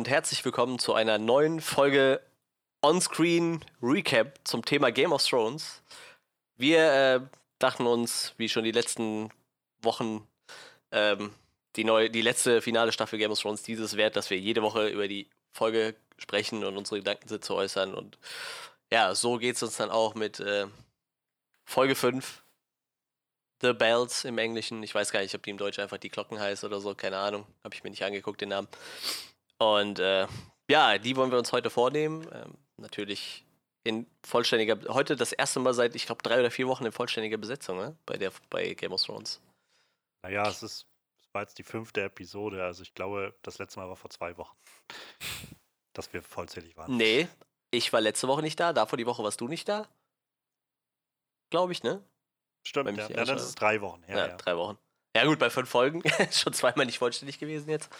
[0.00, 2.22] und herzlich willkommen zu einer neuen Folge
[2.80, 5.82] Onscreen Recap zum Thema Game of Thrones.
[6.56, 7.20] Wir äh,
[7.58, 9.28] dachten uns, wie schon die letzten
[9.82, 10.26] Wochen,
[10.90, 11.34] ähm,
[11.76, 14.88] die, neue, die letzte finale Staffel Game of Thrones dieses wert, dass wir jede Woche
[14.88, 17.92] über die Folge sprechen und unsere Gedankensätze äußern.
[17.92, 18.16] Und
[18.90, 20.66] ja, so geht es uns dann auch mit äh,
[21.66, 22.42] Folge 5.
[23.60, 24.82] The Bells im Englischen.
[24.82, 26.94] Ich weiß gar nicht, ob die im Deutschen einfach die Glocken heißt oder so.
[26.94, 27.46] Keine Ahnung.
[27.62, 28.68] Habe ich mir nicht angeguckt, den Namen.
[29.60, 30.26] Und äh,
[30.70, 32.26] ja, die wollen wir uns heute vornehmen.
[32.32, 33.44] Ähm, natürlich
[33.84, 37.36] in vollständiger, heute das erste Mal seit, ich glaube, drei oder vier Wochen in vollständiger
[37.36, 37.96] Besetzung ne?
[38.06, 39.40] bei, der, bei Game of Thrones.
[40.22, 40.86] Naja, es ist,
[41.18, 44.36] es war jetzt die fünfte Episode, also ich glaube, das letzte Mal war vor zwei
[44.36, 44.56] Wochen,
[45.92, 46.96] dass wir vollzählig waren.
[46.96, 47.28] Nee,
[47.70, 49.88] ich war letzte Woche nicht da, davor die Woche warst du nicht da.
[51.50, 52.02] Glaube ich, ne?
[52.66, 53.08] Stimmt, ja.
[53.08, 54.16] ja dann ist es drei Wochen her.
[54.16, 54.78] Ja, ja, drei Wochen.
[55.16, 57.90] Ja gut, bei fünf Folgen schon zweimal nicht vollständig gewesen jetzt.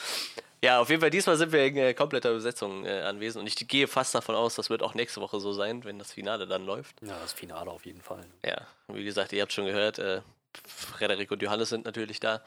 [0.62, 3.56] Ja, auf jeden Fall, diesmal sind wir in äh, kompletter Besetzung äh, anwesend und ich
[3.66, 6.66] gehe fast davon aus, das wird auch nächste Woche so sein, wenn das Finale dann
[6.66, 7.00] läuft.
[7.03, 8.27] Ja, das Finale auf jeden Fall.
[8.44, 10.20] Ja, wie gesagt, ihr habt schon gehört, äh,
[10.66, 12.42] Frederik und Johannes sind natürlich da.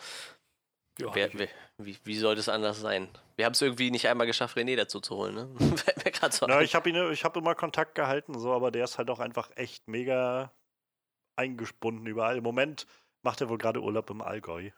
[0.99, 1.47] Ja, wer, wer,
[1.79, 3.09] wie, wie soll das anders sein?
[3.35, 5.49] Wir haben es irgendwie nicht einmal geschafft, René dazu zu holen, ne?
[6.29, 9.49] so Na, ich habe hab immer Kontakt gehalten, so, aber der ist halt auch einfach
[9.55, 10.53] echt mega
[11.35, 12.37] eingebunden überall.
[12.37, 12.85] Im Moment
[13.23, 14.69] macht er wohl gerade Urlaub im Allgäu.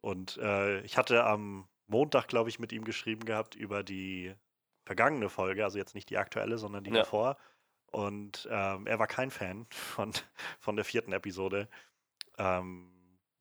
[0.00, 4.34] Und äh, ich hatte am Montag, glaube ich, mit ihm geschrieben gehabt über die
[4.84, 6.98] vergangene Folge, also jetzt nicht die aktuelle, sondern die ja.
[6.98, 7.36] davor.
[7.86, 10.12] Und ähm, er war kein Fan von,
[10.60, 11.68] von der vierten Episode.
[12.38, 12.90] Ähm,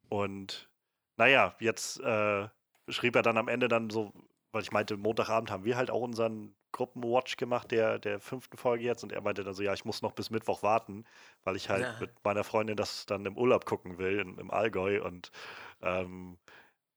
[0.10, 0.70] und
[1.18, 2.48] naja, jetzt äh,
[2.88, 4.12] schrieb er dann am Ende dann so,
[4.52, 8.84] weil ich meinte, Montagabend haben wir halt auch unseren Gruppenwatch gemacht, der, der fünften Folge
[8.84, 9.04] jetzt.
[9.04, 11.06] Und er meinte dann so, ja, ich muss noch bis Mittwoch warten,
[11.44, 11.96] weil ich halt ja.
[12.00, 15.04] mit meiner Freundin das dann im Urlaub gucken will, in, im Allgäu.
[15.04, 15.32] Und
[15.82, 16.38] ähm,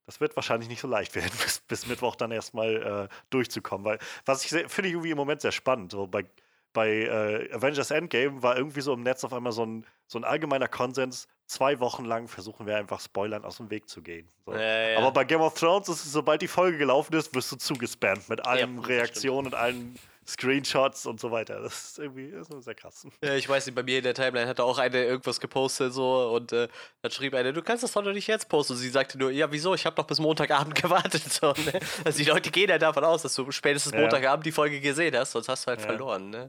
[0.05, 3.85] das wird wahrscheinlich nicht so leicht werden, bis, bis Mittwoch dann erstmal äh, durchzukommen.
[3.85, 5.91] Weil, was ich finde ich irgendwie im Moment sehr spannend.
[5.91, 6.25] So bei,
[6.73, 10.23] bei äh, Avengers Endgame war irgendwie so im Netz auf einmal so ein, so ein
[10.23, 14.27] allgemeiner Konsens, zwei Wochen lang versuchen wir einfach Spoilern aus dem Weg zu gehen.
[14.45, 14.53] So.
[14.53, 14.97] Ja, ja.
[14.97, 18.27] Aber bei Game of Thrones ist es, sobald die Folge gelaufen ist, wirst du zugespammt
[18.29, 19.97] mit allen ja, Reaktionen und allen
[20.27, 21.61] Screenshots und so weiter.
[21.61, 23.05] Das ist irgendwie das ist sehr krass.
[23.23, 26.33] Ja, ich weiß nicht, bei mir in der Timeline hatte auch eine irgendwas gepostet so
[26.33, 26.67] und äh,
[27.01, 28.73] dann schrieb eine, du kannst das doch nicht jetzt posten.
[28.73, 29.73] Und sie sagte nur, ja, wieso?
[29.73, 31.23] Ich habe doch bis Montagabend gewartet.
[31.31, 31.79] So, ne?
[32.03, 35.31] Also die Leute gehen ja davon aus, dass du spätestens Montagabend die Folge gesehen hast,
[35.31, 36.29] sonst hast du halt verloren.
[36.29, 36.47] Ne?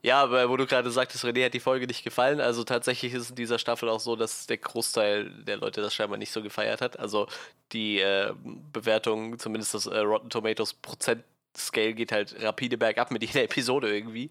[0.00, 2.40] Ja, aber wo du gerade sagtest, René hat die Folge nicht gefallen.
[2.40, 6.18] Also tatsächlich ist in dieser Staffel auch so, dass der Großteil der Leute das scheinbar
[6.18, 6.98] nicht so gefeiert hat.
[6.98, 7.26] Also
[7.72, 8.32] die äh,
[8.72, 11.24] Bewertung, zumindest das äh, Rotten Tomatoes Prozent
[11.58, 14.30] Scale geht halt rapide bergab mit jeder Episode irgendwie.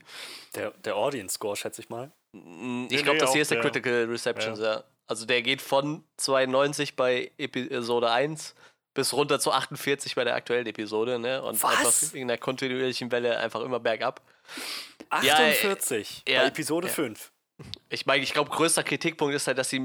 [0.55, 2.11] Der, der Audience Score, schätze ich mal.
[2.89, 4.75] Ich glaube, das hier ist der Critical Reception, ja.
[4.75, 4.83] ja.
[5.07, 8.55] Also der geht von 92 bei Episode 1
[8.93, 11.41] bis runter zu 48 bei der aktuellen Episode, ne?
[11.43, 11.71] Und Was?
[11.71, 14.21] einfach in der kontinuierlichen Welle einfach immer bergab.
[15.09, 16.93] 48 ja, bei Episode ja.
[16.93, 17.31] 5.
[17.89, 19.81] Ich meine, ich glaube, größter Kritikpunkt ist halt, dass sie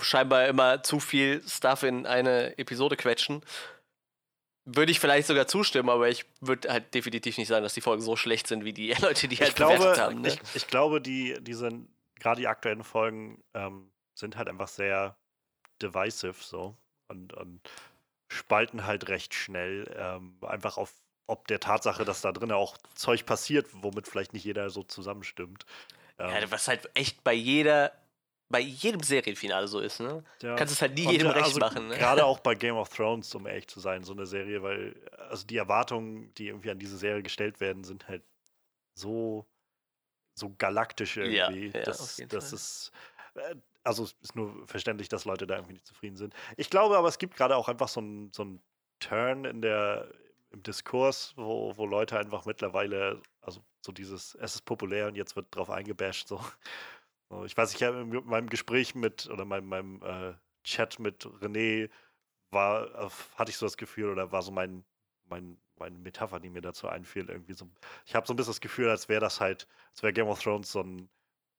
[0.00, 3.42] scheinbar immer zu viel Stuff in eine Episode quetschen.
[4.64, 8.02] Würde ich vielleicht sogar zustimmen, aber ich würde halt definitiv nicht sagen, dass die Folgen
[8.02, 10.20] so schlecht sind wie die Leute, die halt glaube, haben.
[10.20, 10.28] Ne?
[10.28, 11.88] Ich, ich, glaube, die, die sind,
[12.20, 15.16] gerade die aktuellen Folgen ähm, sind halt einfach sehr
[15.80, 16.76] divisive so
[17.08, 17.60] und, und
[18.28, 19.92] spalten halt recht schnell.
[19.98, 20.94] Ähm, einfach auf
[21.26, 25.64] ob der Tatsache, dass da drin auch Zeug passiert, womit vielleicht nicht jeder so zusammenstimmt.
[26.18, 27.92] Ähm, ja, was halt echt bei jeder,
[28.52, 30.22] bei jedem Serienfinale so ist, ne?
[30.42, 30.54] Ja.
[30.54, 31.88] Kannst es halt nie jedem recht also machen.
[31.88, 31.98] Ne?
[31.98, 34.94] Gerade auch bei Game of Thrones, um ehrlich zu sein, so eine Serie, weil
[35.28, 38.22] also die Erwartungen, die irgendwie an diese Serie gestellt werden, sind halt
[38.94, 39.46] so
[40.34, 41.66] so galaktisch irgendwie.
[41.66, 42.92] Ja, ja, das, das ist
[43.84, 46.34] also es ist nur verständlich, dass Leute da irgendwie nicht zufrieden sind.
[46.56, 48.46] Ich glaube aber, es gibt gerade auch einfach so einen so
[49.00, 50.08] Turn in der,
[50.50, 55.34] im Diskurs, wo, wo Leute einfach mittlerweile, also so dieses, es ist populär und jetzt
[55.34, 56.28] wird drauf eingebasht.
[56.28, 56.40] So.
[57.44, 60.34] Ich weiß, ich habe in meinem Gespräch mit, oder meinem, meinem äh,
[60.64, 61.90] Chat mit René
[62.50, 64.84] war, hatte ich so das Gefühl, oder war so mein,
[65.28, 67.68] mein, meine Metapher, die mir dazu einfiel, irgendwie so.
[68.04, 70.42] Ich habe so ein bisschen das Gefühl, als wäre das halt, als wäre Game of
[70.42, 71.08] Thrones so ein,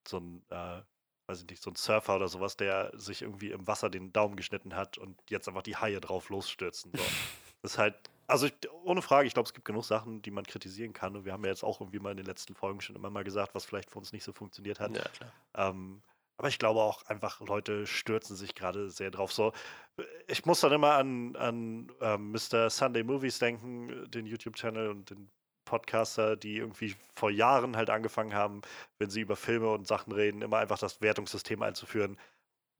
[0.07, 0.81] so ein, äh,
[1.27, 4.35] weiß ich nicht, so ein Surfer oder sowas, der sich irgendwie im Wasser den Daumen
[4.35, 6.91] geschnitten hat und jetzt einfach die Haie drauf losstürzen.
[6.95, 7.03] So.
[7.61, 7.95] Das ist halt
[8.27, 8.53] also ich,
[8.83, 11.15] ohne Frage, ich glaube, es gibt genug Sachen, die man kritisieren kann.
[11.15, 13.23] Und wir haben ja jetzt auch irgendwie mal in den letzten Folgen schon immer mal
[13.23, 14.95] gesagt, was vielleicht für uns nicht so funktioniert hat.
[14.95, 15.31] Ja, klar.
[15.55, 16.01] Ähm,
[16.37, 19.31] aber ich glaube auch einfach, Leute stürzen sich gerade sehr drauf.
[19.31, 19.53] So,
[20.27, 22.69] ich muss dann immer an, an ähm, Mr.
[22.69, 25.29] Sunday Movies denken, den YouTube-Channel und den
[25.65, 28.61] Podcaster, die irgendwie vor Jahren halt angefangen haben,
[28.99, 32.17] wenn sie über Filme und Sachen reden, immer einfach das Wertungssystem einzuführen.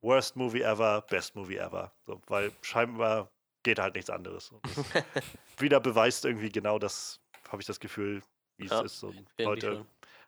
[0.01, 1.94] Worst Movie ever, best Movie ever.
[2.06, 3.31] So, weil scheinbar
[3.63, 4.51] geht halt nichts anderes.
[5.57, 7.19] wieder beweist irgendwie genau das,
[7.50, 8.21] habe ich das Gefühl,
[8.57, 9.04] wie ja, es ist.
[9.04, 9.86] Und Leute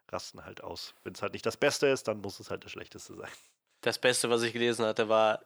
[0.08, 0.94] rasten halt aus.
[1.04, 3.30] Wenn es halt nicht das Beste ist, dann muss es halt das Schlechteste sein.
[3.80, 5.40] Das Beste, was ich gelesen hatte, war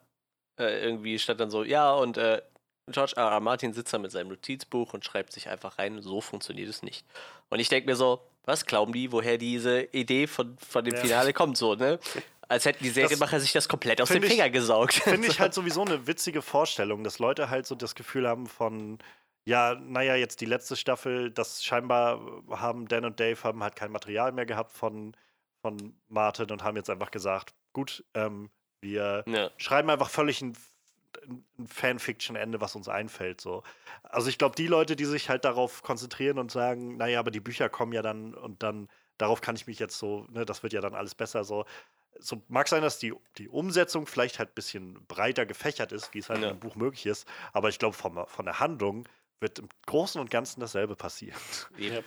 [0.59, 2.43] äh, irgendwie stand dann so, ja, und äh,
[2.87, 3.31] George R.
[3.31, 3.41] R.
[3.41, 7.07] Martin sitzt da mit seinem Notizbuch und schreibt sich einfach rein, so funktioniert es nicht.
[7.49, 11.01] Und ich denke mir so, was glauben die, woher diese Idee von, von dem ja.
[11.01, 11.99] Finale kommt, so, ne?
[12.51, 14.95] Als hätten die Serienmacher das sich das komplett aus den Finger gesaugt.
[15.05, 18.99] Finde ich halt sowieso eine witzige Vorstellung, dass Leute halt so das Gefühl haben von,
[19.45, 22.21] ja, naja, jetzt die letzte Staffel, das scheinbar
[22.51, 25.17] haben Dan und Dave haben halt kein Material mehr gehabt von,
[25.63, 28.51] von Martin und haben jetzt einfach gesagt, gut, ähm,
[28.81, 29.51] wir ja.
[29.57, 30.57] schreiben einfach völlig ein
[31.29, 33.41] ein Fanfiction-Ende, was uns einfällt.
[33.41, 33.63] So.
[34.03, 37.41] Also ich glaube, die Leute, die sich halt darauf konzentrieren und sagen, naja, aber die
[37.41, 38.89] Bücher kommen ja dann und dann,
[39.19, 41.45] darauf kann ich mich jetzt so, ne, das wird ja dann alles besser.
[41.45, 41.65] So,
[42.19, 46.19] so mag sein, dass die, die Umsetzung vielleicht halt ein bisschen breiter gefächert ist, wie
[46.19, 46.51] es halt ja.
[46.51, 49.09] im Buch möglich ist, aber ich glaube, von, von der Handlung
[49.41, 51.39] wird im Großen und Ganzen dasselbe passieren.
[51.79, 52.01] Ja.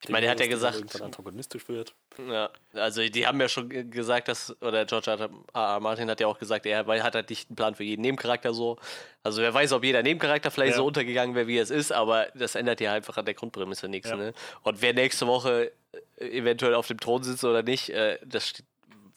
[0.00, 0.76] Ich meine, er hat ja gesagt.
[0.76, 1.94] Irgendwann antagonistisch wird.
[2.28, 5.28] Ja, also die haben ja schon gesagt, dass, oder George R.
[5.54, 5.80] R.
[5.80, 8.78] Martin hat ja auch gesagt, er hat halt nicht einen Plan für jeden Nebencharakter so.
[9.24, 10.76] Also wer weiß, ob jeder Nebencharakter vielleicht ja.
[10.76, 14.10] so untergegangen wäre, wie es ist, aber das ändert ja einfach an der Grundprämisse nichts.
[14.10, 14.16] Ja.
[14.16, 14.34] Ne?
[14.62, 15.72] Und wer nächste Woche
[16.16, 18.62] eventuell auf dem Thron sitzt oder nicht, äh, das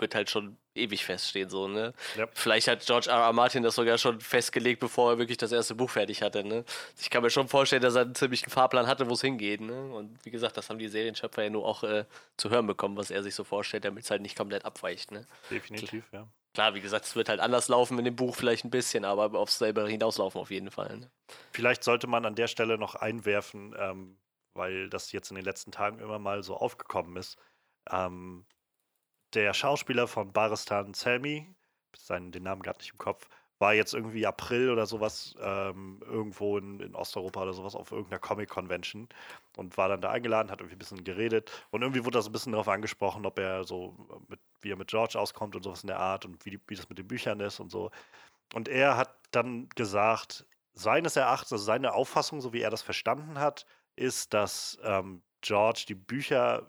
[0.01, 1.93] wird halt schon ewig feststehen, so, ne?
[2.17, 2.27] Ja.
[2.33, 3.17] Vielleicht hat George R.
[3.17, 3.33] R.
[3.33, 6.65] Martin das sogar schon festgelegt, bevor er wirklich das erste Buch fertig hatte, ne?
[6.99, 9.93] Ich kann mir schon vorstellen, dass er einen ziemlichen Fahrplan hatte, wo es hingeht, ne?
[9.93, 12.05] Und wie gesagt, das haben die Serienschöpfer ja nur auch äh,
[12.37, 15.25] zu hören bekommen, was er sich so vorstellt, damit es halt nicht komplett abweicht, ne?
[15.49, 16.27] Definitiv, ja.
[16.53, 19.37] Klar, wie gesagt, es wird halt anders laufen in dem Buch vielleicht ein bisschen, aber
[19.39, 20.97] aufs selber hinauslaufen auf jeden Fall.
[20.97, 21.11] Ne?
[21.53, 24.17] Vielleicht sollte man an der Stelle noch einwerfen, ähm,
[24.53, 27.37] weil das jetzt in den letzten Tagen immer mal so aufgekommen ist.
[27.89, 28.45] Ähm,
[29.33, 31.53] der Schauspieler von Baristan Selmi,
[31.95, 33.27] seinen, den Namen gerade nicht im Kopf,
[33.61, 38.19] war jetzt irgendwie April oder sowas ähm, irgendwo in, in, Osteuropa oder sowas auf irgendeiner
[38.19, 39.07] Comic-Convention
[39.55, 42.29] und war dann da eingeladen, hat irgendwie ein bisschen geredet und irgendwie wurde da so
[42.29, 43.95] ein bisschen darauf angesprochen, ob er so,
[44.27, 46.89] mit, wie er mit George auskommt und sowas in der Art und wie, wie das
[46.89, 47.91] mit den Büchern ist und so.
[48.53, 53.39] Und er hat dann gesagt, seines Erachtens, also seine Auffassung, so wie er das verstanden
[53.39, 56.67] hat, ist, dass ähm, George die Bücher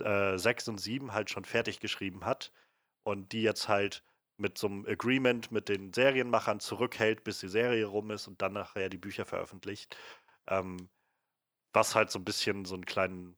[0.00, 2.52] äh, 6 und 7 halt schon fertig geschrieben hat
[3.04, 4.04] und die jetzt halt
[4.36, 8.52] mit so einem Agreement mit den Serienmachern zurückhält, bis die Serie rum ist und dann
[8.54, 9.96] nachher die Bücher veröffentlicht.
[10.48, 10.88] Ähm,
[11.72, 13.36] was halt so ein bisschen so einen kleinen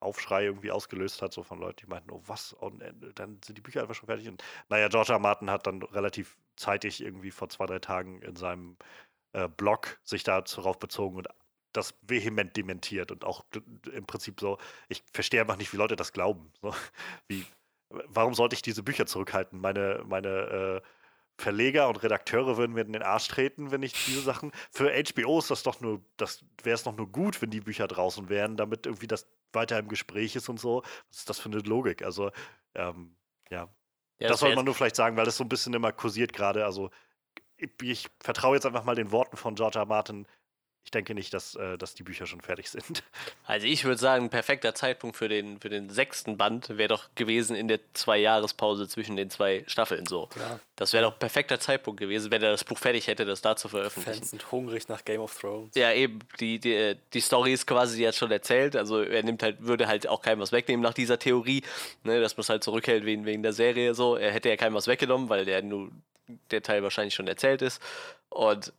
[0.00, 3.56] Aufschrei irgendwie ausgelöst hat, so von Leuten, die meinten, oh was, und äh, dann sind
[3.56, 4.28] die Bücher einfach schon fertig.
[4.28, 5.18] Und naja, George R.
[5.18, 8.76] Martin hat dann relativ zeitig irgendwie vor zwei, drei Tagen in seinem
[9.32, 11.28] äh, Blog sich darauf bezogen und
[11.76, 13.44] das vehement dementiert und auch
[13.92, 14.58] im Prinzip so,
[14.88, 16.52] ich verstehe einfach nicht, wie Leute das glauben.
[16.62, 16.74] So,
[17.28, 17.44] wie,
[17.88, 19.60] warum sollte ich diese Bücher zurückhalten?
[19.60, 20.88] Meine, meine äh,
[21.38, 24.52] Verleger und Redakteure würden mir in den Arsch treten, wenn ich diese Sachen.
[24.70, 27.86] Für HBO ist das doch nur, das wäre es doch nur gut, wenn die Bücher
[27.86, 30.82] draußen wären, damit irgendwie das weiter im Gespräch ist und so.
[31.08, 32.02] Was ist das für eine Logik?
[32.02, 32.30] Also,
[32.74, 33.16] ähm,
[33.50, 33.68] ja.
[34.18, 34.28] ja.
[34.28, 36.64] Das, soll man nur vielleicht sagen, weil das so ein bisschen immer kursiert gerade.
[36.64, 36.90] Also,
[37.58, 39.86] ich, ich vertraue jetzt einfach mal den Worten von George R.
[39.86, 40.26] Martin
[40.86, 43.02] ich denke nicht, dass, äh, dass die Bücher schon fertig sind.
[43.48, 47.08] Also ich würde sagen, ein perfekter Zeitpunkt für den, für den sechsten Band wäre doch
[47.14, 50.26] gewesen in der Zwei-Jahres-Pause zwischen den zwei Staffeln so.
[50.26, 50.58] Klar.
[50.74, 53.54] Das wäre doch ein perfekter Zeitpunkt gewesen, wenn er das Buch fertig hätte, das da
[53.56, 54.18] zu veröffentlichen.
[54.18, 55.74] Fans sind hungrig nach Game of Thrones.
[55.74, 56.18] Ja, eben.
[56.40, 58.76] Die, die, die Story ist quasi jetzt schon erzählt.
[58.76, 61.62] Also er nimmt halt, würde halt auch keinem was wegnehmen nach dieser Theorie,
[62.02, 64.16] ne, dass man es halt zurückhält wegen, wegen der Serie so.
[64.16, 65.90] Er hätte ja keinem was weggenommen, weil der nur
[66.50, 67.80] der Teil wahrscheinlich schon erzählt ist.
[68.28, 68.72] Und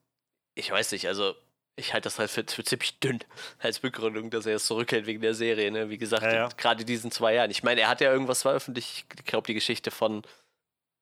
[0.55, 1.35] ich weiß nicht, also
[1.77, 3.19] ich halte das halt für, für, ziemlich dünn
[3.59, 5.71] als Begründung, dass er es zurückhält wegen der Serie.
[5.71, 5.89] Ne?
[5.89, 6.49] Wie gesagt, ja, ja.
[6.57, 7.51] gerade diesen zwei Jahren.
[7.51, 9.05] Ich meine, er hat ja irgendwas veröffentlicht.
[9.17, 10.23] Ich glaube, die Geschichte von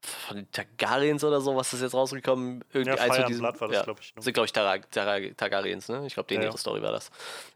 [0.06, 2.64] von den Targaryens oder so, was ist jetzt rausgekommen?
[2.72, 4.16] Irgendwie ja, Fire diesen, war das, ja, glaube ich.
[4.16, 4.22] Ne?
[4.22, 6.06] Sind, glaube ich, Tar Tar Targaryens, ne?
[6.08, 7.12] Ich glaube, denen ja, ihre Story war das.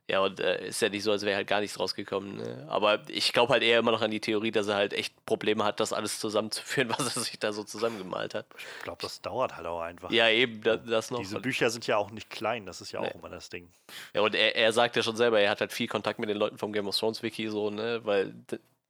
[0.10, 2.38] Ja, und äh, ist ja nicht so, als wäre halt gar nichts rausgekommen.
[2.38, 2.66] Ne?
[2.68, 5.64] Aber ich glaube halt eher immer noch an die Theorie, dass er halt echt Probleme
[5.64, 8.48] hat, das alles zusammenzuführen, was er sich da so zusammengemalt hat.
[8.58, 10.10] Ich glaube, das dauert halt auch einfach.
[10.12, 11.20] Ja, eben, das, das noch.
[11.20, 13.70] Diese Bücher sind ja auch nicht klein, das ist ja auch immer das Ding.
[14.14, 16.38] Ja, und er, er sagt ja schon selber, er hat halt viel Kontakt mit den
[16.38, 18.02] Leuten vom Game of Thrones Wiki, so, ne?
[18.04, 18.34] Weil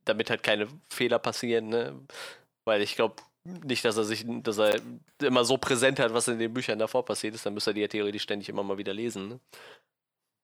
[0.05, 1.99] damit halt keine Fehler passieren, ne?
[2.65, 3.15] Weil ich glaube,
[3.63, 4.79] nicht, dass er sich, dass er
[5.21, 7.81] immer so präsent hat, was in den Büchern davor passiert ist, dann müsste er die
[7.81, 9.27] ja theoretisch ständig immer mal wieder lesen.
[9.29, 9.39] Ne?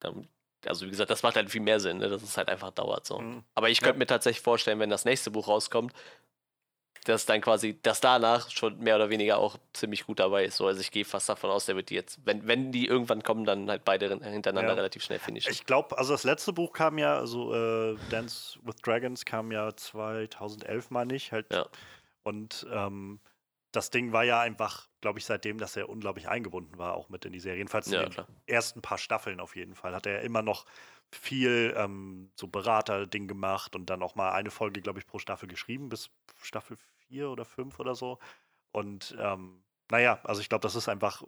[0.00, 0.28] Dann,
[0.66, 2.08] also wie gesagt, das macht halt viel mehr Sinn, ne?
[2.08, 3.18] dass es halt einfach dauert so.
[3.18, 3.42] Mhm.
[3.54, 3.98] Aber ich könnte ja.
[3.98, 5.92] mir tatsächlich vorstellen, wenn das nächste Buch rauskommt,
[7.08, 10.56] dass dann quasi, dass danach schon mehr oder weniger auch ziemlich gut dabei ist.
[10.56, 13.22] So, also ich gehe fast davon aus, der wird die jetzt, wenn, wenn die irgendwann
[13.22, 14.74] kommen, dann halt beide hintereinander ja.
[14.74, 15.52] relativ schnell finishen.
[15.52, 19.74] Ich glaube, also das letzte Buch kam ja, also äh, Dance with Dragons kam ja
[19.74, 21.46] 2011, meine ich, halt.
[21.52, 21.66] Ja.
[22.26, 23.20] Und ähm,
[23.70, 27.24] das Ding war ja einfach, glaube ich, seitdem, dass er unglaublich eingebunden war, auch mit
[27.24, 27.58] in die Serie.
[27.58, 28.26] Jedenfalls ja, in den klar.
[28.46, 29.94] ersten paar Staffeln auf jeden Fall.
[29.94, 30.64] Hat er immer noch
[31.12, 35.48] viel ähm, so Berater-Ding gemacht und dann auch mal eine Folge, glaube ich, pro Staffel
[35.48, 36.10] geschrieben, bis
[36.42, 38.18] Staffel 4 oder 5 oder so.
[38.72, 41.22] Und ähm, naja, also ich glaube, das ist einfach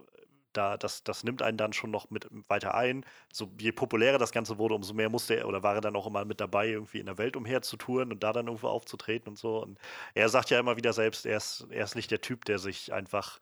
[0.59, 3.05] da, das, das nimmt einen dann schon noch mit weiter ein.
[3.33, 6.07] So, je populärer das Ganze wurde, umso mehr musste er oder war er dann auch
[6.07, 9.29] immer mit dabei, irgendwie in der Welt umher zu touren und da dann irgendwo aufzutreten
[9.29, 9.63] und so.
[9.63, 9.79] Und
[10.15, 12.93] er sagt ja immer wieder selbst, er ist, er ist nicht der Typ, der sich
[12.93, 13.41] einfach,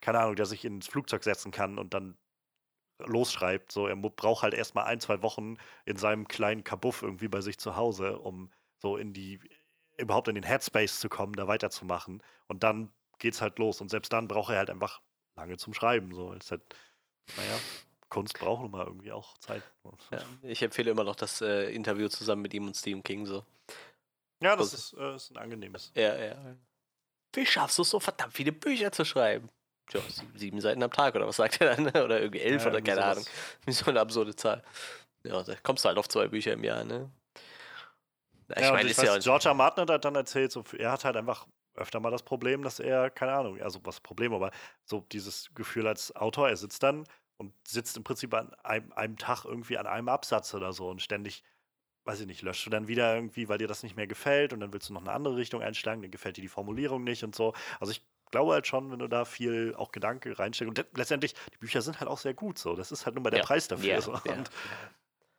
[0.00, 2.16] keine Ahnung, der sich ins Flugzeug setzen kann und dann
[2.98, 3.72] losschreibt.
[3.72, 7.58] So, er braucht halt erstmal ein, zwei Wochen in seinem kleinen Kabuff irgendwie bei sich
[7.58, 9.40] zu Hause, um so in die,
[9.98, 12.22] überhaupt in den Headspace zu kommen, da weiterzumachen.
[12.48, 13.80] Und dann geht's halt los.
[13.80, 15.02] Und selbst dann braucht er halt einfach
[15.36, 16.14] lange zum Schreiben.
[16.14, 16.32] So.
[16.32, 16.62] Ist halt,
[17.36, 17.58] naja,
[18.08, 19.62] Kunst braucht nun mal irgendwie auch Zeit.
[20.10, 23.26] Ja, ich empfehle immer noch das äh, Interview zusammen mit ihm und Stephen King.
[23.26, 23.44] So.
[24.40, 25.92] Ja, das ist, äh, ist ein angenehmes.
[25.94, 26.36] Ja, ja.
[27.32, 29.48] Wie schaffst du es so verdammt viele Bücher zu schreiben?
[29.88, 30.00] Tja,
[30.36, 31.86] sieben Seiten am Tag oder was sagt er dann?
[32.04, 33.16] Oder irgendwie elf ja, oder keine sowas.
[33.16, 33.28] Ahnung.
[33.66, 34.62] Wie so eine absurde Zahl.
[35.24, 37.10] Ja, da kommst du halt auf zwei Bücher im Jahr, ne?
[38.56, 39.54] Ich ja, meine, ist weiß, ja George R.
[39.54, 43.10] Martin hat dann erzählt, so, er hat halt einfach öfter mal das Problem, dass er,
[43.10, 44.50] keine Ahnung, also was Problem, aber
[44.84, 47.04] so dieses Gefühl als Autor, er sitzt dann
[47.36, 51.02] und sitzt im Prinzip an einem, einem Tag irgendwie an einem Absatz oder so und
[51.02, 51.42] ständig,
[52.04, 54.60] weiß ich nicht, löscht du dann wieder irgendwie, weil dir das nicht mehr gefällt und
[54.60, 57.34] dann willst du noch eine andere Richtung einschlagen, dann gefällt dir die Formulierung nicht und
[57.34, 57.54] so.
[57.80, 61.58] Also ich glaube halt schon, wenn du da viel auch Gedanke reinsteckst und letztendlich, die
[61.58, 62.74] Bücher sind halt auch sehr gut so.
[62.74, 63.46] Das ist halt nun mal der ja.
[63.46, 63.86] Preis dafür.
[63.86, 64.12] Ja, so.
[64.24, 64.32] ja.
[64.32, 64.50] Und,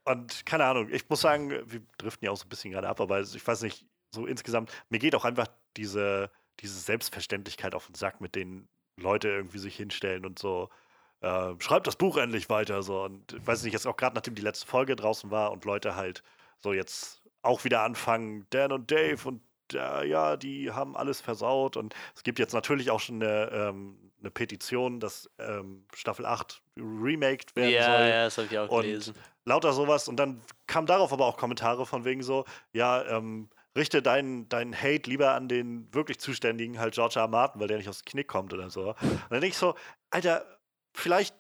[0.06, 3.02] und keine Ahnung, ich muss sagen, wir driften ja auch so ein bisschen gerade ab,
[3.02, 7.96] aber ich weiß nicht, so insgesamt, mir geht auch einfach diese, diese Selbstverständlichkeit auf den
[7.96, 8.68] Sack, mit denen
[8.98, 10.70] Leute irgendwie sich hinstellen und so,
[11.22, 12.84] äh, schreibt das Buch endlich weiter.
[12.84, 13.04] So.
[13.04, 15.96] Und ich weiß nicht, jetzt auch gerade nachdem die letzte Folge draußen war und Leute
[15.96, 16.24] halt
[16.60, 19.42] so jetzt auch wieder anfangen, Dan und Dave und
[19.74, 21.78] äh, ja, die haben alles versaut.
[21.78, 26.62] Und es gibt jetzt natürlich auch schon eine, ähm, eine Petition, dass ähm, Staffel 8
[26.78, 28.08] remaked werden ja, soll.
[28.08, 29.16] Ja, das habe ich auch und gelesen.
[29.46, 30.08] Lauter sowas.
[30.08, 34.76] Und dann kamen darauf aber auch Kommentare von wegen so, ja, ähm, richte deinen dein
[34.76, 37.28] Hate lieber an den wirklich Zuständigen, halt George R.
[37.28, 38.90] Martin, weil der nicht aufs Knick kommt oder so.
[38.90, 38.98] Und
[39.30, 39.76] dann denke ich so,
[40.10, 40.46] Alter,
[40.94, 41.36] vielleicht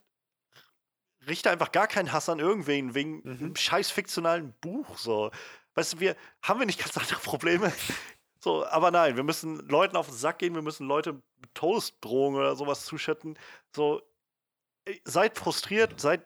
[1.28, 3.38] richte einfach gar keinen Hass an irgendwen wegen mhm.
[3.40, 4.98] einem scheiß fiktionalen Buch.
[4.98, 5.32] So.
[5.74, 7.72] Weißt du, wir haben wir nicht ganz andere Probleme.
[8.42, 12.40] So, aber nein, wir müssen Leuten auf den Sack gehen, wir müssen Leute mit Todesdrohungen
[12.40, 13.40] oder sowas zuschütten.
[13.76, 14.04] So,
[15.04, 16.24] seid frustriert, seid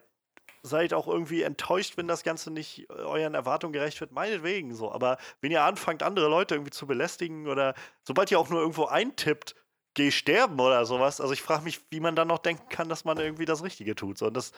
[0.64, 4.92] seid auch irgendwie enttäuscht, wenn das Ganze nicht äh, euren Erwartungen gerecht wird, meinetwegen so.
[4.92, 8.86] Aber wenn ihr anfangt, andere Leute irgendwie zu belästigen oder sobald ihr auch nur irgendwo
[8.86, 9.56] eintippt,
[9.94, 13.06] geh sterben oder sowas, also ich frage mich, wie man dann noch denken kann, dass
[13.06, 14.18] man irgendwie das Richtige tut.
[14.18, 14.52] So, und das,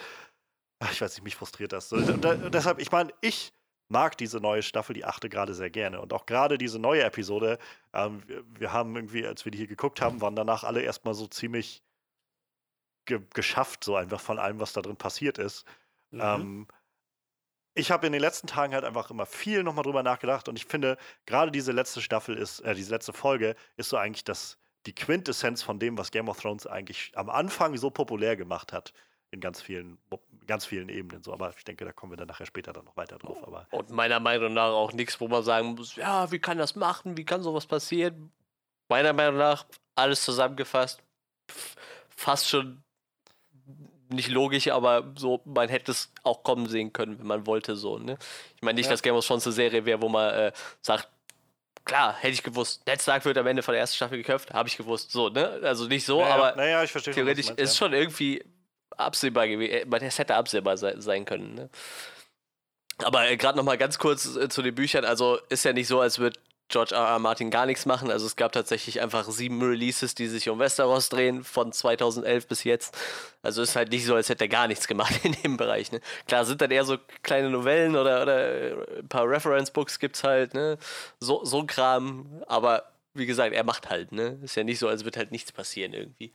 [0.79, 1.91] ach, ich weiß nicht, mich frustriert das.
[1.91, 3.53] Und, und deshalb, ich meine, ich
[3.91, 6.01] mag diese neue Staffel, die achte gerade sehr gerne.
[6.01, 7.59] Und auch gerade diese neue Episode,
[7.93, 11.13] ähm, wir, wir, haben irgendwie, als wir die hier geguckt haben, waren danach alle erstmal
[11.13, 11.83] so ziemlich
[13.05, 15.65] ge geschafft, so einfach von allem, was da drin passiert ist.
[16.11, 16.21] Mhm.
[16.21, 16.67] Ähm,
[17.73, 20.65] ich habe in den letzten Tagen halt einfach immer viel nochmal drüber nachgedacht und ich
[20.65, 24.93] finde, gerade diese letzte Staffel ist, äh, diese letzte Folge ist so eigentlich das, die
[24.93, 28.93] Quintessenz von dem, was Game of Thrones eigentlich am Anfang so populär gemacht hat.
[29.33, 29.97] In ganz vielen,
[30.45, 31.31] ganz vielen Ebenen so.
[31.31, 33.41] Aber ich denke, da kommen wir dann nachher später dann noch weiter drauf.
[33.47, 36.75] Aber und meiner Meinung nach auch nichts, wo man sagen muss, ja, wie kann das
[36.75, 37.15] machen?
[37.15, 38.33] Wie kann sowas passieren?
[38.89, 39.65] Meiner Meinung nach,
[39.95, 41.01] alles zusammengefasst,
[42.09, 42.83] fast schon
[44.11, 47.97] nicht logisch, aber so, man hätte es auch kommen sehen können, wenn man wollte, so,
[47.97, 48.17] ne?
[48.55, 48.91] Ich meine nicht, ja.
[48.91, 50.51] dass Game of Thrones eine Serie wäre, wo man äh,
[50.81, 51.09] sagt,
[51.85, 54.69] klar, hätte ich gewusst, Ned Stark wird am Ende von der ersten Staffel geköpft, habe
[54.69, 55.59] ich gewusst, so, ne?
[55.63, 57.77] Also nicht so, naja, aber naja, ich verstehe theoretisch meinst, ist ja.
[57.77, 58.43] schon irgendwie
[58.97, 61.69] absehbar gewesen, es hätte absehbar sein können, ne?
[63.03, 65.87] Aber äh, gerade noch mal ganz kurz äh, zu den Büchern, also ist ja nicht
[65.87, 66.39] so, als würde
[66.71, 67.05] George R.
[67.05, 67.19] R.
[67.19, 68.09] Martin gar nichts machen.
[68.09, 72.63] Also es gab tatsächlich einfach sieben Releases, die sich um Westeros drehen, von 2011 bis
[72.63, 72.97] jetzt.
[73.43, 75.91] Also ist halt nicht so, als hätte er gar nichts gemacht in dem Bereich.
[75.91, 76.01] Ne?
[76.27, 80.53] Klar, sind dann eher so kleine Novellen oder, oder ein paar Reference-Books gibt es halt,
[80.53, 80.77] ne?
[81.19, 82.41] So, so Kram.
[82.47, 84.39] Aber wie gesagt, er macht halt, ne?
[84.41, 86.31] Ist ja nicht so, als würde halt nichts passieren irgendwie.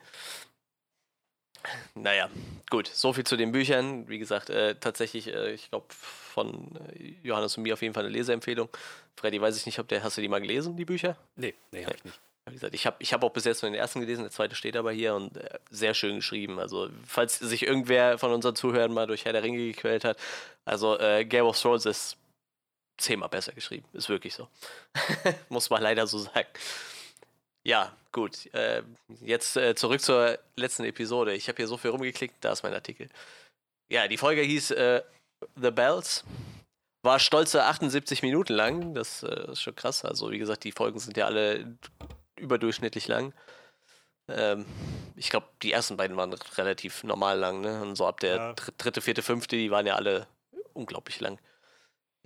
[1.94, 2.28] Naja,
[2.70, 4.08] gut, so viel zu den Büchern.
[4.08, 8.04] Wie gesagt, äh, tatsächlich, äh, ich glaube, von äh, Johannes und mir auf jeden Fall
[8.04, 8.68] eine Leseempfehlung.
[9.16, 11.16] Freddy, weiß ich nicht, ob der, hast du die mal gelesen, die Bücher?
[11.36, 12.20] Nee, nee, habe ich nicht.
[12.48, 14.54] Wie gesagt, ich habe ich hab auch bis jetzt nur den ersten gelesen, der zweite
[14.54, 16.60] steht aber hier und äh, sehr schön geschrieben.
[16.60, 20.16] Also, falls sich irgendwer von unseren Zuhörern mal durch Herr der Ringe gequält hat,
[20.64, 22.16] also äh, Game of Thrones ist
[22.98, 23.86] zehnmal besser geschrieben.
[23.92, 24.48] Ist wirklich so.
[25.48, 26.48] Muss man leider so sagen.
[27.66, 28.46] Ja, gut.
[28.54, 28.84] Äh,
[29.22, 31.34] jetzt äh, zurück zur letzten Episode.
[31.34, 33.08] Ich habe hier so viel rumgeklickt, da ist mein Artikel.
[33.88, 35.02] Ja, die Folge hieß äh,
[35.56, 36.22] The Bells.
[37.02, 38.94] War stolze 78 Minuten lang.
[38.94, 40.04] Das äh, ist schon krass.
[40.04, 41.76] Also, wie gesagt, die Folgen sind ja alle
[42.36, 43.32] überdurchschnittlich lang.
[44.28, 44.64] Ähm,
[45.16, 47.82] ich glaube, die ersten beiden waren relativ normal lang, ne?
[47.82, 48.52] Und so ab der ja.
[48.78, 50.28] dritte, vierte, fünfte, die waren ja alle
[50.72, 51.40] unglaublich lang.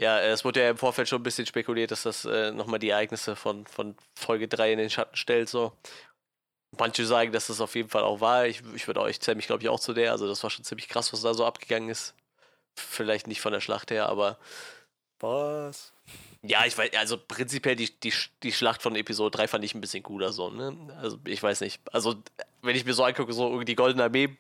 [0.01, 2.89] Ja, es wurde ja im Vorfeld schon ein bisschen spekuliert, dass das äh, nochmal die
[2.89, 5.51] Ereignisse von, von Folge 3 in den Schatten stellt.
[5.51, 5.75] So.
[6.79, 8.47] Manche sagen, dass das auf jeden Fall auch war.
[8.47, 10.13] Ich, ich würde euch zähle mich, glaube ich, auch zu der.
[10.13, 12.15] Also, das war schon ziemlich krass, was da so abgegangen ist.
[12.75, 14.39] Vielleicht nicht von der Schlacht her, aber.
[15.19, 15.93] Was?
[16.41, 19.83] Ja, ich weiß, also prinzipiell die, die, die Schlacht von Episode 3 fand ich ein
[19.83, 20.97] bisschen cooler so, ne?
[20.97, 21.79] Also ich weiß nicht.
[21.93, 22.23] Also,
[22.63, 24.35] wenn ich mir so angucke, so die Goldene Armee,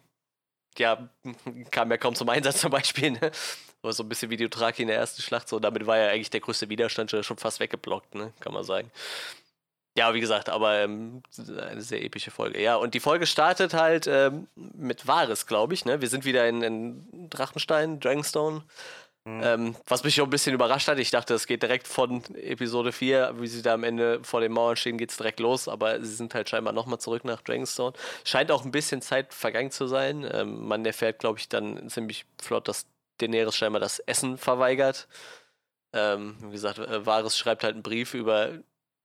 [0.78, 1.10] ja,
[1.70, 3.30] kam ja kaum zum Einsatz zum Beispiel, ne?
[3.82, 6.08] Aber so ein bisschen wie die Utraki in der ersten Schlacht, so damit war ja
[6.08, 8.32] eigentlich der größte Widerstand schon fast weggeblockt, ne?
[8.40, 8.90] Kann man sagen.
[9.96, 12.60] Ja, wie gesagt, aber ähm, eine sehr epische Folge.
[12.62, 15.84] Ja, und die Folge startet halt ähm, mit Wahres, glaube ich.
[15.84, 16.00] Ne?
[16.00, 18.62] Wir sind wieder in, in Drachenstein, Dragonstone.
[19.24, 19.40] Mhm.
[19.42, 20.98] Ähm, was mich auch ein bisschen überrascht hat.
[20.98, 24.52] Ich dachte, es geht direkt von Episode 4, wie sie da am Ende vor den
[24.52, 25.68] Mauern stehen, geht es direkt los.
[25.68, 27.92] Aber sie sind halt scheinbar nochmal zurück nach Dragonstone.
[28.24, 30.26] Scheint auch ein bisschen Zeit vergangen zu sein.
[30.32, 32.86] Ähm, man erfährt, glaube ich, dann ziemlich flott, dass
[33.20, 35.08] Daenerys scheinbar das Essen verweigert.
[35.92, 38.58] Ähm, wie gesagt, äh, Varys schreibt halt einen Brief über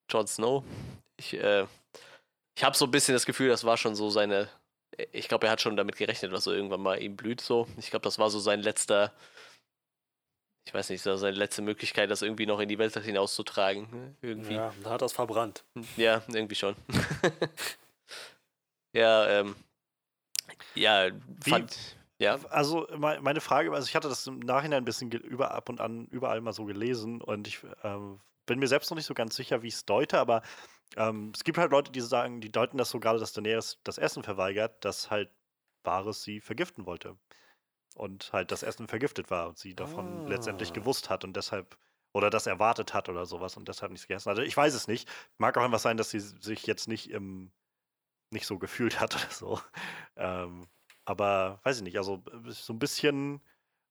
[0.09, 0.63] Jon Snow.
[1.17, 1.65] Ich, äh,
[2.55, 4.49] ich habe so ein bisschen das Gefühl, das war schon so seine.
[5.11, 7.41] Ich glaube, er hat schon damit gerechnet, was so irgendwann mal ihm blüht.
[7.41, 9.11] So, ich glaube, das war so sein letzter.
[10.67, 13.87] Ich weiß nicht, so seine letzte Möglichkeit, das irgendwie noch in die Welt hinauszutragen.
[13.91, 14.15] Ne?
[14.21, 14.55] Irgendwie.
[14.55, 15.63] Ja, da hat es verbrannt.
[15.97, 16.75] Ja, irgendwie schon.
[18.93, 19.55] ja, ähm.
[20.75, 21.09] Ja,
[21.41, 21.77] fand.
[22.17, 22.39] Ja.
[22.49, 26.05] Also meine Frage, also ich hatte das im Nachhinein ein bisschen über ab und an
[26.07, 29.63] überall mal so gelesen und ich ähm, bin mir selbst noch nicht so ganz sicher,
[29.63, 30.41] wie ich es deute, aber
[30.95, 33.97] ähm, es gibt halt Leute, die sagen, die deuten das so gerade, dass Daenerys das
[33.97, 35.29] Essen verweigert, dass halt
[35.83, 37.17] Varys sie vergiften wollte.
[37.95, 40.27] Und halt das Essen vergiftet war und sie davon ah.
[40.27, 41.77] letztendlich gewusst hat und deshalb
[42.13, 44.37] oder das erwartet hat oder sowas und deshalb nichts gegessen hat.
[44.37, 45.09] Also ich weiß es nicht.
[45.37, 47.51] Mag auch einfach sein, dass sie sich jetzt nicht im
[48.31, 49.61] nicht so gefühlt hat oder so.
[50.17, 50.67] Ähm,
[51.05, 53.41] aber weiß ich nicht, also so ein bisschen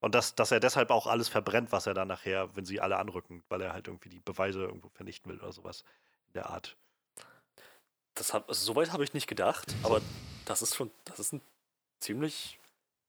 [0.00, 2.98] und dass, dass er deshalb auch alles verbrennt, was er dann nachher, wenn sie alle
[2.98, 5.82] anrücken, weil er halt irgendwie die Beweise irgendwo vernichten will oder sowas
[6.26, 6.76] in der Art.
[8.14, 10.02] Das hab, also Soweit habe ich nicht gedacht, aber
[10.44, 11.40] das ist schon, das ist eine
[12.00, 12.60] ziemlich,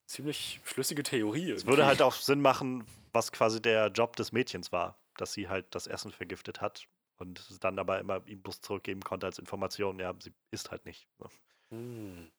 [0.06, 1.52] ziemlich schlüssige Theorie.
[1.52, 5.50] Es würde halt auch Sinn machen, was quasi der Job des Mädchens war, dass sie
[5.50, 6.88] halt das Essen vergiftet hat
[7.18, 10.86] und es dann aber immer ihm bloß zurückgeben konnte als Information, ja, sie isst halt
[10.86, 11.10] nicht.
[11.20, 11.30] So.
[11.72, 12.32] Hm.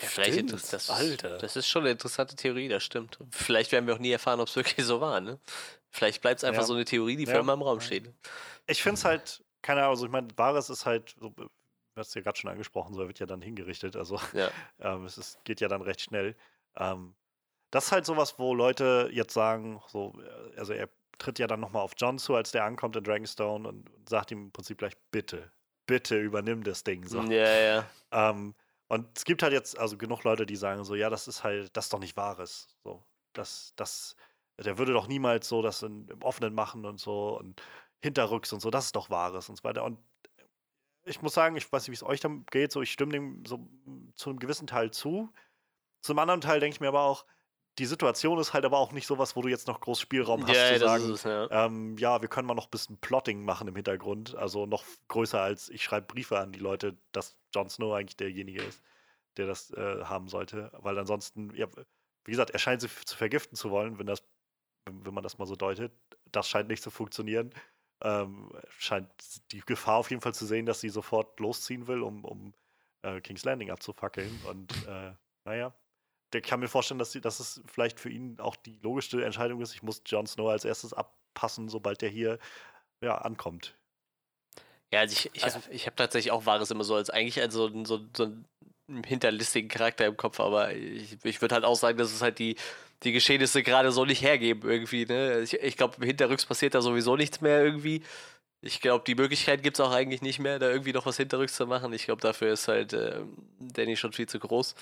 [0.00, 1.38] Ja, vielleicht das, das, Alter.
[1.38, 3.18] das ist schon eine interessante Theorie, das stimmt.
[3.30, 5.38] Vielleicht werden wir auch nie erfahren, ob es wirklich so war, ne?
[5.90, 6.66] Vielleicht bleibt es einfach ja.
[6.66, 7.40] so eine Theorie, die für ja.
[7.40, 8.12] immer im Raum steht.
[8.66, 11.48] Ich finde es halt, keine Ahnung, also ich meine, Wahres ist halt, so, du
[11.96, 14.50] hast ja gerade schon angesprochen, so er wird ja dann hingerichtet, also ja.
[14.80, 16.36] ähm, es ist, geht ja dann recht schnell.
[16.76, 17.14] Ähm,
[17.70, 21.60] das ist halt sowas, wo Leute jetzt sagen, so, äh, also er tritt ja dann
[21.60, 24.78] nochmal auf John zu, als der ankommt in Dragonstone und, und sagt ihm im Prinzip
[24.78, 25.50] gleich, bitte,
[25.86, 27.06] bitte übernimm das Ding.
[27.06, 27.22] So.
[27.22, 27.86] Ja, ja.
[28.12, 28.54] Ähm,
[28.88, 31.76] und es gibt halt jetzt also genug Leute, die sagen so, ja, das ist halt,
[31.76, 32.68] das ist doch nicht Wahres.
[32.84, 34.16] So, das, das,
[34.58, 37.60] der würde doch niemals so das in, im Offenen machen und so und
[38.02, 39.84] hinterrücks und so, das ist doch Wahres und so weiter.
[39.84, 39.98] Und
[41.04, 43.44] ich muss sagen, ich weiß nicht, wie es euch dann geht, so ich stimme dem
[43.46, 43.68] so
[44.14, 45.32] zu einem gewissen Teil zu.
[46.02, 47.24] Zum anderen Teil denke ich mir aber auch,
[47.78, 50.54] die Situation ist halt aber auch nicht sowas, wo du jetzt noch groß Spielraum hast
[50.54, 51.50] yeah, zu sagen, es, ja.
[51.50, 52.22] Ähm, ja.
[52.22, 55.84] wir können mal noch ein bisschen Plotting machen im Hintergrund, also noch größer als ich
[55.84, 58.80] schreibe Briefe an die Leute, dass Jon Snow eigentlich derjenige ist,
[59.36, 61.66] der das äh, haben sollte, weil ansonsten, ja,
[62.24, 64.22] wie gesagt, er scheint sie zu vergiften zu wollen, wenn das,
[64.86, 65.92] wenn man das mal so deutet.
[66.32, 67.54] Das scheint nicht zu funktionieren.
[68.02, 69.08] Ähm, scheint
[69.52, 72.52] die Gefahr auf jeden Fall zu sehen, dass sie sofort losziehen will, um, um
[73.02, 74.40] äh, King's Landing abzufackeln.
[74.48, 75.12] Und äh,
[75.44, 75.72] naja,
[76.32, 79.60] der kann mir vorstellen, dass, sie, dass es vielleicht für ihn auch die logischste Entscheidung
[79.60, 79.74] ist.
[79.74, 82.38] Ich muss Jon Snow als erstes abpassen, sobald der hier
[83.00, 83.74] ja, ankommt.
[84.92, 87.54] Ja, also ich, ich, also, ich habe tatsächlich auch Wahres immer so als eigentlich als
[87.54, 88.24] so, so, so
[88.88, 92.38] einen hinterlistigen Charakter im Kopf, aber ich, ich würde halt auch sagen, dass es halt
[92.38, 92.56] die,
[93.02, 95.04] die Geschehnisse gerade so nicht hergeben irgendwie.
[95.06, 95.40] Ne?
[95.40, 98.02] Ich, ich glaube, hinterrücks passiert da sowieso nichts mehr irgendwie.
[98.62, 101.54] Ich glaube, die Möglichkeit gibt es auch eigentlich nicht mehr, da irgendwie noch was hinterrücks
[101.56, 101.92] zu machen.
[101.92, 103.20] Ich glaube, dafür ist halt äh,
[103.58, 104.74] Danny schon viel zu groß.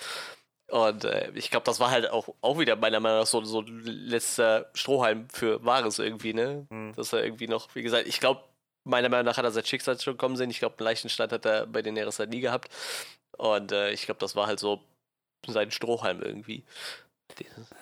[0.69, 3.63] Und äh, ich glaube, das war halt auch, auch wieder meiner Meinung nach so, so
[3.67, 6.67] letzter Strohhalm für Wahres irgendwie, ne?
[6.71, 6.95] Mhm.
[6.95, 8.43] Dass er irgendwie noch, wie gesagt, ich glaube,
[8.85, 10.51] meiner Meinung nach hat er sein Schicksal schon kommen sehen.
[10.51, 12.69] Ich glaube, einen leichten Stand hat er bei den Neres halt nie gehabt.
[13.37, 14.81] Und äh, ich glaube, das war halt so
[15.47, 16.65] sein Strohhalm irgendwie.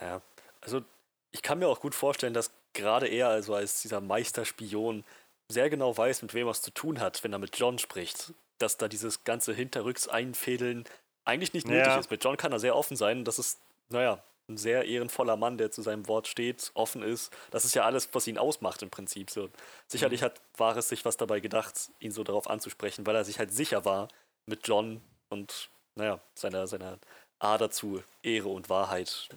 [0.01, 0.23] Ja,
[0.61, 0.83] also
[1.31, 5.05] ich kann mir auch gut vorstellen, dass gerade er, also als dieser Meisterspion,
[5.49, 8.33] sehr genau weiß, mit wem er es zu tun hat, wenn er mit John spricht.
[8.59, 10.85] Dass da dieses ganze Hinterrücks einfädeln
[11.25, 11.99] eigentlich nicht nötig ja.
[11.99, 12.11] ist.
[12.11, 13.25] Mit John kann er sehr offen sein.
[13.25, 17.33] Das ist, naja, ein sehr ehrenvoller Mann, der zu seinem Wort steht, offen ist.
[17.51, 19.31] Das ist ja alles, was ihn ausmacht im Prinzip.
[19.31, 19.49] So.
[19.87, 20.27] Sicherlich mhm.
[20.27, 23.85] hat Vares sich was dabei gedacht, ihn so darauf anzusprechen, weil er sich halt sicher
[23.85, 24.09] war,
[24.47, 26.99] mit John und, naja, seiner, seiner
[27.39, 29.29] Ader zu Ehre und Wahrheit.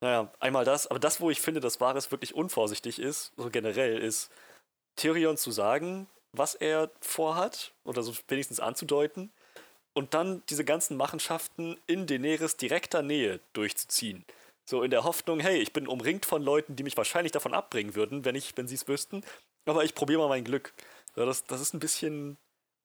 [0.00, 3.98] Naja, einmal das, aber das, wo ich finde, dass Varys wirklich unvorsichtig ist, so generell,
[3.98, 4.30] ist
[4.96, 9.32] Tyrion zu sagen, was er vorhat, oder so wenigstens anzudeuten,
[9.96, 14.26] und dann diese ganzen Machenschaften in Daenerys direkter Nähe durchzuziehen.
[14.66, 17.94] So in der Hoffnung, hey, ich bin umringt von Leuten, die mich wahrscheinlich davon abbringen
[17.94, 19.24] würden, wenn ich, wenn sie es wüssten,
[19.64, 20.74] aber ich probiere mal mein Glück.
[21.16, 22.36] Ja, das, das ist ein bisschen,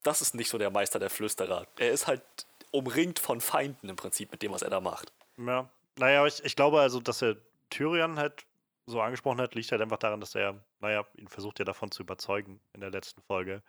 [0.03, 1.67] das ist nicht so der Meister der Flüsterer.
[1.77, 2.23] Er ist halt
[2.71, 5.11] umringt von Feinden im Prinzip mit dem, was er da macht.
[5.35, 7.35] Ja, naja, ich, ich glaube also, dass er
[7.69, 8.45] Tyrion halt
[8.85, 12.03] so angesprochen hat, liegt halt einfach daran, dass er, naja, ihn versucht ja davon zu
[12.03, 13.61] überzeugen in der letzten Folge.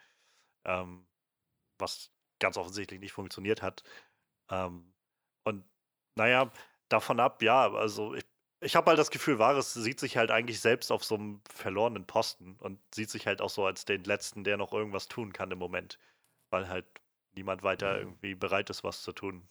[0.64, 1.04] Ähm,
[1.78, 3.82] was ganz offensichtlich nicht funktioniert hat.
[4.50, 4.92] Ähm,
[5.44, 5.64] und
[6.16, 6.52] naja,
[6.88, 8.24] davon ab, ja, also ich,
[8.60, 12.06] ich habe halt das Gefühl, Varys sieht sich halt eigentlich selbst auf so einem verlorenen
[12.06, 15.50] Posten und sieht sich halt auch so als den Letzten, der noch irgendwas tun kann
[15.50, 15.98] im Moment.
[16.50, 16.86] Weil halt
[17.34, 18.00] niemand weiter mhm.
[18.00, 19.48] irgendwie bereit ist, was zu tun.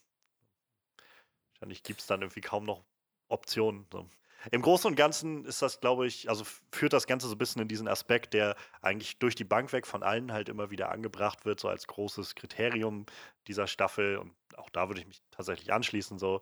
[1.53, 2.83] Wahrscheinlich gibt es dann irgendwie kaum noch
[3.27, 3.87] Optionen.
[3.91, 4.09] So.
[4.49, 7.61] Im Großen und Ganzen ist das, glaube ich, also führt das Ganze so ein bisschen
[7.61, 11.45] in diesen Aspekt, der eigentlich durch die Bank weg von allen halt immer wieder angebracht
[11.45, 13.05] wird, so als großes Kriterium
[13.47, 14.17] dieser Staffel.
[14.17, 16.41] Und auch da würde ich mich tatsächlich anschließen, so.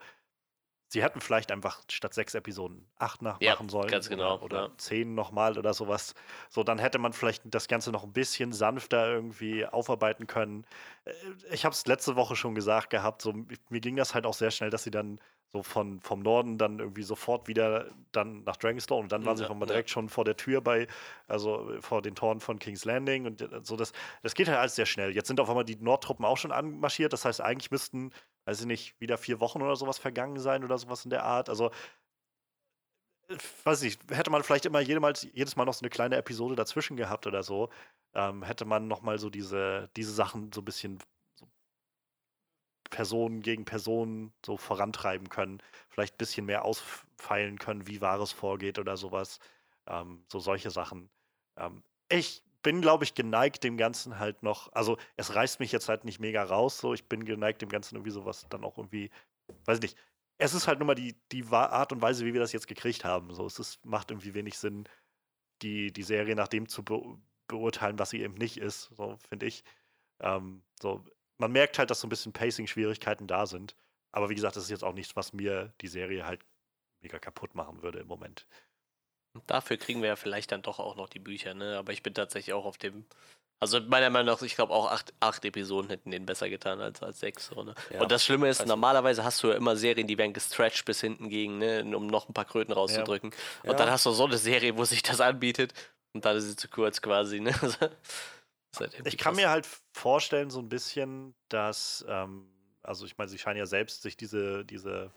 [0.91, 3.91] Sie hätten vielleicht einfach statt sechs Episoden acht nachmachen ja, sollen.
[3.91, 4.37] Ganz genau.
[4.37, 4.77] Oder, oder ja.
[4.77, 6.15] zehn nochmal oder sowas.
[6.49, 10.65] So, dann hätte man vielleicht das Ganze noch ein bisschen sanfter irgendwie aufarbeiten können.
[11.05, 11.11] Äh,
[11.51, 13.33] ich habe es letzte Woche schon gesagt gehabt, so,
[13.69, 16.79] mir ging das halt auch sehr schnell, dass sie dann so von, vom Norden dann
[16.79, 19.93] irgendwie sofort wieder dann nach Dragonstone und dann waren ja, sie nochmal direkt ja.
[19.93, 20.87] schon vor der Tür bei,
[21.27, 24.75] also vor den Toren von King's Landing und äh, so, das, das geht halt alles
[24.75, 25.15] sehr schnell.
[25.15, 28.11] Jetzt sind auf einmal die Nordtruppen auch schon anmarschiert, das heißt, eigentlich müssten,
[28.45, 31.49] weiß ich nicht, wieder vier Wochen oder sowas vergangen sein oder sowas in der Art.
[31.49, 31.71] Also,
[33.63, 36.97] weiß ich, hätte man vielleicht immer jedes jedes Mal noch so eine kleine Episode dazwischen
[36.97, 37.69] gehabt oder so,
[38.13, 40.99] ähm, hätte man nochmal so diese, diese Sachen so ein bisschen
[42.89, 48.79] Personen gegen Personen so vorantreiben können, vielleicht ein bisschen mehr ausfeilen können, wie Wahres vorgeht
[48.79, 49.39] oder sowas.
[49.87, 51.09] Ähm, so solche Sachen.
[51.57, 55.89] Ähm, ich bin, glaube ich, geneigt, dem Ganzen halt noch, also es reißt mich jetzt
[55.89, 59.09] halt nicht mega raus, so ich bin geneigt, dem Ganzen irgendwie sowas dann auch irgendwie,
[59.65, 59.97] weiß nicht,
[60.37, 63.03] es ist halt nur mal die, die Art und Weise, wie wir das jetzt gekriegt
[63.05, 63.33] haben.
[63.33, 64.85] So, es ist, macht irgendwie wenig Sinn,
[65.61, 67.01] die, die Serie nach dem zu be
[67.47, 69.63] beurteilen, was sie eben nicht ist, so finde ich.
[70.19, 71.03] Ähm, so,
[71.39, 73.75] man merkt halt, dass so ein bisschen Pacing-Schwierigkeiten da sind.
[74.11, 76.41] Aber wie gesagt, das ist jetzt auch nichts, was mir die Serie halt
[77.01, 78.45] mega kaputt machen würde im Moment.
[79.47, 81.77] Dafür kriegen wir ja vielleicht dann doch auch noch die Bücher, ne?
[81.77, 83.05] Aber ich bin tatsächlich auch auf dem.
[83.61, 87.03] Also meiner Meinung nach, ich glaube auch acht, acht Episoden hätten den besser getan als,
[87.03, 87.47] als sechs.
[87.47, 87.75] So, ne?
[87.91, 90.85] ja, und das Schlimme ist, also normalerweise hast du ja immer Serien, die werden gestretched
[90.85, 91.83] bis hinten gegen, ne?
[91.95, 93.31] um noch ein paar Kröten rauszudrücken.
[93.31, 93.71] Ja.
[93.71, 93.75] Und ja.
[93.75, 95.73] dann hast du so eine Serie, wo sich das anbietet
[96.13, 97.41] und dann ist sie zu kurz quasi.
[97.41, 97.53] Ne?
[99.05, 102.49] ich kann mir halt vorstellen, so ein bisschen, dass, ähm,
[102.83, 105.11] also ich meine, sie scheinen ja selbst sich diese, diese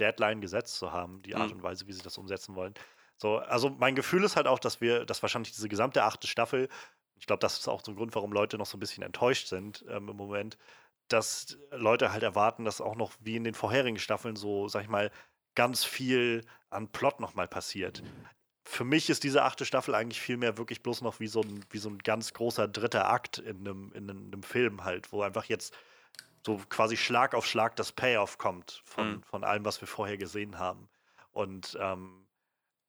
[0.00, 1.56] Deadline gesetzt zu haben, die Art mhm.
[1.56, 2.74] und Weise, wie sie das umsetzen wollen.
[3.16, 6.68] So, also mein Gefühl ist halt auch, dass wir, dass wahrscheinlich diese gesamte achte Staffel,
[7.16, 9.46] ich glaube, das ist auch so ein Grund, warum Leute noch so ein bisschen enttäuscht
[9.46, 10.58] sind ähm, im Moment,
[11.08, 14.88] dass Leute halt erwarten, dass auch noch wie in den vorherigen Staffeln so, sag ich
[14.88, 15.10] mal,
[15.54, 18.02] ganz viel an Plot nochmal passiert
[18.72, 21.78] für mich ist diese achte Staffel eigentlich vielmehr wirklich bloß noch wie so ein, wie
[21.78, 25.74] so ein ganz großer dritter Akt in einem, in einem Film halt, wo einfach jetzt
[26.44, 29.22] so quasi Schlag auf Schlag das Payoff kommt von, mhm.
[29.24, 30.88] von allem, was wir vorher gesehen haben.
[31.32, 32.26] Und ähm,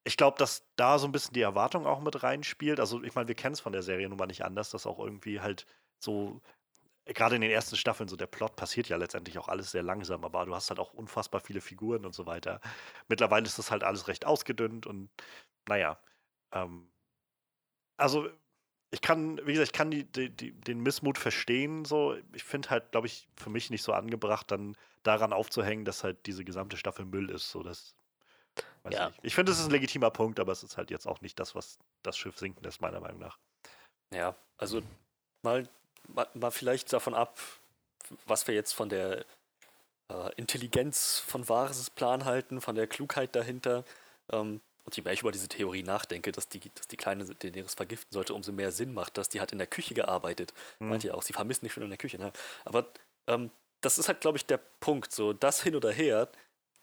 [0.05, 2.79] ich glaube, dass da so ein bisschen die Erwartung auch mit reinspielt.
[2.79, 4.99] Also, ich meine, wir kennen es von der Serie nun mal nicht anders, dass auch
[4.99, 5.65] irgendwie halt
[5.99, 6.41] so,
[7.05, 10.23] gerade in den ersten Staffeln, so der Plot passiert ja letztendlich auch alles sehr langsam,
[10.23, 12.61] aber du hast halt auch unfassbar viele Figuren und so weiter.
[13.09, 15.09] Mittlerweile ist das halt alles recht ausgedünnt und
[15.67, 15.99] naja,
[16.53, 16.89] ähm,
[17.97, 18.29] also
[18.91, 21.83] ich kann, wie gesagt, ich kann die, die, die, den Missmut verstehen.
[21.83, 26.03] So, ich finde halt, glaube ich, für mich nicht so angebracht, dann daran aufzuhängen, dass
[26.03, 27.49] halt diese gesamte Staffel Müll ist.
[27.49, 27.95] So, das,
[28.91, 29.09] ja.
[29.09, 31.39] ich, ich finde, es ist ein legitimer Punkt, aber es ist halt jetzt auch nicht
[31.39, 33.39] das, was das Schiff sinken lässt, meiner Meinung nach.
[34.13, 34.83] Ja, also
[35.41, 35.67] mal,
[36.07, 37.37] mal, vielleicht davon ab,
[38.25, 39.25] was wir jetzt von der
[40.09, 43.83] äh, Intelligenz von Wahres Plan halten, von der Klugheit dahinter.
[44.31, 47.73] Ähm, und je mehr ich über diese Theorie nachdenke, dass die, dass die Kleine Daenerys
[47.73, 50.53] vergiften sollte, umso mehr Sinn macht, dass die hat in der Küche gearbeitet.
[50.79, 50.89] Mhm.
[50.89, 52.17] Meint ihr auch, sie vermisst nicht schon in der Küche.
[52.17, 52.33] Ne?
[52.65, 52.87] Aber
[53.27, 55.13] ähm, das ist halt, glaube ich, der Punkt.
[55.13, 56.29] So, das hin oder her.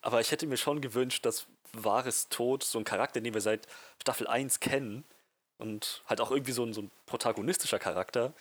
[0.00, 3.66] Aber ich hätte mir schon gewünscht, dass Wahres Tod, so ein Charakter, den wir seit
[4.00, 5.04] Staffel 1 kennen,
[5.61, 8.33] und halt auch irgendwie so ein, so ein protagonistischer Charakter,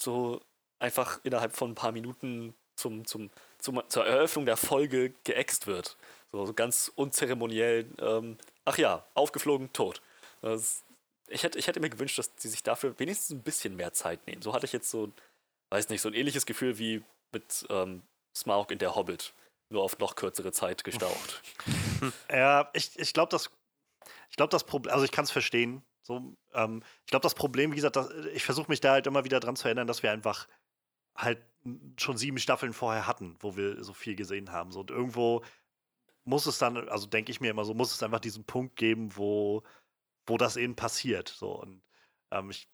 [0.00, 0.40] so
[0.78, 5.96] einfach innerhalb von ein paar Minuten zum, zum, zum, zur Eröffnung der Folge geäxt wird.
[6.32, 10.00] So, so ganz unzeremoniell ähm, ach ja, aufgeflogen, tot.
[10.42, 10.84] Das,
[11.28, 14.26] ich, hätte, ich hätte mir gewünscht, dass sie sich dafür wenigstens ein bisschen mehr Zeit
[14.26, 14.42] nehmen.
[14.42, 15.12] So hatte ich jetzt so,
[15.70, 18.02] weiß nicht, so ein ähnliches Gefühl wie mit ähm,
[18.34, 19.34] Smaug in der Hobbit.
[19.72, 21.42] Nur auf noch kürzere Zeit gestaucht.
[22.30, 23.50] ja, ich, ich glaube, das,
[24.30, 25.82] ich glaube, das Problem, also ich kann es verstehen.
[26.10, 29.22] So, ähm, ich glaube, das Problem, wie gesagt, das, ich versuche mich da halt immer
[29.24, 30.48] wieder dran zu erinnern, dass wir einfach
[31.14, 31.40] halt
[32.00, 34.72] schon sieben Staffeln vorher hatten, wo wir so viel gesehen haben.
[34.72, 35.44] So, und irgendwo
[36.24, 39.16] muss es dann, also denke ich mir immer so, muss es einfach diesen Punkt geben,
[39.16, 39.62] wo,
[40.26, 41.28] wo das eben passiert.
[41.28, 41.80] So, und
[42.32, 42.68] ähm, ich,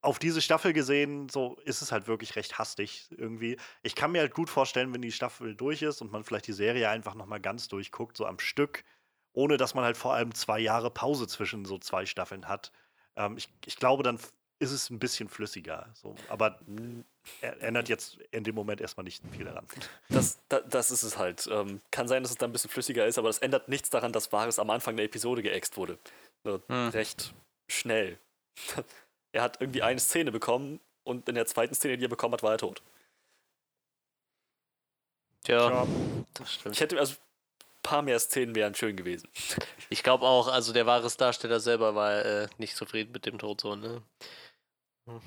[0.00, 3.56] auf diese Staffel gesehen, so ist es halt wirklich recht hastig irgendwie.
[3.84, 6.54] Ich kann mir halt gut vorstellen, wenn die Staffel durch ist und man vielleicht die
[6.54, 8.82] Serie einfach nochmal ganz durchguckt, so am Stück,
[9.32, 12.72] ohne dass man halt vor allem zwei Jahre Pause zwischen so zwei Staffeln hat.
[13.16, 14.18] Ähm, ich, ich glaube, dann
[14.60, 15.88] ist es ein bisschen flüssiger.
[15.94, 16.14] So.
[16.28, 16.58] Aber
[17.40, 19.66] er ändert jetzt in dem Moment erstmal nicht viel daran.
[20.10, 21.48] Das, das, das ist es halt.
[21.50, 24.12] Ähm, kann sein, dass es dann ein bisschen flüssiger ist, aber das ändert nichts daran,
[24.12, 25.98] dass Varys am Anfang der Episode geäxt wurde.
[26.44, 26.90] So, hm.
[26.90, 27.32] Recht
[27.68, 28.18] schnell.
[29.32, 32.42] er hat irgendwie eine Szene bekommen und in der zweiten Szene, die er bekommen hat,
[32.42, 32.82] war er tot.
[35.46, 35.86] Ja,
[36.34, 36.74] das stimmt.
[36.74, 37.14] Ich hätte, also
[37.82, 39.28] paar mehr Szenen wären schön gewesen.
[39.88, 43.60] Ich glaube auch, also der wahre Darsteller selber war äh, nicht zufrieden mit dem Tod
[43.60, 44.02] so, ne?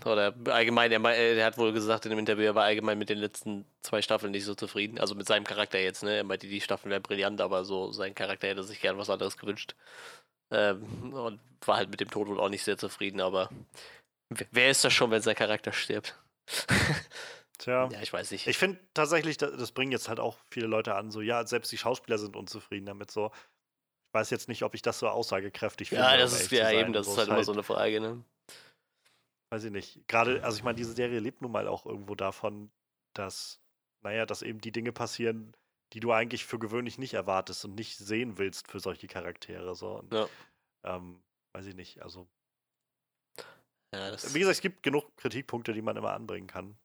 [0.06, 3.18] Oder allgemein, er, er, hat wohl gesagt in dem Interview, er war allgemein mit den
[3.18, 5.00] letzten zwei Staffeln nicht so zufrieden.
[5.00, 6.18] Also mit seinem Charakter jetzt, ne?
[6.18, 9.38] Er meinte, die Staffeln wären brillant, aber so sein Charakter hätte sich gern was anderes
[9.38, 9.76] gewünscht.
[10.52, 13.50] Ähm, und war halt mit dem Tod wohl auch nicht sehr zufrieden, aber
[14.52, 16.16] wer ist das schon, wenn sein Charakter stirbt?
[17.64, 17.88] Tja.
[17.92, 18.48] Ja, ich weiß nicht.
[18.48, 21.78] Ich finde tatsächlich, das bringen jetzt halt auch viele Leute an, so, ja, selbst die
[21.78, 23.32] Schauspieler sind unzufrieden damit, so.
[24.08, 26.04] Ich weiß jetzt nicht, ob ich das so aussagekräftig finde.
[26.04, 28.24] Ja, das ist ja eben, das ist halt, halt immer so eine Frage, ne?
[29.54, 30.08] weiß ich nicht.
[30.08, 32.72] Gerade, also ich meine, diese Serie lebt nun mal auch irgendwo davon,
[33.14, 33.62] dass,
[34.02, 35.56] naja, dass eben die Dinge passieren,
[35.94, 39.76] die du eigentlich für gewöhnlich nicht erwartest und nicht sehen willst für solche Charaktere.
[39.76, 40.00] So.
[40.00, 40.28] Und, ja.
[40.84, 41.22] ähm,
[41.54, 42.28] weiß ich nicht, also.
[43.94, 46.76] Ja, wie gesagt, es gibt genug Kritikpunkte, die man immer anbringen kann.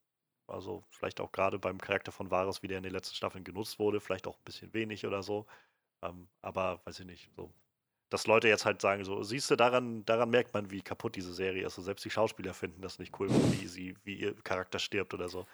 [0.49, 3.79] Also vielleicht auch gerade beim Charakter von Varus, wie der in den letzten Staffeln genutzt
[3.79, 5.47] wurde, vielleicht auch ein bisschen wenig oder so.
[6.03, 7.53] Ähm, aber weiß ich nicht, so
[8.09, 11.33] dass Leute jetzt halt sagen, so, siehst du, daran, daran merkt man, wie kaputt diese
[11.33, 11.77] Serie ist.
[11.77, 15.29] Und selbst die Schauspieler finden das nicht cool, wie sie, wie ihr Charakter stirbt oder
[15.29, 15.45] so.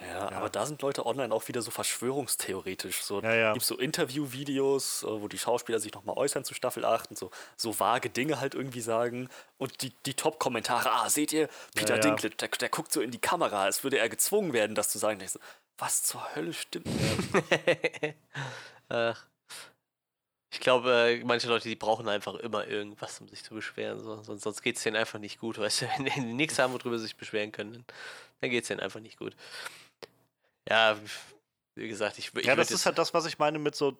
[0.00, 3.02] Ja, ja, aber da sind Leute online auch wieder so verschwörungstheoretisch.
[3.02, 3.52] So ja, ja.
[3.52, 7.30] gibt so Interview-Videos, äh, wo die Schauspieler sich nochmal äußern zu Staffel 8 und so,
[7.56, 9.28] so vage Dinge halt irgendwie sagen.
[9.56, 13.10] Und die, die Top-Kommentare, ah, seht ihr, Peter ja, Dinklage, der, der, guckt so in
[13.10, 15.26] die Kamera, als würde er gezwungen werden, das zu sagen.
[15.26, 15.40] So,
[15.78, 16.88] was zur Hölle stimmt?
[18.88, 19.26] Ach.
[20.50, 24.00] Ich glaube, äh, manche Leute, die brauchen einfach immer irgendwas, um sich zu beschweren.
[24.00, 24.22] So.
[24.22, 25.58] Sonst, sonst geht es denen einfach nicht gut.
[25.58, 27.84] Weißt du, wenn die nichts haben, worüber sie sich beschweren können, dann
[28.50, 29.36] geht es denen einfach nicht gut.
[30.68, 30.98] Ja,
[31.74, 33.96] wie gesagt, ich, ich Ja, das ist halt das, was ich meine mit so,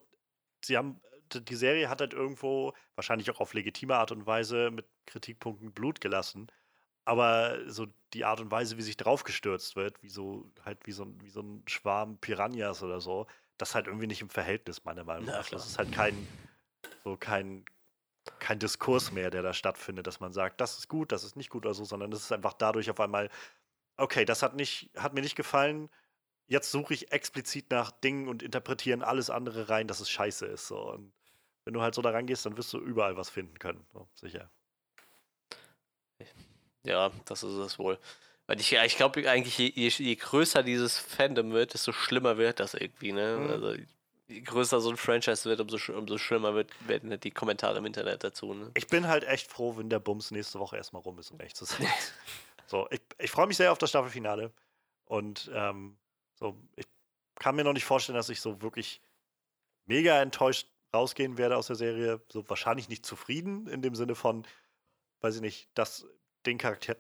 [0.65, 1.01] sie haben,
[1.33, 6.01] die Serie hat halt irgendwo, wahrscheinlich auch auf legitime Art und Weise, mit Kritikpunkten Blut
[6.01, 6.49] gelassen.
[7.05, 11.07] Aber so die Art und Weise, wie sich draufgestürzt wird, wie so, halt wie so,
[11.21, 15.27] wie so ein Schwarm Piranhas oder so, das halt irgendwie nicht im Verhältnis, meiner Meinung
[15.27, 15.49] nach.
[15.49, 16.29] Das ist halt kein,
[17.05, 17.65] so kein,
[18.39, 21.51] kein Diskurs mehr, der da stattfindet, dass man sagt, das ist gut, das ist nicht
[21.51, 23.31] gut oder so, sondern es ist einfach dadurch auf einmal,
[23.99, 25.91] okay, das hat, nicht, hat mir nicht gefallen,
[26.47, 30.67] jetzt suche ich explizit nach Dingen und interpretieren alles andere rein, dass es scheiße ist.
[30.67, 30.81] So.
[30.93, 31.13] Und
[31.65, 34.51] wenn du halt so da rangehst, dann wirst du überall was finden können, so, sicher.
[36.85, 37.99] Ja, das ist es wohl.
[38.47, 42.61] Weil ich, ich glaube eigentlich, je, je, je, größer dieses Fandom wird, desto schlimmer wird
[42.61, 43.37] das irgendwie, ne?
[43.37, 43.51] Mhm.
[43.51, 43.75] Also
[44.29, 47.85] je größer so ein Franchise wird, umso, umso schlimmer wird, werden halt die Kommentare im
[47.85, 48.55] Internet dazu.
[48.55, 48.71] Ne?
[48.75, 51.57] Ich bin halt echt froh, wenn der Bums nächste Woche erstmal rum ist, um echt
[51.57, 51.87] zu sein.
[52.69, 54.53] so, ich, ich freue mich sehr auf das Staffelfinale.
[55.07, 55.97] Und ähm,
[56.35, 56.87] so, ich
[57.37, 59.01] kann mir noch nicht vorstellen, dass ich so wirklich
[59.87, 62.21] mega enttäuscht rausgehen werde aus der Serie.
[62.31, 64.47] So wahrscheinlich nicht zufrieden in dem Sinne von,
[65.21, 66.07] weiß ich nicht, dass
[66.45, 66.97] den Charakter,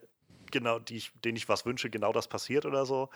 [0.50, 3.10] genau, die ich, denen ich was wünsche, genau das passiert oder so.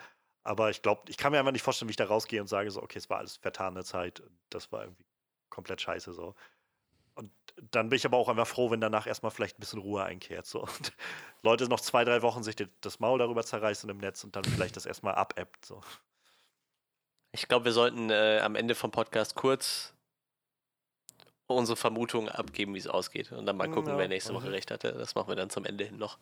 [0.44, 2.70] Aber ich glaube, ich kann mir einfach nicht vorstellen, wie ich da rausgehe und sage
[2.70, 4.22] so, okay, es war alles vertane Zeit.
[4.50, 5.06] Das war irgendwie
[5.48, 6.34] komplett scheiße so.
[7.14, 7.30] Und
[7.70, 10.46] dann bin ich aber auch einfach froh, wenn danach erstmal vielleicht ein bisschen Ruhe einkehrt.
[10.46, 10.62] So.
[10.62, 10.92] Und
[11.42, 14.76] Leute noch zwei, drei Wochen sich das Maul darüber zerreißen im Netz und dann vielleicht
[14.76, 15.64] das erstmal abebbt.
[15.64, 15.82] So.
[17.32, 19.94] Ich glaube, wir sollten äh, am Ende vom Podcast kurz
[21.56, 23.32] unsere Vermutungen abgeben, wie es ausgeht.
[23.32, 24.92] Und dann mal hm, gucken, ja, wer nächste Woche recht hatte.
[24.92, 26.18] Das machen wir dann zum Ende hin noch.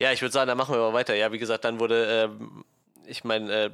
[0.00, 1.14] Ja, ich würde sagen, dann machen wir mal weiter.
[1.14, 2.64] Ja, wie gesagt, dann wurde, ähm,
[3.04, 3.70] ich meine, äh,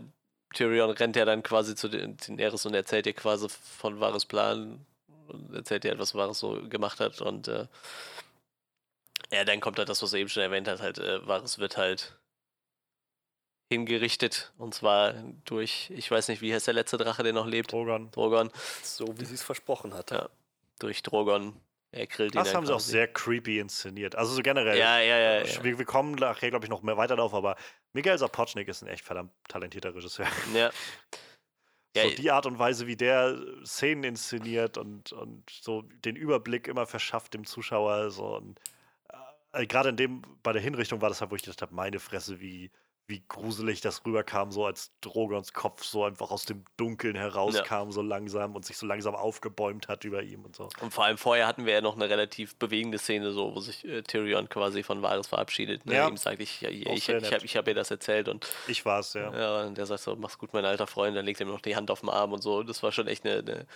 [0.54, 4.84] Tyrion rennt ja dann quasi zu den Daenerys und erzählt ihr quasi von Varys Plan
[5.28, 7.66] und erzählt ihr halt, was Varys so gemacht hat und äh,
[9.32, 11.76] ja, dann kommt halt das, was er eben schon erwähnt hat, halt, äh, Varys wird
[11.76, 12.16] halt
[13.68, 15.12] hingerichtet und zwar
[15.44, 17.72] durch, ich weiß nicht, wie heißt der letzte Drache, der noch lebt?
[17.72, 18.10] Drogon.
[18.12, 18.50] Drogon.
[18.82, 20.12] So wie sie es versprochen hat.
[20.12, 20.28] Ja,
[20.78, 21.60] durch Drogon
[21.90, 22.66] Er grillt ihn Das haben quasi.
[22.66, 24.14] sie auch sehr creepy inszeniert.
[24.14, 24.78] Also so generell.
[24.78, 25.44] Ja, ja, ja.
[25.44, 25.64] ja.
[25.64, 27.56] Wir, wir, kommen nachher, glaube ich, noch mehr weiter drauf, aber
[27.92, 30.26] Miguel Sapochnik ist ein echt verdammt talentierter Regisseur.
[30.54, 30.70] Ja.
[32.02, 36.86] so die Art und Weise, wie der Szenen inszeniert und, und so den Überblick immer
[36.86, 38.10] verschafft dem Zuschauer.
[38.10, 38.60] So und,
[39.52, 41.98] äh, gerade in dem, bei der Hinrichtung war das halt, wo ich gedacht habe, meine
[41.98, 42.70] Fresse, wie,
[43.08, 47.90] wie gruselig das rüberkam, so als Drogons Kopf so einfach aus dem Dunkeln herauskam, ja.
[47.92, 50.68] so langsam und sich so langsam aufgebäumt hat über ihm und so.
[50.80, 53.84] Und vor allem vorher hatten wir ja noch eine relativ bewegende Szene, so, wo sich
[53.84, 55.86] äh, Tyrion quasi von Varys verabschiedet.
[55.86, 55.94] Ne?
[55.94, 56.08] Ja.
[56.08, 58.46] Ihm sagt, ich, ich, ich, ich habe hab ihr das erzählt und.
[58.66, 59.32] Ich war's, ja.
[59.36, 61.60] Ja, und der sagt so, mach's gut, mein alter Freund, dann legt er mir noch
[61.60, 62.64] die Hand auf den Arm und so.
[62.64, 63.66] Das war schon echt eine, eine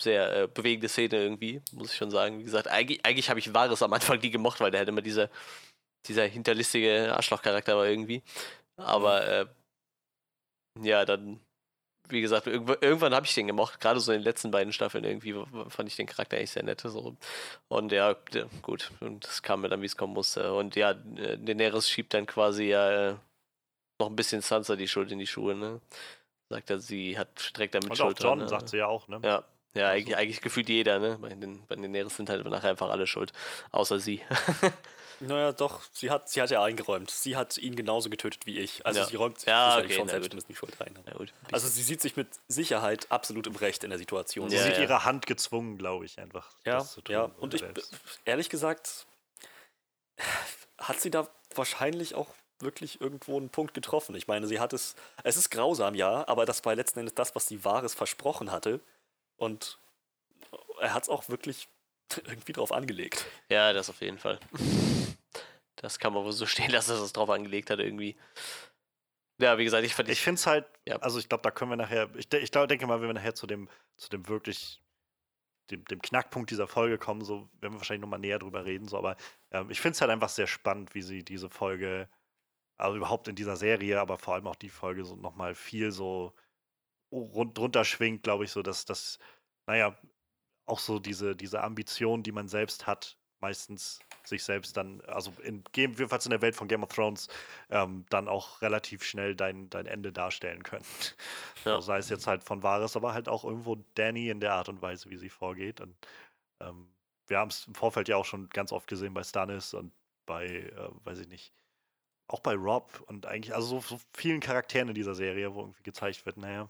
[0.00, 2.38] sehr äh, bewegende Szene irgendwie, muss ich schon sagen.
[2.38, 5.02] Wie gesagt, eigentlich, eigentlich habe ich Varys am Anfang nie gemocht, weil der hat immer
[5.02, 5.28] diese
[6.06, 8.22] dieser hinterlistige Arschlochcharakter war irgendwie.
[8.84, 9.46] Aber äh,
[10.80, 11.40] ja, dann,
[12.08, 13.80] wie gesagt, irgendwann, habe ich den gemocht.
[13.80, 15.34] Gerade so in den letzten beiden Staffeln irgendwie
[15.68, 16.80] fand ich den Charakter eigentlich sehr nett.
[16.80, 17.16] So.
[17.68, 18.16] Und ja,
[18.62, 20.54] gut, und das kam mir dann, wie es kommen musste.
[20.54, 23.14] Und ja, Daenerys schiebt dann quasi ja äh,
[24.00, 25.80] noch ein bisschen Sansa die Schuld in die Schuhe, ne?
[26.50, 28.68] Sagt er, sie hat streckt damit und Schuld auch John dran, sagt ne?
[28.68, 29.20] sie ja auch, ne?
[29.22, 29.44] Ja.
[29.74, 29.96] Ja, also.
[29.96, 31.18] eigentlich, eigentlich gefühlt jeder, ne?
[31.18, 33.32] Bei den, bei den Daenerys sind halt nachher einfach alle schuld.
[33.70, 34.20] Außer sie.
[35.22, 37.10] Naja, doch, sie hat, sie hat ja eingeräumt.
[37.10, 38.84] Sie hat ihn genauso getötet wie ich.
[38.84, 39.06] Also ja.
[39.06, 40.98] sie räumt ja, okay, schon selbst die Schuld rein.
[41.52, 44.50] Also sie sieht sich mit Sicherheit absolut im Recht in der Situation.
[44.50, 46.50] Sie ja, sieht ihre Hand gezwungen, glaube ich, einfach.
[46.64, 47.30] Ja, das zu tun, ja.
[47.38, 47.64] Und ich,
[48.24, 49.06] ehrlich gesagt,
[50.78, 54.14] hat sie da wahrscheinlich auch wirklich irgendwo einen Punkt getroffen.
[54.14, 57.34] Ich meine, sie hat es, es ist grausam, ja, aber das war letzten Endes das,
[57.34, 58.80] was sie Wahres versprochen hatte.
[59.36, 59.78] Und
[60.80, 61.68] er hat es auch wirklich
[62.26, 63.26] irgendwie drauf angelegt.
[63.48, 64.38] Ja, das auf jeden Fall.
[65.82, 68.16] Das kann man wohl so stehen lassen, dass es drauf angelegt hat irgendwie.
[69.38, 70.96] Ja, wie gesagt, ich fand Ich, ich finde es halt, ja.
[70.96, 73.34] also ich glaube, da können wir nachher, ich, ich glaub, denke mal, wenn wir nachher
[73.34, 74.80] zu dem, zu dem wirklich,
[75.70, 78.96] dem, dem Knackpunkt dieser Folge kommen, so werden wir wahrscheinlich nochmal näher drüber reden, so,
[78.98, 79.16] aber
[79.50, 82.08] ähm, ich finde es halt einfach sehr spannend, wie sie diese Folge,
[82.76, 86.34] also überhaupt in dieser Serie, aber vor allem auch die Folge so nochmal viel so
[87.10, 89.18] rund, drunter schwingt, glaube ich, so, dass das,
[89.66, 89.98] naja,
[90.66, 95.64] auch so diese, diese Ambition, die man selbst hat, meistens sich selbst dann, also in,
[95.74, 97.28] jedenfalls in der Welt von Game of Thrones,
[97.70, 100.84] ähm, dann auch relativ schnell dein, dein Ende darstellen können.
[101.64, 101.76] Ja.
[101.76, 104.68] Also sei es jetzt halt von Varys, aber halt auch irgendwo Danny in der Art
[104.68, 105.80] und Weise, wie sie vorgeht.
[105.80, 105.94] Und
[106.60, 106.88] ähm,
[107.28, 109.92] wir haben es im Vorfeld ja auch schon ganz oft gesehen bei Stannis und
[110.26, 111.52] bei, äh, weiß ich nicht,
[112.26, 115.82] auch bei Rob und eigentlich, also so, so, vielen Charakteren in dieser Serie, wo irgendwie
[115.82, 116.68] gezeigt wird, naja,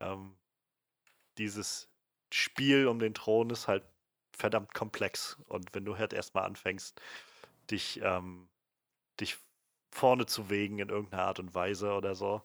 [0.00, 0.36] ähm,
[1.38, 1.88] dieses
[2.32, 3.84] Spiel um den Thron ist halt
[4.36, 5.38] verdammt komplex.
[5.46, 7.00] Und wenn du halt erstmal anfängst,
[7.70, 8.48] dich, ähm,
[9.20, 9.38] dich
[9.90, 12.42] vorne zu wägen in irgendeiner Art und Weise oder so,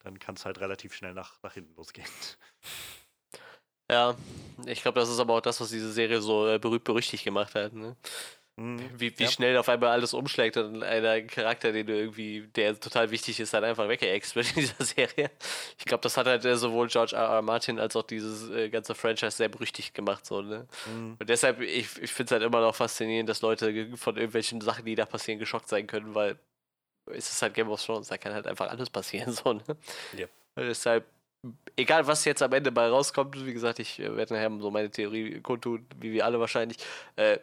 [0.00, 2.08] dann kann es halt relativ schnell nach, nach hinten losgehen.
[3.90, 4.14] Ja,
[4.66, 7.56] ich glaube, das ist aber auch das, was diese Serie so äh, berühmt berüchtigt gemacht
[7.56, 7.72] hat.
[7.72, 7.96] Ne?
[8.60, 8.90] Mhm.
[8.94, 9.30] Wie, wie ja.
[9.30, 13.54] schnell auf einmal alles umschlägt und einer Charakter, den du irgendwie, der total wichtig ist,
[13.54, 15.30] dann einfach weggeext wird in dieser Serie.
[15.78, 17.22] Ich glaube, das hat halt äh, sowohl George R.
[17.22, 17.42] R.
[17.42, 20.26] Martin als auch dieses äh, ganze Franchise sehr berüchtigt gemacht.
[20.26, 20.66] So, ne?
[20.86, 21.16] Mhm.
[21.18, 24.84] Und deshalb, ich, ich finde es halt immer noch faszinierend, dass Leute von irgendwelchen Sachen,
[24.84, 26.38] die da passieren, geschockt sein können, weil
[27.06, 29.32] es ist halt Game of Thrones, da kann halt einfach alles passieren.
[29.42, 29.62] So, ne?
[30.18, 30.26] Ja.
[30.58, 31.06] Deshalb
[31.76, 34.90] egal was jetzt am Ende bei rauskommt, wie gesagt, ich äh, werde nachher so meine
[34.90, 36.76] Theorie kundtun, wie wir alle wahrscheinlich.
[37.16, 37.38] Äh,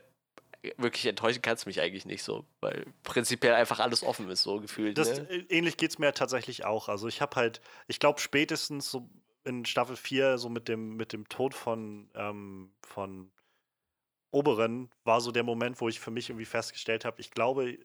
[0.77, 4.59] wirklich enttäuschen kannst du mich eigentlich nicht so, weil prinzipiell einfach alles offen ist, so
[4.59, 4.97] gefühlt.
[4.97, 5.29] Das, ne?
[5.29, 6.89] Äh, ähnlich geht es mir tatsächlich auch.
[6.89, 9.09] Also ich habe halt, ich glaube spätestens so
[9.43, 13.31] in Staffel 4, so mit dem, mit dem Tod von, ähm, von
[14.31, 17.77] Oberen, war so der Moment, wo ich für mich irgendwie festgestellt habe, ich glaube,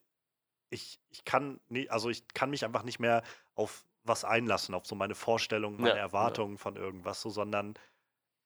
[0.71, 3.23] ich, ich kann nie, also ich kann mich einfach nicht mehr
[3.55, 6.61] auf was einlassen, auf so meine Vorstellungen, meine ja, Erwartungen ja.
[6.61, 7.75] von irgendwas, so, sondern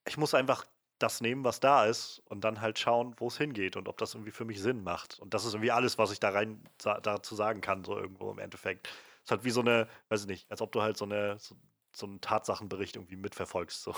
[0.06, 0.66] ich muss einfach
[0.98, 4.14] das nehmen, was da ist und dann halt schauen, wo es hingeht und ob das
[4.14, 5.18] irgendwie für mich Sinn macht.
[5.18, 8.30] Und das ist irgendwie alles, was ich da rein sa dazu sagen kann, so irgendwo
[8.30, 8.88] im Endeffekt.
[8.88, 11.38] Es ist halt wie so eine, weiß ich nicht, als ob du halt so eine
[11.38, 11.56] so,
[11.94, 13.82] so einen Tatsachenbericht irgendwie mitverfolgst.
[13.82, 13.94] So.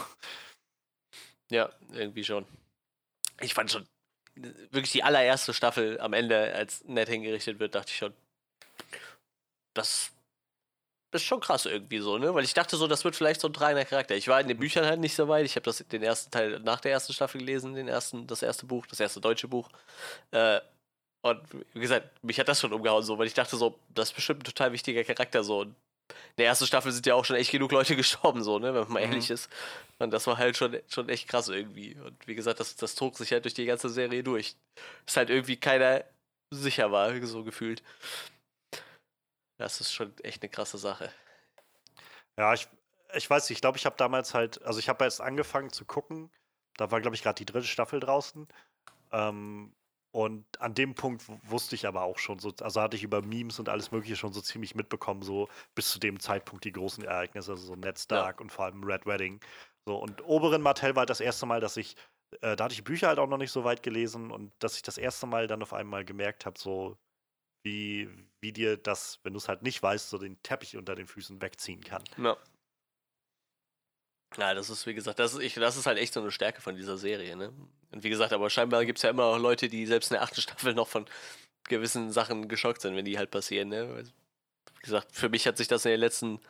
[1.51, 2.47] Ja, irgendwie schon.
[3.41, 3.87] Ich fand schon
[4.35, 8.15] wirklich die allererste Staffel am Ende, als Ned hingerichtet wird, dachte ich schon,
[9.75, 10.13] das
[11.11, 12.35] das ist schon krass irgendwie so, ne?
[12.35, 14.15] Weil ich dachte so, das wird vielleicht so ein tragender Charakter.
[14.15, 15.47] Ich war in den Büchern halt nicht so weit.
[15.47, 18.67] Ich habe das den ersten Teil nach der ersten Staffel gelesen, den ersten, das erste
[18.67, 19.69] Buch, das erste deutsche Buch.
[20.33, 20.61] Äh,
[21.23, 21.41] und
[21.75, 24.41] wie gesagt, mich hat das schon umgehauen, so, weil ich dachte so, das ist bestimmt
[24.41, 25.61] ein total wichtiger Charakter so.
[25.61, 25.69] Und
[26.11, 28.83] in der ersten Staffel sind ja auch schon echt genug Leute gestorben, so, ne, wenn
[28.83, 29.13] man mal mhm.
[29.13, 29.51] ehrlich ist.
[29.99, 31.97] Und das war halt schon, schon echt krass irgendwie.
[32.05, 34.57] Und wie gesagt, das, das trug sich halt durch die ganze Serie durch.
[35.07, 36.05] Ist halt irgendwie keiner
[36.51, 37.83] sicher war, so gefühlt.
[39.59, 41.13] Das ist schon echt eine krasse Sache.
[42.37, 42.69] Ja, ich,
[43.15, 45.85] ich weiß nicht, ich glaube, ich habe damals halt, also ich habe jetzt angefangen zu
[45.85, 46.31] gucken,
[46.77, 48.47] da war, glaube ich, gerade die dritte Staffel draußen.
[49.11, 49.75] Ähm,
[50.13, 53.59] und an dem Punkt wusste ich aber auch schon so, also hatte ich über Memes
[53.59, 57.53] und alles Mögliche schon so ziemlich mitbekommen, so bis zu dem Zeitpunkt die großen Ereignisse,
[57.53, 58.43] also so Ned Stark ja.
[58.43, 59.41] und vor allem Red Wedding.
[59.87, 61.97] So, und Oberin Martell war das erste Mal, dass ich,
[62.41, 64.83] äh, da hatte ich Bücher halt auch noch nicht so weit gelesen und dass ich
[64.83, 66.97] das erste Mal dann auf einmal gemerkt habe, so
[67.65, 68.09] wie,
[68.41, 71.41] wie dir das, wenn du es halt nicht weißt, so den Teppich unter den Füßen
[71.43, 72.05] wegziehen kann.
[72.17, 72.37] Ja.
[74.37, 76.61] Ja, das ist, wie gesagt, das ist, ich, das ist halt echt so eine Stärke
[76.61, 77.53] von dieser Serie, ne?
[77.93, 80.23] Und wie gesagt, aber scheinbar gibt es ja immer auch Leute, die selbst in der
[80.23, 81.07] achten Staffel noch von
[81.65, 84.05] gewissen Sachen geschockt sind, wenn die halt passieren, ne?
[84.05, 86.41] Wie gesagt, für mich hat sich das in den letzten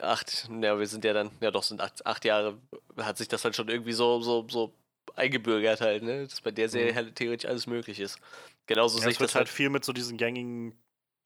[0.00, 2.58] acht, ja, wir sind ja dann, ja doch, sind acht, acht Jahre,
[2.96, 4.74] hat sich das halt schon irgendwie so, so, so
[5.14, 6.26] eingebürgert halt, ne?
[6.26, 6.96] Dass bei der Serie mhm.
[6.96, 8.18] halt theoretisch alles möglich ist.
[8.66, 10.78] Genauso ja, sehe ich das halt, halt viel mit so diesen gängigen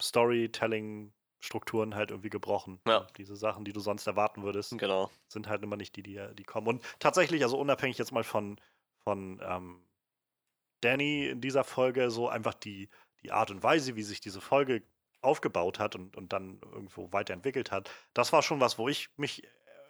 [0.03, 2.81] Storytelling Strukturen halt irgendwie gebrochen.
[2.87, 3.07] Ja.
[3.17, 5.11] Diese Sachen, die du sonst erwarten würdest, genau.
[5.27, 6.69] sind halt immer nicht die, die, die kommen.
[6.69, 8.61] Und tatsächlich, also unabhängig jetzt mal von,
[9.03, 9.85] von ähm,
[10.83, 12.89] Danny in dieser Folge, so einfach die,
[13.23, 14.85] die Art und Weise, wie sich diese Folge
[15.21, 19.43] aufgebaut hat und, und dann irgendwo weiterentwickelt hat, das war schon was, wo ich mich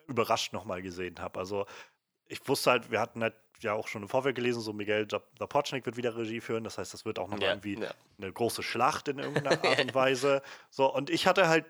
[0.07, 1.39] überrascht nochmal gesehen habe.
[1.39, 1.67] Also
[2.27, 5.87] ich wusste halt, wir hatten halt ja auch schon im Vorfeld gelesen, so Miguel Zapochnik
[5.87, 6.65] wird wieder Regie führen.
[6.65, 7.91] Das heißt, das wird auch nochmal ja, irgendwie ja.
[8.19, 10.43] eine große Schlacht in irgendeiner Art und Weise.
[10.71, 11.67] So, und ich hatte halt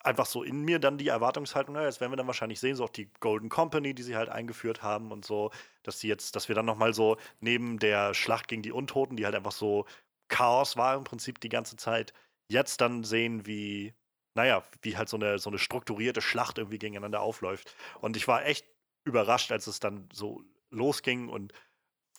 [0.00, 2.84] einfach so in mir dann die Erwartungshaltung, naja, jetzt werden wir dann wahrscheinlich sehen, so
[2.84, 5.50] auch die Golden Company, die sie halt eingeführt haben und so,
[5.82, 9.24] dass sie jetzt, dass wir dann nochmal so neben der Schlacht gegen die Untoten, die
[9.24, 9.86] halt einfach so
[10.28, 12.12] Chaos war im Prinzip die ganze Zeit,
[12.48, 13.94] jetzt dann sehen, wie,
[14.34, 17.74] naja, wie halt so eine, so eine strukturierte Schlacht irgendwie gegeneinander aufläuft.
[18.00, 18.66] Und ich war echt
[19.04, 20.42] überrascht, als es dann so
[20.74, 21.52] losging und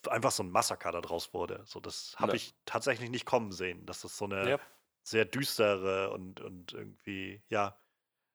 [0.07, 1.61] einfach so ein Massaker daraus wurde.
[1.65, 2.35] So, das habe ja.
[2.35, 4.59] ich tatsächlich nicht kommen sehen, dass das so eine ja.
[5.03, 7.77] sehr düstere und, und irgendwie, ja.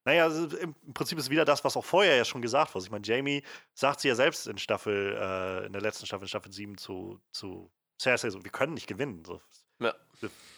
[0.05, 2.85] Naja, also im Prinzip ist wieder das, was auch vorher ja schon gesagt wurde.
[2.85, 3.43] Ich meine, Jamie
[3.75, 7.21] sagt sie ja selbst in Staffel, äh, in der letzten Staffel, in Staffel 7 zu,
[7.33, 9.25] zu Cersei, so, wir können nicht gewinnen.
[9.25, 9.43] So.
[9.79, 9.95] Ja.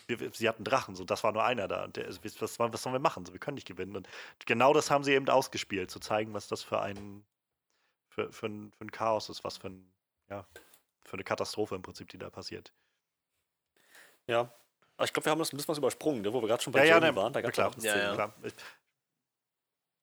[0.07, 1.85] Wir, wir, sie hatten Drachen, so, das war nur einer da.
[1.85, 3.25] Und der, was, was sollen wir machen?
[3.27, 3.97] So, wir können nicht gewinnen.
[3.97, 4.09] Und
[4.47, 7.25] genau das haben sie eben ausgespielt, zu zeigen, was das für ein,
[8.13, 9.93] für, für, ein, für ein Chaos ist, was für, ein,
[10.29, 10.47] ja,
[11.05, 12.73] für eine Katastrophe im Prinzip, die da passiert.
[14.27, 14.53] Ja,
[14.97, 16.33] aber ich glaube, wir haben das ein bisschen was übersprungen, ne?
[16.33, 17.33] wo wir gerade schon bei ja, Johnny ja, ne, waren.
[17.33, 18.15] Da gab es ja, ja.
[18.15, 18.35] Klar.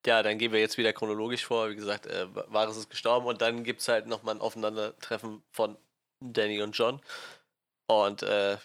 [0.05, 1.69] Ja, dann gehen wir jetzt wieder chronologisch vor.
[1.69, 5.77] Wie gesagt, äh, Varys ist gestorben und dann gibt es halt nochmal ein Aufeinandertreffen von
[6.19, 7.01] Danny und John.
[7.87, 8.57] Und äh,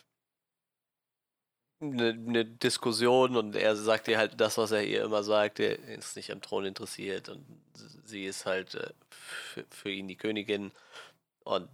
[1.92, 5.78] eine, eine, Diskussion und er sagt ihr halt das, was er ihr immer sagt, er
[5.88, 7.44] ist nicht am Thron interessiert und
[8.04, 10.72] sie ist halt äh, für, für, ihn die Königin
[11.44, 11.68] und,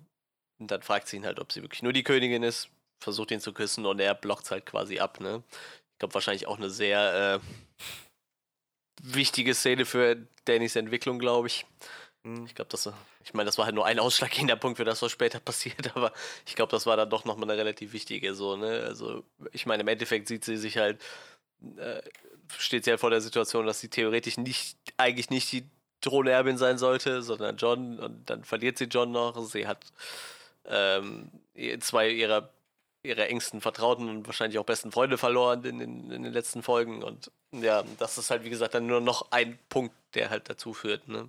[0.59, 3.55] dann fragt sie ihn halt, ob sie wirklich nur die Königin ist, versucht ihn zu
[3.55, 5.43] küssen und er blockt halt quasi ab, ne?
[5.93, 7.47] Ich glaube wahrscheinlich auch eine sehr äh,
[9.03, 11.67] wichtige Szene für Dannys Entwicklung, glaube ich.
[12.25, 12.45] Mhm.
[12.47, 12.89] Ich glaube, das,
[13.25, 16.13] ich meine, das war halt nur ein ausschlaggebender Punkt für das, was später passiert, aber
[16.47, 18.83] ich glaube, das war dann doch nochmal eine relativ wichtige, so, ne?
[18.87, 21.01] Also, ich meine, im Endeffekt sieht sie sich halt,
[21.77, 22.03] äh,
[22.59, 25.65] steht sie halt vor der Situation, dass sie theoretisch nicht, eigentlich nicht die
[26.01, 29.39] Thronerbin sein sollte, sondern John, und dann verliert sie John noch.
[29.45, 29.85] Sie hat
[30.65, 31.31] ähm,
[31.81, 32.51] zwei ihrer,
[33.03, 37.03] ihrer engsten Vertrauten und wahrscheinlich auch besten Freunde verloren in, in, in den letzten Folgen.
[37.03, 40.73] Und ja, das ist halt, wie gesagt, dann nur noch ein Punkt, der halt dazu
[40.75, 41.29] führt, ne?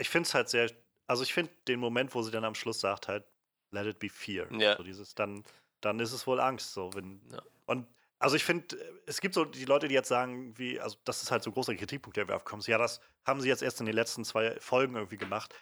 [0.00, 0.70] Ich finde es halt sehr,
[1.06, 3.24] also ich finde den Moment, wo sie dann am Schluss sagt halt,
[3.70, 4.50] let it be fear.
[4.52, 4.76] Ja.
[4.76, 5.44] So dieses, dann,
[5.80, 7.42] dann ist es wohl Angst, so, wenn, ja.
[7.66, 7.86] und
[8.18, 8.76] also ich finde,
[9.06, 11.54] es gibt so die Leute, die jetzt sagen, wie, also das ist halt so ein
[11.54, 12.62] großer Kritikpunkt, der wir aufkommen.
[12.66, 15.54] Ja, das haben sie jetzt erst in den letzten zwei Folgen irgendwie gemacht.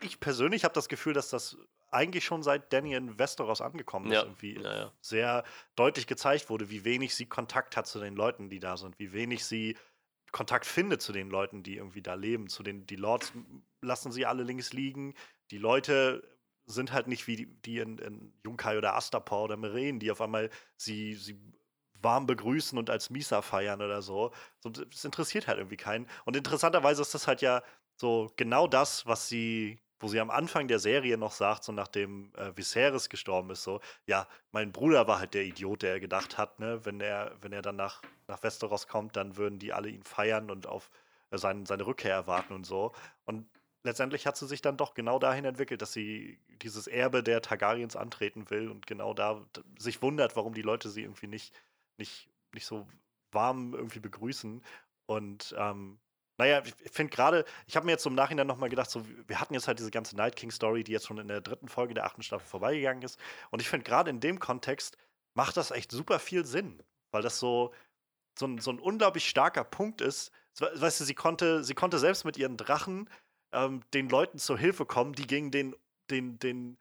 [0.00, 1.58] Ich persönlich habe das Gefühl, dass das
[1.90, 4.22] eigentlich schon seit Danny in Westeros angekommen ist, ja.
[4.22, 4.92] irgendwie ja, ja.
[5.02, 5.44] sehr
[5.76, 9.12] deutlich gezeigt wurde, wie wenig sie Kontakt hat zu den Leuten, die da sind, wie
[9.12, 9.76] wenig sie
[10.36, 12.48] Kontakt findet zu den Leuten, die irgendwie da leben.
[12.48, 13.32] Zu den, die Lords
[13.80, 15.14] lassen sie alle links liegen.
[15.50, 16.28] Die Leute
[16.66, 20.20] sind halt nicht wie die, die in, in Junkai oder Astapor oder Meren, die auf
[20.20, 21.40] einmal sie, sie
[22.02, 24.30] warm begrüßen und als Misa feiern oder so.
[24.60, 24.68] so.
[24.68, 26.06] Das interessiert halt irgendwie keinen.
[26.26, 27.62] Und interessanterweise ist das halt ja
[27.96, 32.30] so genau das, was sie wo sie am Anfang der Serie noch sagt, so nachdem
[32.34, 36.60] äh, Viserys gestorben ist, so, ja, mein Bruder war halt der Idiot, der gedacht hat,
[36.60, 40.02] ne, wenn er, wenn er dann nach, nach Westeros kommt, dann würden die alle ihn
[40.02, 40.90] feiern und auf
[41.30, 42.92] äh, sein, seine Rückkehr erwarten und so.
[43.24, 43.48] Und
[43.82, 47.96] letztendlich hat sie sich dann doch genau dahin entwickelt, dass sie dieses Erbe der Targaryens
[47.96, 49.46] antreten will und genau da
[49.78, 51.54] sich wundert, warum die Leute sie irgendwie nicht,
[51.96, 52.86] nicht, nicht so
[53.32, 54.62] warm irgendwie begrüßen.
[55.06, 55.98] Und ähm,
[56.38, 59.54] naja, ich finde gerade, ich habe mir jetzt im Nachhinein nochmal gedacht, so, wir hatten
[59.54, 62.22] jetzt halt diese ganze Night King-Story, die jetzt schon in der dritten Folge der achten
[62.22, 63.18] Staffel vorbeigegangen ist.
[63.50, 64.98] Und ich finde gerade in dem Kontext
[65.34, 67.72] macht das echt super viel Sinn, weil das so,
[68.38, 70.30] so, ein, so ein unglaublich starker Punkt ist.
[70.58, 73.10] Weißt du, sie konnte, sie konnte selbst mit ihren Drachen
[73.52, 75.74] ähm, den Leuten zur Hilfe kommen, die gegen den,
[76.10, 76.78] den, den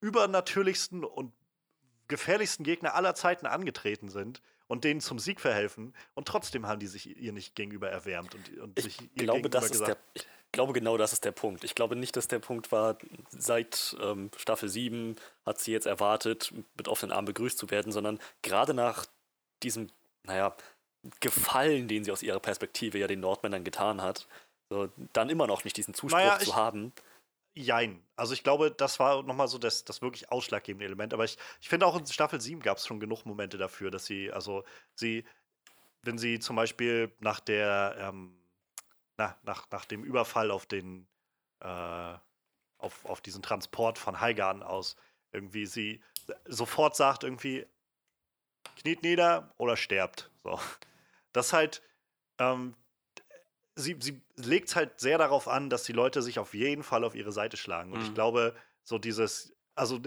[0.00, 1.32] übernatürlichsten und
[2.08, 5.94] gefährlichsten Gegner aller Zeiten angetreten sind und denen zum Sieg verhelfen.
[6.14, 9.48] Und trotzdem haben die sich ihr nicht gegenüber erwärmt und, und ich sich ihr glaube,
[9.48, 11.64] das ist der, ich glaube, genau das ist der Punkt.
[11.64, 12.98] Ich glaube nicht, dass der Punkt war,
[13.30, 15.16] seit ähm, Staffel 7
[15.46, 19.06] hat sie jetzt erwartet, mit offenen Armen begrüßt zu werden, sondern gerade nach
[19.62, 19.90] diesem,
[20.24, 20.56] naja,
[21.18, 24.28] Gefallen, den sie aus ihrer Perspektive ja den Nordmännern getan hat,
[24.70, 26.92] so, dann immer noch nicht diesen Zuspruch naja, zu haben.
[27.54, 28.02] Jein.
[28.16, 31.12] Also ich glaube, das war nochmal so das, das wirklich ausschlaggebende Element.
[31.12, 34.06] Aber ich, ich finde auch in Staffel 7 gab es schon genug Momente dafür, dass
[34.06, 34.64] sie, also
[34.94, 35.24] sie,
[36.02, 38.38] wenn sie zum Beispiel nach der, ähm,
[39.18, 41.06] na, nach, nach dem Überfall auf den,
[41.60, 42.14] äh,
[42.78, 44.96] auf, auf diesen Transport von Heigarden aus,
[45.32, 46.02] irgendwie sie
[46.46, 47.66] sofort sagt, irgendwie,
[48.76, 50.30] kniet nieder oder sterbt.
[50.42, 50.58] So.
[51.32, 51.82] Das halt,
[52.38, 52.74] ähm,
[53.76, 57.04] sie, sie legt es halt sehr darauf an, dass die Leute sich auf jeden Fall
[57.04, 57.92] auf ihre Seite schlagen.
[57.92, 58.06] Und mhm.
[58.06, 58.54] ich glaube,
[58.84, 60.00] so dieses, also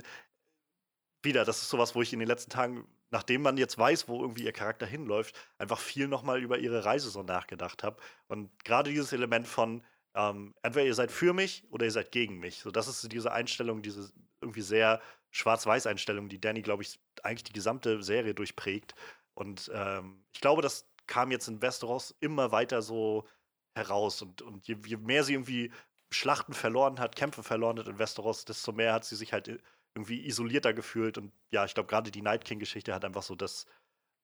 [1.24, 4.22] wieder, das ist sowas, wo ich in den letzten Tagen, nachdem man jetzt weiß, wo
[4.22, 8.02] irgendwie ihr Charakter hinläuft, einfach viel nochmal über ihre Reise so nachgedacht habe.
[8.28, 9.84] Und gerade dieses Element von,
[10.14, 12.60] ähm, entweder ihr seid für mich oder ihr seid gegen mich.
[12.60, 15.02] So, das ist diese Einstellung, diese irgendwie sehr
[15.36, 18.96] Schwarz-Weiß-Einstellung, die Danny, glaube ich, eigentlich die gesamte Serie durchprägt.
[19.34, 23.28] Und ähm, ich glaube, das kam jetzt in Westeros immer weiter so
[23.76, 24.22] heraus.
[24.22, 25.74] Und, und je, je, mehr sie irgendwie
[26.10, 29.62] Schlachten verloren hat, Kämpfe verloren hat in Westeros, desto mehr hat sie sich halt
[29.94, 31.18] irgendwie isolierter gefühlt.
[31.18, 33.66] Und ja, ich glaube, gerade die Night King-Geschichte hat einfach so das,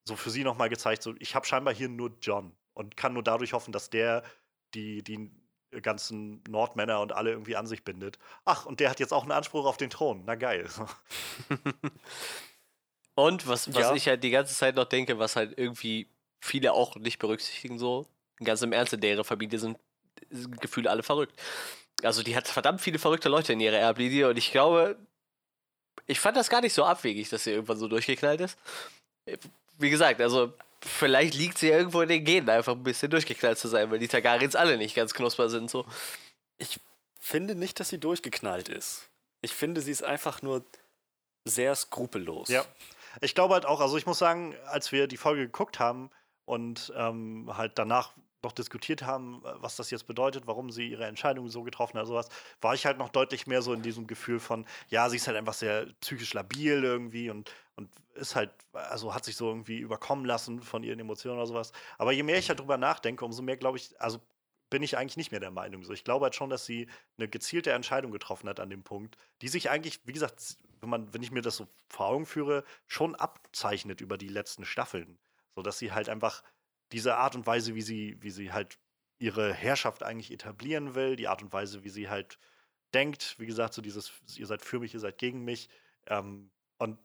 [0.08, 3.24] so für sie nochmal gezeigt, so ich habe scheinbar hier nur John und kann nur
[3.24, 4.24] dadurch hoffen, dass der
[4.74, 5.30] die, die
[5.82, 8.20] ganzen Nordmänner und alle irgendwie an sich bindet.
[8.46, 10.24] Ach, und der hat jetzt auch einen Anspruch auf den Thron.
[10.26, 10.68] Na geil.
[13.16, 13.96] und was, was ja.
[13.96, 16.08] ich halt die ganze Zeit noch denke, was halt irgendwie
[16.40, 18.06] viele auch nicht berücksichtigen, so,
[18.44, 19.78] ganz im Ernst, in deren Familie sind,
[20.30, 21.40] sind gefühlt alle verrückt.
[22.04, 24.98] Also die hat verdammt viele verrückte Leute in ihrer Erblinie und ich glaube,
[26.08, 28.58] ich fand das gar nicht so abwegig, dass sie irgendwann so durchgeknallt ist.
[29.78, 30.54] Wie gesagt, also
[30.84, 34.00] vielleicht liegt sie ja irgendwo in den Genen, einfach ein bisschen durchgeknallt zu sein, weil
[34.00, 35.70] die Targaryens alle nicht ganz knusper sind.
[35.70, 35.86] So.
[36.58, 36.80] Ich
[37.20, 39.10] finde nicht, dass sie durchgeknallt ist.
[39.42, 40.66] Ich finde, sie ist einfach nur
[41.46, 42.50] sehr skrupellos.
[42.50, 42.66] Ja.
[43.22, 46.12] Ich glaube halt auch, also ich muss sagen, als wir die Folge geguckt haben,
[46.52, 48.14] und ähm, halt danach
[48.44, 52.30] noch diskutiert haben, was das jetzt bedeutet, warum sie ihre Entscheidung so getroffen hat, sowas,
[52.62, 55.38] war ich halt noch deutlich mehr so in diesem Gefühl von, ja, sie ist halt
[55.38, 60.26] einfach sehr psychisch labil irgendwie und, und ist halt, also hat sich so irgendwie überkommen
[60.26, 61.72] lassen von ihren Emotionen oder sowas.
[61.98, 64.20] Aber je mehr ich halt drüber nachdenke, umso mehr glaube ich, also
[64.72, 65.84] bin ich eigentlich nicht mehr der Meinung.
[65.84, 66.88] So, ich glaube halt schon, dass sie
[67.18, 71.14] eine gezielte Entscheidung getroffen hat an dem Punkt, die sich eigentlich, wie gesagt, wenn man,
[71.14, 75.20] wenn ich mir das so vor Augen führe, schon abzeichnet über die letzten Staffeln.
[75.56, 76.42] So dass sie halt einfach
[76.92, 78.80] diese Art und Weise, wie sie, wie sie halt
[79.20, 82.40] ihre Herrschaft eigentlich etablieren will, die Art und Weise, wie sie halt
[82.94, 85.70] denkt, wie gesagt, so dieses, ihr seid für mich, ihr seid gegen mich.
[86.08, 86.98] Ähm, und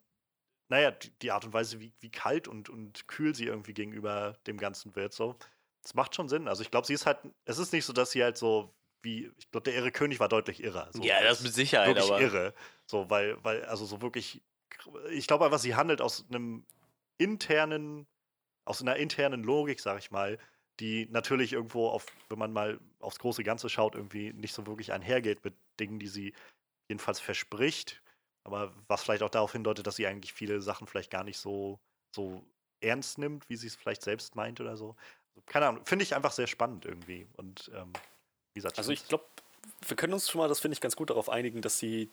[0.69, 4.37] naja, die, die, Art und Weise, wie, wie kalt und, und kühl sie irgendwie gegenüber
[4.47, 5.37] dem Ganzen wird, so.
[5.83, 6.49] Das macht schon Sinn.
[6.49, 9.31] Also ich glaube, sie ist halt, es ist nicht so, dass sie halt so wie,
[9.39, 10.91] ich glaube, der irre König war deutlich irrer.
[10.93, 12.21] So, ja, das mit Sicherheit, wirklich aber.
[12.21, 12.55] irre.
[12.87, 14.43] So, weil, weil, also so wirklich,
[15.11, 16.67] ich glaube einfach, sie handelt aus einem
[17.19, 18.09] internen
[18.67, 20.39] aus einer internen Logik, sag ich mal,
[20.81, 24.93] die natürlich irgendwo auf, wenn man mal aufs große Ganze schaut, irgendwie nicht so wirklich
[24.93, 26.35] einhergeht mit Dingen, die sie
[26.89, 28.03] jedenfalls verspricht.
[28.45, 31.81] Aber was vielleicht auch darauf hindeutet, dass sie eigentlich viele Sachen vielleicht gar nicht so,
[32.15, 32.45] so
[32.81, 34.97] ernst nimmt, wie sie es vielleicht selbst meint oder so.
[35.35, 37.27] Also, keine Ahnung, finde ich einfach sehr spannend irgendwie.
[37.37, 37.93] Und ähm,
[38.55, 39.25] wie gesagt, also ich glaube,
[39.87, 42.11] wir können uns schon mal, das finde ich ganz gut, darauf einigen, dass sie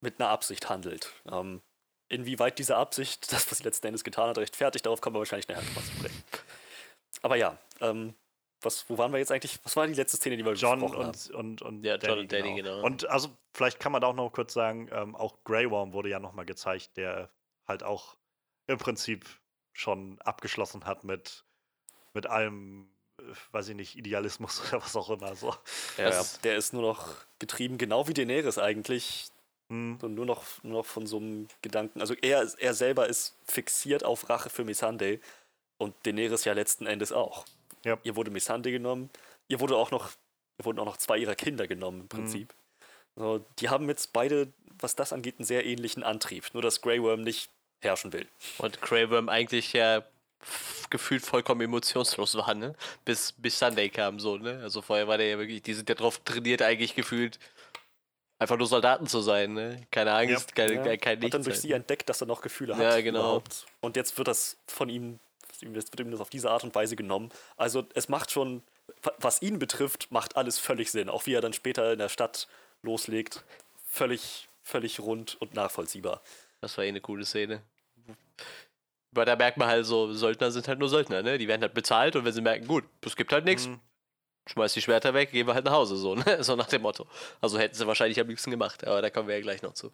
[0.00, 1.12] mit einer Absicht handelt.
[1.30, 1.60] Ähm,
[2.14, 5.48] Inwieweit diese Absicht, das, was sie letzten Endes getan hat, rechtfertigt, darauf kommen wir wahrscheinlich
[5.48, 6.24] nachher nochmal zu sprechen.
[7.22, 8.14] Aber ja, ähm,
[8.64, 9.58] was, wo waren wir jetzt eigentlich?
[9.64, 11.12] Was war die letzte Szene, die wir John und, haben?
[11.34, 12.76] Und, und ja, Danny, John und Danny, genau.
[12.76, 12.86] genau.
[12.86, 16.08] Und also, vielleicht kann man da auch noch kurz sagen, ähm, auch Grey Worm wurde
[16.08, 17.30] ja nochmal gezeigt, der
[17.66, 18.16] halt auch
[18.66, 19.26] im Prinzip
[19.72, 21.44] schon abgeschlossen hat mit,
[22.14, 22.88] mit allem,
[23.18, 25.34] äh, weiß ich nicht, Idealismus oder was auch immer.
[25.34, 25.54] So.
[25.98, 29.28] Ja, ja, der ist nur noch getrieben, genau wie Daenerys eigentlich,
[29.68, 29.98] hm.
[30.00, 32.00] So nur noch, nur noch von so einem Gedanken.
[32.00, 35.20] Also er, er selber ist fixiert auf Rache für Missandei
[35.78, 37.44] und Daenerys ja letzten Endes auch.
[37.84, 37.98] Ja.
[38.02, 39.10] Ihr wurde Missandei genommen,
[39.48, 40.10] ihr wurde auch noch,
[40.58, 42.08] ihr wurden auch noch zwei ihrer Kinder genommen im.
[42.08, 42.50] Prinzip.
[42.50, 42.56] Hm.
[43.16, 46.52] So, die haben jetzt beide, was das angeht, einen sehr ähnlichen Antrieb.
[46.52, 47.50] Nur dass Grey Worm nicht
[47.80, 48.26] herrschen will.
[48.58, 50.04] Und Grey Worm eigentlich ja
[50.90, 52.74] gefühlt vollkommen emotionslos war, ne?
[53.04, 54.60] Bis, bis Sunday kam so, ne?
[54.62, 57.38] Also vorher war der ja wirklich, die sind ja drauf trainiert, eigentlich gefühlt
[58.38, 59.86] Einfach nur Soldaten zu sein, ne?
[59.90, 60.66] Keine Angst, ja.
[60.66, 60.96] keine, ja.
[60.96, 61.34] kein Nichts.
[61.34, 62.82] Hat dann durch sie entdeckt, dass er noch Gefühle hat.
[62.82, 63.20] Ja, genau.
[63.20, 63.66] Überhaupt.
[63.80, 65.20] Und jetzt wird das von ihm,
[65.60, 67.30] wird ihm das auf diese Art und Weise genommen.
[67.56, 68.62] Also es macht schon,
[69.18, 71.08] was ihn betrifft, macht alles völlig Sinn.
[71.08, 72.48] Auch wie er dann später in der Stadt
[72.82, 73.44] loslegt,
[73.86, 76.20] völlig, völlig rund und nachvollziehbar.
[76.60, 77.62] Das war eh eine coole Szene.
[79.12, 81.38] Weil da merkt man halt so, Söldner sind halt nur Söldner, ne?
[81.38, 83.78] Die werden halt bezahlt und wenn sie merken, gut, es gibt halt nichts, mhm.
[84.46, 86.38] Schmeiß die Schwerter weg, gehen wir halt nach Hause, so, ne?
[86.42, 87.06] So nach dem Motto.
[87.40, 89.92] Also hätten sie wahrscheinlich am liebsten gemacht, aber da kommen wir ja gleich noch zu.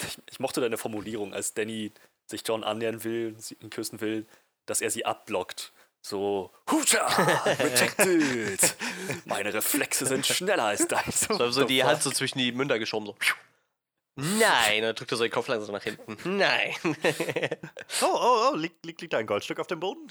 [0.00, 1.92] Ich, ich mochte deine Formulierung, als Danny
[2.26, 4.26] sich John annähern will, ihn küssen will,
[4.66, 5.72] dass er sie abblockt.
[6.04, 7.06] So, Hucha,
[7.46, 8.76] rejected.
[9.24, 11.04] Meine Reflexe sind schneller als dein.
[11.12, 13.16] So, so die Hand so zwischen die Münder geschoben, so.
[14.16, 16.36] Nein, dann drückt er so den Kopf langsam nach hinten.
[16.36, 16.74] Nein.
[18.02, 20.08] oh, oh, oh, liegt, liegt, liegt da ein Goldstück auf dem Boden?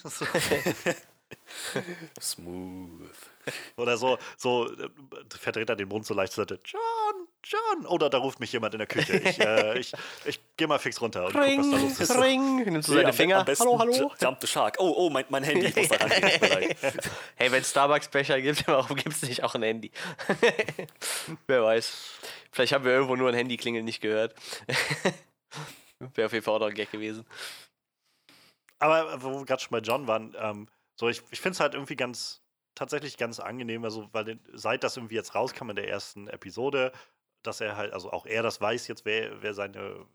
[2.20, 3.31] Smooth.
[3.78, 4.90] Oder so, so äh,
[5.30, 6.60] verdreht er den Mund so leicht Seite.
[6.66, 7.86] John, John.
[7.88, 9.18] Oder da ruft mich jemand in der Küche.
[9.18, 9.94] Ich, äh, ich,
[10.26, 12.22] ich gehe mal fix runter und ring, guck, was da los ist.
[12.22, 13.46] Ring, nimmst du seine nee, Finger.
[13.60, 14.12] Hallo, hallo.
[14.20, 14.76] Jump the Shark.
[14.80, 15.68] Oh, oh, mein, mein Handy.
[15.68, 15.98] Ich muss da
[17.36, 19.92] hey, wenn Starbucks-Becher gibt, warum gibt es nicht auch ein Handy?
[21.48, 22.20] Wer weiß.
[22.52, 24.36] Vielleicht haben wir irgendwo nur ein Handyklingeln nicht gehört.
[26.16, 27.26] Wäre auf jeden Fall auch noch ein Gag gewesen.
[28.80, 31.76] Aber wo wir gerade schon bei John waren, ähm, so ich, ich finde es halt
[31.76, 32.41] irgendwie ganz,
[32.76, 36.92] tatsächlich ganz angenehm, also weil seit das irgendwie jetzt rauskam in der ersten Episode,
[37.44, 40.06] dass er halt, also auch er das weiß jetzt, wer, wer seine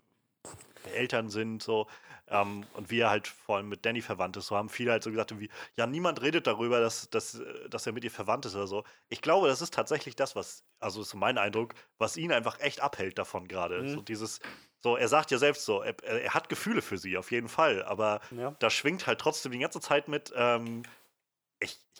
[0.94, 1.86] Eltern sind, so,
[2.28, 4.46] ähm, und wie er halt vor allem mit Danny verwandt ist.
[4.46, 7.92] So haben viele halt so gesagt, irgendwie, ja, niemand redet darüber, dass, dass, dass er
[7.92, 8.84] mit ihr verwandt ist oder so.
[9.09, 12.61] Ich glaube, das ist tatsächlich das, was, also ist so mein Eindruck, was ihn einfach
[12.61, 13.82] echt abhält davon gerade.
[13.82, 13.88] Mhm.
[13.88, 14.40] So dieses,
[14.80, 17.82] so, er sagt ja selbst so, er, er, hat Gefühle für sie, auf jeden Fall,
[17.84, 18.54] aber ja.
[18.59, 20.82] da schwingt halt trotzdem die ganze Zeit mit, ähm,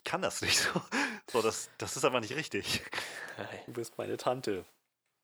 [0.07, 0.81] kann das nicht so.
[1.29, 2.81] So, das, das ist einfach nicht richtig.
[3.65, 4.63] Du bist meine Tante.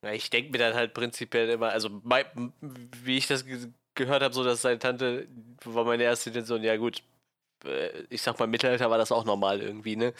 [0.03, 3.45] Ja, ich denke mir dann halt prinzipiell immer, also wie ich das
[3.95, 5.29] gehört habe, so dass seine Tante
[5.63, 7.01] war meine erste Intention, ja gut,
[7.63, 10.13] äh, ich sag mal, Mittelalter war das auch normal irgendwie, ne?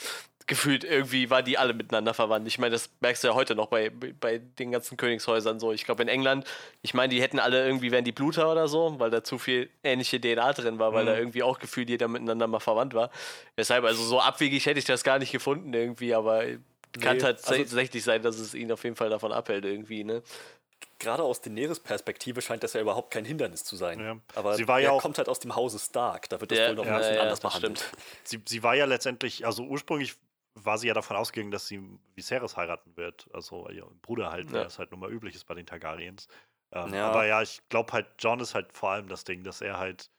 [0.46, 2.46] Gefühlt irgendwie waren die alle miteinander verwandt.
[2.46, 5.72] Ich meine, das merkst du ja heute noch bei, bei den ganzen Königshäusern so.
[5.72, 6.46] Ich glaube, in England,
[6.82, 9.70] ich meine, die hätten alle irgendwie, wären die Bluter oder so, weil da zu viel
[9.82, 11.08] ähnliche DNA drin war, weil mhm.
[11.08, 13.10] da irgendwie auch gefühlt jeder miteinander mal verwandt war.
[13.56, 16.44] Deshalb, also so abwegig hätte ich das gar nicht gefunden irgendwie, aber
[17.00, 20.22] kann nee, tatsächlich also, sein, dass es ihn auf jeden Fall davon abhält, irgendwie, ne?
[20.98, 24.00] Gerade aus Daenerys-Perspektive scheint das ja überhaupt kein Hindernis zu sein.
[24.00, 24.16] Ja.
[24.34, 26.58] Aber sie war ja er auch, kommt halt aus dem Hause Stark, da wird das
[26.58, 27.90] ja, wohl noch ein bisschen ja, anders behandelt.
[28.22, 30.14] Sie, sie war ja letztendlich, also ursprünglich
[30.54, 31.82] war sie ja davon ausgegangen, dass sie
[32.14, 33.28] Viserys heiraten wird.
[33.32, 34.62] Also ihr Bruder halt, ja.
[34.62, 36.28] es halt nun mal üblich ist bei den Targaryens.
[36.72, 37.10] Ähm, ja.
[37.10, 40.10] Aber ja, ich glaube halt, John ist halt vor allem das Ding, dass er halt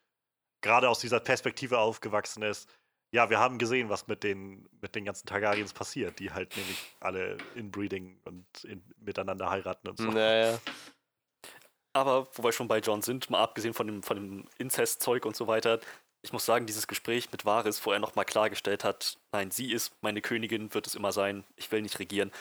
[0.61, 2.69] gerade aus dieser Perspektive aufgewachsen ist,
[3.11, 6.77] ja, wir haben gesehen, was mit den, mit den ganzen Targaryens passiert, die halt nämlich
[6.99, 10.09] alle inbreeding und in, miteinander heiraten und so.
[10.09, 10.59] Naja.
[11.93, 15.33] Aber wo wir schon bei John sind, mal abgesehen von dem, von dem Inzestzeug und
[15.33, 15.79] so weiter,
[16.25, 19.93] ich muss sagen, dieses Gespräch mit Varys, wo er nochmal klargestellt hat, nein, sie ist
[20.01, 22.31] meine Königin, wird es immer sein, ich will nicht regieren.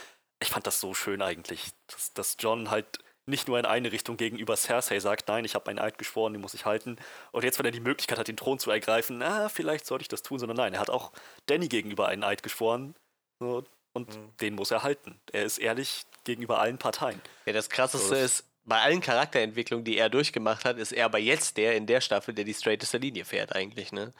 [0.40, 4.16] Ich fand das so schön eigentlich, dass, dass John halt nicht nur in eine Richtung
[4.16, 6.96] gegenüber Cersei sagt, nein, ich habe meinen Eid geschworen, den muss ich halten.
[7.32, 10.08] Und jetzt, wenn er die Möglichkeit hat, den Thron zu ergreifen, na, vielleicht sollte ich
[10.08, 11.12] das tun, sondern nein, er hat auch
[11.46, 12.94] Danny gegenüber einen Eid geschworen
[13.38, 14.36] so, und mhm.
[14.40, 15.20] den muss er halten.
[15.30, 17.20] Er ist ehrlich gegenüber allen Parteien.
[17.44, 21.04] Ja, das Krasseste so, das ist, bei allen Charakterentwicklungen, die er durchgemacht hat, ist er
[21.06, 24.12] aber jetzt der in der Staffel, der die straighteste Linie fährt eigentlich, ne?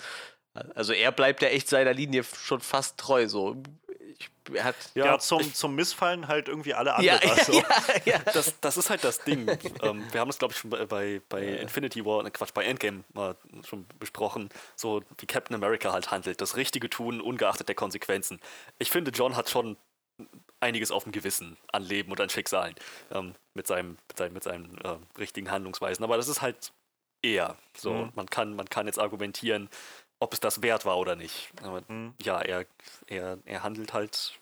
[0.75, 3.57] Also er bleibt ja echt seiner Linie schon fast treu, so
[4.61, 7.21] hat, ja, ja, zum, zum Missfallen halt irgendwie alle anderen.
[7.23, 7.53] Ja, also.
[7.53, 7.65] ja,
[8.05, 9.49] ja, Das, das ist halt das Ding.
[9.83, 12.65] ähm, wir haben das, glaube ich, schon bei, bei, bei Infinity War, ne, Quatsch, bei
[12.65, 13.37] Endgame mal
[13.67, 16.41] schon besprochen, so wie Captain America halt handelt.
[16.41, 18.41] Das Richtige tun, ungeachtet der Konsequenzen.
[18.79, 19.77] Ich finde, John hat schon
[20.61, 22.75] einiges auf dem Gewissen an Leben und an Schicksalen
[23.11, 26.05] ähm, mit seinem, mit seinen, mit seinen äh, richtigen Handlungsweisen.
[26.05, 26.73] Aber das ist halt
[27.23, 27.93] eher so.
[27.93, 28.13] Mhm.
[28.15, 29.69] Man, kann, man kann jetzt argumentieren,
[30.21, 31.51] ob es das wert war oder nicht.
[31.63, 32.15] Aber mhm.
[32.23, 32.67] ja, er,
[33.07, 34.41] er, er handelt halt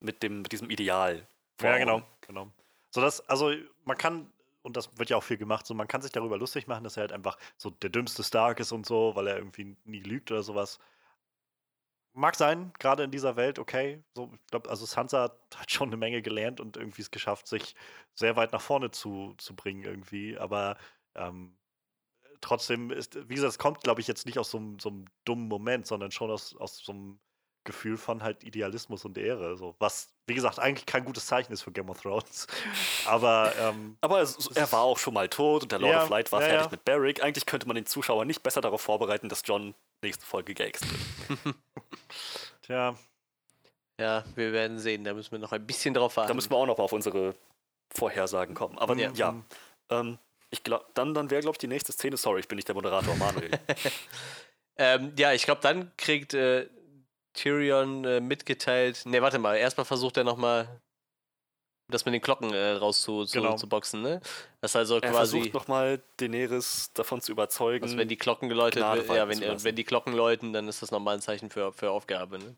[0.00, 1.26] mit, dem, mit diesem Ideal.
[1.60, 2.50] Ja, genau, genau.
[2.90, 3.52] So dass, also
[3.84, 6.66] man kann, und das wird ja auch viel gemacht, so man kann sich darüber lustig
[6.66, 9.76] machen, dass er halt einfach so der dümmste Stark ist und so, weil er irgendwie
[9.84, 10.78] nie lügt oder sowas.
[12.12, 14.02] Mag sein, gerade in dieser Welt, okay.
[14.14, 17.74] So, ich glaube, also Sansa hat schon eine Menge gelernt und irgendwie es geschafft, sich
[18.14, 20.36] sehr weit nach vorne zu, zu bringen, irgendwie.
[20.36, 20.76] Aber
[21.14, 21.56] ähm,
[22.40, 25.48] trotzdem ist, wie gesagt, es kommt, glaube ich, jetzt nicht aus so, so einem dummen
[25.48, 27.20] Moment, sondern schon aus, aus so einem
[27.64, 29.56] Gefühl von halt Idealismus und Ehre.
[29.56, 29.76] So.
[29.78, 32.46] Was, wie gesagt, eigentlich kein gutes Zeichen ist für Game of Thrones.
[33.06, 36.08] Aber, ähm, Aber es, er war auch schon mal tot und der Lord ja, of
[36.08, 36.70] Light war ja, fertig ja.
[36.70, 37.22] mit Barrick.
[37.22, 40.84] Eigentlich könnte man den Zuschauer nicht besser darauf vorbereiten, dass John nächste Folge geäxt
[41.28, 41.56] wird.
[42.62, 42.96] Tja.
[43.98, 45.04] Ja, wir werden sehen.
[45.04, 46.28] Da müssen wir noch ein bisschen drauf warten.
[46.28, 47.34] Da müssen wir auch noch mal auf unsere
[47.90, 48.78] Vorhersagen kommen.
[48.78, 49.34] Aber ja, ja
[49.90, 50.18] ähm,
[50.50, 52.16] ich glaube, dann, dann wäre, glaube ich, die nächste Szene.
[52.16, 53.50] Sorry, ich bin nicht der Moderator, Manuel.
[54.76, 56.68] ähm, ja, ich glaube, dann kriegt äh,
[57.34, 59.04] Tyrion äh, mitgeteilt.
[59.06, 59.56] Ne, warte mal.
[59.56, 60.80] Erstmal versucht er nochmal
[61.90, 63.56] das mit den Glocken äh, raus zu, zu, genau.
[63.56, 64.20] zu, boxen, ne?
[64.60, 65.38] Das also er quasi.
[65.38, 67.84] versucht nochmal Daenerys davon zu überzeugen.
[67.84, 70.90] Also wenn die Glocken geläutet werden, ja, wenn, wenn die Glocken läuten, dann ist das
[70.90, 72.56] nochmal ein Zeichen für, für Aufgabe, ne?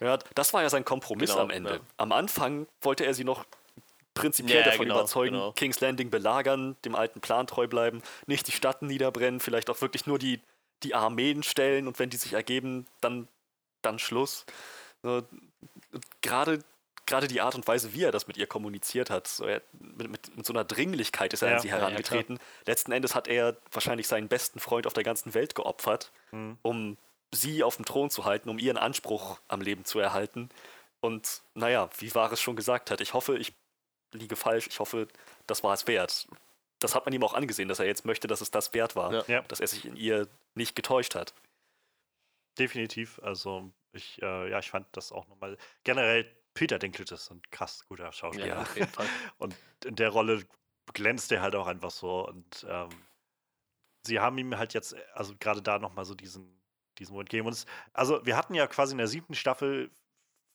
[0.00, 1.74] Ja, das war ja sein Kompromiss genau, am Ende.
[1.74, 1.80] Ja.
[1.98, 3.44] Am Anfang wollte er sie noch
[4.14, 5.52] prinzipiell ja, davon genau, überzeugen, genau.
[5.52, 10.06] King's Landing belagern, dem alten Plan treu bleiben, nicht die Stadt niederbrennen, vielleicht auch wirklich
[10.06, 10.40] nur die,
[10.82, 13.28] die Armeen stellen und wenn die sich ergeben, dann,
[13.82, 14.44] dann Schluss.
[16.20, 16.64] Gerade
[17.08, 20.10] gerade die Art und Weise, wie er das mit ihr kommuniziert hat, so er, mit,
[20.10, 22.36] mit, mit, so einer Dringlichkeit ist er ja, an sie herangetreten.
[22.36, 26.58] Ja, Letzten Endes hat er wahrscheinlich seinen besten Freund auf der ganzen Welt geopfert, mhm.
[26.62, 26.96] um
[27.32, 30.50] sie auf dem Thron zu halten, um ihren Anspruch am Leben zu erhalten.
[31.00, 33.52] Und naja, wie Vares schon gesagt hat, ich hoffe, ich
[34.12, 35.08] liege falsch, ich hoffe,
[35.46, 36.28] das war es wert.
[36.78, 39.28] Das hat man ihm auch angesehen, dass er jetzt möchte, dass es das wert war,
[39.28, 39.42] ja.
[39.42, 41.34] dass er sich in ihr nicht getäuscht hat.
[42.58, 43.20] Definitiv.
[43.22, 47.84] Also ich, äh, ja, ich fand das auch nochmal generell Peter Dinklage ist ein krass
[47.88, 48.46] guter Schauspieler.
[48.46, 49.06] Ja, auf jeden Fall.
[49.38, 49.54] und
[49.84, 50.44] in der Rolle
[50.92, 52.26] glänzt er halt auch einfach so.
[52.26, 52.88] Und ähm,
[54.04, 56.60] sie haben ihm halt jetzt, also gerade da nochmal so diesen,
[56.98, 57.46] diesen Moment gegeben.
[57.46, 59.92] Und also wir hatten ja quasi in der siebten Staffel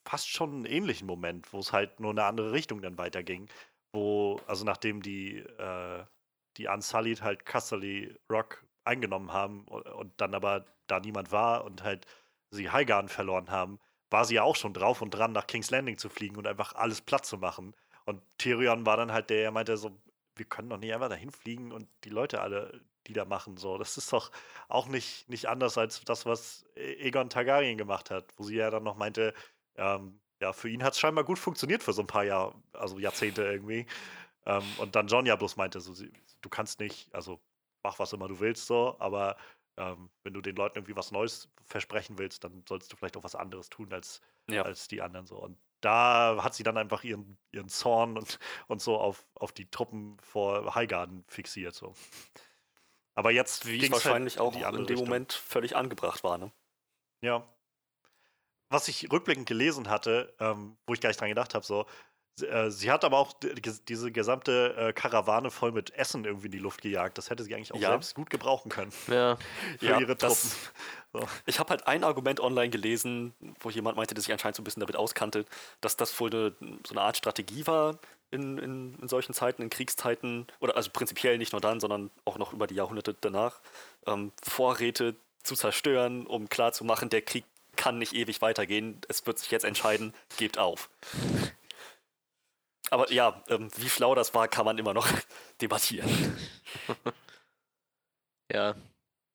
[0.06, 3.48] fast schon einen ähnlichen Moment, wo es halt nur in eine andere Richtung dann weiterging.
[3.94, 6.04] Wo, also nachdem die, äh,
[6.58, 11.82] die Unsullied halt Casterly Rock eingenommen haben und, und, dann aber da niemand war und
[11.82, 12.06] halt
[12.50, 13.80] sie Highgarden verloren haben,
[14.14, 16.76] war sie ja auch schon drauf und dran, nach King's Landing zu fliegen und einfach
[16.76, 17.76] alles platt zu machen.
[18.06, 19.92] Und Tyrion war dann halt der, der meinte so,
[20.36, 23.78] wir können doch nicht einfach dahin fliegen und die Leute alle, die da machen, so.
[23.80, 24.32] Das ist doch
[24.70, 28.70] auch nicht, nicht anders als das, was e-, Egon Targaryen gemacht hat, wo sie ja
[28.70, 29.34] dann noch meinte,
[29.78, 33.00] ähm, ja, für ihn hat es scheinbar gut funktioniert für so ein paar Jahre, also
[33.00, 33.88] Jahrzehnte irgendwie.
[34.46, 35.94] Ähm, und dann John ja bloß meinte, so,
[36.42, 37.42] du kannst nicht, also
[37.82, 39.38] mach was immer du willst, so, aber
[39.78, 43.24] ähm, wenn du den Leuten irgendwie was Neues versprechen willst, dann sollst du vielleicht auch
[43.24, 44.64] was anderes tun als, ja.
[44.64, 45.38] als die anderen so.
[45.38, 49.70] Und da hat sie dann einfach ihren, ihren Zorn und, und so auf, auf die
[49.70, 51.76] Truppen vor Highgarden fixiert.
[51.76, 51.94] So.
[53.16, 55.06] Aber jetzt wie es halt wahrscheinlich halt auch in, dem Richtung.
[55.06, 56.52] Moment völlig angebracht war, ne?
[57.22, 57.48] Ja.
[58.70, 61.86] Was ich rückblickend gelesen hatte, ähm, wo ich gar nicht dran gedacht habe, so,
[62.36, 63.34] sie hat aber auch
[63.88, 67.18] diese gesamte äh, Karawane voll mit Essen irgendwie in die Luft gejagt.
[67.18, 67.90] Das hätte sie eigentlich auch ja.
[67.90, 68.92] selbst gut gebrauchen können.
[69.08, 69.38] Ja,
[69.80, 70.52] für ja, ihre Truppen.
[71.14, 71.28] So.
[71.46, 74.64] Ich habe halt ein Argument online gelesen, wo jemand meinte, der sich anscheinend so ein
[74.64, 75.46] bisschen damit auskannte,
[75.82, 76.56] dass das wohl eine,
[76.86, 78.00] so eine Art Strategie war
[78.32, 82.40] in, in, in, solchen Zeiten, in Kriegszeiten, oder also prinzipiell nicht nur dann, sondern auch
[82.40, 83.60] noch über die Jahrhunderte danach,
[84.08, 89.02] ähm, Vorräte zu zerstören, um klarzumachen, der Krieg kann nicht ewig weitergehen.
[89.08, 90.90] Es wird sich jetzt entscheiden, gebt auf.
[92.90, 95.08] Aber ja, ähm, wie schlau das war, kann man immer noch
[95.62, 96.10] debattieren.
[98.52, 98.76] ja,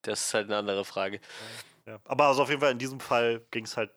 [0.02, 1.20] das ist halt eine andere Frage.
[1.86, 1.98] Ja.
[2.04, 3.90] Aber also auf jeden Fall in diesem Fall ging es halt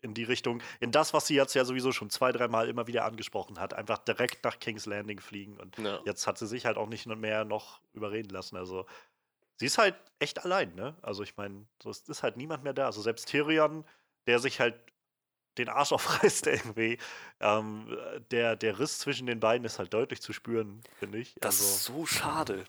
[0.00, 3.04] in die Richtung, in das, was sie jetzt ja sowieso schon zwei, dreimal immer wieder
[3.04, 5.56] angesprochen hat, einfach direkt nach King's Landing fliegen.
[5.56, 6.00] Und ja.
[6.04, 8.56] jetzt hat sie sich halt auch nicht mehr noch überreden lassen.
[8.56, 8.86] Also
[9.56, 10.96] sie ist halt echt allein, ne?
[11.02, 12.86] Also ich meine, so ist halt niemand mehr da.
[12.86, 13.84] Also selbst Tyrion,
[14.26, 14.76] der sich halt
[15.58, 16.98] den Arsch aufreißt irgendwie.
[17.40, 17.96] Ähm,
[18.30, 21.34] der, der Riss zwischen den beiden ist halt deutlich zu spüren, finde ich.
[21.40, 21.64] Das also.
[21.64, 22.64] ist so schade.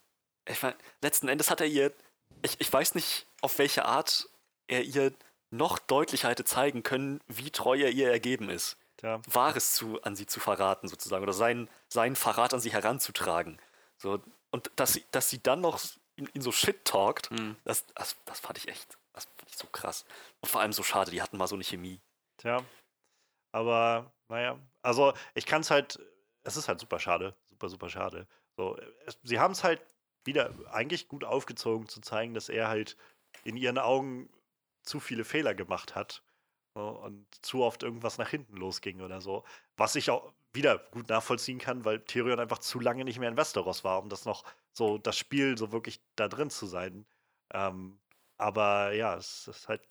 [0.47, 1.93] Ich meine, letzten Endes hat er ihr,
[2.41, 4.29] ich, ich weiß nicht, auf welche Art
[4.67, 5.13] er ihr
[5.51, 8.77] noch deutlicher hätte zeigen können, wie treu er ihr ergeben ist.
[9.01, 9.21] Ja.
[9.27, 13.59] Wahres zu, an sie zu verraten, sozusagen, oder seinen, seinen Verrat an sie heranzutragen.
[13.97, 14.21] So,
[14.51, 15.79] und dass sie, dass sie dann noch
[16.15, 17.55] ihn, ihn so shit talkt, mhm.
[17.63, 20.05] das, das, das fand ich echt, das fand ich so krass.
[20.41, 22.01] Und vor allem so schade, die hatten mal so eine Chemie.
[22.37, 22.63] Tja,
[23.51, 25.99] aber naja, also ich kann es halt,
[26.43, 28.27] es ist halt super schade, super, super schade.
[28.57, 29.81] So, es, sie haben es halt
[30.25, 32.97] wieder eigentlich gut aufgezogen zu zeigen, dass er halt
[33.43, 34.29] in ihren Augen
[34.83, 36.23] zu viele Fehler gemacht hat
[36.75, 39.43] so, und zu oft irgendwas nach hinten losging oder so.
[39.77, 43.37] Was ich auch wieder gut nachvollziehen kann, weil Tyrion einfach zu lange nicht mehr in
[43.37, 44.43] Westeros war, um das noch
[44.73, 47.05] so, das Spiel so wirklich da drin zu sein.
[47.53, 47.99] Ähm,
[48.37, 49.81] aber ja, es ist halt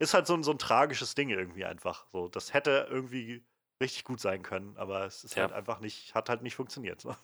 [0.00, 2.06] ist halt so ein, so ein tragisches Ding irgendwie einfach.
[2.12, 3.44] So, das hätte irgendwie
[3.80, 5.42] richtig gut sein können, aber es ist ja.
[5.42, 7.00] halt einfach nicht, hat halt nicht funktioniert.
[7.00, 7.14] So.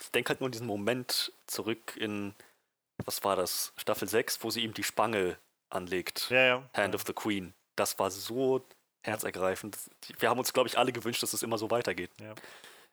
[0.00, 2.34] Ich denke halt nur an diesen Moment zurück in,
[3.04, 6.30] was war das, Staffel 6, wo sie ihm die Spange anlegt.
[6.30, 6.70] Ja, ja.
[6.74, 7.54] Hand of the Queen.
[7.74, 8.66] Das war so
[9.02, 9.76] herzergreifend.
[10.18, 12.10] Wir haben uns, glaube ich, alle gewünscht, dass es immer so weitergeht.
[12.20, 12.34] Ja.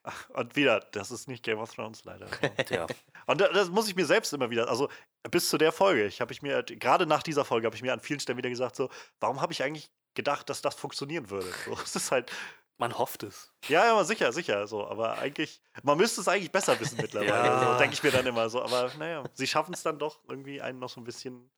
[0.29, 2.27] Und wieder, das ist nicht Game of Thrones leider.
[2.69, 2.87] ja.
[3.25, 4.89] Und das muss ich mir selbst immer wieder, also
[5.29, 7.93] bis zu der Folge, ich habe ich mir, gerade nach dieser Folge habe ich mir
[7.93, 8.89] an vielen Stellen wieder gesagt, so,
[9.19, 11.51] warum habe ich eigentlich gedacht, dass das funktionieren würde?
[11.65, 12.31] So, es ist halt.
[12.79, 13.53] Man hofft es.
[13.67, 14.65] Ja, ja, sicher, sicher.
[14.65, 17.31] So, aber eigentlich, man müsste es eigentlich besser wissen mittlerweile.
[17.31, 17.73] ja.
[17.73, 18.63] so, denke ich mir dann immer so.
[18.63, 21.51] Aber naja, sie schaffen es dann doch irgendwie einen noch so ein bisschen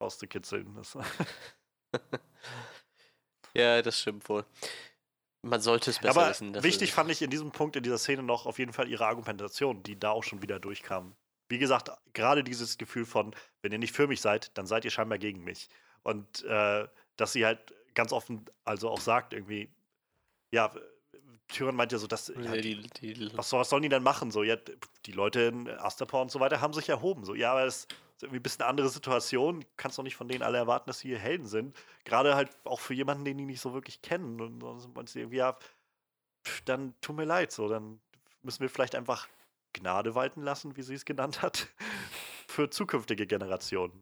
[0.00, 0.74] rauszukitzeln.
[3.54, 4.46] ja, das stimmt wohl.
[5.42, 6.62] Man sollte es besser Aber wissen.
[6.62, 9.82] Wichtig fand ich in diesem Punkt in dieser Szene noch auf jeden Fall ihre Argumentation,
[9.82, 11.14] die da auch schon wieder durchkam.
[11.48, 14.90] Wie gesagt, gerade dieses Gefühl von, wenn ihr nicht für mich seid, dann seid ihr
[14.90, 15.68] scheinbar gegen mich.
[16.02, 16.86] Und äh,
[17.16, 19.68] dass sie halt ganz offen also auch sagt, irgendwie,
[20.50, 20.72] ja,
[21.48, 22.28] Tyrion meint ja so, dass.
[22.28, 24.30] Ja, die, die, was, was, sollen die denn machen?
[24.30, 24.56] So, ja,
[25.04, 27.24] die Leute in Astapor und so weiter haben sich erhoben.
[27.24, 29.64] So, ja, aber das ist irgendwie ein bisschen eine andere Situation.
[29.76, 31.76] Kannst doch nicht von denen alle erwarten, dass sie hier Helden sind.
[32.04, 34.40] Gerade halt auch für jemanden, den die nicht so wirklich kennen.
[34.40, 35.58] Und, sie irgendwie, ja,
[36.64, 38.00] dann tut mir leid, so, dann
[38.42, 39.28] müssen wir vielleicht einfach
[39.72, 41.68] Gnade walten lassen, wie sie es genannt hat,
[42.48, 44.00] für zukünftige Generationen.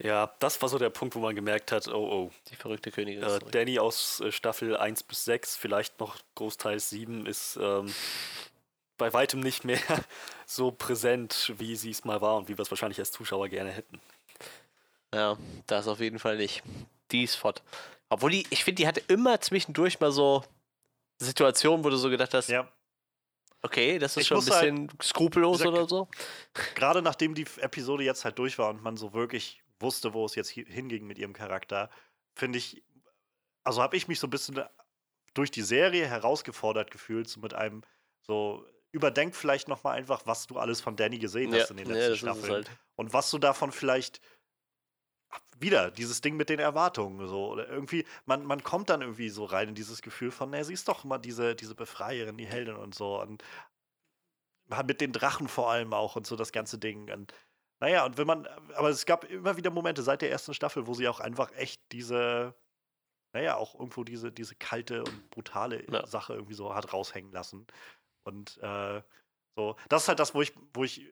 [0.00, 2.30] Ja, das war so der Punkt, wo man gemerkt hat, oh oh.
[2.50, 3.22] Die verrückte Königin.
[3.22, 7.92] Äh, Danny aus äh, Staffel 1 bis 6, vielleicht noch großteils 7, ist ähm,
[8.98, 9.80] bei weitem nicht mehr
[10.46, 13.70] so präsent, wie sie es mal war und wie wir es wahrscheinlich als Zuschauer gerne
[13.70, 14.00] hätten.
[15.14, 16.62] Ja, das auf jeden Fall nicht.
[17.10, 17.62] Die ist fort.
[18.10, 20.44] Obwohl die, ich finde, die hatte immer zwischendurch mal so
[21.18, 22.70] Situationen, wo du so gedacht hast, ja.
[23.62, 26.08] okay, das ist ich schon ein bisschen halt, skrupellos oder so.
[26.74, 30.34] Gerade nachdem die Episode jetzt halt durch war und man so wirklich wusste, wo es
[30.34, 31.90] jetzt hinging mit ihrem Charakter,
[32.34, 32.82] finde ich,
[33.64, 34.60] also habe ich mich so ein bisschen
[35.34, 37.82] durch die Serie herausgefordert gefühlt, so mit einem
[38.22, 38.64] so
[38.98, 41.88] überdenk vielleicht noch mal einfach, was du alles von Danny gesehen hast ja, in den
[41.88, 42.70] letzten ja, Staffeln halt.
[42.96, 44.20] und was du davon vielleicht
[45.58, 49.44] wieder dieses Ding mit den Erwartungen so oder irgendwie man, man kommt dann irgendwie so
[49.44, 52.76] rein in dieses Gefühl von, ne, sie ist doch mal diese diese Befreierin, die Heldin
[52.76, 53.42] und so und
[54.86, 57.32] mit den Drachen vor allem auch und so das ganze Ding und
[57.80, 60.94] naja, und wenn man, aber es gab immer wieder Momente seit der ersten Staffel, wo
[60.94, 62.54] sie auch einfach echt diese,
[63.32, 66.06] naja, auch irgendwo diese, diese kalte und brutale ja.
[66.06, 67.66] Sache irgendwie so hat raushängen lassen.
[68.28, 69.02] Und äh,
[69.56, 71.02] so, das ist halt das, wo ich, wo ich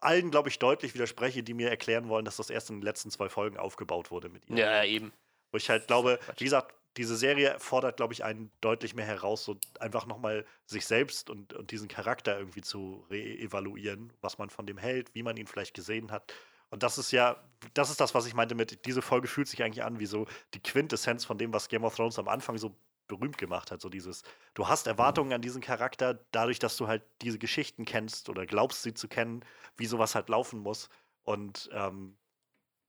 [0.00, 3.10] allen, glaube ich, deutlich widerspreche, die mir erklären wollen, dass das erst in den letzten
[3.10, 4.56] zwei Folgen aufgebaut wurde mit ihr.
[4.56, 5.12] Ja, eben.
[5.52, 9.44] Wo ich halt glaube, wie gesagt, diese Serie fordert, glaube ich, einen deutlich mehr heraus,
[9.44, 14.66] so einfach nochmal sich selbst und, und diesen Charakter irgendwie zu re-evaluieren, was man von
[14.66, 16.32] dem hält, wie man ihn vielleicht gesehen hat.
[16.70, 17.42] Und das ist ja,
[17.74, 20.26] das ist das, was ich meinte mit, diese Folge fühlt sich eigentlich an wie so
[20.54, 22.76] die Quintessenz von dem, was Game of Thrones am Anfang so
[23.10, 23.80] berühmt gemacht hat.
[23.82, 24.22] So dieses,
[24.54, 28.82] du hast Erwartungen an diesen Charakter, dadurch, dass du halt diese Geschichten kennst oder glaubst,
[28.82, 29.44] sie zu kennen,
[29.76, 30.88] wie sowas halt laufen muss.
[31.24, 32.16] Und ähm,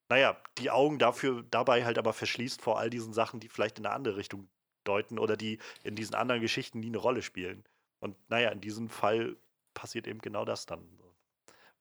[0.09, 3.85] naja, die Augen dafür dabei halt aber verschließt vor all diesen Sachen, die vielleicht in
[3.85, 4.49] eine andere Richtung
[4.83, 7.63] deuten oder die in diesen anderen Geschichten nie eine Rolle spielen.
[7.99, 9.35] Und naja, in diesem Fall
[9.73, 10.81] passiert eben genau das dann,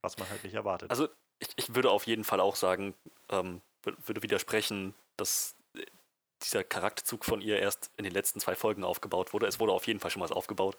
[0.01, 0.91] was man halt nicht erwartet.
[0.91, 2.95] Also ich, ich würde auf jeden Fall auch sagen,
[3.31, 5.57] ähm, würde widersprechen, dass
[6.43, 9.47] dieser Charakterzug von ihr erst in den letzten zwei Folgen aufgebaut wurde.
[9.47, 10.77] Es wurde auf jeden Fall schon mal aufgebaut.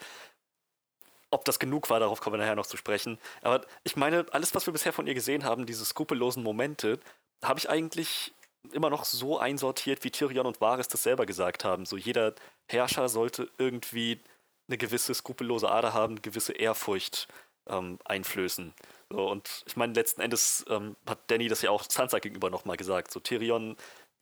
[1.30, 3.18] Ob das genug war, darauf kommen wir nachher noch zu sprechen.
[3.41, 6.99] Aber ich meine, alles, was wir bisher von ihr gesehen haben, diese skrupellosen Momente,
[7.41, 8.34] habe ich eigentlich
[8.74, 11.86] immer noch so einsortiert, wie Tyrion und Varys das selber gesagt haben.
[11.86, 12.36] So jeder
[12.68, 14.20] Herrscher sollte irgendwie
[14.68, 17.28] eine gewisse skrupellose Ader haben, gewisse Ehrfurcht
[17.68, 18.74] ähm, einflößen.
[19.09, 22.78] So, und ich meine, letzten Endes ähm, hat Danny das ja auch Sansa gegenüber nochmal
[22.78, 23.12] gesagt.
[23.12, 23.76] So Tyrion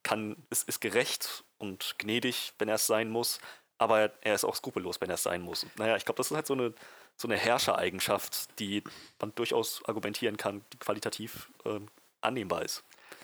[0.04, 3.40] kann, ist, ist gerecht und gnädig, wenn er es sein muss,
[3.78, 5.66] aber er ist auch skrupellos, wenn er es sein muss.
[5.78, 6.74] Naja, ich glaube, das ist halt so eine,
[7.16, 8.84] so eine Herrschereigenschaft, die
[9.20, 11.80] man durchaus argumentieren kann, die qualitativ äh,
[12.22, 12.84] annehmbar ist.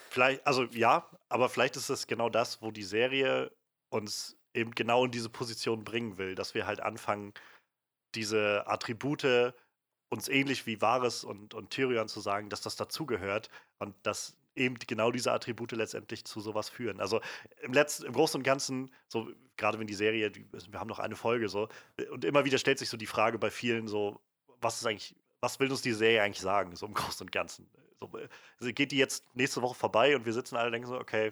[0.09, 3.51] Vielleicht, also ja, aber vielleicht ist es genau das, wo die Serie
[3.89, 7.33] uns eben genau in diese Position bringen will, dass wir halt anfangen,
[8.15, 9.53] diese Attribute
[10.09, 13.49] uns ähnlich wie Varys und, und Tyrion zu sagen, dass das dazugehört
[13.79, 16.99] und dass eben genau diese Attribute letztendlich zu sowas führen.
[16.99, 17.21] Also
[17.61, 20.99] im letzten, im Großen und Ganzen, so gerade wenn die Serie, die, wir haben noch
[20.99, 21.67] eine Folge so,
[22.11, 24.19] und immer wieder stellt sich so die Frage bei vielen so,
[24.61, 27.69] was ist eigentlich, was will uns die Serie eigentlich sagen, so im Großen und Ganzen?
[27.99, 28.09] So,
[28.59, 31.31] also geht die jetzt nächste Woche vorbei und wir sitzen alle und denken so, okay,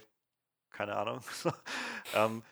[0.72, 1.22] keine Ahnung.
[2.16, 2.44] ähm,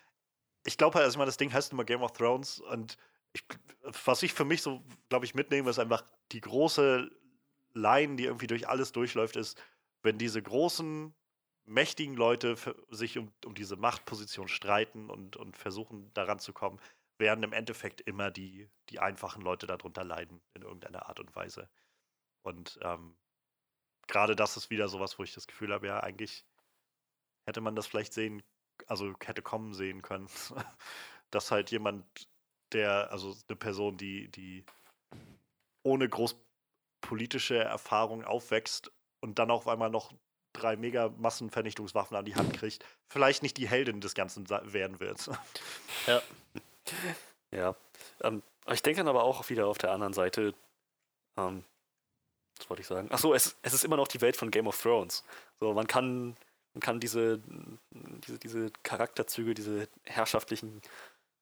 [0.65, 2.97] ich glaube halt, also ich meine, das Ding heißt immer Game of Thrones und
[3.34, 3.43] ich,
[4.05, 7.09] was ich für mich so, glaube ich, mitnehme, ist einfach die große
[7.74, 9.57] Line, die irgendwie durch alles durchläuft, ist,
[10.03, 11.13] wenn diese großen,
[11.65, 12.55] mächtigen Leute
[12.89, 16.79] sich um, um diese Machtposition streiten und, und versuchen daran zu kommen,
[17.17, 21.69] werden im Endeffekt immer die, die einfachen Leute darunter leiden, in irgendeiner Art und Weise.
[22.41, 23.15] Und ähm,
[24.07, 26.45] gerade das ist wieder sowas, wo ich das Gefühl habe, ja, eigentlich
[27.45, 28.43] hätte man das vielleicht sehen,
[28.87, 30.27] also hätte kommen sehen können,
[31.31, 32.05] dass halt jemand,
[32.73, 34.65] der, also eine Person, die, die
[35.83, 36.35] ohne groß
[37.01, 38.91] politische Erfahrung aufwächst
[39.22, 40.13] und dann auf einmal noch
[40.53, 45.30] drei Mega-Massenvernichtungswaffen an die Hand kriegt, vielleicht nicht die Heldin des Ganzen werden wird.
[46.07, 46.22] Ja.
[47.53, 47.76] Ja.
[48.22, 50.53] Ähm, ich denke dann aber auch wieder auf der anderen Seite,
[51.38, 51.65] ähm,
[52.57, 53.11] was wollte ich sagen?
[53.11, 55.26] Achso, es, es ist immer noch die Welt von Game of Thrones.
[55.59, 56.38] So, man kann,
[56.74, 57.41] man kann diese,
[57.91, 60.82] diese, diese Charakterzüge, diese herrschaftlichen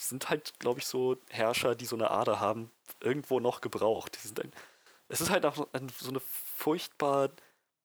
[0.00, 2.70] sind halt, glaube ich, so Herrscher, die so eine Ader haben,
[3.00, 4.18] irgendwo noch gebraucht.
[4.38, 4.52] Ein,
[5.08, 7.30] es ist halt auch so eine furchtbar,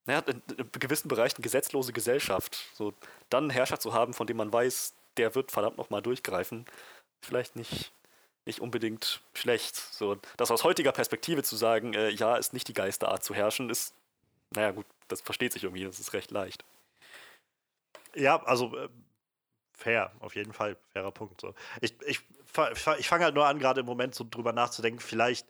[0.06, 2.58] naja, in, in gewissen Bereichen gesetzlose Gesellschaft.
[2.74, 2.94] So,
[3.30, 6.66] dann einen Herrscher zu haben, von dem man weiß, der wird verdammt nochmal durchgreifen,
[7.22, 7.92] vielleicht nicht,
[8.46, 9.76] nicht unbedingt schlecht.
[9.76, 13.34] So, das aus heutiger Perspektive zu sagen, äh, ja, ist nicht die geilste Art zu
[13.34, 13.94] herrschen, ist,
[14.52, 16.64] naja, gut, das versteht sich irgendwie, das ist recht leicht.
[18.16, 18.90] Ja, also äh,
[19.84, 21.42] fair, auf jeden Fall, fairer Punkt.
[21.42, 21.54] So.
[21.82, 22.22] Ich, ich,
[22.98, 25.48] ich fange halt nur an, gerade im Moment so drüber nachzudenken, vielleicht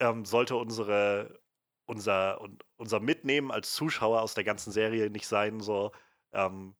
[0.00, 1.38] ähm, sollte unsere,
[1.86, 2.40] unser,
[2.76, 5.92] unser Mitnehmen als Zuschauer aus der ganzen Serie nicht sein, so,
[6.32, 6.74] ähm,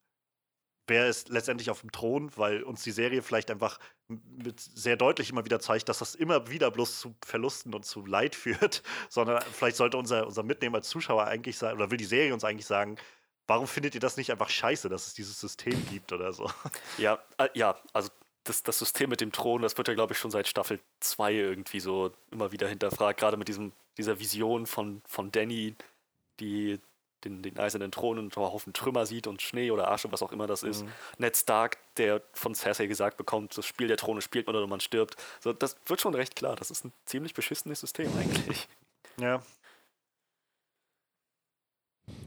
[0.87, 3.77] wer ist letztendlich auf dem Thron, weil uns die Serie vielleicht einfach
[4.57, 8.33] sehr deutlich immer wieder zeigt, dass das immer wieder bloß zu Verlusten und zu Leid
[8.35, 12.33] führt, sondern vielleicht sollte unser, unser Mitnehmen als Zuschauer eigentlich sein, oder will die Serie
[12.33, 12.97] uns eigentlich sagen,
[13.49, 16.49] warum findet ihr das nicht einfach scheiße, dass es dieses System gibt oder so?
[16.97, 18.09] Ja, äh, ja, also
[18.43, 21.33] das, das System mit dem Thron, das wird ja, glaube ich, schon seit Staffel 2
[21.33, 25.75] irgendwie so immer wieder hinterfragt, gerade mit diesem, dieser Vision von, von Danny,
[26.39, 26.79] die
[27.23, 30.31] den, den eisernen Thron und einen Haufen Trümmer sieht und Schnee oder Asche, was auch
[30.31, 30.85] immer das ist.
[30.85, 30.91] Mhm.
[31.17, 34.79] Ned Stark, der von Cersei gesagt bekommt, das Spiel der Throne spielt man oder man
[34.79, 35.15] stirbt.
[35.41, 36.55] So, das wird schon recht klar.
[36.55, 38.69] Das ist ein ziemlich beschissenes System eigentlich.
[39.19, 39.41] Ja.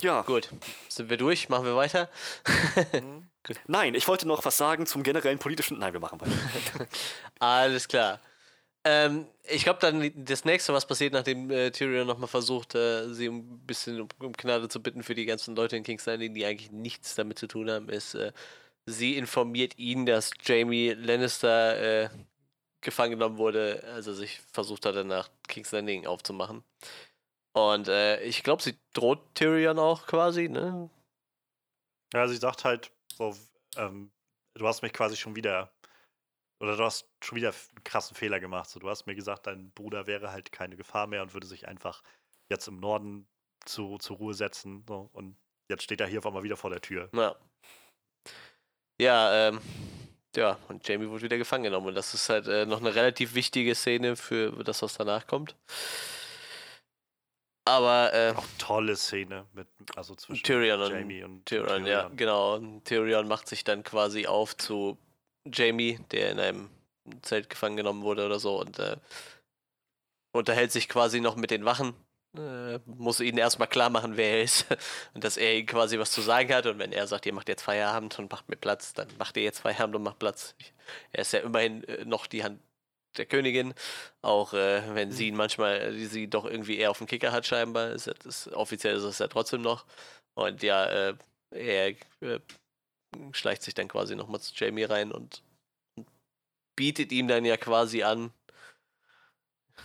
[0.02, 0.22] Ja.
[0.22, 0.48] Gut.
[0.88, 1.48] Sind wir durch?
[1.48, 2.10] Machen wir weiter?
[3.66, 5.78] Nein, ich wollte noch was sagen zum generellen politischen.
[5.78, 6.86] Nein, wir machen weiter.
[7.38, 8.20] Alles klar.
[8.84, 13.26] Ähm, ich glaube, dann das nächste, was passiert, nachdem äh, Tyrion nochmal versucht, äh, sie
[13.26, 16.44] ein bisschen um, um, Gnade zu bitten für die ganzen Leute in King's Landing, die
[16.44, 18.32] eigentlich nichts damit zu tun haben, ist, äh,
[18.86, 22.08] sie informiert ihn, dass Jamie Lannister äh,
[22.80, 26.64] gefangen genommen wurde, also sich versucht hat, nach King's Landing aufzumachen.
[27.52, 30.88] Und äh, ich glaube, sie droht Tyrion auch quasi, ne?
[32.14, 33.36] Ja, sie sagt halt so,
[33.76, 34.10] ähm,
[34.54, 35.72] du hast mich quasi schon wieder
[36.62, 38.70] oder du hast schon wieder einen krassen Fehler gemacht.
[38.70, 41.66] So, du hast mir gesagt, dein Bruder wäre halt keine Gefahr mehr und würde sich
[41.66, 42.02] einfach
[42.48, 43.26] jetzt im Norden
[43.64, 44.84] zu, zur Ruhe setzen.
[44.86, 45.36] So, und
[45.68, 47.10] jetzt steht er hier auf einmal wieder vor der Tür.
[47.14, 47.34] Ja.
[49.00, 49.60] Ja, ähm,
[50.36, 51.88] ja, und Jamie wurde wieder gefangen genommen.
[51.88, 55.56] Und das ist halt äh, noch eine relativ wichtige Szene für das, was danach kommt.
[57.64, 61.86] Aber äh, auch tolle Szene mit also zwischen Tyrion und Jamie und Tyrion, Tyrion.
[61.86, 62.56] ja, genau.
[62.56, 64.98] Und Tyrion macht sich dann quasi auf zu
[65.44, 66.70] Jamie, der in einem
[67.22, 68.96] Zelt gefangen genommen wurde oder so und äh,
[70.32, 71.94] unterhält sich quasi noch mit den Wachen.
[72.36, 74.66] Äh, muss ihnen erstmal klar machen, wer er ist
[75.14, 76.66] und dass er ihnen quasi was zu sagen hat.
[76.66, 79.42] Und wenn er sagt, ihr macht jetzt Feierabend und macht mir Platz, dann macht ihr
[79.44, 80.54] jetzt Feierabend und macht Platz.
[81.12, 82.60] Er ist ja immerhin äh, noch die Hand
[83.16, 83.74] der Königin,
[84.22, 85.12] auch äh, wenn mhm.
[85.12, 87.90] sie ihn manchmal, äh, sie doch irgendwie eher auf dem Kicker hat, scheinbar.
[87.90, 89.86] Ist, ist, offiziell ist es ja trotzdem noch.
[90.34, 91.14] Und ja, äh,
[91.50, 91.88] er
[92.20, 92.40] äh,
[93.32, 95.42] schleicht sich dann quasi nochmal zu Jamie rein und,
[96.76, 98.32] bietet ihm dann ja quasi an,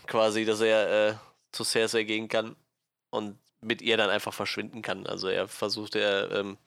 [0.07, 1.15] quasi, dass er äh,
[1.51, 2.55] zu Cersei gehen kann
[3.09, 5.07] und mit ihr dann einfach verschwinden kann.
[5.07, 6.57] Also er versucht er, ähm,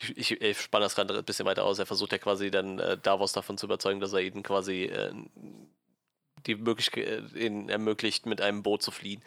[0.00, 2.98] ich, ich spanne das gerade ein bisschen weiter aus, er versucht ja quasi dann äh,
[2.98, 5.12] Davos davon zu überzeugen, dass er ihn quasi äh,
[6.46, 9.22] die Möglichkeit äh, ermöglicht, mit einem Boot zu fliehen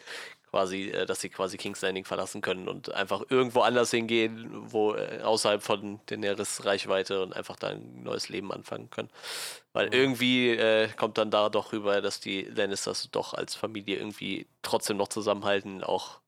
[0.50, 4.94] quasi, äh, dass sie quasi King's Landing verlassen können und einfach irgendwo anders hingehen, wo
[4.94, 9.10] äh, außerhalb von Daenerys Reichweite und einfach da ein neues Leben anfangen können.
[9.72, 9.92] Weil mhm.
[9.92, 14.96] irgendwie äh, kommt dann da doch rüber, dass die Lannisters doch als Familie irgendwie trotzdem
[14.96, 16.20] noch zusammenhalten, auch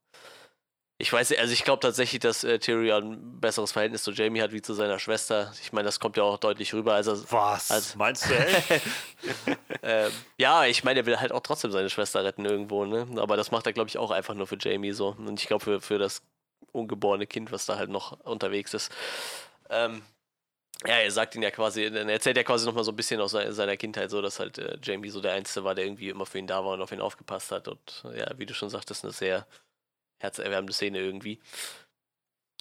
[1.02, 4.52] ich weiß, also ich glaube tatsächlich, dass äh, Tyrion ein besseres Verhältnis zu Jamie hat
[4.52, 5.52] wie zu seiner Schwester.
[5.60, 6.94] Ich meine, das kommt ja auch deutlich rüber.
[6.94, 7.72] Also, Was?
[7.72, 8.80] Als, Meinst du, ey?
[9.82, 13.08] ähm, ja, ich meine, er will halt auch trotzdem seine Schwester retten irgendwo, ne?
[13.16, 15.16] Aber das macht er, glaube ich, auch einfach nur für Jamie so.
[15.18, 16.22] Und ich glaube, für, für das
[16.70, 18.92] ungeborene Kind, was da halt noch unterwegs ist.
[19.70, 20.02] Ähm,
[20.86, 23.32] ja, er sagt ihn ja quasi, er erzählt ja quasi nochmal so ein bisschen aus
[23.32, 26.38] seiner Kindheit so, dass halt äh, Jamie so der Einzige war, der irgendwie immer für
[26.38, 27.66] ihn da war und auf ihn aufgepasst hat.
[27.66, 29.48] Und ja, wie du schon sagtest, eine sehr
[30.22, 31.40] herzerwärmende Szene irgendwie.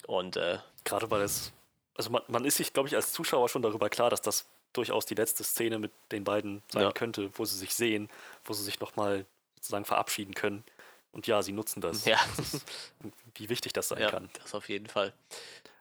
[0.06, 1.52] Und äh, gerade weil es,
[1.94, 5.06] also man, man ist sich, glaube ich, als Zuschauer schon darüber klar, dass das durchaus
[5.06, 6.92] die letzte Szene mit den beiden sein ja.
[6.92, 8.08] könnte, wo sie sich sehen,
[8.44, 10.64] wo sie sich nochmal sozusagen verabschieden können.
[11.12, 12.04] Und ja, sie nutzen das.
[12.04, 12.18] Ja.
[12.36, 12.68] Das ist,
[13.36, 14.30] wie wichtig das sein ja, kann.
[14.42, 15.12] Das auf jeden Fall.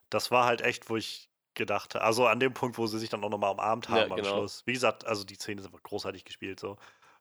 [0.10, 3.10] Das war halt echt, wo ich gedacht habe, also an dem Punkt, wo sie sich
[3.10, 4.30] dann auch nochmal umarmt haben ja, genau.
[4.30, 4.64] am Schluss.
[4.66, 6.78] Wie gesagt, also die Szene ist einfach großartig gespielt so.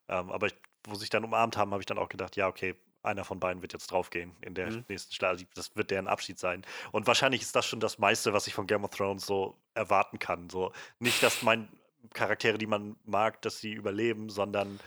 [0.07, 2.47] Ähm, aber ich, wo sie sich dann umarmt haben, habe ich dann auch gedacht, ja,
[2.47, 4.85] okay, einer von beiden wird jetzt draufgehen in der mhm.
[4.87, 5.31] nächsten Schlacht.
[5.31, 6.65] Also, das wird deren Abschied sein.
[6.91, 10.19] Und wahrscheinlich ist das schon das meiste, was ich von Game of Thrones so erwarten
[10.19, 10.49] kann.
[10.49, 11.69] So nicht, dass mein
[12.13, 14.79] Charaktere, die man mag, dass sie überleben, sondern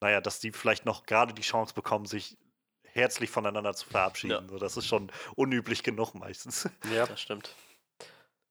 [0.00, 2.38] naja, dass die vielleicht noch gerade die Chance bekommen, sich
[2.82, 4.44] herzlich voneinander zu verabschieden.
[4.44, 4.48] Ja.
[4.48, 6.68] So, das ist schon unüblich genug meistens.
[6.92, 7.54] Ja, das stimmt.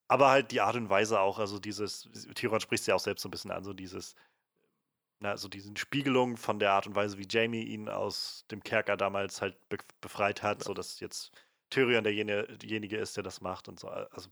[0.08, 3.22] Aber halt die Art und Weise auch, also dieses, Tyron spricht es ja auch selbst
[3.22, 4.16] so ein bisschen an, so dieses,
[5.20, 8.96] na, so diesen Spiegelung von der Art und Weise, wie Jamie ihn aus dem Kerker
[8.96, 10.64] damals halt be befreit hat, ja.
[10.64, 11.32] so dass jetzt
[11.70, 13.88] Tyrion derjenige ist, der das macht und so.
[13.88, 14.30] Also,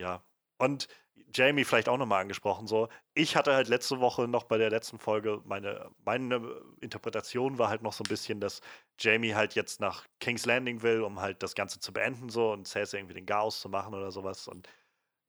[0.00, 0.24] ja.
[0.58, 0.88] Und
[1.34, 2.88] Jamie vielleicht auch nochmal angesprochen, so.
[3.14, 7.82] Ich hatte halt letzte Woche noch bei der letzten Folge, meine, meine Interpretation war halt
[7.82, 8.60] noch so ein bisschen, dass
[8.98, 12.66] Jamie halt jetzt nach King's Landing will, um halt das Ganze zu beenden, so und
[12.68, 14.48] Cersei irgendwie den Chaos zu machen oder sowas.
[14.48, 14.68] Und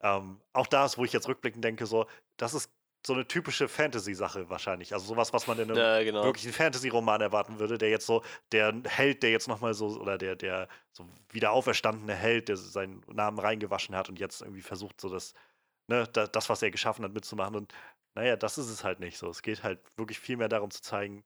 [0.02, 2.72] ähm, auch da ist, wo ich jetzt rückblickend denke, so, das ist
[3.06, 4.93] so eine typische Fantasy-Sache wahrscheinlich.
[4.93, 6.24] Also sowas, was man in einem ja, genau.
[6.24, 10.36] wirklichen Fantasy-Roman erwarten würde, der jetzt so, der Held, der jetzt nochmal so, oder der,
[10.36, 15.10] der so wieder auferstandene Held, der seinen Namen reingewaschen hat und jetzt irgendwie versucht, so
[15.10, 15.34] das,
[15.88, 17.56] ne, das, was er geschaffen hat, mitzumachen.
[17.56, 17.74] Und
[18.14, 19.30] naja, das ist es halt nicht so.
[19.30, 21.24] Es geht halt wirklich viel mehr darum zu zeigen,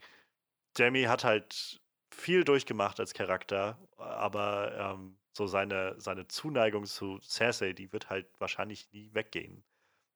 [0.77, 7.73] Jamie hat halt viel durchgemacht als Charakter, aber ähm, so seine, seine Zuneigung zu Cersei,
[7.73, 9.63] die wird halt wahrscheinlich nie weggehen.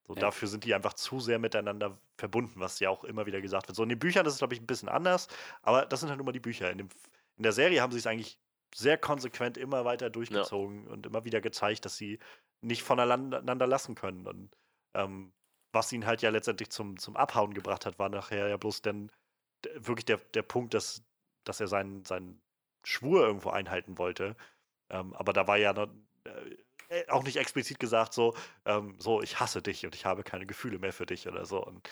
[0.09, 0.21] So, ja.
[0.21, 3.75] Dafür sind die einfach zu sehr miteinander verbunden, was ja auch immer wieder gesagt wird.
[3.75, 5.27] So in den Büchern ist es, glaube ich, ein bisschen anders,
[5.61, 6.71] aber das sind halt immer die Bücher.
[6.71, 6.89] In, dem,
[7.37, 8.39] in der Serie haben sie es eigentlich
[8.73, 10.91] sehr konsequent immer weiter durchgezogen ja.
[10.91, 12.17] und immer wieder gezeigt, dass sie
[12.61, 14.25] nicht voneinander lassen können.
[14.25, 14.49] Und
[14.95, 15.31] ähm,
[15.71, 19.11] was ihn halt ja letztendlich zum, zum Abhauen gebracht hat, war nachher ja bloß dann
[19.75, 21.03] wirklich der, der Punkt, dass,
[21.43, 22.41] dass er seinen, seinen
[22.83, 24.35] Schwur irgendwo einhalten wollte.
[24.89, 25.87] Ähm, aber da war ja noch,
[26.23, 26.55] äh,
[27.09, 28.35] auch nicht explizit gesagt, so,
[28.65, 31.63] ähm, so, ich hasse dich und ich habe keine Gefühle mehr für dich oder so.
[31.63, 31.89] Und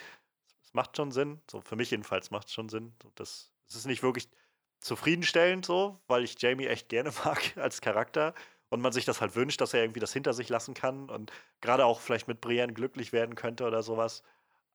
[0.63, 1.41] es macht schon Sinn.
[1.49, 2.93] So, für mich jedenfalls macht es schon Sinn.
[3.15, 4.27] Das, das ist nicht wirklich
[4.79, 8.33] zufriedenstellend so, weil ich Jamie echt gerne mag als Charakter
[8.69, 11.31] und man sich das halt wünscht, dass er irgendwie das hinter sich lassen kann und
[11.61, 14.23] gerade auch vielleicht mit Brienne glücklich werden könnte oder sowas.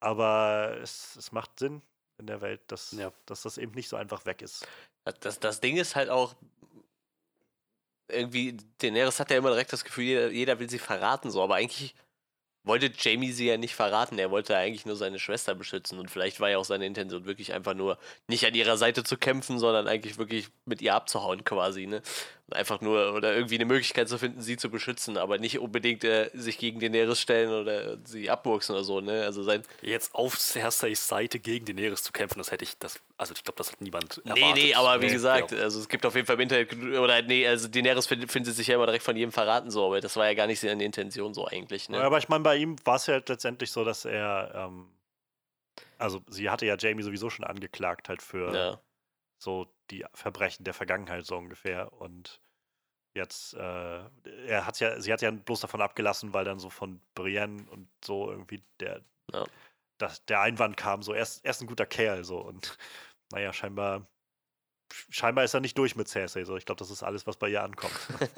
[0.01, 1.83] Aber es, es macht Sinn
[2.18, 3.12] in der Welt, dass, ja.
[3.27, 4.66] dass das eben nicht so einfach weg ist.
[5.20, 6.35] Das, das Ding ist halt auch,
[8.12, 11.56] irgendwie, Daenerys hat ja immer direkt das Gefühl, jeder, jeder will sie verraten, so, aber
[11.56, 11.94] eigentlich
[12.64, 14.18] wollte Jamie sie ja nicht verraten.
[14.18, 15.98] Er wollte eigentlich nur seine Schwester beschützen.
[15.98, 17.98] Und vielleicht war ja auch seine Intention wirklich einfach nur,
[18.28, 21.86] nicht an ihrer Seite zu kämpfen, sondern eigentlich wirklich mit ihr abzuhauen quasi.
[21.86, 22.02] Ne?
[22.52, 26.30] einfach nur oder irgendwie eine Möglichkeit zu finden, sie zu beschützen, aber nicht unbedingt äh,
[26.34, 29.24] sich gegen Daenerys stellen oder sie abwurksen oder so, ne?
[29.24, 33.35] Also sein jetzt auf Cerseis Seite gegen Daenerys zu kämpfen, das hätte ich das also
[33.35, 34.45] ich glaube, das hat niemand erwartet.
[34.45, 35.59] Nee, nee, aber wie nee, gesagt, ja.
[35.59, 38.66] also es gibt auf jeden Fall im Internet oder nee, also Daenerys findet, findet sich
[38.66, 41.33] ja immer direkt von jedem verraten so, aber das war ja gar nicht seine Intention
[41.35, 41.99] so eigentlich, ne?
[41.99, 44.89] Ja, aber ich meine, bei ihm war es ja letztendlich so, dass er ähm,
[45.99, 48.81] also sie hatte ja Jamie sowieso schon angeklagt halt für ja.
[49.39, 52.41] so die Verbrechen der Vergangenheit so ungefähr und
[53.14, 54.01] jetzt, äh,
[54.47, 57.89] er hat ja, sie hat ja bloß davon abgelassen, weil dann so von Brienne und
[58.05, 59.03] so irgendwie der,
[59.33, 59.45] ja.
[59.99, 62.79] das, der Einwand kam, so er ist, er ist ein guter Kerl, so und
[63.33, 64.07] naja, scheinbar,
[65.11, 67.49] scheinbar ist er nicht durch mit Cersei, so ich glaube, das ist alles, was bei
[67.49, 67.93] ihr ankommt.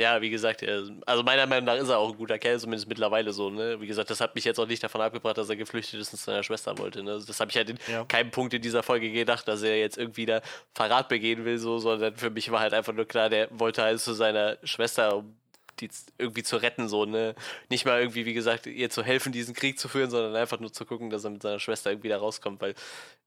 [0.00, 0.64] Ja, wie gesagt,
[1.06, 3.80] also meiner Meinung nach ist er auch ein guter Kerl, zumindest mittlerweile so, ne?
[3.80, 6.18] Wie gesagt, das hat mich jetzt auch nicht davon abgebracht, dass er geflüchtet ist und
[6.18, 7.22] zu seiner Schwester wollte, ne?
[7.24, 8.04] Das habe ich halt in ja.
[8.04, 10.40] keinem Punkt in dieser Folge gedacht, dass er jetzt irgendwie da
[10.74, 14.00] Verrat begehen will, so, sondern für mich war halt einfach nur klar, der wollte halt
[14.00, 15.36] zu seiner Schwester, um
[15.80, 17.34] die irgendwie zu retten, so, ne?
[17.68, 20.72] Nicht mal irgendwie, wie gesagt, ihr zu helfen, diesen Krieg zu führen, sondern einfach nur
[20.72, 22.74] zu gucken, dass er mit seiner Schwester irgendwie da rauskommt, weil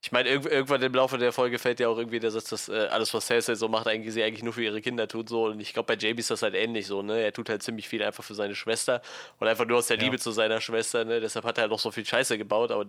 [0.01, 2.87] ich meine, irgendwann im Laufe der Folge fällt ja auch irgendwie der Satz, dass äh,
[2.91, 5.45] alles, was Cersei so macht, eigentlich sie eigentlich nur für ihre Kinder tut, so.
[5.47, 7.19] Und ich glaube, bei Jamie ist das halt ähnlich so, ne?
[7.21, 9.01] Er tut halt ziemlich viel einfach für seine Schwester
[9.39, 10.03] und einfach nur aus der ja.
[10.03, 11.19] Liebe zu seiner Schwester, ne?
[11.19, 12.85] Deshalb hat er halt auch so viel Scheiße gebaut, aber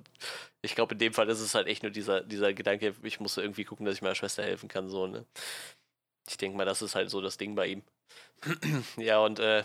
[0.62, 3.36] ich glaube, in dem Fall ist es halt echt nur dieser, dieser Gedanke, ich muss
[3.38, 5.24] irgendwie gucken, dass ich meiner Schwester helfen kann, so, ne?
[6.28, 7.82] Ich denke mal, das ist halt so das Ding bei ihm.
[8.96, 9.64] ja, und äh,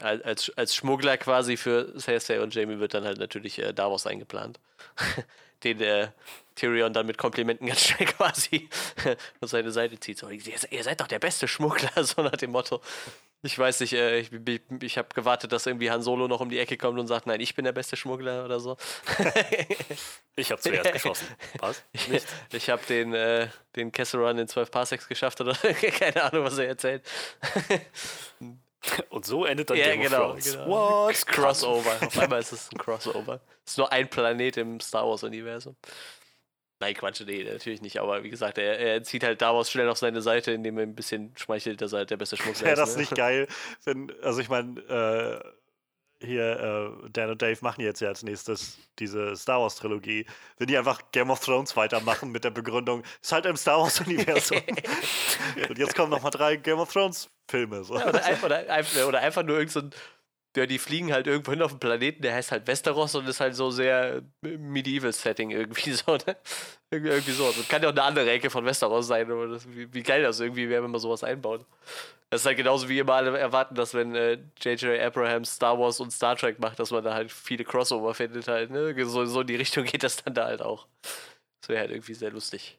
[0.00, 4.58] als, als Schmuggler quasi für Cersei und Jamie wird dann halt natürlich äh, Davos eingeplant.
[5.64, 6.08] Den äh,
[6.54, 8.68] Tyrion dann mit Komplimenten ganz schnell quasi
[9.40, 10.18] auf seine Seite zieht.
[10.18, 10.40] So, ihr,
[10.70, 12.80] ihr seid doch der beste Schmuggler, so nach dem Motto.
[13.42, 16.50] Ich weiß nicht, äh, ich, ich, ich habe gewartet, dass irgendwie Han Solo noch um
[16.50, 18.76] die Ecke kommt und sagt, nein, ich bin der beste Schmuggler oder so.
[20.36, 21.26] ich habe zuerst geschossen.
[21.58, 21.82] Was?
[21.92, 22.22] Ich,
[22.52, 25.54] ich habe den, äh, den Kessel Run in 12 Parsecs geschafft oder
[25.98, 27.02] keine Ahnung, was er erzählt.
[29.08, 30.52] Und so endet dann ja, Game genau, of Thrones.
[30.52, 30.66] Genau.
[30.66, 31.26] What?
[31.26, 32.06] Crossover.
[32.06, 33.40] Auf einmal ist es ein Crossover.
[33.64, 35.76] Es ist nur ein Planet im Star Wars-Universum.
[36.80, 38.00] Nein, Quatsch, nee, natürlich nicht.
[38.00, 40.94] Aber wie gesagt, er, er zieht halt Davos schnell auf seine Seite, indem er ein
[40.94, 42.64] bisschen schmeichelt, dass er halt der beste Schmuggler ist.
[42.64, 43.02] Wäre das ne?
[43.02, 43.46] nicht geil,
[43.84, 48.78] wenn, also ich meine, äh, hier, äh, Dan und Dave machen jetzt ja als nächstes
[48.98, 50.26] diese Star Wars Trilogie,
[50.58, 54.00] wenn die einfach Game of Thrones weitermachen mit der Begründung, ist halt im Star Wars
[54.00, 54.58] Universum.
[55.68, 57.84] und jetzt kommen nochmal drei Game of Thrones Filme.
[57.84, 57.98] So.
[57.98, 59.96] Ja, oder, oder, oder, einfach nur irgendein so
[60.56, 63.40] ja, die fliegen halt irgendwo hin auf den Planeten, der heißt halt Westeros und ist
[63.40, 66.36] halt so sehr Medieval-Setting irgendwie so, ne?
[66.90, 67.52] Irgendwie so.
[67.52, 70.22] Das kann ja auch eine andere Ecke von Westeros sein, aber das, wie, wie, geil
[70.22, 71.64] das irgendwie wäre, wenn man sowas einbaut.
[72.30, 74.82] Das ist halt genauso wie immer alle erwarten, dass wenn J.J.
[74.82, 78.48] Äh, Abrahams Star Wars und Star Trek macht, dass man da halt viele Crossover findet
[78.48, 78.94] halt, ne?
[79.06, 80.86] So, so in die Richtung geht das dann da halt auch.
[81.60, 82.78] Das wäre halt irgendwie sehr lustig.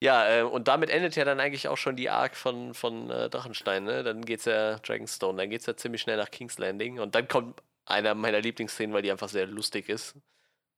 [0.00, 3.28] Ja, äh, und damit endet ja dann eigentlich auch schon die Arc von, von äh,
[3.28, 4.04] Drachenstein, ne?
[4.04, 7.60] Dann geht's ja Dragonstone, dann geht's ja ziemlich schnell nach King's Landing und dann kommt
[7.84, 10.14] einer meiner Lieblingsszenen, weil die einfach sehr lustig ist.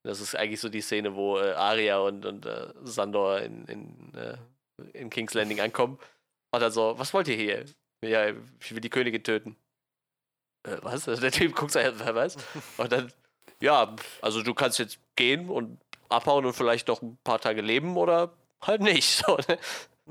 [0.02, 4.14] Das ist eigentlich so die Szene, wo äh, Arya und, und äh, Sandor in, in,
[4.14, 4.36] äh,
[4.98, 5.98] in King's Landing ankommen.
[6.52, 7.64] Und dann so, was wollt ihr hier?
[8.02, 8.30] Ja,
[8.60, 9.56] ich will die Königin töten.
[10.62, 11.04] Äh, was?
[11.04, 12.36] Der Typ guckt so, was?
[12.78, 13.12] Und dann,
[13.60, 15.78] ja, also du kannst jetzt gehen und
[16.08, 18.32] abhauen und vielleicht noch ein paar Tage leben oder
[18.62, 19.24] halt nicht.
[19.26, 19.58] So, ne?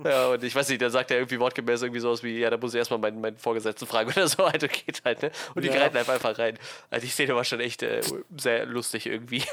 [0.04, 2.58] Ja, und ich weiß nicht, da sagt er irgendwie wortgemäß irgendwie sowas wie, ja, da
[2.58, 5.32] muss ich erstmal meinen, meinen Vorgesetzten fragen oder so, halt, geht halt, ne?
[5.56, 5.82] Und die ja.
[5.82, 6.58] reiten einfach rein.
[6.90, 8.02] Also die Szene war schon echt äh,
[8.38, 9.44] sehr lustig irgendwie.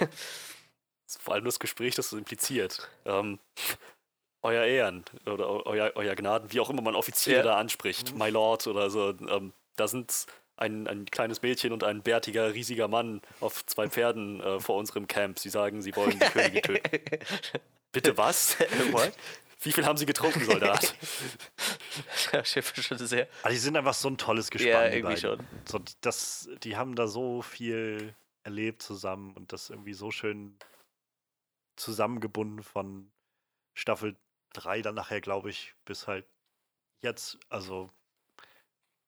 [1.20, 2.88] Vor allem das Gespräch, das so impliziert.
[3.04, 3.38] Ähm,
[4.42, 7.42] euer Ehren oder euer, euer Gnaden, wie auch immer man Offiziere ja.
[7.42, 12.02] da anspricht, My Lord oder so, ähm, da sind ein, ein kleines Mädchen und ein
[12.02, 15.38] bärtiger, riesiger Mann auf zwei Pferden äh, vor unserem Camp.
[15.38, 17.18] Sie sagen, sie wollen die Königin töten.
[17.96, 18.58] Bitte was?
[18.92, 19.12] What?
[19.62, 20.94] Wie viel haben sie getrunken, Soldat?
[22.32, 23.26] ja, schon sehr.
[23.40, 24.70] Aber die sind einfach so ein tolles Gespann.
[24.70, 25.46] Ja, irgendwie schon.
[25.64, 30.58] So, das, die haben da so viel erlebt zusammen und das irgendwie so schön
[31.76, 33.10] zusammengebunden von
[33.72, 34.14] Staffel
[34.52, 36.26] 3 dann nachher, glaube ich, bis halt
[37.00, 37.38] jetzt.
[37.48, 37.88] Also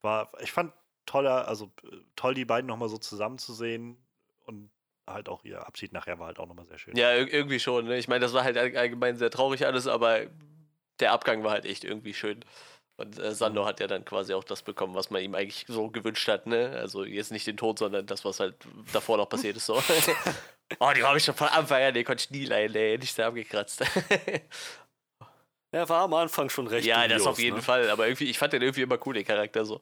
[0.00, 0.72] war, ich fand
[1.04, 1.70] toller, also
[2.16, 3.98] toll, die beiden nochmal so zusammenzusehen
[4.46, 4.70] und
[5.12, 6.96] halt auch ihr Abschied nachher war halt auch nochmal sehr schön.
[6.96, 7.86] Ja, irgendwie schon.
[7.86, 7.98] Ne?
[7.98, 10.26] Ich meine, das war halt allgemein sehr traurig alles, aber
[11.00, 12.44] der Abgang war halt echt irgendwie schön.
[12.96, 13.66] Und äh, Sando mhm.
[13.66, 16.76] hat ja dann quasi auch das bekommen, was man ihm eigentlich so gewünscht hat, ne?
[16.76, 18.56] Also jetzt nicht den Tod, sondern das, was halt
[18.92, 19.66] davor noch passiert ist.
[19.66, 19.80] So.
[20.80, 23.14] oh, die habe ich schon von Anfang an, den konnte ich nie leiden, ey, nicht
[23.14, 23.82] sehr abgekratzt.
[25.70, 26.86] er war am Anfang schon recht.
[26.86, 27.62] Ja, dubios, das auf jeden ne?
[27.62, 29.80] Fall, aber irgendwie, ich fand den irgendwie immer cool, den Charakter so.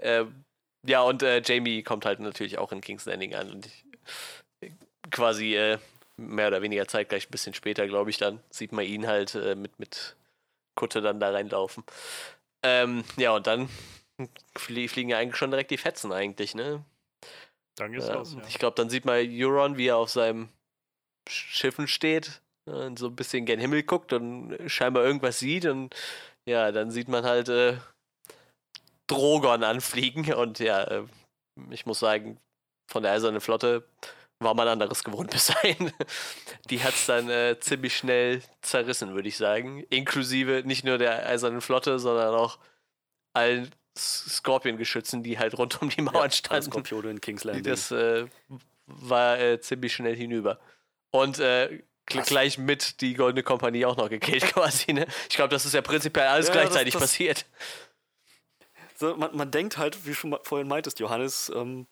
[0.00, 0.44] Ähm,
[0.86, 3.84] ja, und äh, Jamie kommt halt natürlich auch in King's Landing an und ich,
[5.10, 5.78] quasi äh,
[6.16, 9.54] mehr oder weniger zeitgleich, ein bisschen später, glaube ich, dann sieht man ihn halt äh,
[9.54, 10.16] mit, mit
[10.76, 11.84] Kutte dann da reinlaufen.
[12.64, 13.68] Ähm, ja, und dann
[14.56, 16.84] flie fliegen ja eigentlich schon direkt die Fetzen eigentlich, ne?
[17.76, 18.42] Dann geht's ähm, los, ja.
[18.48, 20.48] Ich glaube, dann sieht man Euron, wie er auf seinem
[21.28, 25.94] Schiffen steht und so ein bisschen gen Himmel guckt und scheinbar irgendwas sieht und
[26.48, 27.78] ja, dann sieht man halt äh,
[29.06, 31.04] Drogon anfliegen und ja, äh,
[31.70, 32.38] ich muss sagen,
[32.94, 33.82] von der Eisernen Flotte
[34.38, 35.92] war man anderes gewohnt bis dahin.
[36.70, 39.82] Die hat es dann äh, ziemlich schnell zerrissen, würde ich sagen.
[39.90, 42.60] Inklusive nicht nur der Eisernen Flotte, sondern auch
[43.32, 43.68] allen
[43.98, 46.70] Scorpion-Geschützen, die halt rund um die Mauern ja, standen.
[46.70, 47.64] Skorpione in King's Landing.
[47.64, 48.26] Das äh,
[48.86, 50.60] war äh, ziemlich schnell hinüber.
[51.10, 54.92] Und äh, gleich mit die Goldene Kompanie auch noch gekillt quasi.
[54.92, 55.08] Ne?
[55.28, 57.44] Ich glaube, das ist ja prinzipiell alles ja, gleichzeitig das, das passiert.
[58.94, 61.88] So, man, man denkt halt, wie du schon vorhin meintest, Johannes, ähm,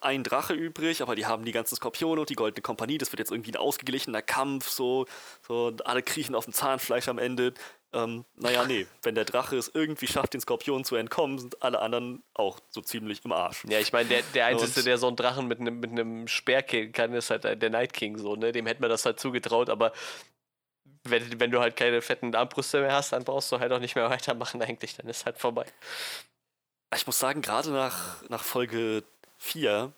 [0.00, 2.98] ein Drache übrig, aber die haben die ganzen Skorpione und die Goldene Kompanie.
[2.98, 5.06] Das wird jetzt irgendwie ein ausgeglichener Kampf, so,
[5.46, 7.52] so alle kriechen auf dem Zahnfleisch am Ende.
[7.92, 11.80] Ähm, naja, nee, wenn der Drache es irgendwie schafft, den Skorpionen zu entkommen, sind alle
[11.80, 13.64] anderen auch so ziemlich im Arsch.
[13.68, 16.92] Ja, ich meine, der, der Einzige, der so einen Drachen mit einem mit Speer killen
[16.92, 18.52] kann, ist halt der Night King so, ne?
[18.52, 19.92] Dem hätte man das halt zugetraut, aber
[21.04, 23.96] wenn, wenn du halt keine fetten Armbrüste mehr hast, dann brauchst du halt auch nicht
[23.96, 25.66] mehr weitermachen eigentlich, dann ist halt vorbei.
[26.94, 29.02] Ich muss sagen, gerade nach, nach Folge
[29.46, 29.92] 4,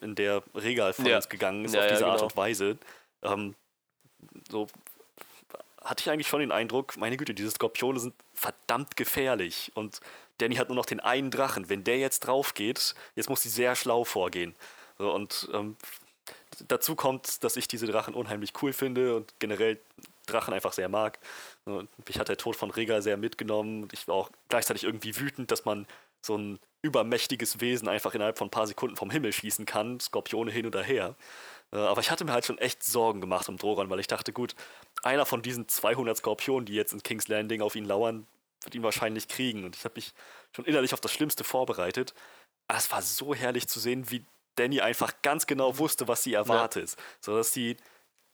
[0.00, 1.16] in der Regal von ja.
[1.16, 2.12] uns gegangen ist, ja, auf diese genau.
[2.12, 2.78] Art und Weise,
[3.22, 3.54] ähm,
[4.50, 4.66] so
[5.82, 10.00] hatte ich eigentlich schon den Eindruck, meine Güte, diese Skorpione sind verdammt gefährlich und
[10.38, 11.68] Danny hat nur noch den einen Drachen.
[11.68, 14.54] Wenn der jetzt drauf geht, jetzt muss sie sehr schlau vorgehen.
[14.98, 15.76] So, und ähm,
[16.68, 19.78] dazu kommt, dass ich diese Drachen unheimlich cool finde und generell
[20.26, 21.18] Drachen einfach sehr mag.
[21.64, 23.88] Und mich hat der Tod von Regal sehr mitgenommen.
[23.92, 25.86] Ich war auch gleichzeitig irgendwie wütend, dass man
[26.20, 30.50] so ein übermächtiges Wesen einfach innerhalb von ein paar Sekunden vom Himmel schießen kann, Skorpione
[30.50, 31.14] hin oder her.
[31.72, 34.32] Äh, aber ich hatte mir halt schon echt Sorgen gemacht um Drogon, weil ich dachte,
[34.32, 34.54] gut,
[35.02, 38.26] einer von diesen 200 Skorpionen, die jetzt in King's Landing auf ihn lauern,
[38.62, 39.64] wird ihn wahrscheinlich kriegen.
[39.64, 40.14] Und ich habe mich
[40.54, 42.14] schon innerlich auf das Schlimmste vorbereitet.
[42.68, 44.24] Aber es war so herrlich zu sehen, wie
[44.56, 46.90] Danny einfach ganz genau wusste, was sie erwartet.
[46.90, 47.02] Ja.
[47.20, 47.76] So dass sie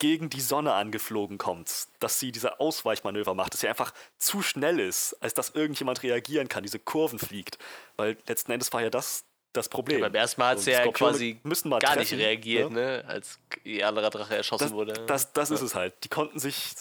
[0.03, 4.81] gegen die Sonne angeflogen kommt, dass sie diese Ausweichmanöver macht, dass sie einfach zu schnell
[4.81, 7.57] ist, als dass irgendjemand reagieren kann, diese Kurven fliegt.
[7.97, 10.01] Weil letzten Endes war ja das das Problem.
[10.01, 12.75] Ja, beim ersten Mal hat sie ja quasi gar treffen, nicht reagiert, ja?
[12.75, 13.05] ne?
[13.07, 14.95] als ihr anderer Drache erschossen das, wurde.
[15.07, 15.55] Das, das ja.
[15.55, 15.95] ist es halt.
[16.03, 16.75] Die konnten sich,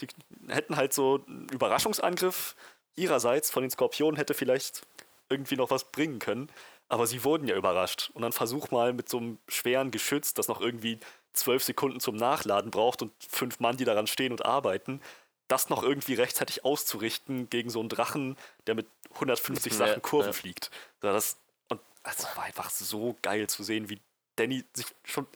[0.00, 0.06] die
[0.48, 2.56] hätten halt so einen Überraschungsangriff
[2.96, 4.86] ihrerseits von den Skorpionen hätte vielleicht
[5.28, 6.48] irgendwie noch was bringen können.
[6.88, 8.10] aber sie wurden ja überrascht.
[8.14, 10.98] Und dann versuch mal mit so einem schweren Geschütz, das noch irgendwie
[11.34, 15.00] zwölf Sekunden zum Nachladen braucht und fünf Mann, die daran stehen und arbeiten,
[15.48, 18.36] das noch irgendwie rechtzeitig auszurichten gegen so einen Drachen,
[18.66, 20.32] der mit 150 Sachen ja, Kurven ja.
[20.32, 20.70] fliegt.
[21.00, 21.36] Das,
[21.68, 24.00] und es war einfach so geil zu sehen, wie
[24.36, 25.26] Danny sich schon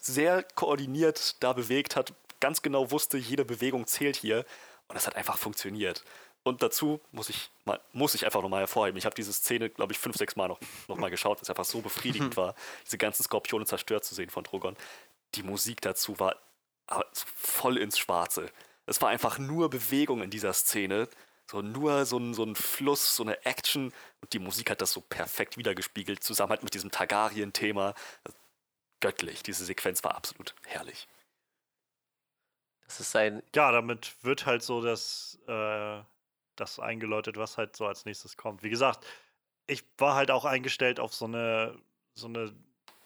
[0.00, 4.44] sehr koordiniert da bewegt hat, ganz genau wusste, jede Bewegung zählt hier.
[4.88, 6.04] Und es hat einfach funktioniert.
[6.44, 8.96] Und dazu muss ich, mal, muss ich einfach nochmal hervorheben.
[8.96, 11.50] Ich habe diese Szene, glaube ich, fünf, sechs Mal noch, noch mal geschaut, weil es
[11.50, 12.54] einfach so befriedigend war,
[12.84, 14.76] diese ganzen Skorpione zerstört zu sehen von Drogon.
[15.36, 16.36] Die Musik dazu war
[17.12, 18.50] voll ins Schwarze.
[18.86, 21.08] Es war einfach nur Bewegung in dieser Szene.
[21.50, 23.92] So nur so ein, so ein Fluss, so eine Action.
[24.20, 27.94] Und die Musik hat das so perfekt wiedergespiegelt, zusammen halt mit diesem Targaryen-Thema.
[29.00, 29.42] Göttlich.
[29.42, 31.06] Diese Sequenz war absolut herrlich.
[32.86, 33.42] Das ist ein.
[33.54, 36.00] Ja, damit wird halt so das, äh,
[36.56, 38.62] das eingeläutet, was halt so als nächstes kommt.
[38.62, 39.04] Wie gesagt,
[39.66, 41.76] ich war halt auch eingestellt auf so eine,
[42.14, 42.54] so eine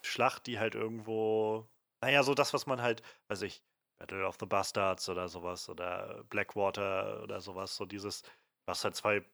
[0.02, 1.66] Schlacht, die halt irgendwo,
[2.02, 3.62] naja, so das, was man halt, weiß ich,
[3.98, 8.22] Battle of the Bastards oder sowas oder Blackwater oder sowas, so dieses,
[8.66, 9.24] was halt zwei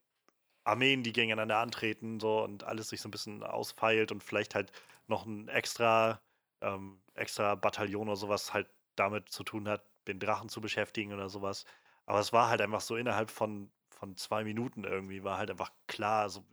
[0.64, 4.72] Armeen, die gegeneinander antreten, so und alles sich so ein bisschen ausfeilt und vielleicht halt
[5.08, 6.20] noch ein extra,
[6.62, 11.28] ähm, extra Bataillon oder sowas halt damit zu tun hat, den Drachen zu beschäftigen oder
[11.28, 11.64] sowas.
[12.06, 15.72] Aber es war halt einfach so innerhalb von, von zwei Minuten irgendwie, war halt einfach
[15.88, 16.44] klar, so,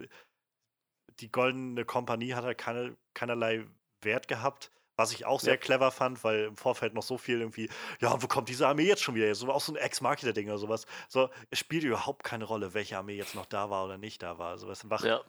[1.19, 3.65] die Goldene Kompanie hat halt keine, keinerlei
[4.02, 4.72] Wert gehabt.
[4.95, 5.57] Was ich auch sehr ja.
[5.60, 9.02] clever fand, weil im Vorfeld noch so viel irgendwie, ja, wo kommt diese Armee jetzt
[9.02, 9.34] schon wieder?
[9.34, 10.86] So auch so ein Ex-Marketer-Ding oder sowas.
[11.07, 14.38] So, es spielt überhaupt keine Rolle, welche Armee jetzt noch da war oder nicht da
[14.38, 14.52] war.
[14.52, 15.22] Also, was, ja.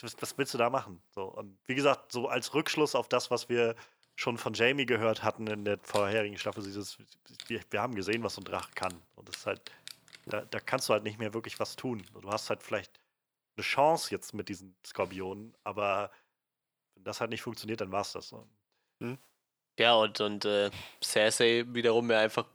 [0.00, 1.00] was, was willst du da machen?
[1.10, 3.76] So, und wie gesagt, so als Rückschluss auf das, was wir
[4.16, 6.98] schon von Jamie gehört hatten in der vorherigen Staffel, dieses,
[7.46, 8.94] wir, wir haben gesehen, was so ein Drache kann.
[9.14, 9.70] Und das ist halt,
[10.26, 12.02] da, da, kannst du halt nicht mehr wirklich was tun.
[12.20, 13.00] Du hast halt vielleicht
[13.56, 16.10] eine Chance jetzt mit diesen Skorpionen, aber
[16.94, 18.28] wenn das halt nicht funktioniert, dann war es das.
[18.28, 18.46] So.
[19.02, 19.18] Hm?
[19.78, 20.70] Ja, und, und äh,
[21.02, 22.46] Cersei wiederum ja einfach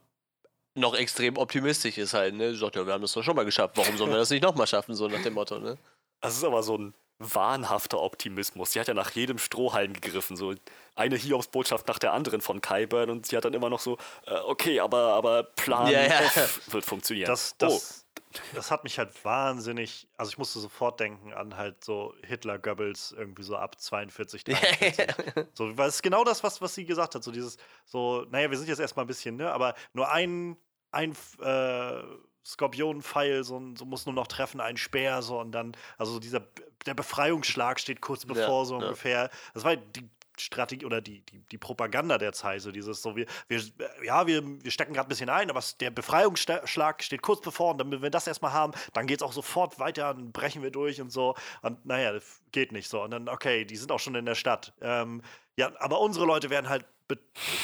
[0.74, 2.52] noch extrem optimistisch ist halt, ne?
[2.52, 4.42] Sie sagt, ja, wir haben das doch schon mal geschafft, warum sollen wir das nicht
[4.42, 5.76] nochmal schaffen, so nach dem Motto, ne?
[6.20, 8.72] Das ist aber so ein wahnhafter Optimismus.
[8.72, 10.54] Sie hat ja nach jedem Strohhalm gegriffen, so
[10.94, 14.34] eine Hiobsbotschaft nach der anderen von Kyburn und sie hat dann immer noch so, äh,
[14.46, 16.20] okay, aber, aber Plan ja, ja.
[16.68, 17.26] wird funktionieren.
[17.26, 18.07] Das, das, oh.
[18.54, 23.12] Das hat mich halt wahnsinnig, also ich musste sofort denken an halt so Hitler, Goebbels
[23.16, 25.06] irgendwie so ab 42, 43.
[25.54, 28.50] so, weil es ist genau das, was, was sie gesagt hat, so dieses, so, naja,
[28.50, 30.56] wir sind jetzt erstmal ein bisschen, ne, aber nur ein,
[30.90, 32.02] ein, äh,
[32.44, 36.46] Skorpionenpfeil, so, so muss nur noch treffen, ein Speer, so und dann, also dieser,
[36.86, 38.86] der Befreiungsschlag steht kurz bevor, ja, so ja.
[38.86, 39.30] ungefähr.
[39.52, 40.08] Das war die
[40.40, 43.60] Strategie oder die, die, die Propaganda der Zeit, so dieses, so wir, wir
[44.04, 47.90] ja, wir, wir stecken gerade ein bisschen ein, aber der Befreiungsschlag steht kurz bevor und
[47.90, 51.00] wenn wir das erstmal haben, dann geht es auch sofort weiter und brechen wir durch
[51.00, 51.34] und so.
[51.62, 53.02] Und naja, das geht nicht so.
[53.02, 54.72] Und dann, okay, die sind auch schon in der Stadt.
[54.80, 55.22] Ähm,
[55.56, 56.86] ja, aber unsere Leute werden halt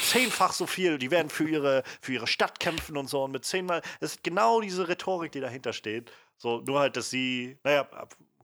[0.01, 3.45] zehnfach so viel, die werden für ihre, für ihre Stadt kämpfen und so und mit
[3.45, 6.11] zehnmal, es ist genau diese Rhetorik, die dahinter steht.
[6.37, 7.87] So, nur halt, dass sie, naja,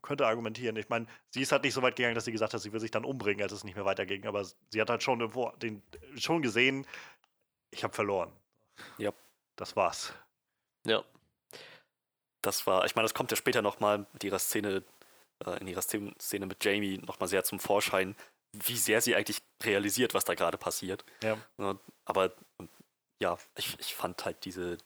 [0.02, 0.76] könnte argumentieren.
[0.76, 2.80] Ich meine, sie ist halt nicht so weit gegangen, dass sie gesagt hat, sie will
[2.80, 5.20] sich dann umbringen, als es nicht mehr weiterging, aber sie hat halt schon,
[5.62, 5.84] den,
[6.16, 6.86] schon gesehen,
[7.72, 8.32] ich habe verloren.
[8.98, 9.14] Ja.
[9.56, 10.14] Das war's.
[10.86, 11.04] Ja.
[12.42, 14.84] Das war, ich meine, das kommt ja später nochmal mit ihrer Szene,
[15.46, 18.16] äh, in ihrer Szene mit Jamie nochmal sehr zum Vorschein,
[18.54, 21.06] wie sehr sie eigentlich realisiert, was da gerade passiert.
[21.24, 21.38] Ja.
[22.06, 22.34] Aber
[23.22, 24.78] ja, ich, ich fand halt diese,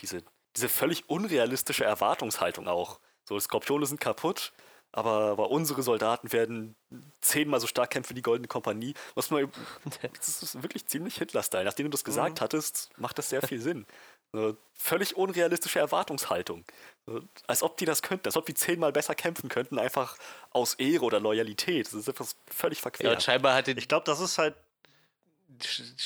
[0.00, 0.22] diese,
[0.56, 3.00] diese völlig unrealistische Erwartungshaltung auch.
[3.24, 4.52] So, Skorpione sind kaputt,
[4.92, 6.76] aber, aber unsere Soldaten werden
[7.20, 8.94] zehnmal so stark kämpfen wie die Goldene Kompanie.
[9.14, 9.50] Was man,
[10.16, 11.64] das ist wirklich ziemlich Hitler-Style.
[11.64, 12.44] Nachdem du das gesagt mhm.
[12.44, 13.86] hattest, macht das sehr viel Sinn.
[14.32, 16.64] So, völlig unrealistische Erwartungshaltung.
[17.06, 20.16] So, als ob die das könnten, als ob die zehnmal besser kämpfen könnten, einfach
[20.50, 21.86] aus Ehre oder Loyalität.
[21.86, 23.12] Das ist etwas völlig verquer.
[23.12, 24.54] Ja, scheinbar hatte ich glaube, das ist halt.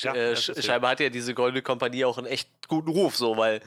[0.03, 3.61] Ja, äh, scheinbar hat ja diese Goldene Kompanie auch einen echt guten Ruf, so, weil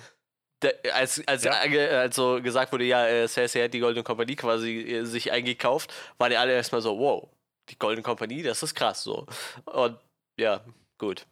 [0.61, 1.51] der, als, als ja.
[1.51, 6.31] also gesagt wurde, ja, äh, Cersei hat die Goldene Kompanie quasi äh, sich eingekauft, waren
[6.31, 7.29] die alle erstmal so, wow,
[7.69, 9.25] die Goldene Kompanie, das ist krass so.
[9.65, 9.97] Und
[10.37, 10.63] ja,
[10.97, 11.25] gut.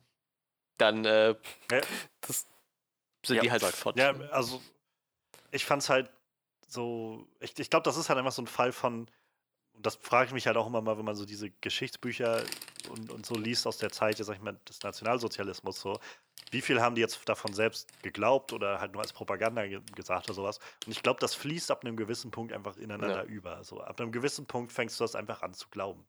[0.77, 1.35] Dann äh,
[1.71, 1.81] ja.
[2.21, 2.45] das
[3.25, 3.41] sind ja.
[3.41, 3.97] die halt fort.
[3.97, 4.61] Ja, also
[5.51, 6.09] ich fand's halt
[6.67, 9.09] so, ich, ich glaube, das ist halt einfach so ein Fall von,
[9.77, 12.43] und das frage ich mich halt auch immer mal, wenn man so diese Geschichtsbücher
[12.89, 15.99] und, und so liest aus der Zeit, sag ich mal, des Nationalsozialismus, so,
[16.49, 20.25] wie viel haben die jetzt davon selbst geglaubt oder halt nur als Propaganda ge gesagt
[20.25, 20.59] oder sowas.
[20.85, 23.29] Und ich glaube, das fließt ab einem gewissen Punkt einfach ineinander ja.
[23.29, 23.63] über.
[23.63, 26.07] So, ab einem gewissen Punkt fängst du das einfach an zu glauben.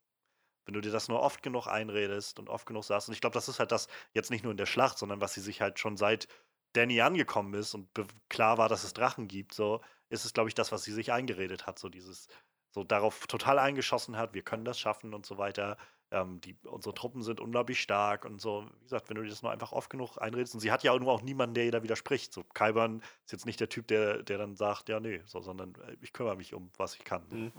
[0.64, 3.34] Wenn du dir das nur oft genug einredest und oft genug sagst, und ich glaube,
[3.34, 5.78] das ist halt das jetzt nicht nur in der Schlacht, sondern was sie sich halt
[5.78, 6.26] schon seit
[6.72, 7.88] Danny angekommen ist und
[8.28, 9.80] klar war, dass es Drachen gibt, so
[10.10, 11.78] ist es, glaube ich, das, was sie sich eingeredet hat.
[11.78, 12.28] So dieses,
[12.70, 15.76] so darauf total eingeschossen hat, wir können das schaffen und so weiter.
[16.10, 18.66] Ähm, die, unsere Truppen sind unglaublich stark und so.
[18.78, 20.92] Wie gesagt, wenn du dir das nur einfach oft genug einredest, und sie hat ja
[20.92, 22.32] auch, auch niemanden, der ihr da widerspricht.
[22.32, 25.74] So, Kaiban ist jetzt nicht der Typ, der, der dann sagt, ja, nee, so, sondern
[25.86, 27.26] äh, ich kümmere mich um, was ich kann.
[27.30, 27.52] Mhm.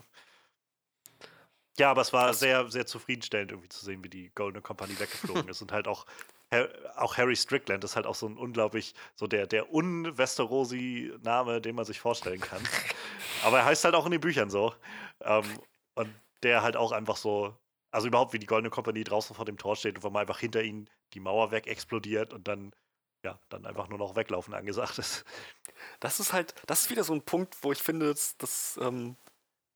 [1.78, 5.48] Ja, aber es war sehr, sehr zufriedenstellend, irgendwie zu sehen, wie die Goldene Kompanie weggeflogen
[5.50, 5.62] ist.
[5.62, 6.06] Und halt auch,
[6.96, 11.86] auch Harry Strickland ist halt auch so ein unglaublich, so der, der un-Westerosi-Name, den man
[11.86, 12.62] sich vorstellen kann.
[13.44, 14.74] aber er heißt halt auch in den Büchern so.
[15.22, 15.46] Ähm,
[15.96, 16.14] und
[16.44, 17.56] der halt auch einfach so,
[17.92, 20.40] also überhaupt wie die Goldene Kompanie draußen vor dem Tor steht und wo man einfach
[20.40, 22.72] hinter ihnen die Mauer weg explodiert und dann
[23.24, 25.26] ja, dann einfach nur noch weglaufen angesagt ist.
[26.00, 29.18] Das ist halt, das ist wieder so ein Punkt, wo ich finde, dass, dass ähm,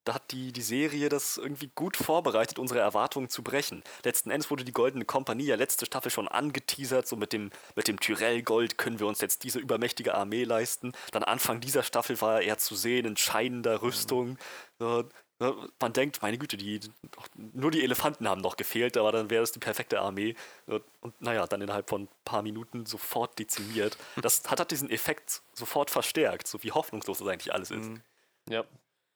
[0.04, 3.84] da hat die, die Serie das irgendwie gut vorbereitet, unsere Erwartungen zu brechen.
[4.04, 7.88] Letzten Endes wurde die Goldene Kompanie ja letzte Staffel schon angeteasert, so mit dem, mit
[7.88, 10.94] dem Tyrell-Gold können wir uns jetzt diese übermächtige Armee leisten.
[11.12, 14.38] Dann Anfang dieser Staffel war er zu sehen in scheinender Rüstung.
[14.80, 15.10] Mhm.
[15.80, 16.80] Man denkt, meine Güte, die,
[17.36, 20.36] nur die Elefanten haben noch gefehlt, aber dann wäre es die perfekte Armee.
[21.02, 23.98] Und naja, dann innerhalb von ein paar Minuten sofort dezimiert.
[24.22, 27.90] Das hat, hat diesen Effekt sofort verstärkt, so wie hoffnungslos das eigentlich alles ist.
[27.90, 28.02] Mhm.
[28.48, 28.64] Ja,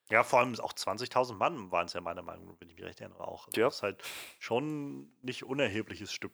[0.10, 2.86] ja, vor allem auch 20.000 Mann waren es ja meiner Meinung nach, wenn ich mich
[2.86, 3.48] recht erinnere, auch.
[3.48, 3.68] Also ja.
[3.68, 4.04] Das ist halt
[4.40, 6.32] schon nicht unerhebliches Stück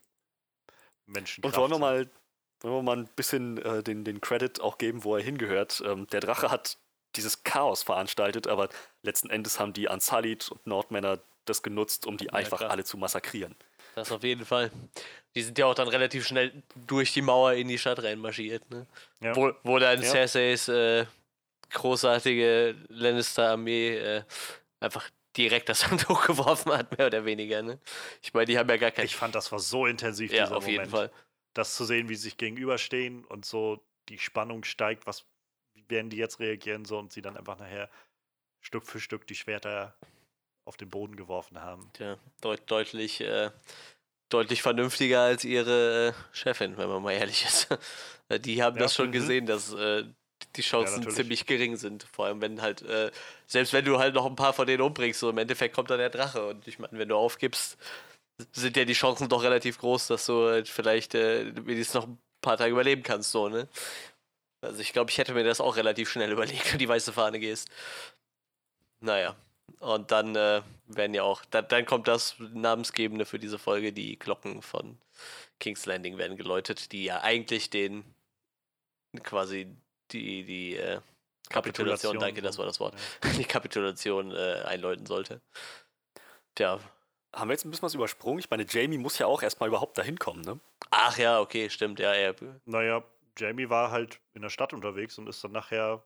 [1.05, 1.43] Menschen.
[1.43, 2.09] Und wollen wir mal,
[2.61, 5.83] wollen wir mal ein bisschen äh, den, den Credit auch geben, wo er hingehört.
[5.85, 6.77] Ähm, der Drache hat
[7.15, 8.69] dieses Chaos veranstaltet, aber
[9.01, 12.71] letzten Endes haben die Ansalit und Nordmänner das genutzt, um die ja, einfach klar.
[12.71, 13.55] alle zu massakrieren.
[13.95, 14.71] Das auf jeden Fall.
[15.35, 18.69] Die sind ja auch dann relativ schnell durch die Mauer in die Stadt reinmarschiert.
[18.71, 18.87] Ne?
[19.19, 19.35] Ja.
[19.35, 20.09] Wo, wo dann ja.
[20.09, 21.05] Cerseis äh,
[21.73, 24.23] großartige Lannister-Armee äh,
[24.79, 27.61] einfach direkt das Handtuch geworfen hat, mehr oder weniger.
[27.61, 27.79] Ne?
[28.21, 29.05] Ich meine, die haben ja gar kein.
[29.05, 30.79] Ich fand, das war so intensiv, ja, dieser auf Moment.
[30.79, 31.11] jeden Fall.
[31.53, 35.25] Das zu sehen, wie sie sich gegenüberstehen und so die Spannung steigt, was
[35.75, 37.89] wie werden die jetzt reagieren so und sie dann einfach nachher
[38.61, 39.95] Stück für Stück die Schwerter
[40.65, 41.91] auf den Boden geworfen haben.
[41.99, 43.51] Ja, deut deutlich, äh,
[44.29, 47.67] deutlich vernünftiger als ihre äh, Chefin, wenn man mal ehrlich ist.
[48.45, 49.13] die haben ja, das schon mhm.
[49.13, 50.05] gesehen, dass äh,
[50.55, 52.03] die Chancen ja, ziemlich gering sind.
[52.03, 53.11] Vor allem, wenn halt, äh,
[53.47, 55.99] selbst wenn du halt noch ein paar von denen umbringst, so im Endeffekt kommt dann
[55.99, 56.45] der Drache.
[56.47, 57.77] Und ich meine, wenn du aufgibst,
[58.51, 62.17] sind ja die Chancen doch relativ groß, dass du halt vielleicht äh, wenigstens noch ein
[62.41, 63.67] paar Tage überleben kannst, so, ne?
[64.61, 67.13] Also ich glaube, ich hätte mir das auch relativ schnell überlegt, wenn du die weiße
[67.13, 67.69] Fahne gehst.
[69.01, 69.35] Naja.
[69.79, 74.17] Und dann äh, werden ja auch, da, dann kommt das Namensgebende für diese Folge, die
[74.17, 74.97] Glocken von
[75.59, 78.03] King's Landing werden geläutet, die ja eigentlich den
[79.23, 79.67] quasi
[80.13, 80.99] die, die äh,
[81.49, 83.31] Kapitulation, Kapitulation, danke, das war das Wort, ja.
[83.37, 85.41] die Kapitulation äh, einläuten sollte.
[86.55, 86.79] Tja.
[87.35, 88.39] Haben wir jetzt ein bisschen was übersprungen?
[88.39, 90.59] Ich meine, Jamie muss ja auch erstmal überhaupt dahin kommen, ne?
[90.91, 92.13] Ach ja, okay, stimmt, ja.
[92.13, 92.35] Er,
[92.65, 93.03] naja,
[93.37, 96.03] Jamie war halt in der Stadt unterwegs und ist dann nachher.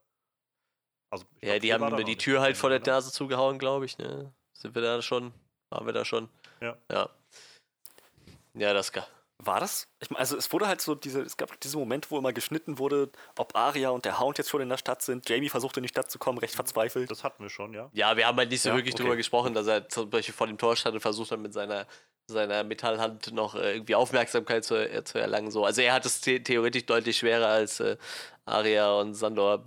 [1.10, 2.80] Also, ja, glaub, die haben mir die Tür halt vor der?
[2.80, 4.34] Nase zugehauen, glaube ich, ne?
[4.54, 5.34] Sind wir da schon?
[5.70, 6.30] Waren wir da schon?
[6.62, 6.78] Ja.
[6.90, 7.10] Ja.
[8.54, 8.92] Ja, das
[9.40, 9.88] war das?
[10.00, 12.80] Ich meine, also es wurde halt so diese, es gab diesen Moment, wo immer geschnitten
[12.80, 15.30] wurde, ob Aria und der Hound jetzt schon in der Stadt sind.
[15.30, 17.12] Jamie versucht in die Stadt zu kommen, recht verzweifelt.
[17.12, 17.90] Das hatten wir schon, ja.
[17.94, 19.04] Ja, wir haben halt nicht so ja, wirklich okay.
[19.04, 21.86] drüber gesprochen, dass er zum Beispiel vor dem Tor stand und versucht hat mit seiner
[22.30, 25.50] seiner Metallhand noch äh, irgendwie Aufmerksamkeit zu, äh, zu erlangen.
[25.50, 25.64] So.
[25.64, 27.96] Also er hat es the theoretisch deutlich schwerer als äh,
[28.48, 29.62] Aria und Sandor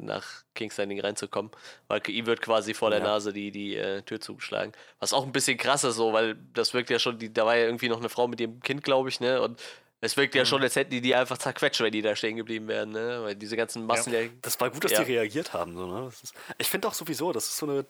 [0.00, 1.50] nach King's Landing reinzukommen,
[1.88, 3.04] weil ihm wird quasi vor der ja.
[3.04, 4.72] Nase die, die äh, Tür zugeschlagen.
[4.98, 7.56] Was auch ein bisschen krass ist, so, weil das wirkt ja schon, die, da war
[7.56, 9.42] ja irgendwie noch eine Frau mit ihrem Kind, glaube ich, ne?
[9.42, 9.60] Und
[10.00, 10.46] es wirkt ja mhm.
[10.46, 13.20] schon, als hätten die die einfach zerquetscht, wenn die da stehen geblieben wären, ne?
[13.22, 14.12] Weil diese ganzen Massen.
[14.12, 14.20] Ja.
[14.42, 15.04] Das war gut, dass ja.
[15.04, 16.08] die reagiert haben, so, ne?
[16.08, 17.86] Ist, ich finde auch sowieso, das ist so eine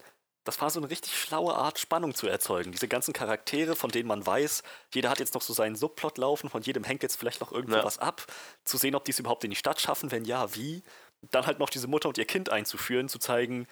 [0.46, 2.72] das war so eine richtig schlaue Art, Spannung zu erzeugen.
[2.72, 4.62] Diese ganzen Charaktere, von denen man weiß,
[4.94, 7.76] jeder hat jetzt noch so seinen Subplot laufen, von jedem hängt jetzt vielleicht noch irgendwo
[7.76, 7.84] ja.
[7.84, 8.24] was ab.
[8.64, 10.82] Zu sehen, ob die es überhaupt in die Stadt schaffen, wenn ja, wie.
[11.30, 13.66] Dann halt noch diese Mutter und ihr Kind einzuführen, zu zeigen,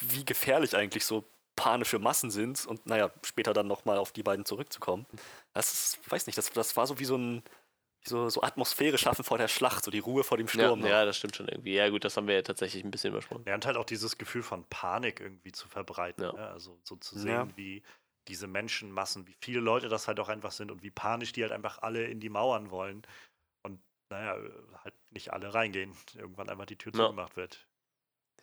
[0.00, 1.24] wie gefährlich eigentlich so
[1.56, 5.06] panische Massen sind und naja, später dann nochmal auf die beiden zurückzukommen.
[5.54, 7.42] Das ist, weiß nicht, das, das war so wie so ein
[8.04, 10.80] so, so Atmosphäre schaffen vor der Schlacht, so die Ruhe vor dem Sturm.
[10.82, 11.74] Ja, ja, das stimmt schon irgendwie.
[11.74, 13.44] Ja, gut, das haben wir ja tatsächlich ein bisschen übersprungen.
[13.46, 16.24] Ja, und halt auch dieses Gefühl von Panik irgendwie zu verbreiten.
[16.24, 16.34] Ja.
[16.34, 17.56] Ja, also so zu sehen, ja.
[17.56, 17.82] wie
[18.28, 21.52] diese Menschenmassen, wie viele Leute das halt auch einfach sind und wie panisch die halt
[21.52, 23.02] einfach alle in die Mauern wollen.
[23.62, 23.80] Und
[24.10, 24.36] naja,
[24.84, 25.92] halt nicht alle reingehen.
[26.14, 27.67] Irgendwann einfach die Tür zugemacht wird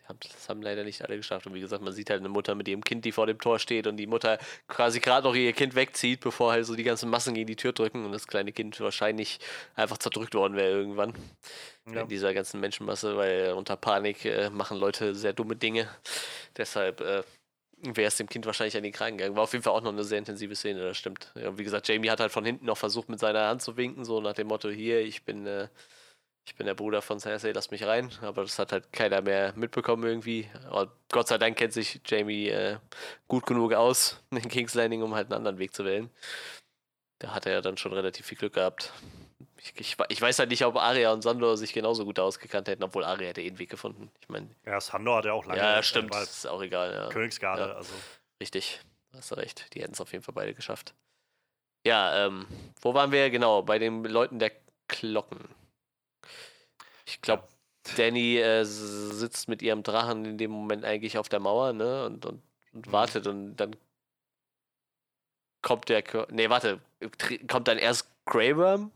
[0.08, 1.48] das haben leider nicht alle geschafft.
[1.48, 3.60] Und wie gesagt, man sieht halt eine Mutter mit ihrem Kind, die vor dem Tor
[3.60, 4.38] steht und die Mutter
[4.68, 7.74] quasi gerade noch ihr Kind wegzieht, bevor halt so die ganzen Massen gegen die Tür
[7.74, 9.40] drücken und das kleine Kind wahrscheinlich
[9.76, 11.14] einfach zerdrückt worden wäre irgendwann.
[11.92, 12.02] Ja.
[12.02, 15.88] In dieser ganzen Menschenmasse, weil unter Panik äh, machen Leute sehr dumme Dinge.
[16.58, 17.24] Deshalb äh,
[17.78, 19.36] wäre es dem Kind wahrscheinlich an den Kragen gegangen.
[19.36, 21.32] War auf jeden Fall auch noch eine sehr intensive Szene, das stimmt.
[21.36, 24.06] Ja, wie gesagt, Jamie hat halt von hinten noch versucht, mit seiner Hand zu winken,
[24.06, 25.46] so nach dem Motto: Hier, ich bin.
[25.46, 25.68] Äh,
[26.46, 28.12] ich bin der Bruder von Cersei, lass mich rein.
[28.22, 30.48] Aber das hat halt keiner mehr mitbekommen irgendwie.
[30.70, 32.78] Und Gott sei Dank kennt sich Jamie äh,
[33.28, 36.10] gut genug aus in King's Landing, um halt einen anderen Weg zu wählen.
[37.20, 38.94] Da hat er ja dann schon relativ viel Glück gehabt.
[39.58, 42.84] Ich, ich, ich, weiß halt nicht, ob Aria und Sandor sich genauso gut ausgekannt hätten,
[42.84, 44.12] obwohl Aria hätte eh einen Weg gefunden.
[44.22, 44.50] Ich meine.
[44.66, 45.60] Ja, Sandor hat ja auch lange.
[45.60, 46.14] Ja, stimmt.
[46.14, 46.94] Das ist auch egal.
[46.94, 47.10] Ja.
[47.10, 47.74] Königsgarde, ja.
[47.74, 47.94] also.
[48.40, 48.82] Richtig,
[49.14, 49.74] hast du recht.
[49.74, 50.94] Die hätten es auf jeden Fall beide geschafft.
[51.88, 52.46] Ja, ähm,
[52.82, 53.64] wo waren wir genau?
[53.64, 54.52] Bei den Leuten der
[54.88, 55.40] Glocken.
[57.06, 57.48] Ich glaube,
[57.98, 62.06] Danny äh, sitzt mit ihrem Drachen in dem Moment eigentlich auf der Mauer, ne?
[62.06, 62.42] Und, und,
[62.74, 62.92] und mhm.
[62.92, 63.76] wartet und dann
[65.62, 66.04] kommt der.
[66.32, 66.80] Nee, warte.
[67.48, 68.92] Kommt dann erst Greyworm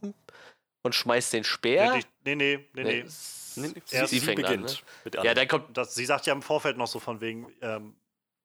[0.83, 1.95] und schmeißt den Speer.
[1.95, 2.83] Nee, nee, nee, nee.
[2.83, 3.03] nee.
[3.03, 3.05] nee.
[3.85, 4.83] Sie, sie, fängt beginnt.
[5.05, 5.23] An, ne?
[5.23, 5.77] Ja, dann kommt.
[5.77, 7.95] Das, sie sagt ja im Vorfeld noch so von wegen, ähm,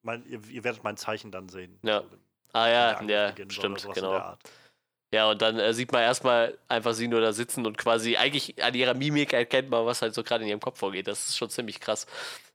[0.02, 1.78] mein, ihr, ihr, werdet mein Zeichen dann sehen.
[1.82, 2.02] Ja.
[2.52, 4.36] ah ja, ja, stimmt, genau.
[5.14, 8.60] Ja, und dann äh, sieht man erstmal einfach sie nur da sitzen und quasi eigentlich
[8.60, 11.06] an ihrer Mimik erkennt man, was halt so gerade in ihrem Kopf vorgeht.
[11.06, 12.08] Das ist schon ziemlich krass.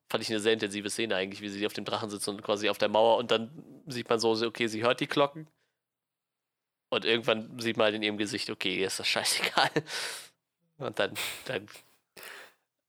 [0.10, 2.68] Fand ich eine sehr intensive Szene eigentlich, wie sie auf dem Drachen sitzt und quasi
[2.68, 3.49] auf der Mauer und dann
[3.88, 5.48] sieht man so, okay, sie hört die Glocken.
[6.90, 9.69] Und irgendwann sieht man halt in ihrem Gesicht, okay, ist das scheißegal.
[10.80, 11.14] Und dann,
[11.45, 11.68] dann.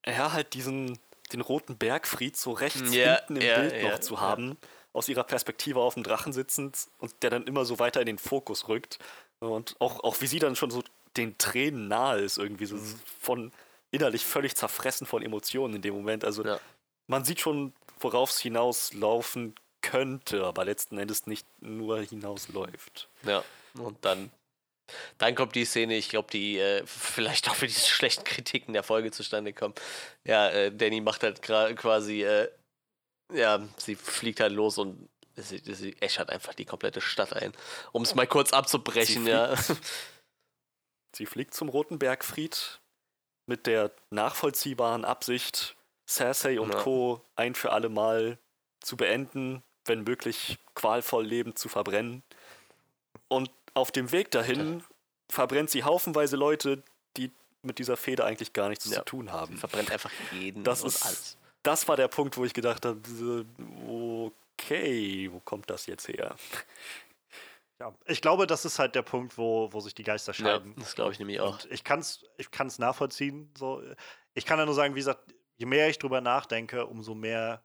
[0.07, 0.99] Ja, halt diesen,
[1.33, 4.57] den roten Bergfried so rechts ja, hinten im ja, Bild ja, noch zu haben,
[4.93, 8.19] aus ihrer Perspektive auf dem Drachen sitzend und der dann immer so weiter in den
[8.19, 8.99] Fokus rückt.
[9.41, 10.83] Und auch, auch wie sie dann schon so
[11.17, 13.01] den Tränen nahe ist, irgendwie so mhm.
[13.21, 13.53] von
[13.91, 16.25] innerlich völlig zerfressen von Emotionen in dem Moment.
[16.25, 16.61] Also ja.
[17.07, 23.09] man sieht schon, worauf es hinauslaufen könnte, aber letzten Endes nicht nur hinausläuft.
[23.23, 23.43] Ja,
[23.75, 24.31] und dann,
[25.19, 28.83] dann kommt die Szene, ich glaube, die äh, vielleicht auch für diese schlechten Kritiken der
[28.83, 29.75] Folge zustande kommen.
[30.25, 32.49] Ja, äh, Danny macht halt quasi, äh,
[33.33, 35.09] ja, sie fliegt halt los und
[35.41, 37.53] sie, sie äschert einfach die komplette Stadt ein.
[37.93, 39.55] Um es mal kurz abzubrechen, sie ja.
[41.15, 42.81] sie fliegt zum Roten Bergfried
[43.47, 45.77] mit der nachvollziehbaren Absicht,
[46.09, 46.81] Cersei und ja.
[46.81, 47.23] Co.
[47.37, 48.39] ein für alle Mal
[48.81, 52.23] zu beenden, wenn möglich qualvoll lebend zu verbrennen.
[53.29, 54.85] Und auf dem Weg dahin
[55.29, 56.83] verbrennt sie haufenweise Leute,
[57.17, 57.31] die
[57.63, 58.99] mit dieser Feder eigentlich gar nichts ja.
[58.99, 59.55] zu tun haben.
[59.55, 61.37] Sie verbrennt einfach jeden das ist, alles.
[61.63, 63.01] Das war der Punkt, wo ich gedacht habe,
[63.87, 64.35] okay,
[64.69, 66.37] wo kommt das jetzt her?
[67.81, 70.75] Ja, ich glaube, das ist halt der Punkt, wo, wo sich die Geister scheiden.
[70.77, 71.55] Ja, das glaube ich nämlich auch.
[71.55, 73.51] Und ich kann es ich kann's nachvollziehen.
[73.57, 73.83] So.
[74.35, 77.65] Ich kann ja nur sagen, wie gesagt, je mehr ich drüber nachdenke, umso mehr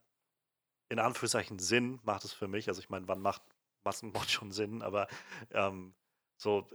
[0.88, 2.68] in Anführungszeichen Sinn macht es für mich.
[2.68, 3.42] Also ich meine, wann macht
[3.84, 5.06] Massenmord schon Sinn, aber
[5.50, 5.94] ähm,
[6.38, 6.66] so,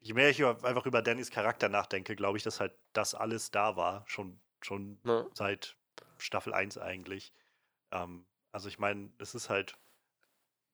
[0.00, 3.76] je mehr ich einfach über Dannys Charakter nachdenke, glaube ich, dass halt das alles da
[3.76, 5.24] war, schon, schon ja.
[5.32, 5.76] seit
[6.18, 7.32] Staffel 1 eigentlich.
[7.92, 9.74] Ähm, also ich meine, es ist halt,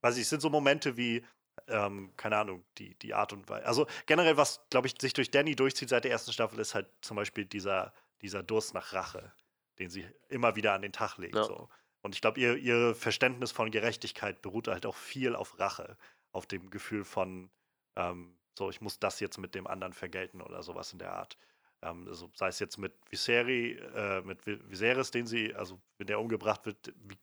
[0.03, 1.25] weiß ich, es sind so Momente wie,
[1.67, 3.67] ähm, keine Ahnung, die, die Art und Weise.
[3.67, 6.89] Also generell, was, glaube ich, sich durch Danny durchzieht seit der ersten Staffel, ist halt
[7.01, 9.33] zum Beispiel dieser, dieser Durst nach Rache,
[9.79, 11.37] den sie immer wieder an den Tag legt.
[11.37, 11.45] Ja.
[11.45, 11.69] So.
[12.03, 15.97] Und ich glaube, ihr, ihr Verständnis von Gerechtigkeit beruht halt auch viel auf Rache,
[16.33, 17.51] auf dem Gefühl von,
[17.97, 21.39] ähm, so, ich muss das jetzt mit dem anderen vergelten oder sowas in der Art.
[21.83, 26.21] Ähm, also sei es jetzt mit Viseri, äh, mit Viserys, den sie, also wenn der
[26.21, 27.19] umgebracht wird, wie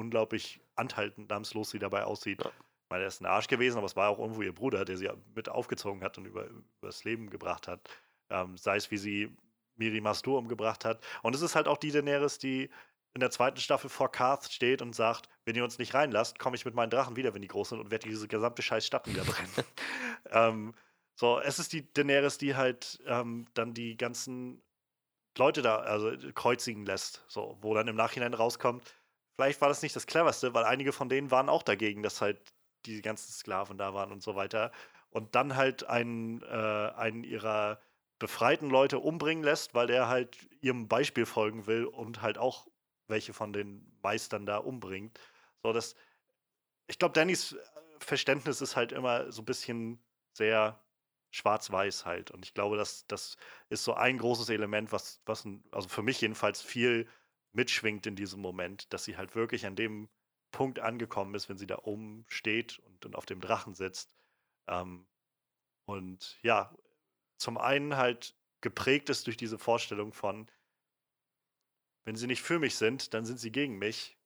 [0.00, 2.42] unglaublich anhaltnahmslos sie dabei aussieht.
[2.42, 2.50] Ja.
[2.50, 4.96] Ich meine, er ist ein Arsch gewesen, aber es war auch irgendwo ihr Bruder, der
[4.96, 7.88] sie mit aufgezogen hat und über, über das Leben gebracht hat.
[8.30, 9.36] Ähm, sei es, wie sie
[9.76, 11.02] Miri Mastur umgebracht hat.
[11.22, 12.70] Und es ist halt auch die Daenerys, die
[13.14, 16.56] in der zweiten Staffel vor Karth steht und sagt, wenn ihr uns nicht reinlasst, komme
[16.56, 19.06] ich mit meinen Drachen wieder, wenn die groß sind und werde diese gesamte scheiß Stadt
[19.06, 19.50] niederbrennen.
[20.30, 20.74] ähm,
[21.16, 24.62] so, es ist die Daenerys, die halt ähm, dann die ganzen
[25.36, 28.94] Leute da also kreuzigen lässt, so, wo dann im Nachhinein rauskommt,
[29.40, 32.38] vielleicht war das nicht das cleverste, weil einige von denen waren auch dagegen, dass halt
[32.84, 34.70] die ganzen Sklaven da waren und so weiter.
[35.08, 37.80] Und dann halt einen, äh, einen ihrer
[38.18, 42.68] befreiten Leute umbringen lässt, weil der halt ihrem Beispiel folgen will und halt auch
[43.08, 45.18] welche von den Meistern da umbringt.
[45.62, 45.94] So, das,
[46.86, 47.58] ich glaube, Dannys äh,
[47.98, 50.04] Verständnis ist halt immer so ein bisschen
[50.34, 50.78] sehr
[51.30, 52.30] schwarz-weiß halt.
[52.30, 53.38] Und ich glaube, das, das
[53.70, 57.08] ist so ein großes Element, was, was also für mich jedenfalls viel
[57.52, 60.08] mitschwingt in diesem Moment, dass sie halt wirklich an dem
[60.50, 64.14] Punkt angekommen ist, wenn sie da oben steht und, und auf dem Drachen sitzt.
[64.66, 65.06] Ähm,
[65.84, 66.74] und ja,
[67.36, 70.50] zum einen halt geprägt ist durch diese Vorstellung von,
[72.04, 74.16] wenn sie nicht für mich sind, dann sind sie gegen mich.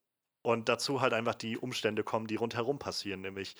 [0.41, 3.55] Und dazu halt einfach die Umstände kommen, die rundherum passieren, nämlich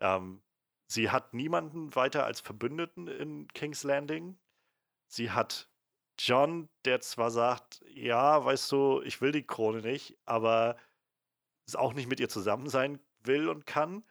[0.00, 0.42] ähm,
[0.86, 4.38] sie hat niemanden weiter als Verbündeten in King's Landing.
[5.06, 5.68] Sie hat
[6.18, 10.76] John, der zwar sagt, ja, weißt du, ich will die Krone nicht, aber
[11.74, 14.04] auch nicht mit ihr zusammen sein will und kann.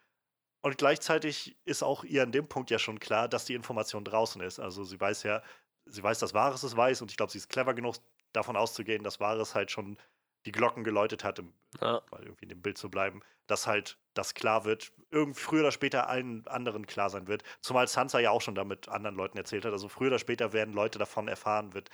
[0.64, 4.42] Und gleichzeitig ist auch ihr an dem Punkt ja schon klar, dass die Information draußen
[4.42, 4.60] ist.
[4.60, 5.44] Also sie weiß ja,
[5.86, 7.98] sie weiß, dass Wahres es weiß und ich glaube, sie ist clever genug,
[8.34, 9.98] davon auszugehen, dass Wahres halt schon
[10.46, 12.02] die Glocken geläutet hat, im, ja.
[12.12, 16.08] irgendwie in dem Bild zu bleiben, dass halt das klar wird, irgendwie früher oder später
[16.08, 17.44] allen anderen klar sein wird.
[17.62, 19.72] Zumal Sansa ja auch schon damit anderen Leuten erzählt hat.
[19.72, 21.90] Also früher oder später werden Leute davon erfahren, wird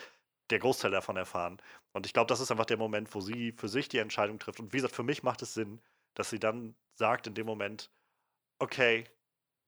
[0.49, 1.61] der Großteil davon erfahren.
[1.93, 4.59] Und ich glaube, das ist einfach der Moment, wo sie für sich die Entscheidung trifft.
[4.59, 5.81] Und wie gesagt, für mich macht es Sinn,
[6.15, 7.91] dass sie dann sagt in dem Moment,
[8.59, 9.05] okay,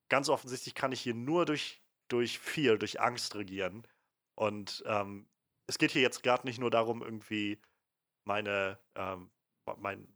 [0.09, 3.87] ganz offensichtlich kann ich hier nur durch, durch Fear, durch Angst regieren.
[4.35, 5.27] Und ähm,
[5.67, 7.61] es geht hier jetzt gerade nicht nur darum, irgendwie
[8.25, 9.29] meine, ähm,
[9.77, 10.07] mein,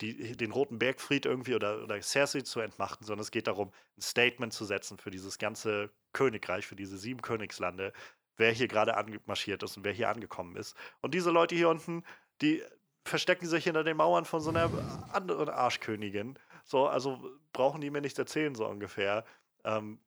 [0.00, 4.02] die, den Roten Bergfried irgendwie oder, oder Cersei zu entmachten, sondern es geht darum, ein
[4.02, 7.92] Statement zu setzen für dieses ganze Königreich, für diese sieben Königslande,
[8.36, 10.76] wer hier gerade anmarschiert ist und wer hier angekommen ist.
[11.00, 12.04] Und diese Leute hier unten,
[12.42, 12.62] die
[13.04, 14.70] verstecken sich hinter den Mauern von so einer
[15.12, 16.38] anderen Arschkönigin.
[16.64, 19.24] So, also brauchen die mir nichts erzählen, so ungefähr.
[19.64, 20.00] Ähm,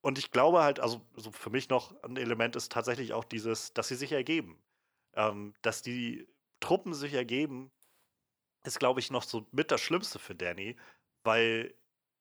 [0.00, 3.72] und ich glaube halt, also, also für mich noch ein Element ist tatsächlich auch dieses,
[3.72, 4.58] dass sie sich ergeben.
[5.14, 6.26] Ähm, dass die
[6.60, 7.70] Truppen sich ergeben,
[8.64, 10.76] ist, glaube ich, noch so mit das Schlimmste für Danny,
[11.22, 11.74] weil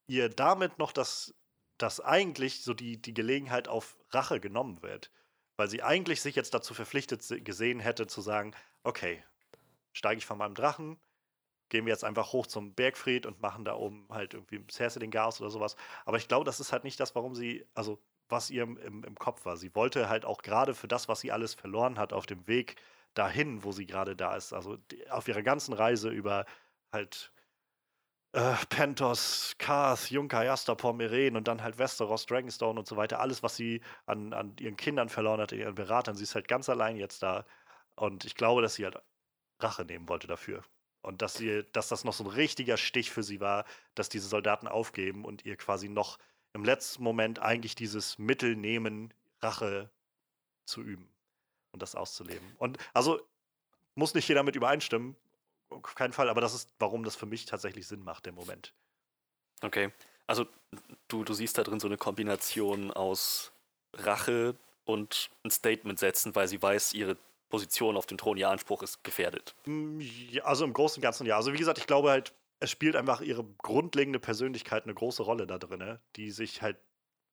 [0.07, 1.33] ihr damit noch das,
[1.77, 5.11] das eigentlich so die, die Gelegenheit auf Rache genommen wird.
[5.57, 8.53] Weil sie eigentlich sich jetzt dazu verpflichtet gesehen hätte, zu sagen,
[8.83, 9.23] okay,
[9.93, 10.99] steige ich von meinem Drachen,
[11.69, 15.11] gehen wir jetzt einfach hoch zum Bergfried und machen da oben halt irgendwie Cersei den
[15.11, 15.75] Gas oder sowas.
[16.05, 19.15] Aber ich glaube, das ist halt nicht das, warum sie, also was ihr im, im
[19.15, 19.57] Kopf war.
[19.57, 22.75] Sie wollte halt auch gerade für das, was sie alles verloren hat auf dem Weg
[23.15, 26.45] dahin, wo sie gerade da ist, also die, auf ihrer ganzen Reise über
[26.91, 27.31] halt
[28.33, 33.19] äh, Pentos, Karth, Junker, Jastapor, Meren und dann halt Westeros, Dragonstone und so weiter.
[33.21, 36.15] Alles, was sie an, an ihren Kindern verloren hat, ihren Beratern.
[36.15, 37.45] Sie ist halt ganz allein jetzt da.
[37.95, 38.97] Und ich glaube, dass sie halt
[39.59, 40.63] Rache nehmen wollte dafür.
[41.01, 43.65] Und dass, sie, dass das noch so ein richtiger Stich für sie war,
[43.95, 46.17] dass diese Soldaten aufgeben und ihr quasi noch
[46.53, 49.91] im letzten Moment eigentlich dieses Mittel nehmen, Rache
[50.65, 51.14] zu üben
[51.75, 52.55] und das auszuleben.
[52.57, 53.19] Und also
[53.95, 55.15] muss nicht jeder mit übereinstimmen,
[55.69, 58.73] auf keinen Fall, aber das ist, warum das für mich tatsächlich Sinn macht im Moment.
[59.61, 59.91] Okay.
[60.27, 60.47] Also
[61.07, 63.51] du, du siehst da drin so eine Kombination aus
[63.93, 67.17] Rache und ein Statement setzen, weil sie weiß, ihre
[67.49, 69.55] Position auf dem Thron, ihr Anspruch ist gefährdet.
[69.65, 71.35] Mm, ja, also im Großen und Ganzen ja.
[71.35, 75.45] Also wie gesagt, ich glaube halt, es spielt einfach ihre grundlegende Persönlichkeit eine große Rolle
[75.45, 75.99] da drin, ne?
[76.15, 76.77] die sich halt,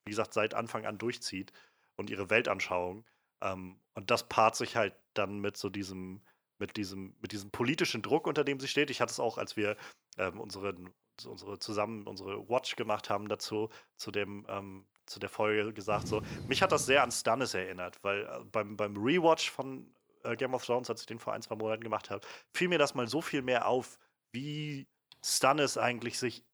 [0.04, 1.52] wie gesagt, seit Anfang an durchzieht
[1.96, 3.04] und ihre Weltanschauung.
[3.42, 6.22] Ähm, und das paart sich halt dann mit so diesem,
[6.58, 8.90] mit diesem, mit diesem politischen Druck, unter dem sie steht.
[8.90, 9.76] Ich hatte es auch, als wir
[10.18, 10.74] ähm, unsere,
[11.26, 16.22] unsere zusammen unsere Watch gemacht haben dazu, zu dem, ähm, zu der Folge gesagt, so,
[16.48, 19.92] mich hat das sehr an Stannis erinnert, weil äh, beim, beim Rewatch von
[20.24, 22.78] äh, Game of Thrones, als ich den vor ein, zwei Monaten gemacht habe, fiel mir
[22.78, 23.98] das mal so viel mehr auf,
[24.32, 24.88] wie
[25.24, 26.44] Stannis eigentlich sich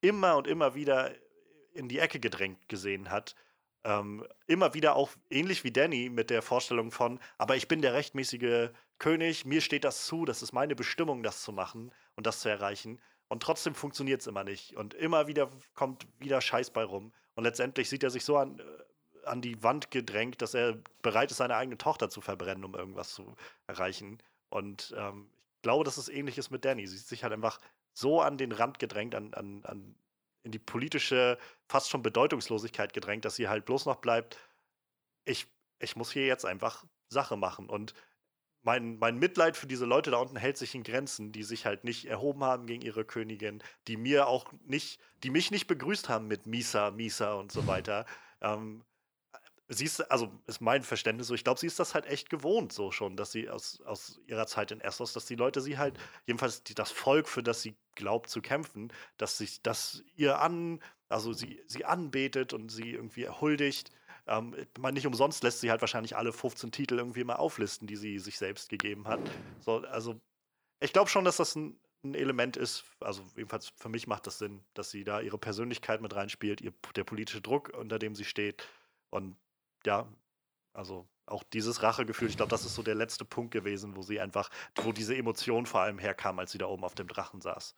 [0.00, 1.14] immer und immer wieder
[1.72, 3.34] in die Ecke gedrängt gesehen hat
[3.86, 7.94] ähm, immer wieder auch ähnlich wie Danny mit der Vorstellung von, aber ich bin der
[7.94, 12.40] rechtmäßige König, mir steht das zu, das ist meine Bestimmung, das zu machen und das
[12.40, 13.00] zu erreichen.
[13.28, 14.76] Und trotzdem funktioniert es immer nicht.
[14.76, 17.12] Und immer wieder kommt wieder Scheiß bei rum.
[17.34, 18.62] Und letztendlich sieht er sich so an, äh,
[19.26, 23.10] an die Wand gedrängt, dass er bereit ist, seine eigene Tochter zu verbrennen, um irgendwas
[23.12, 23.34] zu
[23.66, 24.18] erreichen.
[24.48, 26.86] Und ähm, ich glaube, dass es ähnlich ist mit Danny.
[26.86, 27.60] Sie sieht sich halt einfach
[27.92, 29.94] so an den Rand gedrängt, an, an, an
[30.46, 34.38] in die politische, fast schon Bedeutungslosigkeit gedrängt, dass sie halt bloß noch bleibt,
[35.24, 35.46] ich,
[35.80, 37.68] ich muss hier jetzt einfach Sache machen.
[37.68, 37.92] Und
[38.62, 41.84] mein, mein Mitleid für diese Leute da unten hält sich in Grenzen, die sich halt
[41.84, 46.28] nicht erhoben haben gegen ihre Königin, die mir auch nicht, die mich nicht begrüßt haben
[46.28, 48.06] mit Misa, Misa und so weiter.
[48.40, 48.84] Ähm,
[49.68, 52.72] sie ist, also ist mein Verständnis so, ich glaube, sie ist das halt echt gewohnt,
[52.72, 55.98] so schon, dass sie aus, aus ihrer Zeit in Essos, dass die Leute sie halt,
[56.26, 60.80] jedenfalls die, das Volk, für das sie glaubt zu kämpfen, dass sich das ihr an,
[61.08, 63.90] also sie, sie anbetet und sie irgendwie huldigt.
[64.28, 67.96] Ähm, man nicht umsonst lässt sie halt wahrscheinlich alle 15 Titel irgendwie mal auflisten, die
[67.96, 69.20] sie sich selbst gegeben hat.
[69.60, 70.20] So, also
[70.80, 74.38] ich glaube schon, dass das ein, ein Element ist, also jedenfalls für mich macht das
[74.38, 78.24] Sinn, dass sie da ihre Persönlichkeit mit reinspielt, ihr, der politische Druck, unter dem sie
[78.24, 78.66] steht.
[79.10, 79.36] Und
[79.86, 80.06] ja,
[80.72, 84.20] also auch dieses Rachegefühl, ich glaube, das ist so der letzte Punkt gewesen, wo sie
[84.20, 87.74] einfach, wo diese Emotion vor allem herkam, als sie da oben auf dem Drachen saß.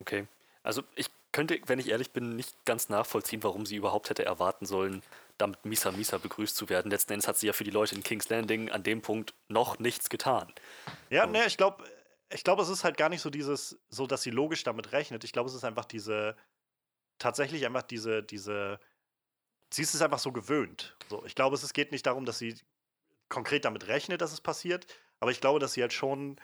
[0.00, 0.26] Okay.
[0.62, 4.66] Also ich könnte, wenn ich ehrlich bin, nicht ganz nachvollziehen, warum sie überhaupt hätte erwarten
[4.66, 5.02] sollen,
[5.38, 6.90] damit Misa Misa begrüßt zu werden.
[6.90, 9.78] Letzten Endes hat sie ja für die Leute in King's Landing an dem Punkt noch
[9.78, 10.52] nichts getan.
[11.10, 11.84] Ja, ne, ich glaube,
[12.30, 15.24] ich glaube, es ist halt gar nicht so dieses, so dass sie logisch damit rechnet.
[15.24, 16.36] Ich glaube, es ist einfach diese,
[17.18, 18.80] tatsächlich einfach diese, diese
[19.70, 20.96] sie ist es einfach so gewöhnt.
[21.08, 22.54] So, ich glaube, es geht nicht darum, dass sie
[23.28, 24.86] konkret damit rechnet, dass es passiert,
[25.20, 26.40] aber ich glaube, dass sie halt schon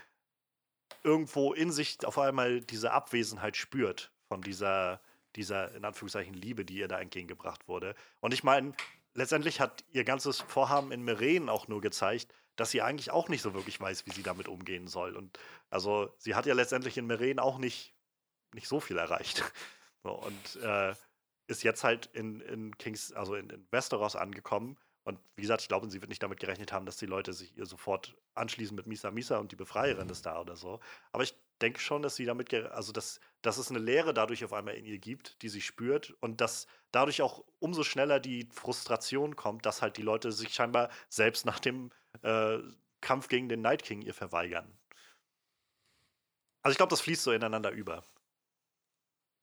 [1.03, 5.01] irgendwo in sich auf einmal diese Abwesenheit spürt von dieser,
[5.37, 7.95] dieser, in Anführungszeichen, Liebe, die ihr da entgegengebracht wurde.
[8.21, 8.75] Und ich meine,
[9.15, 13.43] letztendlich hat ihr ganzes Vorhaben in Meren auch nur gezeigt, dass sie eigentlich auch nicht
[13.43, 15.17] so wirklich weiß, wie sie damit umgehen soll.
[15.17, 15.39] Und
[15.71, 17.95] also sie hat ja letztendlich in Meren auch nicht,
[18.53, 19.43] nicht so viel erreicht.
[20.07, 20.95] So, und äh,
[21.47, 24.79] ist jetzt halt in, in Kings, also in, in Westeros angekommen.
[25.05, 27.57] Und wie gesagt, ich glaube, sie wird nicht damit gerechnet haben, dass die Leute sich
[27.57, 30.81] ihr sofort anschließen mit Misa Misa und die Befreierin ist da oder so.
[31.13, 34.55] Aber ich denke schon, dass sie damit, also dass, dass es eine Leere dadurch auf
[34.55, 39.37] einmal in ihr gibt, die sie spürt und dass dadurch auch umso schneller die Frustration
[39.37, 41.91] kommt, dass halt die Leute sich scheinbar selbst nach dem
[42.23, 42.59] äh,
[43.03, 44.79] Kampf gegen den Night King ihr verweigern.
[46.63, 48.03] Also ich glaube, das fließt so ineinander über.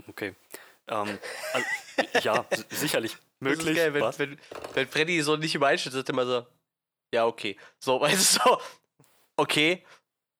[0.07, 0.35] Okay.
[0.87, 1.19] Ähm,
[1.53, 1.67] also,
[2.21, 3.75] ja, sicherlich möglich.
[3.77, 4.39] Geil, wenn, wenn,
[4.73, 6.45] wenn Freddy so nicht übereinschätzt, ist immer so,
[7.13, 7.57] ja, okay.
[7.79, 8.61] So, weißt du, so,
[9.37, 9.83] okay,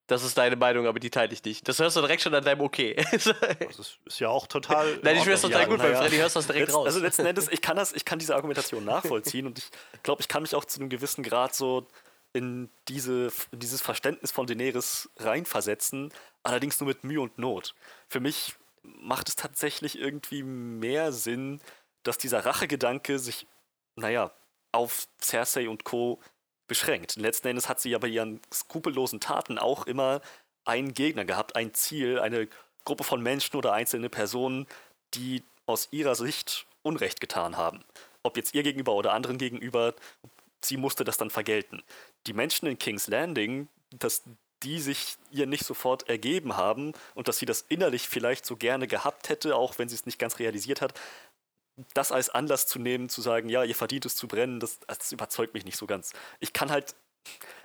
[0.07, 1.65] das ist deine Meinung, aber die teile ich nicht.
[1.67, 2.95] Das hörst du direkt schon an deinem Okay.
[3.11, 4.99] das ist, ja auch total.
[5.03, 6.85] Nein, ich höre es total ja, gut, weil Freddy hörst das direkt Letz, raus.
[6.87, 9.69] Also letzten Endes, ich kann, das, ich kann diese Argumentation nachvollziehen und ich
[10.03, 11.87] glaube, ich kann mich auch zu einem gewissen Grad so
[12.33, 16.11] in, diese, in dieses Verständnis von Daenerys reinversetzen,
[16.43, 17.73] allerdings nur mit Mühe und Not.
[18.09, 21.61] Für mich macht es tatsächlich irgendwie mehr Sinn,
[22.03, 23.47] dass dieser Rachegedanke sich,
[23.95, 24.31] naja,
[24.71, 26.19] auf Cersei und Co.
[26.67, 27.15] beschränkt.
[27.17, 30.21] Letzten Endes hat sie ja bei ihren skrupellosen Taten auch immer
[30.65, 32.47] einen Gegner gehabt, ein Ziel, eine
[32.85, 34.67] Gruppe von Menschen oder einzelne Personen,
[35.13, 37.83] die aus ihrer Sicht Unrecht getan haben.
[38.23, 39.93] Ob jetzt ihr gegenüber oder anderen gegenüber,
[40.63, 41.83] sie musste das dann vergelten.
[42.27, 44.23] Die Menschen in King's Landing, dass
[44.63, 48.87] die sich ihr nicht sofort ergeben haben und dass sie das innerlich vielleicht so gerne
[48.87, 50.93] gehabt hätte, auch wenn sie es nicht ganz realisiert hat,
[51.93, 55.11] das als Anlass zu nehmen, zu sagen, ja, ihr verdient es zu brennen, das, das
[55.11, 56.13] überzeugt mich nicht so ganz.
[56.39, 56.95] Ich kann halt,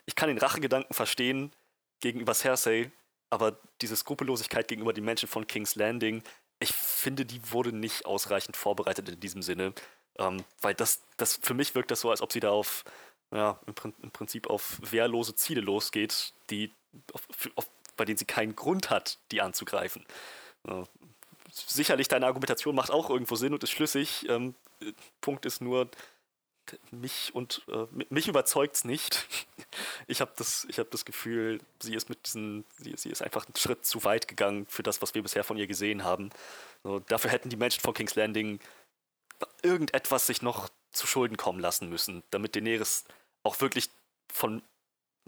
[0.06, 1.52] ich kann den Rachegedanken verstehen
[2.01, 2.90] gegenüber Cersei,
[3.31, 6.23] aber diese Skrupellosigkeit gegenüber den Menschen von King's Landing,
[6.59, 9.74] ich finde, die wurde nicht ausreichend vorbereitet in diesem Sinne.
[10.18, 12.85] Ähm, weil das, das für mich wirkt das so, als ob sie da auf,
[13.32, 16.72] ja, im, Prinzip auf wehrlose Ziele losgeht, die,
[17.12, 17.22] auf,
[17.56, 20.04] auf, bei denen sie keinen Grund hat, die anzugreifen.
[20.68, 20.84] Äh,
[21.50, 24.28] sicherlich, deine Argumentation macht auch irgendwo Sinn und ist schlüssig.
[24.28, 24.54] Ähm,
[25.20, 25.90] Punkt ist nur,
[26.90, 29.26] mich und äh, mich überzeugt es nicht.
[30.08, 33.56] Ich habe das, hab das Gefühl, sie ist mit diesen, sie, sie, ist einfach einen
[33.56, 36.30] Schritt zu weit gegangen für das, was wir bisher von ihr gesehen haben.
[36.84, 38.60] So, dafür hätten die Menschen von King's Landing
[39.62, 43.04] irgendetwas sich noch zu Schulden kommen lassen müssen, damit Daenerys
[43.42, 43.90] auch wirklich
[44.32, 44.62] von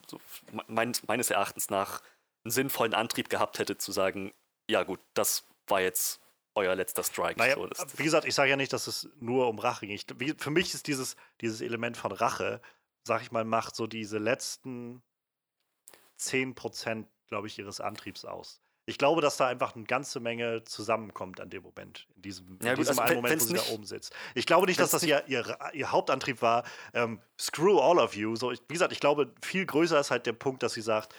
[0.06, 0.20] so,
[0.66, 2.02] mein, meines Erachtens nach
[2.44, 4.32] einen sinnvollen Antrieb gehabt hätte, zu sagen,
[4.68, 6.20] ja gut, das war jetzt
[6.54, 7.38] euer letzter Strike.
[7.38, 9.94] Naja, so, wie gesagt, ich sage ja nicht, dass es nur um Rache ging.
[9.94, 10.06] Ich,
[10.38, 12.60] für mich ist dieses, dieses Element von Rache,
[13.04, 15.02] sag ich mal, macht so diese letzten
[16.18, 18.60] 10%, glaube ich, ihres Antriebs aus.
[18.88, 22.70] Ich glaube, dass da einfach eine ganze Menge zusammenkommt an dem Moment, in diesem, ja,
[22.70, 24.14] in diesem also, einen Moment, wo sie da oben sitzt.
[24.34, 28.34] Ich glaube nicht, dass das ihr, ihr, ihr, Hauptantrieb war, ähm, screw all of you.
[28.34, 31.14] So, ich, wie gesagt, ich glaube, viel größer ist halt der Punkt, dass sie sagt,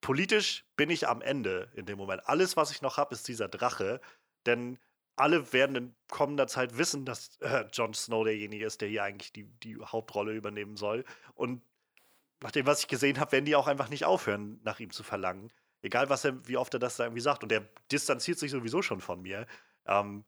[0.00, 2.22] politisch bin ich am Ende in dem Moment.
[2.28, 4.00] Alles, was ich noch habe, ist dieser Drache.
[4.46, 4.78] Denn
[5.16, 9.32] alle werden in kommender Zeit wissen, dass äh, Jon Snow derjenige ist, der hier eigentlich
[9.32, 11.04] die, die Hauptrolle übernehmen soll.
[11.34, 11.62] Und
[12.40, 15.02] nach dem, was ich gesehen habe, werden die auch einfach nicht aufhören, nach ihm zu
[15.02, 15.50] verlangen.
[15.82, 17.42] Egal, was er, wie oft er das da irgendwie sagt.
[17.42, 19.46] Und er distanziert sich sowieso schon von mir.
[19.86, 20.24] Ähm,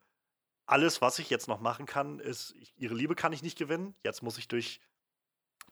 [0.67, 3.95] alles, was ich jetzt noch machen kann, ist, ich, ihre Liebe kann ich nicht gewinnen.
[4.03, 4.81] Jetzt muss ich durch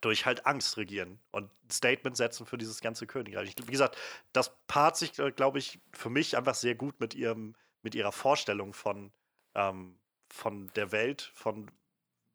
[0.01, 3.55] durch halt Angst regieren und Statement setzen für dieses ganze Königreich.
[3.63, 3.99] Wie gesagt,
[4.33, 8.13] das paart sich, äh, glaube ich, für mich einfach sehr gut mit ihrem, mit ihrer
[8.13, 9.13] Vorstellung von,
[9.55, 9.99] ähm,
[10.29, 11.71] von der Welt, von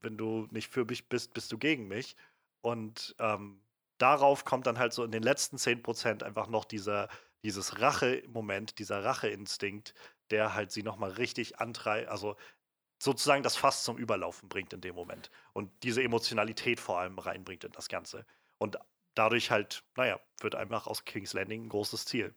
[0.01, 2.15] wenn du nicht für mich bist, bist du gegen mich.
[2.61, 3.61] Und ähm,
[3.97, 7.09] darauf kommt dann halt so in den letzten 10% einfach noch dieser,
[7.45, 9.93] dieses Rache-Moment, dieser Racheinstinkt,
[10.31, 12.35] der halt sie nochmal richtig antreibt, also
[12.97, 15.29] sozusagen das Fass zum Überlaufen bringt in dem Moment.
[15.53, 18.25] Und diese Emotionalität vor allem reinbringt in das Ganze.
[18.57, 18.77] Und
[19.13, 22.33] dadurch halt, naja, wird einfach aus King's Landing ein großes Ziel.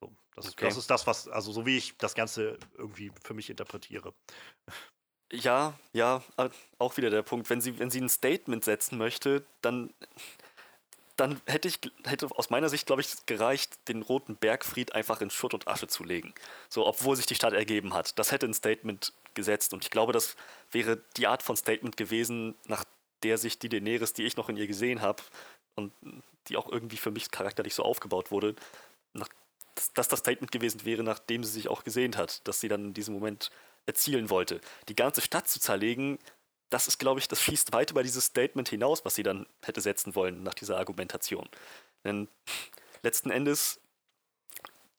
[0.00, 0.64] So, das, okay.
[0.64, 4.12] das ist das, was, also so wie ich das Ganze irgendwie für mich interpretiere.
[5.30, 7.48] Ja, ja, äh, auch wieder der Punkt.
[7.48, 9.94] Wenn sie, wenn sie ein Statement setzen möchte, dann
[11.16, 15.30] dann hätte ich hätte aus meiner Sicht, glaube ich, gereicht, den roten Bergfried einfach in
[15.30, 16.34] Schutt und Asche zu legen.
[16.68, 18.18] So, obwohl sich die Stadt ergeben hat.
[18.18, 19.74] Das hätte ein Statement gesetzt.
[19.74, 20.36] Und ich glaube, das
[20.70, 22.84] wäre die Art von Statement gewesen, nach
[23.22, 25.22] der sich die Daenerys, die ich noch in ihr gesehen habe
[25.74, 25.92] und
[26.48, 28.54] die auch irgendwie für mich charakterlich so aufgebaut wurde,
[29.12, 29.28] nach,
[29.74, 32.86] dass, dass das Statement gewesen wäre, nachdem sie sich auch gesehnt hat, dass sie dann
[32.86, 33.50] in diesem Moment
[33.86, 34.60] erzielen wollte.
[34.88, 36.18] Die ganze Stadt zu zerlegen,
[36.72, 39.80] das ist, glaube ich, das schießt weit über dieses Statement hinaus, was sie dann hätte
[39.80, 41.48] setzen wollen nach dieser Argumentation.
[42.04, 42.28] Denn
[43.02, 43.80] letzten Endes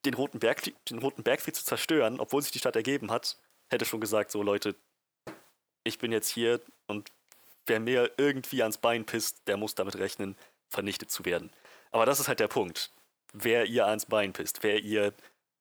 [0.06, 3.38] den Roten, Berg, den Roten Bergfried zu zerstören, obwohl sich die Stadt ergeben hat,
[3.70, 4.76] hätte schon gesagt, so Leute,
[5.84, 7.12] ich bin jetzt hier und
[7.66, 10.38] wer mir irgendwie ans Bein pisst, der muss damit rechnen,
[10.70, 11.52] vernichtet zu werden.
[11.92, 12.92] Aber das ist halt der Punkt.
[13.32, 15.14] Wer ihr ans Bein pisst, wer ihr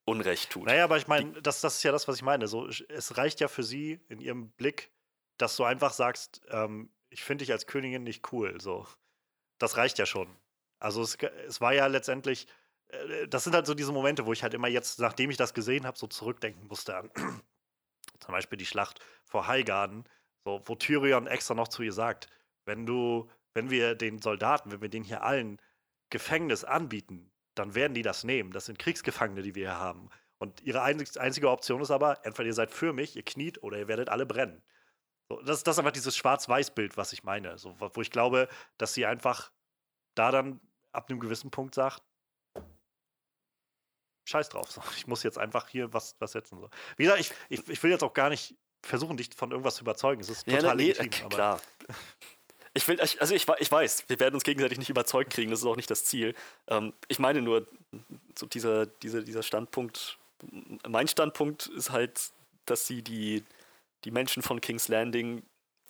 [0.05, 0.67] Unrecht tut.
[0.67, 2.49] Naja, aber ich meine, das, das ist ja das, was ich meine.
[2.49, 4.91] So, es reicht ja für sie in ihrem Blick,
[5.39, 8.61] dass du einfach sagst, ähm, ich finde dich als Königin nicht cool.
[8.61, 8.87] So.
[9.59, 10.29] Das reicht ja schon.
[10.79, 12.47] Also es, es war ja letztendlich,
[12.89, 15.55] äh, das sind halt so diese Momente, wo ich halt immer jetzt, nachdem ich das
[15.55, 17.11] gesehen habe, so zurückdenken musste an
[18.21, 20.05] zum Beispiel die Schlacht vor Highgarden,
[20.45, 22.29] so, wo Tyrion extra noch zu ihr sagt,
[22.65, 25.61] wenn du, wenn wir den Soldaten, wenn wir denen hier allen
[26.11, 28.53] Gefängnis anbieten, dann werden die das nehmen.
[28.53, 30.09] Das sind Kriegsgefangene, die wir hier haben.
[30.39, 33.89] Und ihre einzige Option ist aber, entweder ihr seid für mich, ihr kniet, oder ihr
[33.89, 34.63] werdet alle brennen.
[35.33, 37.57] So, das, das ist einfach dieses Schwarz-Weiß-Bild, was ich meine.
[37.57, 39.51] So, wo ich glaube, dass sie einfach
[40.15, 40.61] da dann
[40.93, 42.03] ab einem gewissen Punkt sagt,
[44.25, 44.71] scheiß drauf.
[44.71, 44.83] So.
[44.97, 46.61] Ich muss jetzt einfach hier was, was setzen.
[46.61, 46.69] So.
[46.99, 49.85] Wie gesagt, ich, ich, ich will jetzt auch gar nicht versuchen, dich von irgendwas zu
[49.85, 50.21] überzeugen.
[50.21, 51.27] Es ist total ja, nee, legitim.
[51.27, 51.61] Okay, klar.
[52.75, 55.67] Ich will, also ich, ich weiß, wir werden uns gegenseitig nicht überzeugt kriegen, das ist
[55.67, 56.35] auch nicht das Ziel.
[56.69, 57.67] Ähm, ich meine nur,
[58.39, 60.19] so dieser, dieser, dieser Standpunkt,
[60.89, 62.33] mein Standpunkt ist halt,
[62.65, 63.45] dass sie die,
[64.05, 65.43] die Menschen von King's Landing,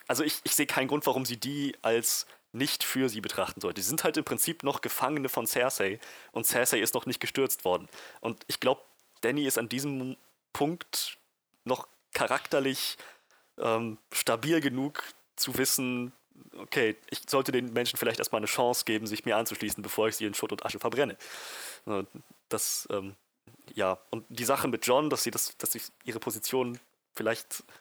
[0.09, 3.81] also ich, ich sehe keinen Grund, warum sie die als nicht für sie betrachten sollte.
[3.81, 5.99] Die sind halt im Prinzip noch Gefangene von Cersei
[6.33, 7.89] und Cersei ist noch nicht gestürzt worden.
[8.21, 8.83] Und ich glaube,
[9.23, 10.17] Danny ist an diesem
[10.53, 11.19] Punkt
[11.65, 12.99] noch charakterlich
[13.59, 15.03] ähm, stabil genug
[15.37, 16.13] zu wissen,
[16.59, 20.17] okay, ich sollte den Menschen vielleicht erstmal eine Chance geben, sich mir anzuschließen, bevor ich
[20.17, 21.17] sie in Schutt und Asche verbrenne.
[22.49, 23.15] Das, ähm,
[23.75, 26.79] ja, und die Sache mit John, dass sie das, dass sie ihre Position
[27.15, 27.73] vielleicht äh,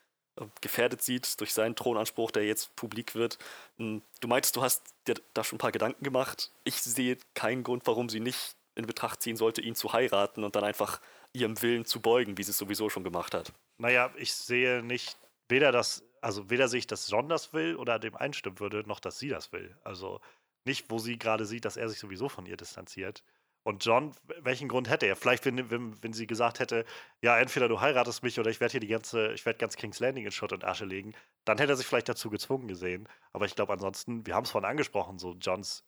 [0.61, 3.37] gefährdet sieht durch seinen Thronanspruch, der jetzt publik wird.
[3.77, 6.51] Hm, du meintest, du hast dir da schon ein paar Gedanken gemacht.
[6.63, 10.55] Ich sehe keinen Grund, warum sie nicht in Betracht ziehen sollte, ihn zu heiraten und
[10.55, 11.01] dann einfach
[11.33, 13.53] ihrem Willen zu beugen, wie sie es sowieso schon gemacht hat.
[13.77, 15.17] Naja, ich sehe nicht
[15.49, 18.99] weder das, also weder sehe ich, dass John das will oder dem einstimmen würde, noch
[18.99, 19.75] dass sie das will.
[19.83, 20.21] Also
[20.65, 23.23] nicht, wo sie gerade sieht, dass er sich sowieso von ihr distanziert.
[23.63, 25.15] Und John, welchen Grund hätte er?
[25.15, 26.83] Vielleicht, wenn, wenn, wenn sie gesagt hätte,
[27.21, 29.99] ja, entweder du heiratest mich oder ich werde hier die ganze, ich werde ganz King's
[29.99, 31.13] Landing in Schutt und Asche legen,
[31.45, 33.07] dann hätte er sich vielleicht dazu gezwungen gesehen.
[33.33, 35.83] Aber ich glaube ansonsten, wir haben es vorhin angesprochen, so Johns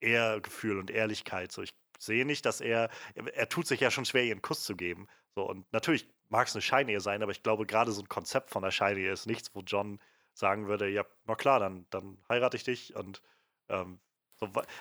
[0.00, 1.52] Ehrgefühl und Ehrlichkeit.
[1.52, 4.64] So, ich sehe nicht, dass er, er tut sich ja schon schwer, ihr einen Kuss
[4.64, 5.06] zu geben.
[5.36, 8.50] So, und natürlich mag es eine Scheinehe sein, aber ich glaube, gerade so ein Konzept
[8.50, 10.00] von einer Scheinehe ist nichts, wo John
[10.34, 13.22] sagen würde, ja, na klar, dann, dann heirate ich dich und
[13.68, 14.00] ähm,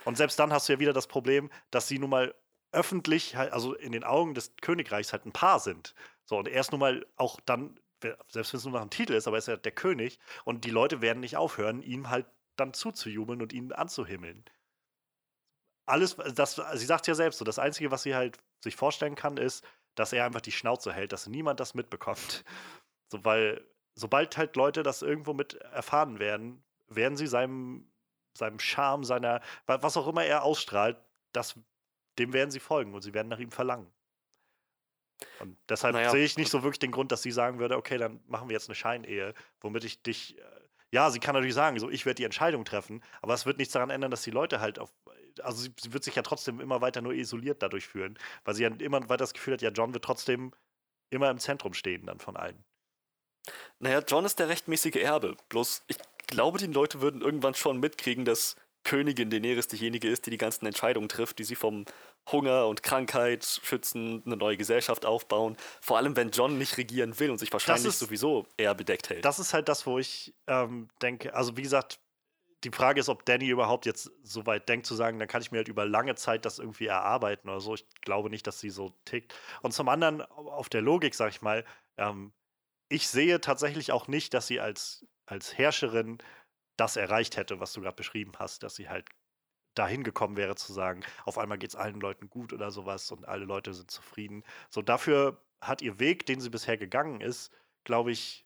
[0.06, 2.36] und selbst dann hast du ja wieder das Problem, dass sie nun mal
[2.72, 5.94] öffentlich, also in den Augen des Königreichs halt ein Paar sind.
[6.26, 7.80] So, und er ist nun mal auch dann,
[8.30, 10.66] selbst wenn es nur nach einem Titel ist, aber er ist ja der König und
[10.66, 12.26] die Leute werden nicht aufhören, ihm halt
[12.56, 14.46] dann zuzujubeln und ihn anzuhimmeln.
[15.86, 19.38] Alles, das, sie sagt ja selbst so, das Einzige, was sie halt sich vorstellen kann,
[19.38, 19.66] ist,
[19.96, 22.46] dass er einfach die Schnauze hält, dass niemand das mitbekommt.
[23.10, 23.66] So, weil
[23.96, 27.91] sobald halt Leute das irgendwo mit erfahren werden, werden sie seinem
[28.38, 30.98] seinem Charme, seiner, was auch immer er ausstrahlt,
[31.34, 31.56] das,
[32.20, 33.92] dem werden sie folgen und sie werden nach ihm verlangen.
[35.40, 36.10] Und deshalb naja.
[36.10, 38.54] sehe ich nicht so wirklich den Grund, dass sie sagen würde, okay, dann machen wir
[38.54, 40.38] jetzt eine Scheinehe, womit ich dich.
[40.38, 40.44] Äh,
[40.94, 43.74] ja, sie kann natürlich sagen, so ich werde die Entscheidung treffen, aber es wird nichts
[43.74, 44.92] daran ändern, dass die Leute halt auf.
[45.42, 48.64] Also sie, sie wird sich ja trotzdem immer weiter nur isoliert dadurch fühlen, weil sie
[48.64, 50.54] ja immer weiter das Gefühl hat, ja, John wird trotzdem
[51.10, 52.64] immer im Zentrum stehen dann von allen.
[53.80, 55.36] Naja, John ist der rechtmäßige Erbe.
[55.50, 55.98] Bloß ich
[56.28, 60.66] glaube, die Leute würden irgendwann schon mitkriegen, dass Königin Daenerys diejenige ist, die die ganzen
[60.66, 61.86] Entscheidungen trifft, die sie vom
[62.32, 65.58] Hunger und Krankheit schützen, eine neue Gesellschaft aufbauen.
[65.82, 69.26] Vor allem, wenn John nicht regieren will und sich wahrscheinlich ist, sowieso eher bedeckt hält.
[69.26, 72.00] Das ist halt das, wo ich ähm, denke, also wie gesagt,
[72.64, 75.52] die Frage ist, ob Danny überhaupt jetzt so weit denkt zu sagen, dann kann ich
[75.52, 77.74] mir halt über lange Zeit das irgendwie erarbeiten oder so.
[77.74, 79.34] Ich glaube nicht, dass sie so tickt.
[79.64, 81.66] Und zum anderen, auf der Logik, sag ich mal,
[81.98, 82.32] ähm,
[82.92, 86.18] ich sehe tatsächlich auch nicht, dass sie als als Herrscherin
[86.78, 89.08] das erreicht hätte, was du gerade beschrieben hast, dass sie halt
[89.76, 93.26] dahin gekommen wäre zu sagen, auf einmal geht es allen Leuten gut oder sowas und
[93.28, 94.44] alle Leute sind zufrieden.
[94.70, 97.52] So dafür hat ihr Weg, den sie bisher gegangen ist,
[97.86, 98.46] glaube ich,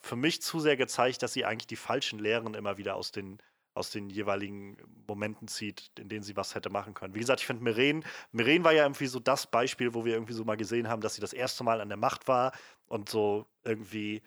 [0.00, 3.42] für mich zu sehr gezeigt, dass sie eigentlich die falschen Lehren immer wieder aus den,
[3.78, 4.76] aus den jeweiligen
[5.06, 7.14] Momenten zieht, in denen sie was hätte machen können.
[7.14, 10.34] Wie gesagt, ich finde Meren, Meren war ja irgendwie so das Beispiel, wo wir irgendwie
[10.34, 12.52] so mal gesehen haben, dass sie das erste Mal an der Macht war
[12.86, 14.22] und so irgendwie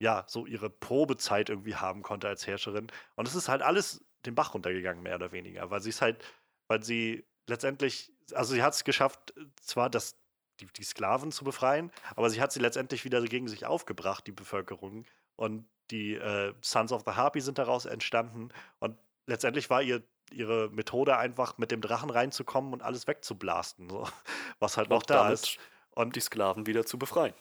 [0.00, 2.88] ja, so ihre Probezeit irgendwie haben konnte als Herrscherin.
[3.16, 6.24] Und es ist halt alles den Bach runtergegangen, mehr oder weniger, weil sie es halt,
[6.68, 10.16] weil sie letztendlich, also sie hat es geschafft, zwar das,
[10.60, 14.32] die, die Sklaven zu befreien, aber sie hat sie letztendlich wieder gegen sich aufgebracht, die
[14.32, 15.04] Bevölkerung.
[15.40, 18.50] Und die äh, Sons of the Harpy sind daraus entstanden.
[18.78, 18.96] Und
[19.26, 20.02] letztendlich war ihr
[20.32, 24.06] ihre Methode einfach mit dem Drachen reinzukommen und alles wegzublasten, so.
[24.60, 25.58] was halt noch da ist
[25.92, 27.34] und die Sklaven wieder zu befreien.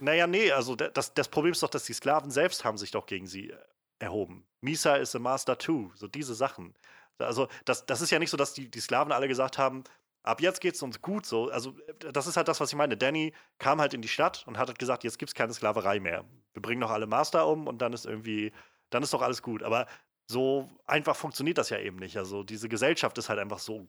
[0.00, 3.06] Naja, nee, also das, das Problem ist doch, dass die Sklaven selbst haben sich doch
[3.06, 3.52] gegen sie
[3.98, 4.46] erhoben.
[4.60, 5.90] Misa is a master too.
[5.94, 6.74] So diese Sachen.
[7.18, 9.84] Also, das, das ist ja nicht so, dass die, die Sklaven alle gesagt haben,
[10.22, 11.50] ab jetzt geht's uns gut so.
[11.50, 12.96] Also, das ist halt das, was ich meine.
[12.96, 16.24] Danny kam halt in die Stadt und hat halt gesagt, jetzt gibt's keine Sklaverei mehr.
[16.54, 18.52] Wir bringen noch alle Master um und dann ist irgendwie,
[18.90, 19.62] dann ist doch alles gut.
[19.62, 19.86] Aber
[20.26, 22.16] so einfach funktioniert das ja eben nicht.
[22.16, 23.86] Also, diese Gesellschaft ist halt einfach so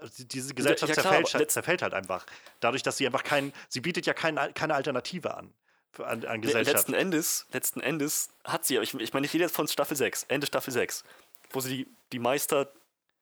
[0.00, 2.24] also, diese Gesellschaft ja, klar, zerfällt, halt, zerfällt, halt einfach.
[2.60, 5.52] Dadurch, dass sie einfach kein, sie bietet ja kein, keine Alternative an.
[5.98, 6.76] An, an Gesellschaft.
[6.76, 10.24] Letzten Endes, letzten Endes hat sie, ich, ich meine, ich rede jetzt von Staffel 6,
[10.28, 11.02] Ende Staffel 6,
[11.50, 12.70] wo sie die, die Meister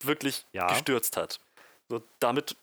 [0.01, 0.69] wirklich ja.
[0.69, 1.41] gestürzt hat.
[1.89, 2.57] So, damit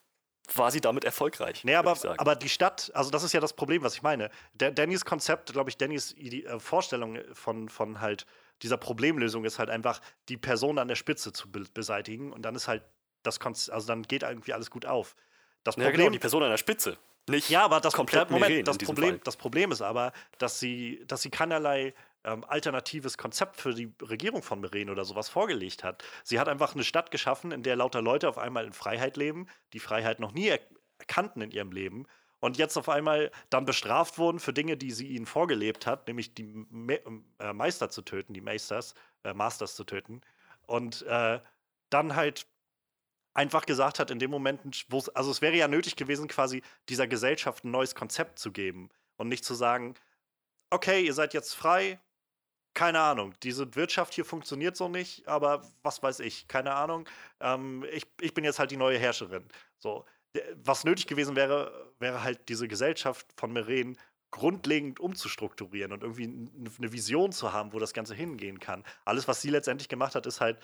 [0.54, 1.64] war sie damit erfolgreich.
[1.64, 4.30] Nee, aber, aber die Stadt, also das ist ja das Problem, was ich meine.
[4.54, 8.26] Der, Dannys Konzept, glaube ich, Dannys äh, Vorstellung von, von halt
[8.62, 12.56] dieser Problemlösung ist halt einfach, die Person an der Spitze zu be beseitigen und dann
[12.56, 12.84] ist halt
[13.24, 15.16] das Konz also dann geht irgendwie alles gut auf.
[15.64, 16.98] Das Problem, ja, genau, die Person an der Spitze.
[17.28, 21.24] Nicht ja, aber das, komplett Moment, das, Problem, das Problem ist aber, dass sie, dass
[21.24, 21.96] sie keinerlei
[22.26, 26.04] ähm, alternatives Konzept für die Regierung von Meren oder sowas vorgelegt hat.
[26.24, 29.48] Sie hat einfach eine Stadt geschaffen, in der lauter Leute auf einmal in Freiheit leben,
[29.74, 30.60] die Freiheit noch nie er
[30.98, 32.08] erkannten in ihrem Leben
[32.40, 36.36] und jetzt auf einmal dann bestraft wurden für Dinge, die sie ihnen vorgelebt hat, nämlich
[36.36, 37.00] die Me
[37.40, 38.94] äh, Meister zu töten, die Meisters,
[39.24, 40.22] äh, Masters zu töten.
[40.68, 41.40] Und äh,
[41.90, 42.46] dann halt
[43.34, 46.62] einfach gesagt hat, in dem Moment, wo es, also es wäre ja nötig gewesen, quasi
[46.88, 49.96] dieser Gesellschaft ein neues Konzept zu geben und nicht zu sagen,
[50.70, 52.00] okay, ihr seid jetzt frei,
[52.76, 57.10] keine Ahnung, diese Wirtschaft hier funktioniert so nicht, aber was weiß ich, keine Ahnung.
[57.40, 59.46] Ähm, ich, ich bin jetzt halt die neue Herrscherin.
[59.80, 60.06] So,
[60.64, 63.98] was nötig gewesen wäre, wäre halt diese Gesellschaft von Meren
[64.32, 68.84] grundlegend umzustrukturieren und irgendwie eine Vision zu haben, wo das Ganze hingehen kann.
[69.06, 70.60] Alles, was sie letztendlich gemacht hat, ist halt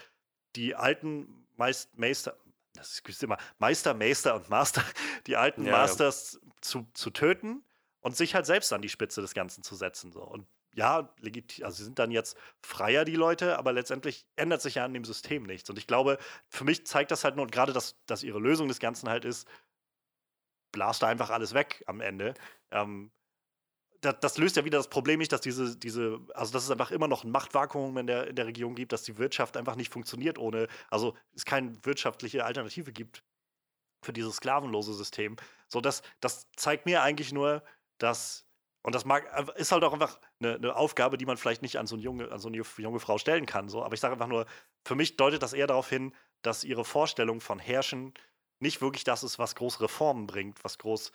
[0.58, 2.36] die alten Meist Meister,
[2.74, 4.84] das ist immer Meister, Meister und Master,
[5.28, 6.50] die alten ja, Masters ja.
[6.60, 7.64] Zu, zu töten
[8.02, 10.12] und sich halt selbst an die Spitze des Ganzen zu setzen.
[10.12, 10.22] So.
[10.22, 14.76] Und ja, legit, also sie sind dann jetzt freier, die Leute, aber letztendlich ändert sich
[14.76, 15.70] ja an dem System nichts.
[15.70, 16.18] Und ich glaube,
[16.48, 19.48] für mich zeigt das halt nur, gerade dass, dass ihre Lösung des Ganzen halt ist,
[20.72, 22.34] blast da einfach alles weg am Ende.
[22.72, 23.12] Ähm,
[24.00, 26.92] das, das, löst ja wieder das Problem nicht, dass diese, diese, also dass es einfach
[26.92, 29.94] immer noch ein Machtvakuum in der, in der Region gibt, dass die Wirtschaft einfach nicht
[29.94, 33.24] funktioniert ohne, also es keine wirtschaftliche Alternative gibt
[34.04, 35.36] für dieses sklavenlose System.
[35.68, 37.64] So, das, das zeigt mir eigentlich nur,
[38.00, 38.48] dass
[38.84, 39.26] und das mag,
[39.58, 42.32] ist halt auch einfach eine, eine, Aufgabe, die man vielleicht nicht an so, eine junge,
[42.32, 43.70] an so eine junge Frau stellen kann.
[43.70, 43.84] So.
[43.84, 44.48] Aber ich sage einfach nur,
[44.86, 48.14] für mich deutet das eher darauf hin, dass ihre Vorstellung von Herrschen
[48.60, 51.12] nicht wirklich das ist, was groß Reformen bringt, was groß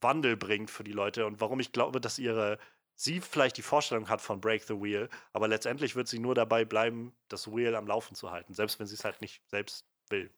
[0.00, 1.26] Wandel bringt für die Leute.
[1.26, 2.58] Und warum ich glaube, dass ihre,
[2.94, 6.64] sie vielleicht die Vorstellung hat von Break the Wheel, aber letztendlich wird sie nur dabei
[6.64, 10.32] bleiben, das Wheel am Laufen zu halten, selbst wenn sie es halt nicht selbst will.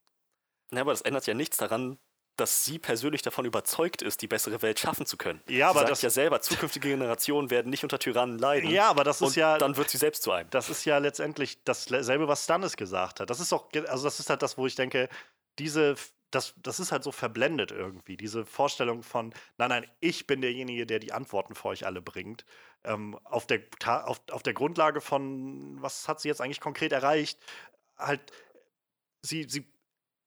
[0.72, 1.98] Ja, aber das ändert ja nichts daran,
[2.42, 5.40] dass sie persönlich davon überzeugt ist, die bessere Welt schaffen zu können.
[5.46, 8.68] Ja, aber sie sagt das ja selber, zukünftige Generationen werden nicht unter Tyrannen leiden.
[8.68, 10.50] Ja, aber das ist ja dann wird sie selbst zu einem.
[10.50, 13.30] Das ist ja letztendlich dasselbe, was Stannis gesagt hat.
[13.30, 15.08] Das ist auch also das ist halt das, wo ich denke,
[15.60, 15.94] diese
[16.32, 20.86] das, das ist halt so verblendet irgendwie, diese Vorstellung von, nein, nein, ich bin derjenige,
[20.86, 22.46] der die Antworten für euch alle bringt.
[22.84, 27.38] Ähm, auf, der, auf, auf der Grundlage von, was hat sie jetzt eigentlich konkret erreicht?
[27.98, 28.32] Halt,
[29.20, 29.70] sie, sie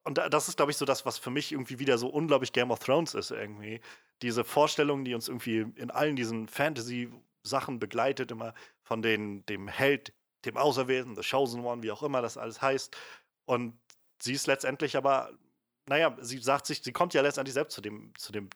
[0.05, 2.69] und das ist, glaube ich, so das, was für mich irgendwie wieder so unglaublich Game
[2.69, 3.81] of Thrones ist, irgendwie.
[4.21, 8.53] Diese Vorstellung, die uns irgendwie in allen diesen Fantasy-Sachen begleitet, immer
[8.83, 10.13] von den, dem Held,
[10.45, 12.95] dem Auserwählten, The Chosen One, wie auch immer das alles heißt.
[13.45, 13.79] Und
[14.21, 15.31] sie ist letztendlich aber,
[15.87, 18.51] naja, sie sagt sich, sie kommt ja letztendlich selbst zu dem, zu dem,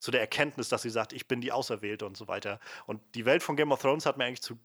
[0.00, 2.58] zu der Erkenntnis, dass sie sagt, ich bin die Auserwählte und so weiter.
[2.86, 4.58] Und die Welt von Game of Thrones hat mir eigentlich zu,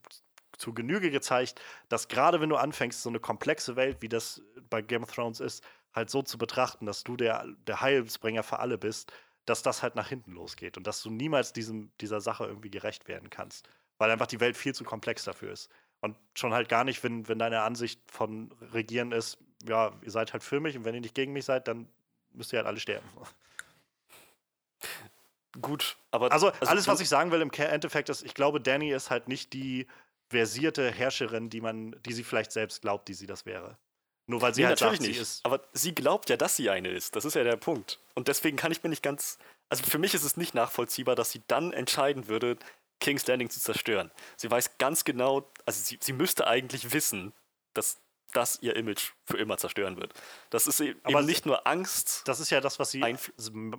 [0.57, 4.41] zu Genüge gezeigt, dass gerade wenn du anfängst, so eine komplexe Welt, wie das
[4.71, 5.63] bei Game of Thrones ist,
[5.95, 9.11] halt so zu betrachten, dass du der, der Heilsbringer für alle bist,
[9.45, 13.07] dass das halt nach hinten losgeht und dass du niemals diesem, dieser Sache irgendwie gerecht
[13.07, 13.69] werden kannst.
[13.97, 15.69] Weil einfach die Welt viel zu komplex dafür ist.
[16.01, 20.33] Und schon halt gar nicht, wenn, wenn deine Ansicht von Regieren ist, ja, ihr seid
[20.33, 21.87] halt für mich und wenn ihr nicht gegen mich seid, dann
[22.31, 23.07] müsst ihr halt alle sterben.
[25.61, 26.31] Gut, aber.
[26.31, 29.29] Also, also alles, was ich sagen will im Endeffekt ist, ich glaube, Danny ist halt
[29.29, 29.87] nicht die
[30.29, 33.77] versierte Herrscherin, die man, die sie vielleicht selbst glaubt, die sie das wäre.
[34.27, 35.17] Nur weil sie nee, halt natürlich sagt, nicht.
[35.17, 35.45] Sie ist.
[35.45, 37.15] Aber sie glaubt ja, dass sie eine ist.
[37.15, 37.99] Das ist ja der Punkt.
[38.15, 39.37] Und deswegen kann ich mir nicht ganz.
[39.69, 42.57] Also für mich ist es nicht nachvollziehbar, dass sie dann entscheiden würde,
[42.99, 44.11] King's Landing zu zerstören.
[44.37, 47.33] Sie weiß ganz genau, also sie, sie müsste eigentlich wissen,
[47.73, 47.99] dass
[48.33, 50.13] das ihr Image für immer zerstören wird.
[50.49, 52.23] Das ist eben Aber nicht nur Angst.
[52.25, 53.03] Das ist ja das, was sie.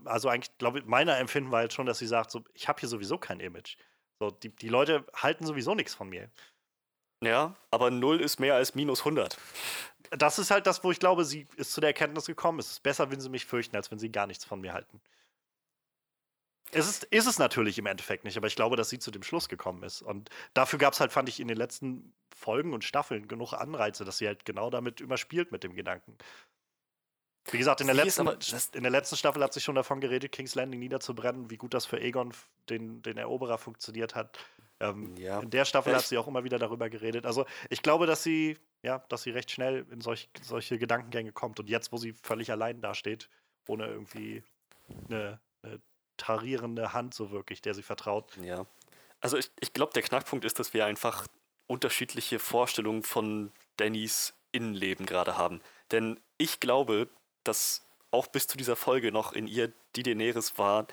[0.04, 2.80] Also eigentlich, glaube ich, meiner Empfinden war halt schon, dass sie sagt, so, ich habe
[2.80, 3.76] hier sowieso kein Image.
[4.18, 6.30] So, die, die Leute halten sowieso nichts von mir.
[7.22, 9.36] Ja, aber 0 ist mehr als minus 100
[10.10, 12.82] das ist halt das, wo ich glaube, sie ist zu der Erkenntnis gekommen, es ist
[12.82, 15.00] besser, wenn sie mich fürchten, als wenn sie gar nichts von mir halten.
[16.72, 19.22] es ist, ist es natürlich im Endeffekt nicht, aber ich glaube, dass sie zu dem
[19.22, 20.02] Schluss gekommen ist.
[20.02, 24.04] Und dafür gab es halt, fand ich, in den letzten Folgen und Staffeln genug Anreize,
[24.04, 26.16] dass sie halt genau damit überspielt mit dem Gedanken.
[27.50, 30.56] Wie gesagt, in der, letzten, in der letzten Staffel hat sich schon davon geredet, King's
[30.56, 32.32] Landing niederzubrennen, wie gut das für Aegon,
[32.68, 34.38] den, den Eroberer, funktioniert hat.
[34.80, 35.40] Ähm, ja.
[35.40, 36.02] In der Staffel Echt?
[36.02, 37.26] hat sie auch immer wieder darüber geredet.
[37.26, 41.60] Also ich glaube, dass sie, ja, dass sie recht schnell in solch, solche Gedankengänge kommt.
[41.60, 43.28] Und jetzt, wo sie völlig allein dasteht,
[43.66, 44.42] ohne irgendwie
[45.08, 45.80] eine, eine
[46.16, 48.36] tarierende Hand so wirklich, der sie vertraut.
[48.42, 48.66] Ja.
[49.20, 51.26] Also ich, ich glaube, der Knackpunkt ist, dass wir einfach
[51.66, 55.60] unterschiedliche Vorstellungen von Dannys Innenleben gerade haben.
[55.90, 57.08] Denn ich glaube,
[57.44, 60.86] dass auch bis zu dieser Folge noch in ihr die Daenerys war,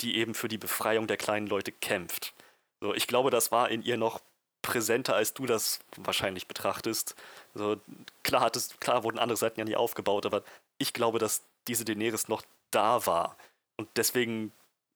[0.00, 2.34] die eben für die Befreiung der kleinen Leute kämpft.
[2.80, 4.20] So, ich glaube, das war in ihr noch
[4.62, 7.14] präsenter, als du das wahrscheinlich betrachtest.
[7.54, 7.80] So,
[8.22, 10.42] klar, hattest, klar wurden andere Seiten ja nie aufgebaut, aber
[10.78, 13.36] ich glaube, dass diese Daenerys noch da war.
[13.76, 14.52] Und deswegen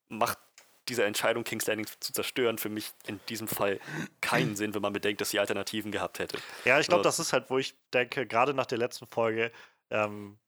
[0.09, 0.39] macht
[0.89, 3.79] diese Entscheidung, King's Landing zu zerstören, für mich in diesem Fall
[4.21, 6.39] keinen Sinn, wenn man bedenkt, dass sie Alternativen gehabt hätte.
[6.65, 9.53] Ja, ich glaube, das ist halt, wo ich denke, gerade nach der letzten Folge
[9.91, 10.39] ähm,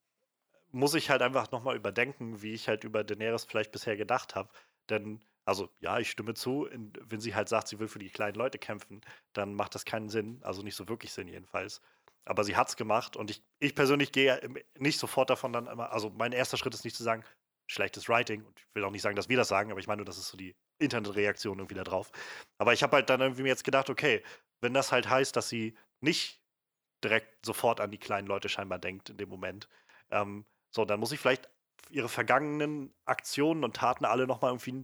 [0.71, 4.49] muss ich halt einfach nochmal überdenken, wie ich halt über Daenerys vielleicht bisher gedacht habe.
[4.89, 8.35] Denn, also ja, ich stimme zu, wenn sie halt sagt, sie will für die kleinen
[8.35, 9.01] Leute kämpfen,
[9.33, 10.39] dann macht das keinen Sinn.
[10.43, 11.81] Also nicht so wirklich Sinn jedenfalls.
[12.25, 14.39] Aber sie hat es gemacht und ich, ich persönlich gehe
[14.77, 17.23] nicht sofort davon dann immer, also mein erster Schritt ist nicht zu sagen,
[17.67, 18.43] schlechtes Writing.
[18.45, 20.29] Und ich will auch nicht sagen, dass wir das sagen, aber ich meine das ist
[20.29, 22.11] so die Internetreaktion irgendwie da drauf.
[22.59, 24.23] Aber ich habe halt dann irgendwie mir jetzt gedacht, okay,
[24.61, 26.39] wenn das halt heißt, dass sie nicht
[27.03, 29.67] direkt sofort an die kleinen Leute scheinbar denkt in dem Moment,
[30.11, 31.49] ähm, so, dann muss ich vielleicht
[31.89, 34.83] ihre vergangenen Aktionen und Taten alle nochmal irgendwie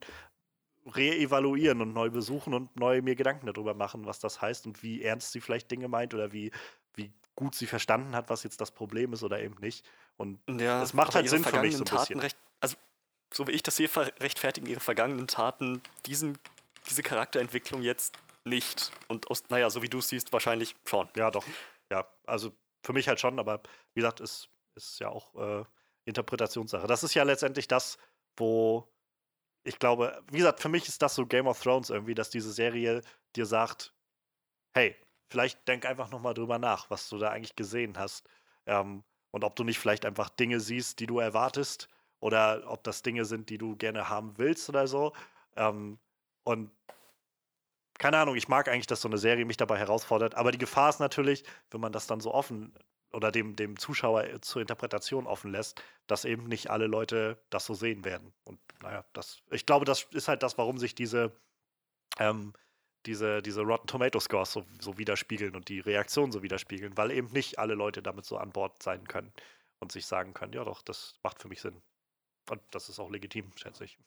[0.88, 5.04] reevaluieren und neu besuchen und neu mir Gedanken darüber machen, was das heißt und wie
[5.04, 6.52] ernst sie vielleicht Dinge meint oder wie,
[6.96, 9.86] wie gut sie verstanden hat, was jetzt das Problem ist oder eben nicht.
[10.18, 12.20] Und ja, es macht halt Sinn für mich so ein bisschen.
[12.20, 12.76] Recht, also,
[13.34, 13.90] so wie ich das sehe,
[14.20, 16.38] rechtfertigen ihre vergangenen Taten diesen,
[16.90, 18.92] diese Charakterentwicklung jetzt nicht.
[19.08, 21.10] Und aus, naja, so wie du es siehst, wahrscheinlich schon.
[21.16, 21.46] Ja, doch.
[21.92, 22.52] Ja, also
[22.84, 23.62] für mich halt schon, aber
[23.94, 25.66] wie gesagt, es ist ja auch äh,
[26.06, 26.88] Interpretationssache.
[26.88, 27.98] Das ist ja letztendlich das,
[28.38, 28.88] wo
[29.68, 32.52] ich glaube, wie gesagt, für mich ist das so Game of Thrones irgendwie, dass diese
[32.52, 33.02] Serie
[33.36, 33.94] dir sagt,
[34.74, 34.96] hey,
[35.30, 38.26] vielleicht denk einfach nochmal drüber nach, was du da eigentlich gesehen hast.
[38.66, 41.90] Ähm, und ob du nicht vielleicht einfach Dinge siehst, die du erwartest
[42.22, 45.14] oder ob das Dinge sind, die du gerne haben willst oder so.
[45.58, 46.00] Ähm,
[46.44, 46.72] und
[48.00, 50.90] keine Ahnung, ich mag eigentlich, dass so eine Serie mich dabei herausfordert, aber die Gefahr
[50.90, 52.74] ist natürlich, wenn man das dann so offen
[53.12, 57.66] oder dem, dem Zuschauer äh, zur Interpretation offen lässt, dass eben nicht alle Leute das
[57.66, 58.34] so sehen werden.
[58.44, 61.32] Und naja, das, ich glaube, das ist halt das, warum sich diese,
[62.20, 62.54] ähm,
[63.06, 67.32] diese, diese Rotten Tomato Scores so, so widerspiegeln und die Reaktionen so widerspiegeln, weil eben
[67.32, 69.32] nicht alle Leute damit so an Bord sein können
[69.80, 71.82] und sich sagen können, ja doch, das macht für mich Sinn.
[72.50, 73.98] Und das ist auch legitim, schätze ich.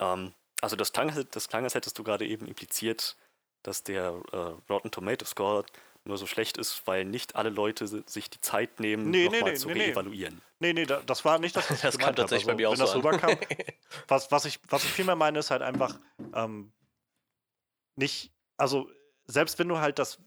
[0.00, 3.16] Ähm, also das klang, das klang, als hättest du gerade eben impliziert,
[3.62, 4.36] dass der äh,
[4.70, 5.64] Rotten Tomato Score
[6.04, 9.54] nur so schlecht ist, weil nicht alle Leute sich die Zeit nehmen, nee, nochmal nee,
[9.54, 10.40] zu nee, reevaluieren.
[10.58, 12.72] Nee, nee, das war nicht das, was ich Das kann tatsächlich also, bei mir auch
[12.72, 13.36] wenn das rüberkam.
[14.08, 15.98] was, was, ich, was ich vielmehr meine, ist halt einfach
[16.34, 16.72] ähm,
[17.96, 18.90] nicht, also
[19.26, 20.18] selbst wenn du halt das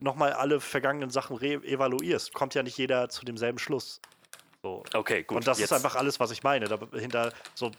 [0.00, 4.00] nochmal alle vergangenen Sachen evaluierst, kommt ja nicht jeder zu demselben Schluss.
[4.62, 4.84] So.
[4.92, 5.36] Okay, gut.
[5.36, 5.70] Und das jetzt.
[5.70, 6.66] ist einfach alles, was ich meine.
[6.66, 7.70] Dahinter so,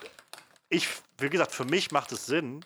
[0.70, 2.66] ich, wie gesagt, für mich macht es Sinn,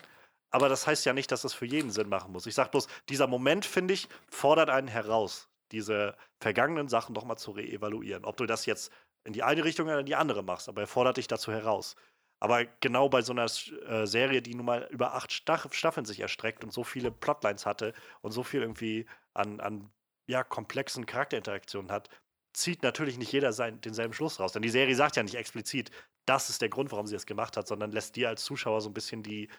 [0.52, 2.46] aber das heißt ja nicht, dass das für jeden Sinn machen muss.
[2.46, 7.38] Ich sage bloß, dieser Moment, finde ich, fordert einen heraus, diese vergangenen Sachen doch mal
[7.38, 8.26] zu reevaluieren.
[8.26, 8.92] Ob du das jetzt
[9.24, 11.96] in die eine Richtung oder in die andere machst, aber er fordert dich dazu heraus.
[12.40, 16.64] Aber genau bei so einer äh, Serie, die nun mal über acht Staffeln sich erstreckt
[16.64, 19.90] und so viele Plotlines hatte und so viel irgendwie an, an
[20.28, 22.10] ja, komplexen Charakterinteraktionen hat,
[22.54, 24.52] zieht natürlich nicht jeder sein, denselben Schluss raus.
[24.52, 25.92] Denn die Serie sagt ja nicht explizit,
[26.26, 28.90] das ist der Grund, warum sie es gemacht hat, sondern lässt dir als Zuschauer so
[28.90, 29.50] ein bisschen die,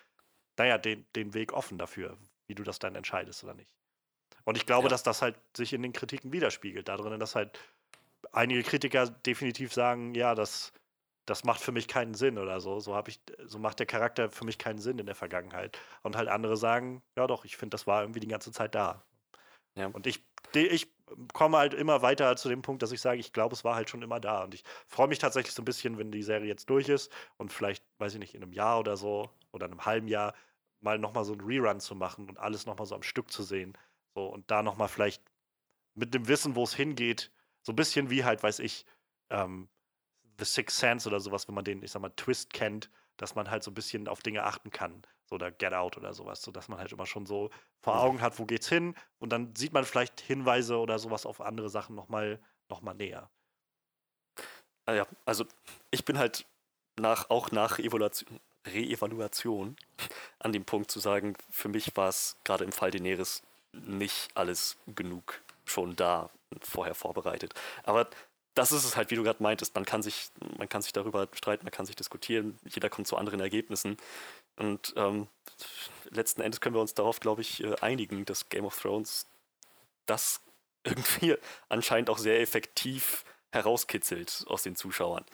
[0.59, 2.17] naja, den, den Weg offen dafür,
[2.47, 3.73] wie du das dann entscheidest oder nicht.
[4.45, 4.89] Und ich glaube, ja.
[4.91, 7.59] dass das halt sich in den Kritiken widerspiegelt, darin, dass halt
[8.33, 10.73] einige Kritiker definitiv sagen, ja, das,
[11.27, 12.81] das macht für mich keinen Sinn oder so.
[12.81, 15.79] So habe ich, so macht der Charakter für mich keinen Sinn in der Vergangenheit.
[16.03, 19.05] Und halt andere sagen, ja doch, ich finde, das war irgendwie die ganze Zeit da.
[19.75, 19.87] Ja.
[19.89, 20.25] Und ich,
[20.55, 20.89] ich
[21.33, 23.91] komme halt immer weiter zu dem Punkt, dass ich sage, ich glaube, es war halt
[23.91, 24.43] schon immer da.
[24.43, 27.53] Und ich freue mich tatsächlich so ein bisschen, wenn die Serie jetzt durch ist und
[27.53, 30.35] vielleicht, weiß ich nicht, in einem Jahr oder so oder einem halben Jahr
[30.81, 33.77] mal nochmal so einen Rerun zu machen und alles nochmal so am Stück zu sehen.
[34.15, 35.23] So, und da nochmal vielleicht
[35.95, 37.33] mit dem Wissen, wo es hingeht,
[37.63, 38.87] so ein bisschen wie halt, weiß ich,
[39.31, 39.69] ähm,
[40.39, 43.51] The Sixth Sense oder sowas, wenn man den, ich sag mal, Twist kennt, dass man
[43.51, 45.03] halt so ein bisschen auf Dinge achten kann.
[45.27, 47.51] So, oder Get Out oder sowas, sodass man halt immer schon so
[47.81, 51.41] vor Augen hat, wo geht's hin und dann sieht man vielleicht Hinweise oder sowas auf
[51.41, 52.41] andere Sachen nochmal
[52.71, 53.31] noch mal näher.
[54.87, 55.45] Ah ja, also
[55.91, 56.47] ich bin halt
[56.97, 58.41] nach, auch nach Evaluation,
[58.73, 59.77] Reevaluation
[60.39, 63.43] an dem Punkt zu sagen, für mich war es gerade im Fall Daenerys
[63.73, 66.31] nicht alles genug schon da
[66.63, 67.55] vorher vorbereitet.
[67.85, 68.09] Aber
[68.55, 69.75] das ist es halt, wie du gerade meintest.
[69.75, 72.59] Man kann sich, man kann sich darüber streiten, man kann sich diskutieren.
[72.65, 73.97] Jeder kommt zu anderen Ergebnissen.
[74.57, 75.29] Und ähm,
[76.11, 79.27] letzten Endes können wir uns darauf, glaube ich, äh, einigen, dass Game of Thrones
[80.07, 80.41] das
[80.85, 81.37] irgendwie
[81.69, 85.25] anscheinend auch sehr effektiv herauskitzelt aus den Zuschauern.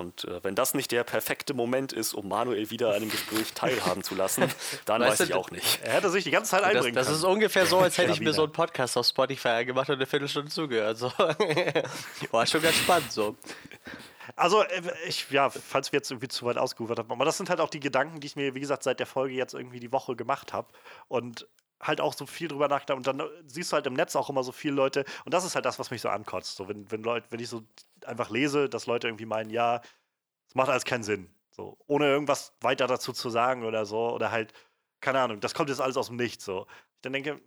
[0.00, 3.52] Und äh, wenn das nicht der perfekte Moment ist, um Manuel wieder an einem Gespräch
[3.54, 4.44] teilhaben zu lassen,
[4.86, 5.80] dann weißt weiß ich auch nicht.
[5.84, 8.20] Er hätte sich die ganze Zeit einbringen das, das ist ungefähr so, als hätte ich
[8.20, 10.96] mir so einen Podcast auf Spotify gemacht und eine Viertelstunde zugehört.
[10.96, 11.12] So.
[12.30, 13.36] War schon ganz spannend so.
[14.36, 17.50] Also, äh, ich, ja, falls wir jetzt irgendwie zu weit ausgeufert haben, aber das sind
[17.50, 19.92] halt auch die Gedanken, die ich mir, wie gesagt, seit der Folge jetzt irgendwie die
[19.92, 20.68] Woche gemacht habe.
[21.08, 21.46] Und
[21.80, 24.42] halt auch so viel drüber nachgedacht und dann siehst du halt im Netz auch immer
[24.42, 26.56] so viele Leute und das ist halt das, was mich so ankotzt.
[26.56, 27.62] So, wenn, wenn Leute, wenn ich so
[28.04, 29.80] einfach lese, dass Leute irgendwie meinen, ja,
[30.48, 31.32] es macht alles keinen Sinn.
[31.50, 34.10] So, ohne irgendwas weiter dazu zu sagen oder so.
[34.12, 34.52] Oder halt,
[35.00, 36.44] keine Ahnung, das kommt jetzt alles aus dem Nichts.
[36.44, 36.66] So.
[36.68, 37.40] Ich dann denke,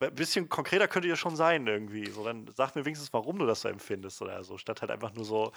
[0.00, 2.10] ein bisschen konkreter könnte ja schon sein irgendwie.
[2.10, 5.12] So, dann sag mir wenigstens, warum du das so empfindest oder so, statt halt einfach
[5.14, 5.52] nur so,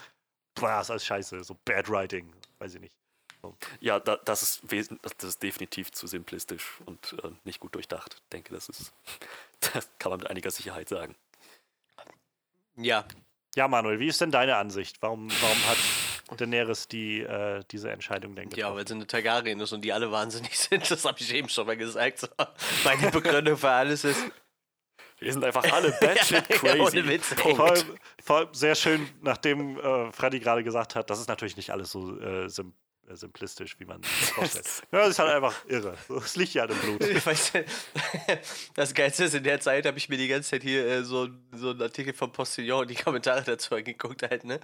[0.56, 2.98] boah, ist alles scheiße, so Bad Writing, weiß ich nicht.
[3.80, 4.64] Ja, da, das, ist
[5.02, 8.16] das ist definitiv zu simplistisch und äh, nicht gut durchdacht.
[8.16, 8.94] Ich denke, das ist,
[9.74, 11.16] das kann man mit einiger Sicherheit sagen.
[12.78, 13.06] Ja.
[13.56, 15.02] Ja, Manuel, wie ist denn deine Ansicht?
[15.02, 18.60] Warum, warum hat Daenerys die, äh, diese Entscheidung denn getroffen?
[18.60, 20.90] Ja, weil sie eine Targaryen ist und die alle wahnsinnig sind.
[20.92, 22.20] Das habe ich eben schon mal gesagt.
[22.20, 22.28] So.
[22.84, 24.20] Meine Begründung für alles ist,
[25.20, 26.80] wir sind einfach alle batshit crazy.
[26.80, 27.34] Ohne Witz.
[27.34, 31.56] Vor allem, vor allem, sehr schön, nachdem äh, Freddy gerade gesagt hat, das ist natürlich
[31.56, 32.74] nicht alles so äh, sim
[33.12, 34.66] simplistisch, wie man sich vorstellt.
[34.92, 35.98] ja, das ist halt einfach irre.
[36.24, 37.02] Es liegt ja dem Blut.
[38.76, 41.30] das Geilste ist, in der Zeit habe ich mir die ganze Zeit hier äh, so,
[41.52, 44.60] so einen Artikel vom Postillon und die Kommentare dazu angeguckt halt, ne?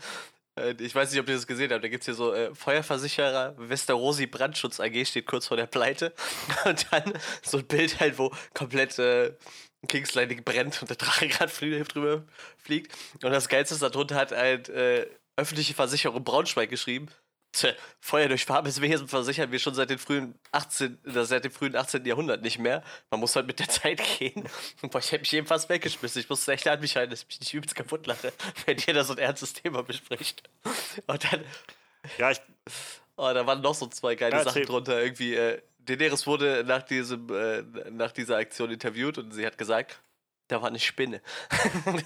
[0.56, 1.84] Äh, ich weiß nicht, ob ihr das gesehen habt.
[1.84, 6.14] Da gibt es hier so äh, Feuerversicherer Westerosi Brandschutz AG steht kurz vor der Pleite.
[6.66, 9.34] Und dann so ein Bild halt, wo komplett äh,
[9.88, 11.52] Kings Landing brennt und der Drache gerade
[11.86, 12.24] drüber
[12.60, 12.96] fliegt.
[13.24, 17.08] Und das Geilste ist, darunter hat halt äh, öffentliche Versicherung Braunschweig geschrieben.
[18.00, 22.06] Feuer durch farbiges Wesen versichern wir schon seit, den frühen 18, seit dem frühen 18.
[22.06, 22.84] Jahrhundert nicht mehr.
[23.10, 24.48] Man muss halt mit der Zeit gehen.
[24.82, 26.22] Boah, ich hätte mich eben fast weggeschmissen.
[26.22, 28.32] Ich musste echt an mich halten, dass ich mich nicht übelst kaputt lache,
[28.66, 30.44] wenn ihr da so ein ernstes Thema bespricht.
[31.08, 31.44] Und dann.
[32.18, 32.42] Ja, ich.
[33.18, 35.02] Oh, da waren noch so zwei geile ja, Sachen drunter.
[35.02, 40.00] Irgendwie, äh, Daenerys wurde nach, diesem, äh, nach dieser Aktion interviewt und sie hat gesagt,
[40.52, 41.22] da war eine Spinne.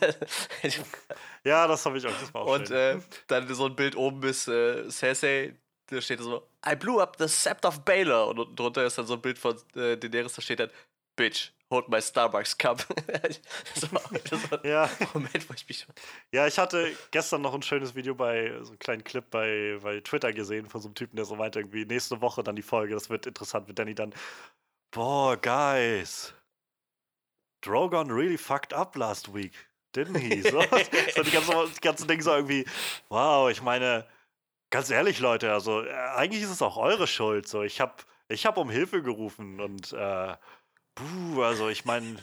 [1.43, 2.19] ja, das habe ich auch.
[2.19, 5.55] Das war auch Und äh, dann so ein Bild oben bis äh, Cersei,
[5.87, 8.27] da steht so, I blew up the Sept of Baylor.
[8.27, 10.69] Und drunter ist dann so ein Bild von äh, Daenerys, da steht dann,
[11.15, 12.85] Bitch, hold my Starbucks Cup.
[13.73, 14.87] das war, das war ja.
[15.13, 15.87] Moment, wo ich mich.
[16.31, 20.01] Ja, ich hatte gestern noch ein schönes Video bei, so einen kleinen Clip bei, bei
[20.01, 22.93] Twitter gesehen von so einem Typen, der so meinte, irgendwie nächste Woche dann die Folge,
[22.93, 24.13] das wird interessant, mit Danny dann,
[24.91, 26.34] boah, guys,
[27.65, 29.53] Drogon really fucked up last week,
[29.93, 30.41] didn't he?
[30.41, 30.61] So,
[31.15, 32.65] so die ganze, das ganze Ding so irgendwie,
[33.09, 34.05] wow, ich meine,
[34.69, 37.47] ganz ehrlich, Leute, also äh, eigentlich ist es auch eure Schuld.
[37.47, 37.95] So, ich habe
[38.27, 40.35] ich hab um Hilfe gerufen und äh,
[40.95, 42.17] buh, also ich meine,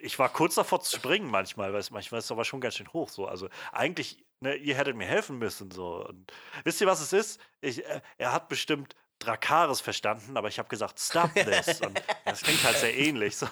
[0.00, 2.76] ich war kurz davor zu springen manchmal, weil es manchmal ist es aber schon ganz
[2.76, 3.08] schön hoch.
[3.08, 3.26] So.
[3.26, 5.70] Also eigentlich, ne, ihr hättet mir helfen müssen.
[5.70, 6.06] So.
[6.06, 6.32] Und
[6.64, 7.40] wisst ihr, was es ist?
[7.60, 11.80] Ich, äh, er hat bestimmt Drakaris verstanden, aber ich habe gesagt, stop this.
[11.80, 13.36] Und das klingt halt sehr ähnlich.
[13.36, 13.46] So,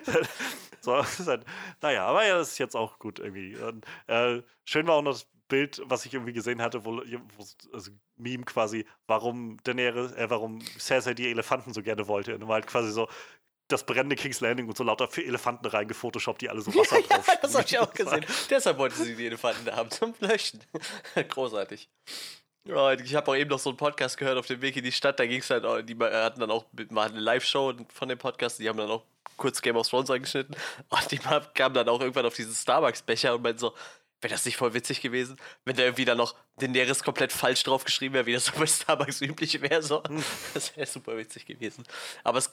[0.80, 1.44] so halt,
[1.80, 3.56] naja, aber ja, das ist jetzt auch gut irgendwie.
[3.56, 7.46] Und, äh, schön war auch noch das Bild, was ich irgendwie gesehen hatte, wo, wo
[7.72, 12.34] also Meme quasi, warum Daenerys, äh, warum Cersei die Elefanten so gerne wollte.
[12.34, 13.08] Und war halt quasi so,
[13.68, 17.26] das brennende King's Landing und so lauter Elefanten reingefotoshoppt, die alle so Wasser ja, drauf
[17.26, 18.24] ja, das habe ich auch gesehen.
[18.50, 20.60] Deshalb wollte sie die Elefanten da haben zum Löschen.
[21.28, 21.88] Großartig.
[22.66, 24.92] Ja, ich habe auch eben noch so einen Podcast gehört auf dem Weg in die
[24.92, 25.20] Stadt.
[25.20, 28.58] Da ging es halt, auch, die hatten dann auch mal eine Live-Show von dem Podcast.
[28.58, 29.04] Die haben dann auch
[29.36, 30.56] kurz Game of Thrones angeschnitten.
[30.88, 33.74] Und die kamen dann auch irgendwann auf diesen Starbucks-Becher und meinten so,
[34.20, 37.84] wäre das nicht voll witzig gewesen, wenn da irgendwie dann noch Daenerys komplett falsch drauf
[37.84, 39.82] geschrieben wäre, wie das so bei Starbucks üblich wäre.
[39.82, 40.02] So.
[40.02, 40.24] Hm.
[40.54, 41.84] Das wäre super witzig gewesen.
[42.24, 42.50] Aber es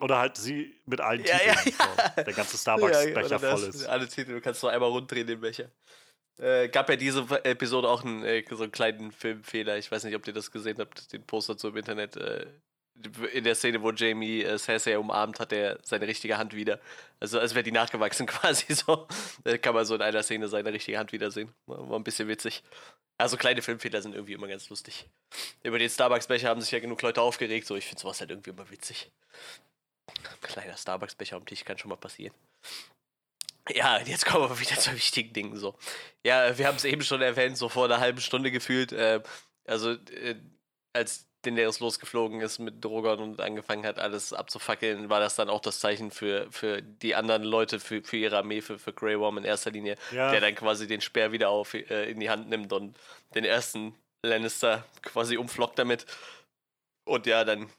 [0.00, 1.76] oder halt sie mit allen ja, Titeln.
[1.78, 2.12] Ja, ja.
[2.16, 3.86] So, der ganze Starbucks-Becher voll ist.
[3.86, 5.70] Alle Titel, du kannst nur einmal runddrehen, den Becher.
[6.38, 9.78] Äh, gab ja diese Episode auch einen, äh, so einen kleinen Filmfehler.
[9.78, 12.16] Ich weiß nicht, ob ihr das gesehen habt, den Poster so im Internet.
[12.16, 12.46] Äh,
[13.32, 16.80] in der Szene, wo Jamie äh, Cersei umarmt, hat er seine richtige Hand wieder.
[17.18, 19.08] Also als wäre die nachgewachsen quasi so.
[19.62, 21.52] Kann man so in einer Szene seine richtige Hand wiedersehen.
[21.66, 22.62] War, ein bisschen witzig.
[23.18, 25.06] Also kleine Filmfehler sind irgendwie immer ganz lustig.
[25.62, 27.66] Über den Starbucks-Becher haben sich ja genug Leute aufgeregt.
[27.66, 29.10] So, ich finde sowas halt irgendwie immer witzig.
[30.40, 32.34] Kleiner Starbucks-Becher am Tisch kann schon mal passieren.
[33.70, 35.74] Ja, jetzt kommen wir wieder zu wichtigen Dingen so.
[36.24, 38.92] Ja, wir haben es eben schon erwähnt, so vor einer halben Stunde gefühlt.
[38.92, 39.22] Äh,
[39.66, 40.36] also, äh,
[40.92, 45.60] als Daenerys losgeflogen ist mit Drogon und angefangen hat, alles abzufackeln, war das dann auch
[45.60, 49.38] das Zeichen für, für die anderen Leute, für, für ihre Armee, für, für Grey Worm
[49.38, 50.30] in erster Linie, ja.
[50.30, 52.96] der dann quasi den Speer wieder auf, äh, in die Hand nimmt und
[53.34, 56.06] den ersten Lannister quasi umflockt damit.
[57.04, 57.70] Und ja, dann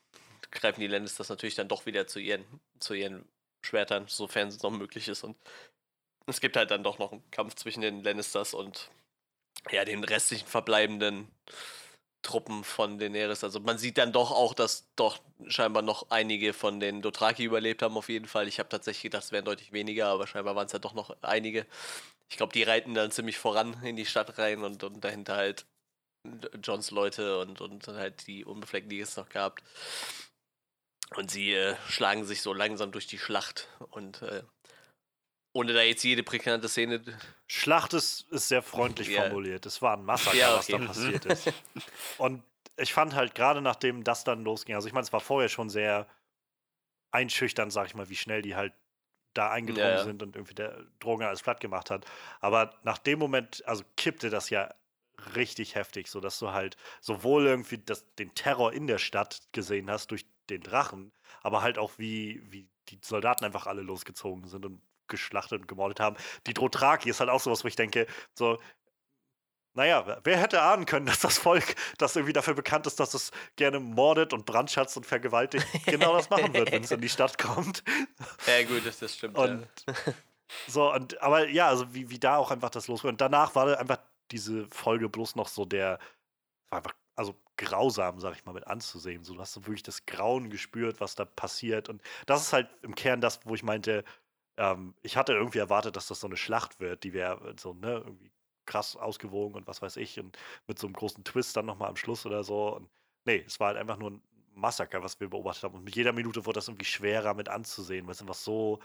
[0.52, 2.46] greifen die Lannisters natürlich dann doch wieder zu ihren,
[2.80, 3.28] zu ihren
[3.64, 5.24] Schwertern, sofern es noch möglich ist.
[5.24, 5.36] Und
[6.28, 8.90] es gibt halt dann doch noch einen Kampf zwischen den Lannisters und
[9.72, 11.28] ja, den restlichen verbleibenden
[12.22, 13.44] Truppen von Daenerys.
[13.44, 17.82] Also man sieht dann doch auch, dass doch scheinbar noch einige von den Dothraki überlebt
[17.84, 18.48] haben, auf jeden Fall.
[18.48, 21.16] Ich habe tatsächlich gedacht, es wären deutlich weniger, aber scheinbar waren es ja doch noch
[21.22, 21.68] einige.
[22.30, 25.66] Ich glaube, die reiten dann ziemlich voran in die Stadt rein und, und dahinter halt
[26.64, 29.62] Johns Leute und, und halt die Unbefleckten, die es noch gab.
[31.16, 34.42] Und sie äh, schlagen sich so langsam durch die Schlacht und äh,
[35.56, 37.02] ohne da jetzt jede prägnante Szene.
[37.48, 39.24] Schlacht ist, ist sehr freundlich yeah.
[39.24, 39.66] formuliert.
[39.66, 40.58] Es war ein Massaker, ja, okay.
[40.58, 41.54] was da passiert ist.
[42.18, 42.44] Und
[42.76, 45.70] ich fand halt gerade nachdem das dann losging, also ich meine, es war vorher schon
[45.70, 46.08] sehr
[47.12, 48.74] einschüchternd, sag ich mal, wie schnell die halt
[49.34, 50.04] da eingedrungen ja, ja.
[50.04, 52.06] sind und irgendwie der Drogen alles platt gemacht hat.
[52.42, 54.74] Aber nach dem Moment, also kippte das ja
[55.38, 60.12] richtig heftig, sodass du halt sowohl irgendwie das, den Terror in der Stadt gesehen hast
[60.12, 64.82] durch den Drachen, aber halt auch wie, wie die Soldaten einfach alle losgezogen sind und
[65.08, 66.16] geschlachtet und gemordet haben.
[66.48, 68.60] Die Dothraki ist halt auch sowas, wo ich denke, so,
[69.76, 73.32] naja, wer hätte ahnen können, dass das Volk, das irgendwie dafür bekannt ist, dass es
[73.56, 77.38] gerne mordet und brandschatzt und vergewaltigt, genau das machen wird, wenn es in die Stadt
[77.42, 77.84] kommt.
[78.48, 79.38] Ja, gut, das, das stimmt.
[79.38, 79.94] Und, ja.
[80.68, 83.10] So, und, aber ja, also wie, wie da auch einfach das los war.
[83.10, 83.98] Und danach war einfach
[84.32, 86.00] diese Folge bloß noch so der,
[86.70, 89.24] war einfach, also grausam, sag ich mal, mit anzusehen.
[89.24, 91.90] So, du hast so wirklich das Grauen gespürt, was da passiert.
[91.90, 94.04] Und das ist halt im Kern das, wo ich meinte,
[94.58, 98.04] ähm, ich hatte irgendwie erwartet, dass das so eine Schlacht wird, die wäre so, ne,
[98.06, 98.32] irgendwie
[98.66, 100.38] krass ausgewogen und was weiß ich und
[100.68, 102.76] mit so einem großen Twist dann nochmal am Schluss oder so.
[102.76, 102.90] Und
[103.26, 104.22] nee, es war halt einfach nur ein
[104.54, 105.76] Massaker, was wir beobachtet haben.
[105.76, 108.80] Und mit jeder Minute wurde das irgendwie schwerer mit anzusehen, weil es einfach so,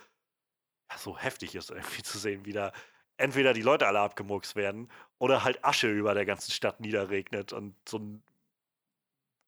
[0.90, 2.72] ja, so heftig ist, irgendwie zu sehen, wie da
[3.16, 7.76] entweder die Leute alle abgemurkst werden oder halt Asche über der ganzen Stadt niederregnet und
[7.88, 8.22] so ein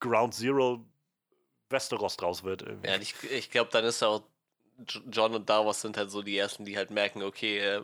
[0.01, 0.85] Ground Zero
[1.71, 2.63] Westeros draus wird.
[2.63, 2.89] Irgendwie.
[2.89, 4.23] Ja, ich, ich glaube, dann ist auch
[5.11, 7.83] John und Davos sind halt so die ersten, die halt merken, okay, äh,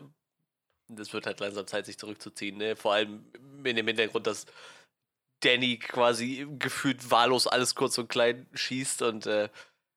[0.87, 2.57] das wird halt langsam Zeit, sich zurückzuziehen.
[2.57, 2.75] Ne?
[2.75, 3.25] Vor allem
[3.63, 4.45] in dem Hintergrund, dass
[5.41, 9.49] Danny quasi gefühlt wahllos alles kurz und klein schießt und äh,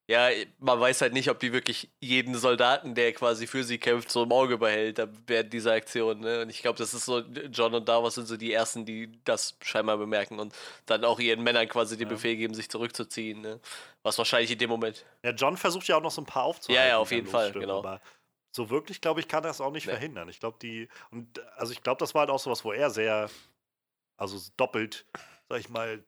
[0.09, 4.11] ja, man weiß halt nicht, ob die wirklich jeden Soldaten, der quasi für sie kämpft,
[4.11, 6.21] so im Auge behält, während dieser Aktion.
[6.21, 6.43] Ne?
[6.43, 9.57] Und ich glaube, das ist so, John und Davos sind so die Ersten, die das
[9.63, 10.55] scheinbar bemerken und
[10.87, 12.15] dann auch ihren Männern quasi den ja.
[12.15, 13.41] Befehl geben, sich zurückzuziehen.
[13.41, 13.61] Ne?
[14.03, 15.07] Was wahrscheinlich in dem Moment.
[15.23, 16.85] Ja, John versucht ja auch noch so ein paar aufzuhalten.
[16.85, 17.79] Ja, ja, auf jeden Fall, genau.
[17.79, 18.01] Aber
[18.51, 19.93] so wirklich, glaube ich, kann er es auch nicht nee.
[19.93, 20.29] verhindern.
[20.29, 23.31] Ich glaube, die, und also ich glaube, das war halt auch sowas, wo er sehr,
[24.17, 25.07] also doppelt,
[25.49, 26.05] sag ich mal,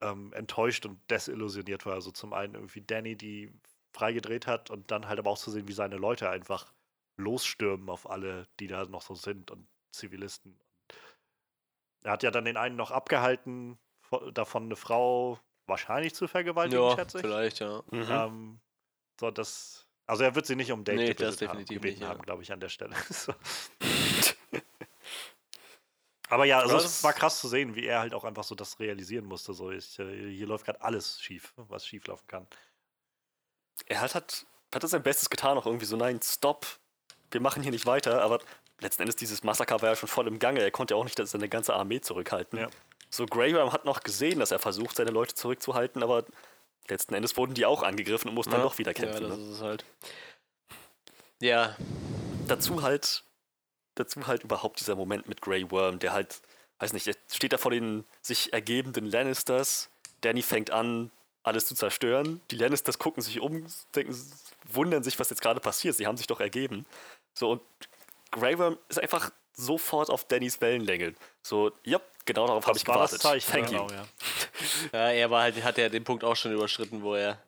[0.00, 1.94] ähm, enttäuscht und desillusioniert war.
[1.94, 3.52] Also zum einen irgendwie Danny, die
[3.92, 6.72] freigedreht hat und dann halt aber auch zu sehen, wie seine Leute einfach
[7.16, 10.58] losstürmen auf alle, die da noch so sind und Zivilisten.
[12.04, 13.78] Er hat ja dann den einen noch abgehalten,
[14.32, 17.22] davon eine Frau wahrscheinlich zu vergewaltigen, ja, schätze ich.
[17.22, 17.82] Vielleicht, ja.
[17.90, 18.06] Mhm.
[18.08, 18.60] Ähm,
[19.20, 19.86] so, das.
[20.06, 22.08] Also er wird sie nicht um Date nee, das definitiv gebeten nicht, ja.
[22.08, 22.94] haben, glaube ich, an der Stelle.
[26.28, 28.78] Aber ja, also es war krass zu sehen, wie er halt auch einfach so das
[28.80, 29.54] realisieren musste.
[29.54, 32.46] So, ich, äh, hier läuft gerade alles schief, was schief laufen kann.
[33.86, 36.66] Er hat, hat, hat sein Bestes getan, auch irgendwie so, nein, stopp,
[37.30, 38.40] wir machen hier nicht weiter, aber
[38.80, 40.60] letzten Endes dieses Massaker war ja schon voll im Gange.
[40.60, 42.58] Er konnte ja auch nicht seine ganze Armee zurückhalten.
[42.58, 42.68] Ja.
[43.10, 46.24] So, Graham hat noch gesehen, dass er versucht, seine Leute zurückzuhalten, aber
[46.88, 48.58] letzten Endes wurden die auch angegriffen und mussten ja.
[48.58, 49.22] dann doch wieder kämpfen.
[49.22, 49.52] Ja, das ne?
[49.52, 49.84] ist halt.
[51.40, 51.76] Ja.
[52.46, 53.24] Dazu halt
[53.98, 56.40] dazu halt überhaupt dieser Moment mit Grey Worm, der halt,
[56.78, 59.90] weiß nicht, er steht da vor den sich ergebenden Lannisters.
[60.20, 61.10] Danny fängt an,
[61.42, 62.40] alles zu zerstören.
[62.50, 64.16] Die Lannisters gucken sich um, denken,
[64.70, 65.96] wundern sich, was jetzt gerade passiert.
[65.96, 66.86] Sie haben sich doch ergeben.
[67.34, 67.62] So, und
[68.30, 71.14] Grey Worm ist einfach sofort auf Dannys Wellenlänge.
[71.42, 73.14] So, ja, genau darauf habe ich gewartet.
[73.14, 74.06] Das Zeichen, Thank genau, Ja.
[74.92, 77.42] ja, er war halt, hat ja den Punkt auch schon überschritten, wo er,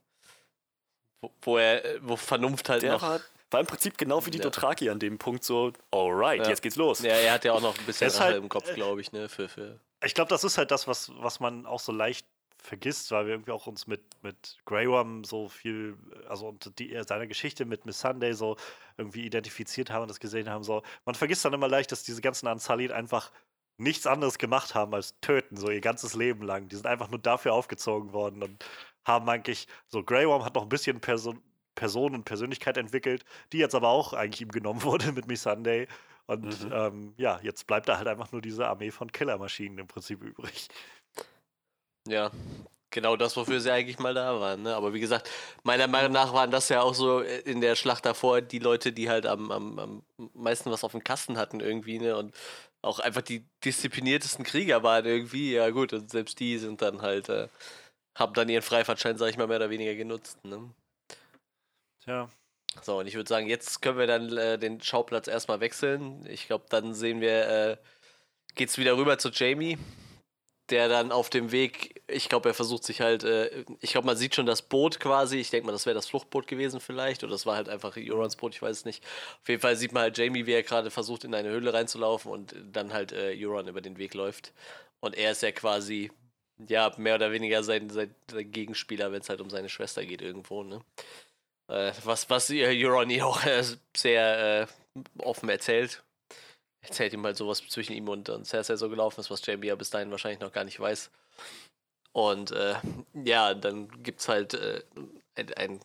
[1.21, 3.03] wo, wo er, wo Vernunft halt der noch.
[3.03, 3.21] War,
[3.51, 4.45] war im Prinzip genau wie die ja.
[4.45, 6.49] Dothraki an dem Punkt so, alright, ja.
[6.49, 7.01] jetzt geht's los.
[7.01, 9.29] Ja, er hat ja auch noch ein bisschen Rache halt, im Kopf, glaube ich, ne?
[9.29, 12.27] Für, für ich glaube, das ist halt das, was, was man auch so leicht
[12.63, 15.97] vergisst, weil wir irgendwie auch uns mit, mit Grey Worm so viel,
[16.29, 18.57] also und die, seiner Geschichte mit Miss Sunday so
[18.97, 20.63] irgendwie identifiziert haben und das gesehen haben.
[20.63, 20.83] So.
[21.05, 23.33] Man vergisst dann immer leicht, dass diese ganzen Ansalit einfach
[23.79, 26.69] nichts anderes gemacht haben als töten, so ihr ganzes Leben lang.
[26.69, 28.65] Die sind einfach nur dafür aufgezogen worden und
[29.05, 31.43] haben eigentlich, so Grey Worm hat noch ein bisschen Person,
[31.75, 35.87] Person und Persönlichkeit entwickelt, die jetzt aber auch eigentlich ihm genommen wurde mit Miss Sunday.
[36.27, 36.73] Und mhm.
[36.73, 40.69] ähm, ja, jetzt bleibt da halt einfach nur diese Armee von Killermaschinen im Prinzip übrig.
[42.07, 42.31] Ja.
[42.91, 44.63] genau das, wofür sie eigentlich mal da waren.
[44.63, 44.75] Ne?
[44.75, 45.29] Aber wie gesagt,
[45.63, 48.93] meiner Meinung nach waren das ja auch so äh, in der Schlacht davor die Leute,
[48.93, 50.03] die halt am, am, am
[50.35, 52.17] meisten was auf dem Kasten hatten irgendwie, ne?
[52.17, 52.35] Und
[52.83, 55.53] auch einfach die diszipliniertesten Krieger waren irgendwie.
[55.53, 57.49] Ja gut, und selbst die sind dann halt, äh,
[58.15, 60.45] haben dann ihren Freifahrtschein, sag ich mal, mehr oder weniger genutzt.
[60.45, 60.71] Ne?
[62.05, 62.29] Tja.
[62.83, 66.25] So, und ich würde sagen, jetzt können wir dann äh, den Schauplatz erstmal wechseln.
[66.27, 67.77] Ich glaube, dann sehen wir, äh,
[68.55, 69.77] geht's wieder rüber zu Jamie
[70.71, 74.17] der dann auf dem Weg, ich glaube, er versucht sich halt, äh, ich glaube, man
[74.17, 75.39] sieht schon das Boot quasi.
[75.39, 77.23] Ich denke mal, das wäre das Fluchtboot gewesen vielleicht.
[77.25, 79.05] Oder das war halt einfach Eurons Boot, ich weiß es nicht.
[79.43, 82.31] Auf jeden Fall sieht man halt Jamie, wie er gerade versucht, in eine Höhle reinzulaufen
[82.31, 84.53] und dann halt äh, Euron über den Weg läuft.
[85.01, 86.11] Und er ist ja quasi,
[86.69, 90.23] ja, mehr oder weniger sein, sein, sein Gegenspieler, wenn es halt um seine Schwester geht
[90.23, 90.81] irgendwo, ne?
[91.71, 93.63] Äh, was, was Euron hier auch äh,
[93.97, 96.03] sehr äh, offen erzählt
[96.83, 99.75] erzählt ihm halt sowas zwischen ihm und, und Cersei so gelaufen ist, was Jamie ja
[99.75, 101.11] bis dahin wahrscheinlich noch gar nicht weiß.
[102.13, 102.75] Und äh,
[103.25, 104.83] ja, dann gibt es halt äh,
[105.57, 105.81] einen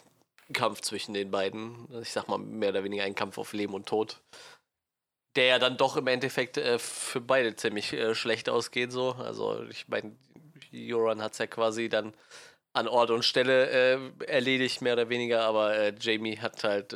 [0.53, 1.87] Kampf zwischen den beiden.
[2.01, 4.21] Ich sag mal, mehr oder weniger ein Kampf auf Leben und Tod.
[5.35, 9.11] Der ja dann doch im Endeffekt äh, für beide ziemlich schlecht ausgeht, so.
[9.13, 10.15] Also, ich meine,
[10.71, 12.13] Joran hat es ja quasi dann
[12.76, 16.93] an Ort und Stelle äh, erledigt, mehr oder weniger, aber äh, Jamie hat halt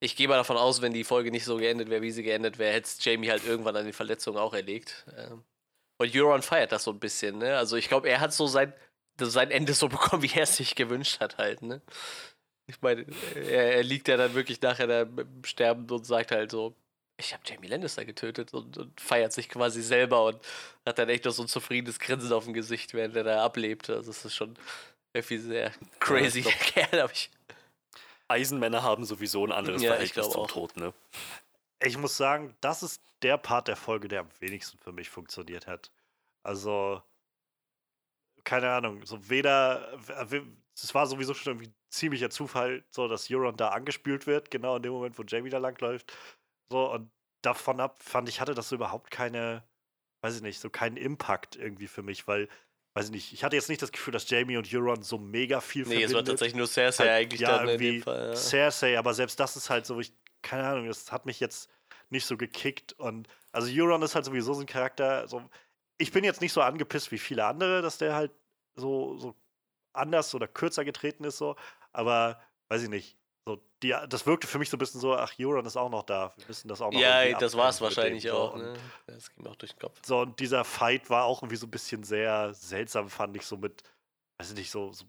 [0.00, 2.58] ich gehe mal davon aus, wenn die Folge nicht so geendet wäre, wie sie geendet
[2.58, 5.06] wäre, hätte es Jamie halt irgendwann an den Verletzungen auch erlegt.
[5.16, 5.44] Ähm,
[5.98, 7.56] und Euron feiert das so ein bisschen, ne?
[7.56, 8.74] Also ich glaube, er hat so sein,
[9.18, 11.80] sein Ende so bekommen, wie er es sich gewünscht hat halt, ne?
[12.68, 16.50] Ich meine, er, er, liegt ja dann wirklich nachher da im Sterben und sagt halt
[16.50, 16.74] so,
[17.18, 20.38] ich habe Jamie Lannister getötet und, und, feiert sich quasi selber und
[20.84, 23.88] hat dann echt noch so ein zufriedenes Grinsen auf dem Gesicht, während er da ablebt.
[23.90, 24.56] Also das ist schon
[25.12, 27.30] irgendwie sehr crazy ja, Kerl, habe ich
[28.28, 30.50] Eisenmänner haben sowieso ein anderes ja, Verhältnis zum auch.
[30.50, 30.92] Tod, ne?
[31.80, 35.66] Ich muss sagen, das ist der Part der Folge, der am wenigsten für mich funktioniert
[35.66, 35.90] hat.
[36.42, 37.02] Also,
[38.44, 39.98] keine Ahnung, so weder,
[40.74, 44.82] es war sowieso schon irgendwie ziemlicher Zufall, so dass Euron da angespült wird, genau in
[44.82, 46.12] dem Moment, wo Jamie da langläuft.
[46.70, 47.10] So, und
[47.42, 49.62] davon ab fand ich, hatte das so überhaupt keine,
[50.22, 52.48] weiß ich nicht, so keinen Impact irgendwie für mich, weil
[52.96, 55.60] weiß ich nicht, ich hatte jetzt nicht das Gefühl, dass Jamie und Euron so mega
[55.60, 56.08] viel nee, verbindet.
[56.08, 58.28] Nee, es war tatsächlich nur Cersei halt, eigentlich ja, dann in dem Fall.
[58.30, 58.36] Ja.
[58.36, 61.68] Cersei, aber selbst das ist halt so, ich, keine Ahnung, das hat mich jetzt
[62.08, 65.42] nicht so gekickt und also Euron ist halt sowieso so ein Charakter, so,
[65.98, 68.32] ich bin jetzt nicht so angepisst wie viele andere, dass der halt
[68.76, 69.34] so, so
[69.92, 71.56] anders oder kürzer getreten ist, so,
[71.92, 73.18] aber weiß ich nicht,
[73.82, 76.32] die, das wirkte für mich so ein bisschen so, ach, Euron ist auch noch da.
[76.36, 78.56] Wir müssen das auch noch Ja, das war es wahrscheinlich dem, auch.
[78.56, 78.74] Ne?
[79.06, 80.00] Das ging auch durch den Kopf.
[80.04, 83.56] So, und dieser Fight war auch irgendwie so ein bisschen sehr seltsam, fand ich, so
[83.56, 83.82] mit,
[84.38, 85.04] weiß ich nicht, so, so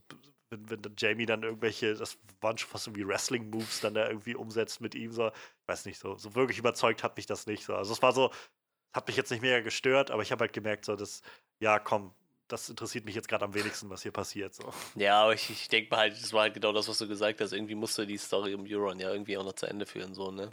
[0.49, 4.81] wenn, wenn Jamie dann irgendwelche, das waren schon fast irgendwie Wrestling-Moves dann da irgendwie umsetzt
[4.81, 5.31] mit ihm, so,
[5.67, 7.63] weiß nicht, so, so wirklich überzeugt hat mich das nicht.
[7.63, 7.75] So.
[7.75, 8.31] Also es war so,
[8.93, 11.21] hat mich jetzt nicht mega gestört, aber ich habe halt gemerkt, so, dass,
[11.59, 12.13] ja, komm,
[12.47, 14.53] das interessiert mich jetzt gerade am wenigsten, was hier passiert.
[14.53, 14.71] So.
[14.95, 17.41] Ja, aber ich, ich denke mal halt, das war halt genau das, was du gesagt
[17.41, 17.51] hast.
[17.51, 20.49] Irgendwie musste die Story um Euron ja irgendwie auch noch zu Ende führen, so, ne?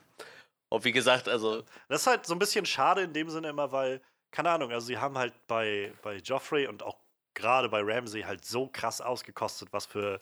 [0.70, 1.62] Und wie gesagt, also.
[1.88, 4.00] Das ist halt so ein bisschen schade in dem Sinne immer, weil,
[4.32, 6.98] keine Ahnung, also sie haben halt bei, bei Joffrey und auch
[7.34, 10.20] gerade bei Ramsey halt so krass ausgekostet, was für,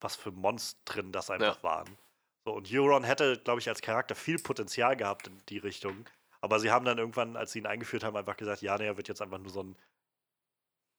[0.00, 1.62] was für Monstren das einfach ja.
[1.62, 1.96] waren.
[2.44, 6.06] So, und Euron hätte, glaube ich, als Charakter viel Potenzial gehabt in die Richtung.
[6.40, 8.96] Aber sie haben dann irgendwann, als sie ihn eingeführt haben, einfach gesagt, ja, nee, er
[8.96, 9.76] wird jetzt einfach nur so ein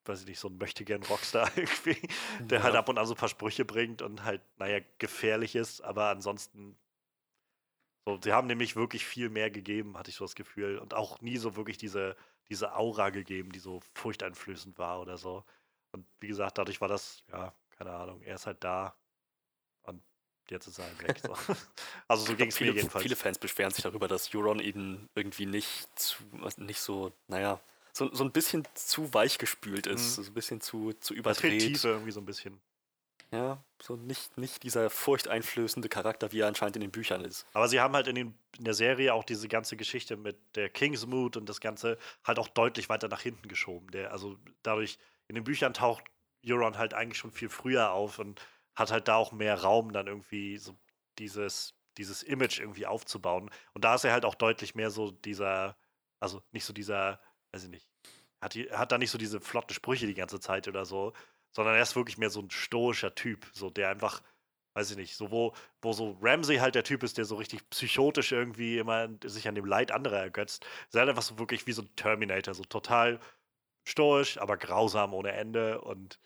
[0.08, 2.00] weiß ich nicht, so ein möchtegern Rockstar irgendwie,
[2.40, 2.64] der halt ja.
[2.64, 6.10] halt ab und an so ein paar Sprüche bringt und halt, naja, gefährlich ist, aber
[6.10, 6.78] ansonsten,
[8.06, 11.22] so, sie haben nämlich wirklich viel mehr gegeben, hatte ich so das Gefühl, und auch
[11.22, 12.16] nie so wirklich diese,
[12.50, 15.44] diese Aura gegeben, die so furchteinflößend war oder so.
[15.92, 18.96] Und wie gesagt, dadurch war das, ja, keine Ahnung, er ist halt da
[19.84, 20.02] und
[20.50, 21.20] jetzt ist er halt weg.
[21.22, 21.34] So.
[22.08, 23.04] Also so ging es mir jedenfalls.
[23.04, 26.24] Viele Fans beschweren sich darüber, dass Euron ihnen irgendwie nicht zu,
[26.58, 27.60] nicht so, naja,
[27.98, 30.24] so, so ein bisschen zu weich gespült ist, mhm.
[30.24, 31.62] so ein bisschen zu, zu überdreht.
[31.62, 32.60] Tiefe irgendwie so ein bisschen.
[33.32, 37.46] Ja, so nicht, nicht dieser furchteinflößende Charakter, wie er anscheinend in den Büchern ist.
[37.52, 40.70] Aber sie haben halt in, den, in der Serie auch diese ganze Geschichte mit der
[40.70, 43.92] Kingsmood und das Ganze halt auch deutlich weiter nach hinten geschoben.
[43.92, 44.98] Der, also dadurch,
[45.28, 46.06] in den Büchern taucht
[46.46, 48.42] Euron halt eigentlich schon viel früher auf und
[48.76, 50.78] hat halt da auch mehr Raum, dann irgendwie so
[51.20, 53.50] dieses, dieses Image irgendwie aufzubauen.
[53.74, 55.76] Und da ist er halt auch deutlich mehr so dieser,
[56.22, 57.20] also nicht so dieser
[57.58, 57.90] weiß ich nicht,
[58.40, 61.14] hat, die, hat da nicht so diese flotten Sprüche die ganze Zeit oder so,
[61.52, 64.22] sondern er ist wirklich mehr so ein stoischer Typ, so der einfach,
[64.76, 67.68] weiß ich nicht, so wo, wo so Ramsey halt der Typ ist, der so richtig
[67.72, 71.72] psychotisch irgendwie immer sich an dem Leid anderer ergötzt, ist halt einfach so wirklich wie
[71.72, 73.20] so ein Terminator, so total
[73.88, 76.20] stoisch, aber grausam ohne Ende und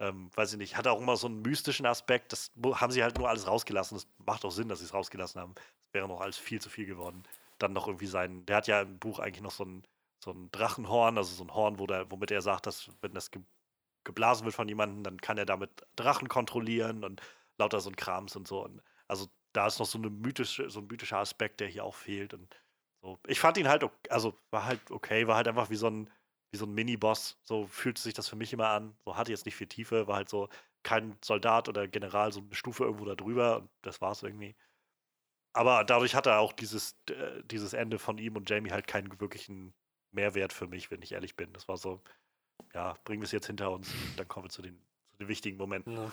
[0.00, 3.16] ähm, weiß ich nicht, hat auch immer so einen mystischen Aspekt, das haben sie halt
[3.16, 6.20] nur alles rausgelassen, das macht auch Sinn, dass sie es rausgelassen haben, das wäre noch
[6.20, 7.22] alles viel zu viel geworden.
[7.58, 9.84] Dann noch irgendwie sein, der hat ja im Buch eigentlich noch so ein
[10.24, 13.30] so ein Drachenhorn, also so ein Horn, wo der, womit er sagt, dass wenn das
[14.04, 17.20] geblasen wird von jemandem, dann kann er damit Drachen kontrollieren und
[17.58, 18.64] lauter so ein Krams und so.
[18.64, 21.94] Und also da ist noch so, eine mythische, so ein mythischer Aspekt, der hier auch
[21.94, 22.34] fehlt.
[22.34, 22.54] Und
[23.02, 23.18] so.
[23.26, 26.10] Ich fand ihn halt, also war halt okay, war halt einfach wie so ein,
[26.52, 27.38] wie so ein Mini-Boss.
[27.44, 28.96] So fühlte sich das für mich immer an.
[29.04, 30.48] So hatte jetzt nicht viel Tiefe, war halt so
[30.82, 34.56] kein Soldat oder General, so eine Stufe irgendwo da drüber und das war's irgendwie.
[35.54, 39.20] Aber dadurch hat er auch dieses, äh, dieses Ende von ihm und Jamie halt keinen
[39.20, 39.74] wirklichen
[40.14, 41.52] Mehrwert für mich, wenn ich ehrlich bin.
[41.52, 42.02] Das war so,
[42.72, 44.78] ja, bringen wir es jetzt hinter uns und dann kommen wir zu den,
[45.10, 45.96] zu den wichtigen Momenten.
[45.96, 46.12] Ja.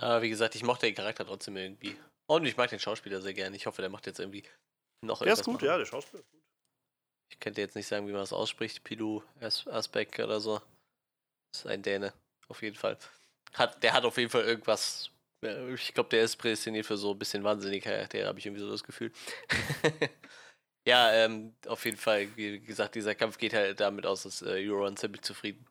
[0.00, 0.22] ja.
[0.22, 1.96] wie gesagt, ich mochte den Charakter trotzdem irgendwie.
[2.26, 3.56] Und ich mag den Schauspieler sehr gerne.
[3.56, 4.44] Ich hoffe, der macht jetzt irgendwie
[5.02, 5.66] noch Der ist gut, machen.
[5.66, 6.42] ja, der Schauspieler ist gut.
[7.30, 8.84] Ich könnte jetzt nicht sagen, wie man das ausspricht.
[8.84, 10.60] Pilu Asbeck oder so.
[11.52, 12.12] Das ist ein Däne,
[12.48, 12.98] auf jeden Fall.
[13.52, 15.10] Hat, der hat auf jeden Fall irgendwas.
[15.74, 18.70] Ich glaube, der ist prädestiniert für so ein bisschen wahnsinnig Charaktere, habe ich irgendwie so
[18.70, 19.12] das Gefühl.
[20.86, 24.68] Ja, ähm, auf jeden Fall, wie gesagt, dieser Kampf geht halt damit aus, dass äh,
[24.68, 25.66] Euron ziemlich zufrieden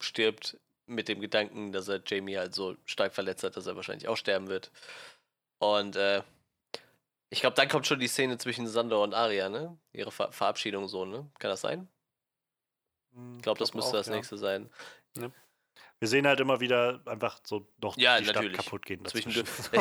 [0.00, 0.56] stirbt
[0.86, 4.16] mit dem Gedanken, dass er Jamie halt so stark verletzt hat, dass er wahrscheinlich auch
[4.16, 4.70] sterben wird.
[5.58, 6.22] Und äh,
[7.30, 9.76] ich glaube, dann kommt schon die Szene zwischen Sandor und Arya, ne?
[9.92, 11.28] Ihre Ver Verabschiedung so, ne?
[11.38, 11.88] Kann das sein?
[13.12, 14.14] Hm, ich glaube, das müsste auch, das ja.
[14.14, 14.70] nächste sein.
[15.18, 15.30] Ja.
[15.98, 18.54] Wir sehen halt immer wieder einfach so noch ja, die natürlich.
[18.54, 19.04] Stadt kaputt gehen.
[19.04, 19.46] Zwischendurch.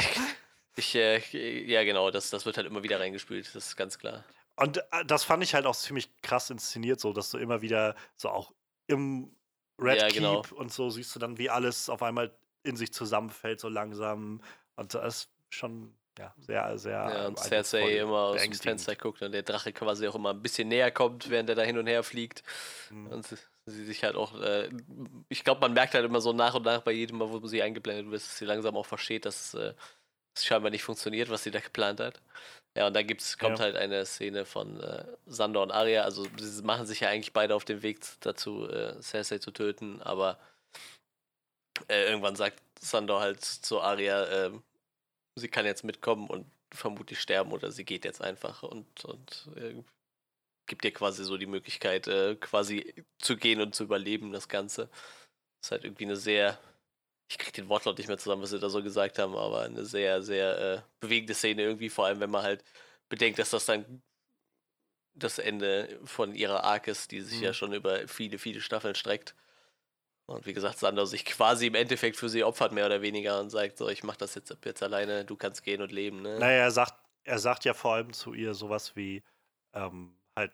[0.76, 3.98] ich, ich äh, ja, genau, das, das wird halt immer wieder reingespült, das ist ganz
[3.98, 4.26] klar.
[4.58, 7.96] Und äh, das fand ich halt auch ziemlich krass inszeniert, so dass du immer wieder
[8.16, 8.54] so auch
[8.88, 9.32] im
[9.80, 10.44] Red ja, Keep genau.
[10.56, 14.42] und so siehst du dann, wie alles auf einmal in sich zusammenfällt, so langsam.
[14.76, 16.92] Und das ist schon ja, sehr, sehr.
[16.92, 20.42] Ja, und Cersei immer aus dem Fenster guckt und der Drache quasi auch immer ein
[20.42, 22.44] bisschen näher kommt, während er da hin und her fliegt.
[22.90, 23.08] Mhm.
[23.08, 23.28] Und
[23.66, 24.70] sie sich halt auch, äh,
[25.30, 27.62] ich glaube, man merkt halt immer so nach und nach bei jedem Mal, wo sie
[27.62, 29.74] eingeblendet wird, dass sie langsam auch versteht, dass äh,
[30.46, 32.22] scheinbar nicht funktioniert, was sie da geplant hat.
[32.78, 33.66] Ja, und dann gibt's, kommt ja.
[33.66, 36.04] halt eine Szene von äh, Sandor und Arya.
[36.04, 40.02] Also, sie machen sich ja eigentlich beide auf den Weg dazu, äh, Cersei zu töten,
[40.02, 40.40] aber
[41.88, 44.52] äh, irgendwann sagt Sandor halt zu Arya, äh,
[45.36, 49.84] sie kann jetzt mitkommen und vermutlich sterben oder sie geht jetzt einfach und, und äh,
[50.68, 54.90] gibt ihr quasi so die Möglichkeit, äh, quasi zu gehen und zu überleben, das Ganze.
[55.60, 56.60] Das ist halt irgendwie eine sehr
[57.30, 59.86] ich krieg den Wortlaut nicht mehr zusammen, was sie da so gesagt haben, aber eine
[59.86, 62.64] sehr, sehr äh, bewegende Szene irgendwie, vor allem wenn man halt
[63.10, 64.02] bedenkt, dass das dann
[65.14, 67.46] das Ende von ihrer Arc ist, die sich mhm.
[67.46, 69.36] ja schon über viele, viele Staffeln streckt.
[70.26, 73.50] Und wie gesagt, Sander sich quasi im Endeffekt für sie opfert, mehr oder weniger, und
[73.50, 76.22] sagt so, ich mach das jetzt, jetzt alleine, du kannst gehen und leben.
[76.22, 76.38] Ne?
[76.38, 79.24] Naja, er sagt, er sagt ja vor allem zu ihr sowas wie,
[79.74, 80.52] ähm, halt,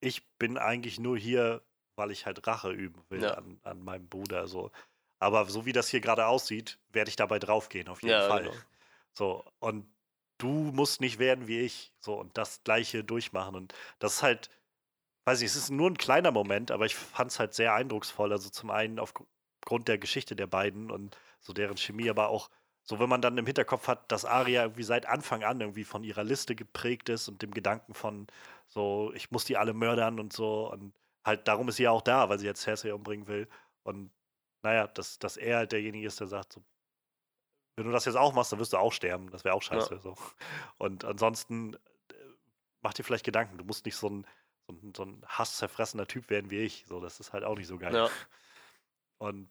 [0.00, 1.62] ich bin eigentlich nur hier,
[1.94, 3.34] weil ich halt Rache üben will ja.
[3.34, 4.48] an, an meinem Bruder.
[4.48, 4.70] So.
[5.22, 8.44] Aber so wie das hier gerade aussieht, werde ich dabei draufgehen, auf jeden ja, Fall.
[8.44, 8.54] Genau.
[9.12, 9.86] So, und
[10.38, 11.92] du musst nicht werden wie ich.
[12.00, 13.54] So, und das Gleiche durchmachen.
[13.54, 14.50] Und das ist halt,
[15.24, 18.32] weiß ich, es ist nur ein kleiner Moment, aber ich fand es halt sehr eindrucksvoll.
[18.32, 22.50] Also zum einen aufgrund der Geschichte der beiden und so deren Chemie, aber auch
[22.84, 26.02] so, wenn man dann im Hinterkopf hat, dass Aria irgendwie seit Anfang an irgendwie von
[26.02, 28.26] ihrer Liste geprägt ist und dem Gedanken von
[28.66, 30.68] so, ich muss die alle mördern und so.
[30.68, 30.92] Und
[31.24, 33.48] halt darum ist sie ja auch da, weil sie jetzt Cersei umbringen will.
[33.84, 34.10] Und
[34.62, 36.62] naja, dass, dass er halt derjenige ist, der sagt, so,
[37.76, 39.30] wenn du das jetzt auch machst, dann wirst du auch sterben.
[39.30, 39.94] Das wäre auch scheiße.
[39.94, 40.00] Ja.
[40.00, 40.14] So.
[40.78, 41.78] Und ansonsten äh,
[42.80, 43.58] mach dir vielleicht Gedanken.
[43.58, 44.26] Du musst nicht so ein,
[44.66, 46.84] so ein, so ein hasszerfressener Typ werden wie ich.
[46.86, 47.94] So, das ist halt auch nicht so geil.
[47.94, 48.10] Ja.
[49.18, 49.50] Und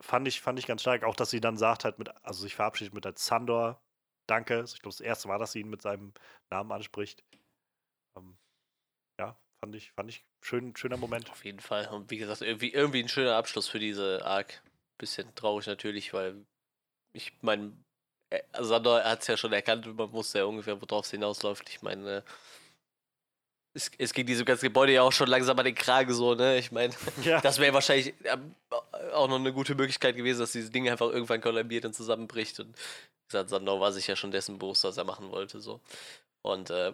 [0.00, 2.54] fand ich, fand ich ganz stark, auch dass sie dann sagt, halt mit, also sich
[2.54, 3.80] verabschiedet mit der Zandor,
[4.26, 4.62] danke.
[4.66, 6.12] Ich glaube, das erste Mal, dass sie ihn mit seinem
[6.50, 7.24] Namen anspricht.
[9.60, 11.30] Fand ich, fand ich schön, schöner Moment.
[11.30, 11.88] Auf jeden Fall.
[11.88, 14.62] Und wie gesagt, irgendwie, irgendwie ein schöner Abschluss für diese Arc.
[14.98, 16.44] Bisschen traurig natürlich, weil
[17.12, 17.72] ich meine,
[18.58, 21.68] Sandor hat es ja schon erkannt, man wusste ja ungefähr, worauf es hinausläuft.
[21.70, 22.24] Ich meine,
[23.74, 26.58] es, es ging diesem ganzen Gebäude ja auch schon langsam an den Kragen so, ne?
[26.58, 27.40] Ich meine, ja.
[27.40, 28.54] das wäre wahrscheinlich ähm,
[29.12, 32.58] auch noch eine gute Möglichkeit gewesen, dass dieses Ding einfach irgendwann kollabiert und zusammenbricht.
[32.60, 35.80] Und wie gesagt, Sandor war sich ja schon dessen bewusst, was er machen wollte, so.
[36.42, 36.92] Und äh,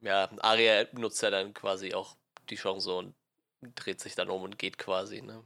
[0.00, 2.16] ja, Arya nutzt ja dann quasi auch
[2.48, 3.14] die Chance und
[3.74, 5.22] dreht sich dann um und geht quasi.
[5.22, 5.42] Ne?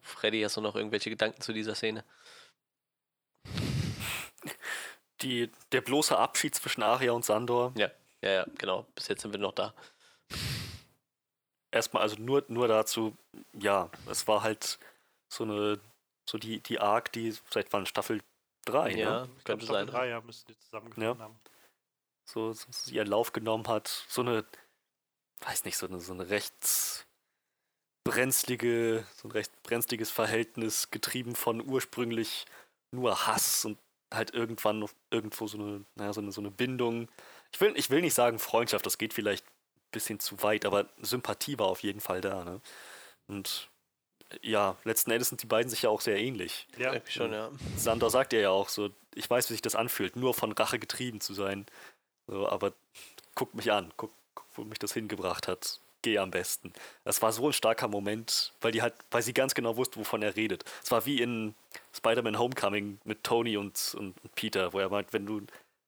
[0.00, 2.04] Freddy, hast du noch irgendwelche Gedanken zu dieser Szene?
[5.20, 7.72] Die, der bloße Abschied zwischen Arya und Sandor.
[7.76, 7.90] Ja,
[8.22, 8.86] ja, ja, genau.
[8.94, 9.72] Bis jetzt sind wir noch da.
[11.70, 13.16] Erstmal, also nur, nur dazu,
[13.52, 14.78] ja, es war halt
[15.28, 15.80] so eine,
[16.28, 18.20] so die, die Arc, die seit wann Staffel
[18.64, 19.28] 3, ja, ne?
[19.44, 19.88] könnte Staffel sein.
[19.88, 21.24] Staffel 3, ja, müssten die zusammengefunden ja.
[21.24, 21.40] haben
[22.24, 24.04] so, so ihren Lauf genommen hat.
[24.08, 24.44] So eine,
[25.40, 27.06] weiß nicht, so eine, so eine recht
[28.04, 32.46] brenzlige, so ein recht brenzliges Verhältnis, getrieben von ursprünglich
[32.90, 33.78] nur Hass und
[34.12, 37.08] halt irgendwann irgendwo so eine, naja, so eine, so eine Bindung.
[37.52, 40.88] Ich will, ich will nicht sagen Freundschaft, das geht vielleicht ein bisschen zu weit, aber
[41.00, 42.44] Sympathie war auf jeden Fall da.
[42.44, 42.60] Ne?
[43.26, 43.70] Und
[44.40, 46.66] ja, letzten Endes sind die beiden sich ja auch sehr ähnlich.
[46.78, 47.50] Ja, schon, ja.
[47.76, 51.20] Sandor sagt ja auch so, ich weiß, wie sich das anfühlt, nur von Rache getrieben
[51.20, 51.66] zu sein.
[52.26, 52.72] So, aber
[53.34, 55.80] guck mich an, guck, guck, wo mich das hingebracht hat.
[56.02, 56.72] Geh am besten.
[57.04, 60.22] Das war so ein starker Moment, weil die halt, weil sie ganz genau wusste, wovon
[60.22, 60.64] er redet.
[60.82, 61.54] Es war wie in
[61.92, 65.42] Spider-Man Homecoming mit Tony und, und Peter, wo er meint, wenn du,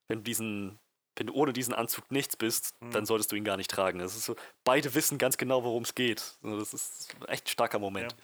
[0.07, 0.79] wenn du diesen
[1.17, 2.91] wenn du ohne diesen Anzug nichts bist, mhm.
[2.91, 3.99] dann solltest du ihn gar nicht tragen.
[3.99, 6.35] Das ist so, beide wissen ganz genau, worum es geht.
[6.43, 8.15] Das ist echt ein starker Moment.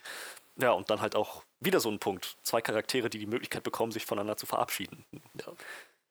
[0.57, 0.67] Ja.
[0.67, 0.73] ja.
[0.73, 2.37] und dann halt auch wieder so ein Punkt.
[2.43, 5.05] Zwei Charaktere, die die Möglichkeit bekommen, sich voneinander zu verabschieden.
[5.35, 5.53] Ja,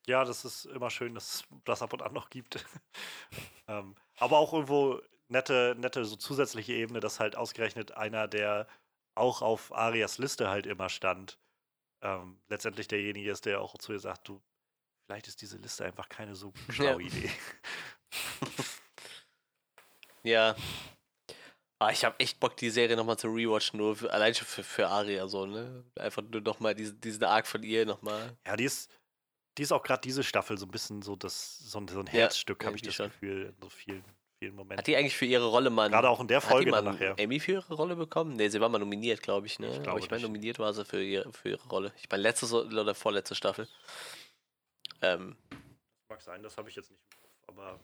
[0.09, 2.65] ja das ist immer schön, dass es das ab und an noch gibt.
[3.67, 8.67] ähm, aber auch irgendwo nette, nette so zusätzliche Ebene, dass halt ausgerechnet einer, der
[9.15, 11.37] auch auf Arias Liste halt immer stand,
[12.01, 14.41] ähm, letztendlich derjenige ist, der auch zu ihr sagt, du
[15.05, 17.07] vielleicht ist diese Liste einfach keine so schlaue ja.
[17.07, 17.31] Idee.
[20.23, 20.55] ja.
[21.81, 24.63] Ah, ich habe echt Bock, die Serie nochmal zu rewatchen, nur für, allein schon für,
[24.63, 25.85] für Aria so, ne?
[25.97, 28.37] Einfach nur nochmal diese, diesen Arc von ihr nochmal.
[28.45, 28.91] Ja, die ist,
[29.59, 32.07] die ist auch gerade diese Staffel so ein bisschen so, das, so, ein, so ein
[32.07, 33.09] Herzstück, ja, habe ich das schon.
[33.09, 34.05] Gefühl, in so vielen,
[34.41, 34.77] vielen Momenten.
[34.77, 35.89] Hat die eigentlich für ihre Rolle mal.
[35.89, 37.15] Gerade auch in der Folge dann nachher.
[37.17, 38.37] Emmy für ihre Rolle bekommen?
[38.37, 39.69] Ne, sie war mal nominiert, glaube ich, ne?
[39.75, 41.91] Ich glaube, ich meine, nominiert war sie für ihre, für ihre Rolle.
[42.01, 43.67] Ich meine, letzte oder vorletzte Staffel.
[45.01, 45.35] Ähm,
[46.09, 47.79] Mag sein, das habe ich jetzt nicht im Kopf, aber.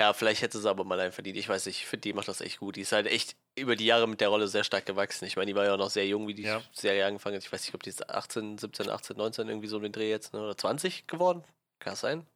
[0.00, 1.36] Ja, vielleicht hätte sie aber mal einen verdient.
[1.36, 2.76] Ich weiß nicht, ich finde, die macht das echt gut.
[2.76, 5.24] Die ist halt echt über die Jahre mit der Rolle sehr stark gewachsen.
[5.24, 6.62] Ich meine, die war ja auch noch sehr jung, wie die ja.
[6.72, 7.44] Serie angefangen hat.
[7.44, 10.10] Ich weiß nicht, ob die ist 18, 17, 18, 19 irgendwie so um den Dreh
[10.10, 10.40] jetzt, ne?
[10.40, 11.42] oder 20 geworden?
[11.78, 12.26] Kann das sein?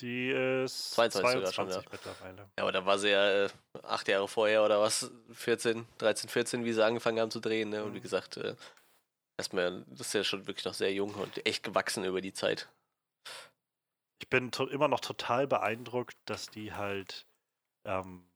[0.00, 1.82] Die ist 22, 22 schon, ja.
[1.90, 2.48] mittlerweile.
[2.56, 3.48] Ja, aber da war sie ja äh,
[3.82, 7.70] acht Jahre vorher oder was, 14, 13, 14, wie sie angefangen haben zu drehen.
[7.70, 7.82] Ne?
[7.82, 8.02] Und wie mhm.
[8.02, 8.54] gesagt, äh,
[9.36, 12.68] erstmal, das ist ja schon wirklich noch sehr jung und echt gewachsen über die Zeit
[14.18, 17.26] ich bin immer noch total beeindruckt, dass die halt,
[17.84, 18.26] ähm,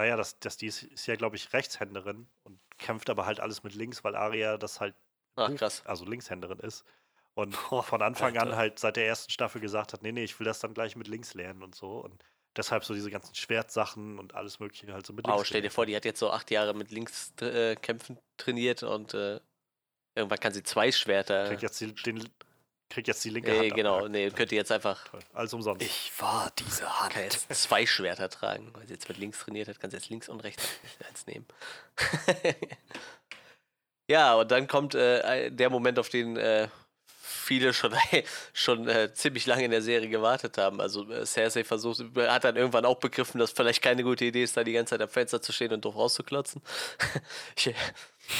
[0.00, 3.62] naja, dass, dass die ist, ist ja, glaube ich, Rechtshänderin und kämpft aber halt alles
[3.62, 4.94] mit links, weil Aria das halt,
[5.36, 5.82] Ach, krass.
[5.84, 6.84] also Linkshänderin ist.
[7.34, 7.54] Und
[7.84, 10.58] von Anfang an halt seit der ersten Staffel gesagt hat, nee, nee, ich will das
[10.58, 11.98] dann gleich mit links lernen und so.
[11.98, 12.24] Und
[12.56, 15.38] deshalb so diese ganzen Schwertsachen und alles mögliche halt so mit links.
[15.38, 18.82] Oh, stell dir vor, die hat jetzt so acht Jahre mit links äh, kämpfen trainiert
[18.82, 19.38] und äh,
[20.14, 21.46] irgendwann kann sie zwei Schwerter.
[21.48, 22.26] Kriegt jetzt den
[22.90, 23.74] kriegt jetzt die linke nee, Hand.
[23.74, 24.08] Genau, ab.
[24.10, 25.06] nee, könnt ihr jetzt einfach.
[25.32, 25.82] Alles umsonst.
[25.82, 27.14] Ich war diese Hand.
[27.14, 28.70] Kann jetzt zwei Schwerter tragen.
[28.74, 30.68] Weil sie jetzt mit links trainiert hat, kann sie jetzt links und rechts
[31.08, 31.46] eins nehmen.
[34.10, 36.68] ja, und dann kommt äh, der Moment, auf den äh,
[37.50, 37.92] viele schon,
[38.52, 40.80] schon äh, ziemlich lange in der Serie gewartet haben.
[40.80, 44.56] Also äh, Cersei versucht, hat dann irgendwann auch begriffen, dass vielleicht keine gute Idee ist,
[44.56, 46.62] da die ganze Zeit am Fenster zu stehen und drauf rauszuklotzen.
[47.56, 47.74] ich,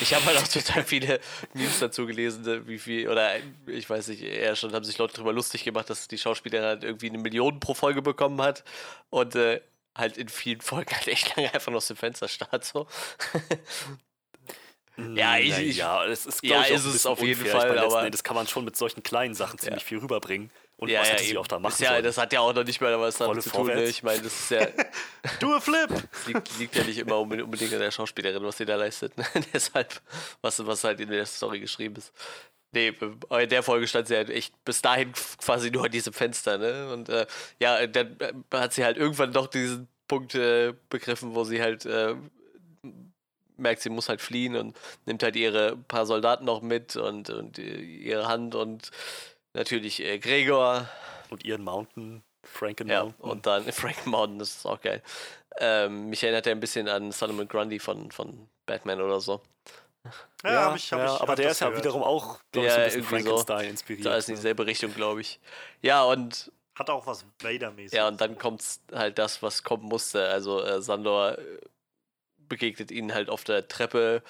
[0.00, 1.18] ich habe halt auch total viele
[1.54, 3.32] News dazu gelesen, ne, wie viel, oder
[3.66, 6.84] ich weiß nicht, eher schon haben sich Leute darüber lustig gemacht, dass die Schauspielerin halt
[6.84, 8.62] irgendwie eine Million pro Folge bekommen hat
[9.08, 9.60] und äh,
[9.96, 12.64] halt in vielen Folgen halt echt lange einfach noch aus dem Fenster starrt.
[12.64, 12.86] So.
[15.14, 17.60] Ja, ich, ich, ja, es ist, ja, ist es auf jeden unfair.
[17.60, 19.88] Fall, aber das kann man schon mit solchen kleinen Sachen ziemlich ja.
[19.88, 20.50] viel rüberbringen.
[20.80, 22.80] Und ja, was ja, sie auch da machen ja, Das hat ja auch noch nicht
[22.80, 23.66] mal was damit zu tun.
[23.66, 23.84] Ne?
[23.84, 24.66] Ich meine, das ist ja.
[25.40, 25.88] du a Flip!
[25.88, 29.16] Das liegt, liegt, ja nicht immer unbedingt an der Schauspielerin, was sie da leistet.
[29.18, 29.26] Ne?
[29.52, 30.00] Deshalb,
[30.40, 32.12] was, was halt in der Story geschrieben ist.
[32.72, 35.12] Nee, in der Folge stand sie halt echt bis dahin
[35.44, 36.90] quasi nur an diesem Fenster, ne?
[36.92, 37.26] Und äh,
[37.58, 41.84] ja, dann äh, hat sie halt irgendwann doch diesen Punkt äh, begriffen, wo sie halt
[41.84, 42.14] äh,
[43.60, 47.58] merkt, sie muss halt fliehen und nimmt halt ihre paar Soldaten noch mit und, und
[47.58, 48.90] ihre Hand und
[49.54, 50.88] natürlich äh, Gregor.
[51.30, 53.30] Und ihren Mountain, Franken ja, Mountain.
[53.30, 55.02] Und dann Franken Mountain, das ist auch geil.
[55.58, 59.42] Ähm, mich erinnert er ein bisschen an Solomon Grundy von, von Batman oder so.
[60.44, 62.70] Ja, ja, hab ich, hab ja ich, aber der ist ja wiederum auch der ich,
[62.70, 64.06] so ein bisschen Frankenstein so, inspiriert.
[64.06, 65.38] Da ist in dieselbe Richtung, glaube ich.
[65.82, 66.50] Ja, und.
[66.74, 67.92] Hat auch was Vader-mäßiges.
[67.92, 70.26] Ja, und dann kommt halt das, was kommen musste.
[70.28, 71.58] Also, äh, Sandor äh,
[72.50, 74.22] begegnet ihnen halt auf der Treppe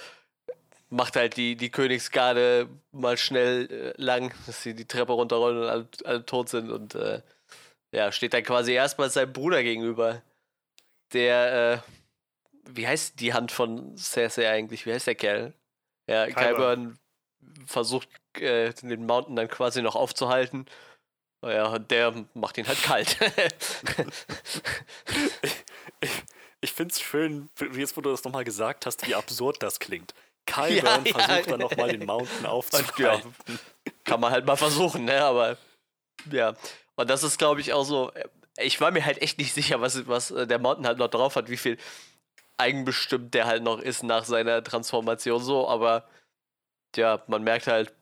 [0.91, 5.69] macht halt die, die Königsgarde mal schnell äh, lang, dass sie die Treppe runterrollen und
[5.69, 7.23] alle, alle tot sind und äh,
[7.93, 10.23] ja, steht dann quasi erstmal seinem Bruder gegenüber.
[11.13, 11.79] Der, äh,
[12.69, 14.87] wie heißt die Hand von Cersei eigentlich?
[14.87, 15.55] Wie heißt der Kerl?
[16.07, 16.99] Ja, Kyburn
[17.67, 18.09] versucht
[18.39, 20.67] äh, den Mountain dann quasi noch aufzuhalten.
[21.43, 23.17] Ja, und der macht ihn halt kalt.
[26.01, 26.23] ich ich
[26.73, 30.15] finde es schön, jetzt wo du das nochmal gesagt hast, wie absurd das klingt.
[30.47, 31.43] Kyburn ja, versucht ja.
[31.43, 33.35] dann nochmal den Mountain aufzuhalten.
[33.47, 33.55] Ja,
[34.05, 35.23] kann man halt mal versuchen, ne?
[35.23, 35.57] Aber
[36.31, 36.55] ja.
[36.97, 38.13] Und das ist, glaube ich, auch so.
[38.59, 41.37] Ich war mir halt echt nicht sicher, was, was äh, der Mountain halt noch drauf
[41.37, 41.79] hat, wie viel
[42.61, 46.05] eigenbestimmt der halt noch ist nach seiner Transformation so, aber
[46.95, 47.93] ja, man merkt halt,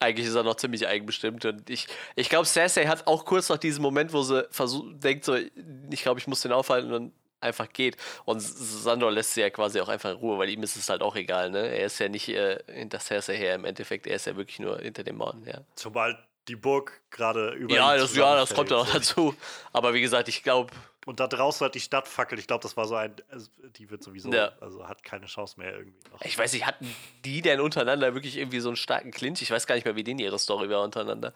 [0.00, 1.44] eigentlich ist er noch ziemlich eigenbestimmt.
[1.44, 5.24] Und ich, ich glaube, Cersei hat auch kurz nach diesem Moment, wo sie versucht, denkt
[5.24, 7.96] so, ich glaube, ich muss den aufhalten und einfach geht.
[8.24, 11.02] Und Sandor lässt sie ja quasi auch einfach in Ruhe, weil ihm ist es halt
[11.02, 11.68] auch egal, ne?
[11.68, 14.78] Er ist ja nicht äh, hinter Cersei her im Endeffekt, er ist ja wirklich nur
[14.78, 15.60] hinter dem Mann, ja.
[15.74, 16.18] Zumal
[16.48, 19.34] die Burg gerade über Ja, das, ja, das kommt auch dazu.
[19.72, 20.72] Aber wie gesagt, ich glaube.
[21.06, 22.40] Und da draußen hat die Stadt fackelt.
[22.40, 23.14] Ich glaube, das war so ein.
[23.28, 24.32] Also, die wird sowieso.
[24.32, 24.52] Ja.
[24.60, 26.20] Also hat keine Chance mehr irgendwie noch.
[26.22, 26.92] Ich weiß nicht, hatten
[27.24, 29.40] die denn untereinander wirklich irgendwie so einen starken Clinch?
[29.40, 31.32] Ich weiß gar nicht mehr, wie denen ihre Story war untereinander.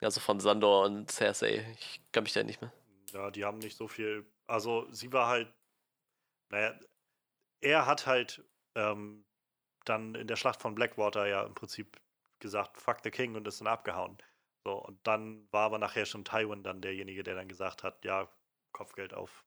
[0.00, 1.66] Also von Sandor und Cersei.
[1.78, 2.72] Ich kann mich da nicht mehr.
[3.12, 4.24] Ja, die haben nicht so viel.
[4.46, 5.52] Also sie war halt.
[6.50, 6.74] Naja,
[7.60, 8.42] er hat halt
[8.74, 9.26] ähm,
[9.84, 12.00] dann in der Schlacht von Blackwater ja im Prinzip
[12.38, 14.16] gesagt, fuck the King und ist dann abgehauen.
[14.64, 18.30] So, und dann war aber nachher schon Tywin dann derjenige, der dann gesagt hat, ja,
[18.74, 19.44] Kopfgeld auf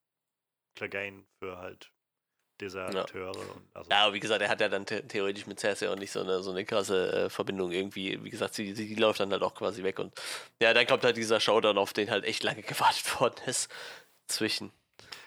[0.76, 1.92] Clegane für halt
[2.60, 3.34] Deserteure.
[3.36, 3.42] Ja.
[3.42, 6.12] Und also ja, aber wie gesagt, er hat ja dann theoretisch mit Cersei auch nicht
[6.12, 8.24] so eine, so eine krasse äh, Verbindung irgendwie.
[8.24, 10.20] Wie gesagt, sie, sie läuft dann halt auch quasi weg und
[10.60, 13.72] ja, dann kommt halt dieser Showdown, auf den halt echt lange gewartet worden ist.
[14.28, 14.74] Zwischen.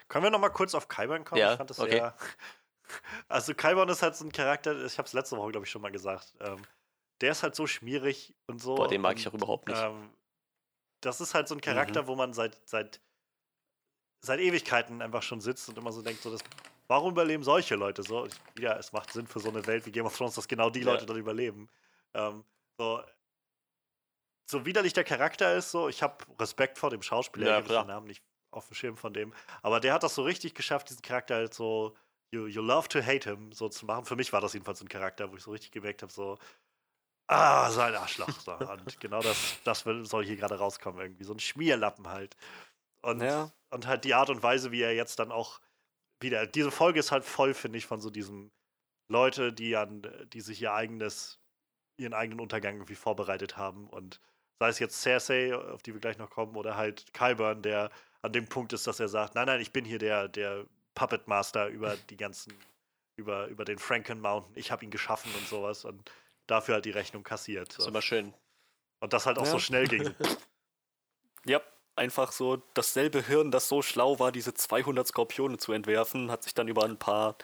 [0.08, 1.40] Können wir nochmal kurz auf Kaiban kommen?
[1.40, 1.92] Ja, ich fand das okay.
[1.92, 2.16] sehr.
[3.28, 5.80] Also Kaiban ist halt so ein Charakter, ich habe es letzte Woche, glaube ich, schon
[5.80, 6.34] mal gesagt.
[6.40, 6.60] Ähm,
[7.20, 8.74] der ist halt so schmierig und so.
[8.74, 9.80] Boah, den mag und, ich auch überhaupt nicht.
[9.80, 10.10] Ähm,
[11.00, 12.06] das ist halt so ein Charakter, mhm.
[12.08, 13.00] wo man seit, seit,
[14.20, 16.40] seit Ewigkeiten einfach schon sitzt und immer so denkt, so, das,
[16.89, 18.26] warum überleben solche Leute so?
[18.58, 20.82] Ja, es macht Sinn für so eine Welt wie Game of Thrones, dass genau die
[20.82, 21.07] Leute ja.
[21.07, 21.68] dann überleben.
[22.15, 22.44] Ähm,
[22.78, 23.02] so,
[24.50, 27.74] so widerlich der Charakter ist, so, ich habe Respekt vor dem Schauspieler, ja, ich habe
[27.74, 29.32] den Namen nicht auf dem Schirm von dem,
[29.62, 31.97] aber der hat das so richtig geschafft, diesen Charakter halt so,
[32.32, 34.05] you, you love to hate him, so zu machen.
[34.05, 36.36] Für mich war das jedenfalls ein Charakter, wo ich so richtig gemerkt habe, so,
[37.31, 38.28] Ah, so ein Arschloch.
[38.40, 38.52] So.
[38.55, 41.23] Und genau das, das soll hier gerade rauskommen, irgendwie.
[41.23, 42.36] So ein Schmierlappen halt.
[43.02, 43.50] Und, ja.
[43.70, 45.60] und halt die Art und Weise, wie er jetzt dann auch
[46.20, 46.46] wieder.
[46.46, 48.50] Diese Folge ist halt voll, finde ich, von so diesem
[49.08, 51.38] Leute, die an, die sich ihr eigenes,
[51.96, 53.88] ihren eigenen Untergang irgendwie vorbereitet haben.
[53.88, 54.20] Und
[54.58, 57.90] sei es jetzt Cersei, auf die wir gleich noch kommen, oder halt Kyburn, der
[58.22, 61.26] an dem Punkt ist, dass er sagt, nein, nein, ich bin hier der, der Puppet
[61.26, 62.52] Master über die ganzen,
[63.16, 64.52] über, über den Franken Mountain.
[64.56, 65.84] Ich habe ihn geschaffen und sowas.
[65.84, 66.10] Und
[66.46, 67.70] dafür halt die Rechnung kassiert.
[67.70, 68.34] Das ist immer schön.
[69.00, 69.50] Und das halt auch ja.
[69.50, 70.14] so schnell ging.
[71.46, 71.62] ja,
[71.96, 76.54] einfach so dasselbe Hirn, das so schlau war, diese 200 Skorpione zu entwerfen, hat sich
[76.54, 77.36] dann über ein paar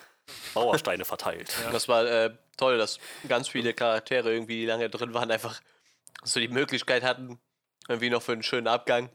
[0.55, 1.52] Mauersteine verteilt.
[1.65, 1.70] Ja.
[1.70, 5.60] Das war äh, toll, dass ganz viele Charaktere irgendwie, die lange drin waren, einfach
[6.23, 7.39] so die Möglichkeit hatten,
[7.89, 9.10] irgendwie noch für einen schönen Abgang.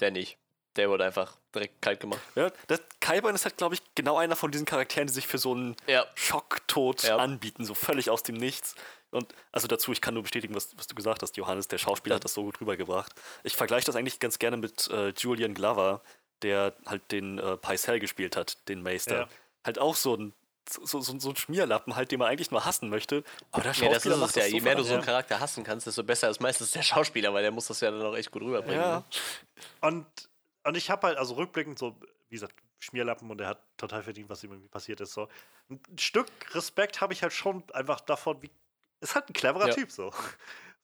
[0.00, 0.38] Der nicht.
[0.76, 2.20] Der wurde einfach direkt kalt gemacht.
[2.34, 5.38] Ja, das Kaiban ist halt, glaube ich, genau einer von diesen Charakteren, die sich für
[5.38, 6.04] so einen ja.
[6.16, 7.16] Schocktod ja.
[7.16, 8.74] anbieten, so völlig aus dem Nichts.
[9.14, 12.14] Und also dazu, ich kann nur bestätigen, was, was du gesagt hast, Johannes, der Schauspieler
[12.14, 12.16] ja.
[12.16, 13.12] hat das so gut rübergebracht.
[13.42, 16.02] Ich vergleiche das eigentlich ganz gerne mit äh, Julian Glover,
[16.42, 19.28] der halt den äh, Paisel gespielt hat, den Meister.
[19.64, 20.32] Halt auch so ein
[20.66, 23.22] so, so, so ein Schmierlappen halt, den man eigentlich nur hassen möchte.
[23.52, 24.46] Aber der Schauspieler ja, das ist macht es ja.
[24.46, 27.42] Je mehr du so einen Charakter hassen kannst, desto besser ist meistens der Schauspieler, weil
[27.42, 28.80] der muss das ja dann auch echt gut rüberbringen.
[28.80, 28.98] Ja.
[28.98, 29.04] Ne?
[29.82, 30.06] Und
[30.64, 31.94] und ich habe halt, also rückblickend so,
[32.28, 35.12] wie gesagt, Schmierlappen und er hat total verdient, was ihm irgendwie passiert ist.
[35.12, 35.28] So.
[35.70, 38.50] Ein Stück Respekt habe ich halt schon einfach davon, wie.
[39.04, 39.74] Ist halt ein cleverer ja.
[39.74, 40.12] Typ so.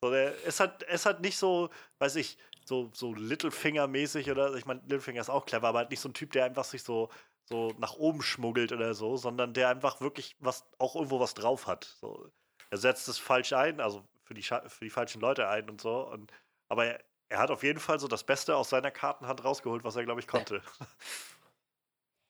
[0.03, 4.67] so der ist halt, ist halt nicht so, weiß ich, so, so Littlefinger-mäßig oder ich
[4.67, 7.09] meine, Littlefinger ist auch clever, aber halt nicht so ein Typ, der einfach sich so,
[7.47, 11.67] so nach oben schmuggelt oder so, sondern der einfach wirklich was, auch irgendwo was drauf
[11.67, 11.97] hat.
[11.99, 12.31] So.
[12.69, 16.07] Er setzt es falsch ein, also für die, für die falschen Leute ein und so.
[16.09, 16.31] Und,
[16.69, 19.97] aber er, er hat auf jeden Fall so das Beste aus seiner Kartenhand rausgeholt, was
[19.97, 20.63] er, glaube ich, konnte.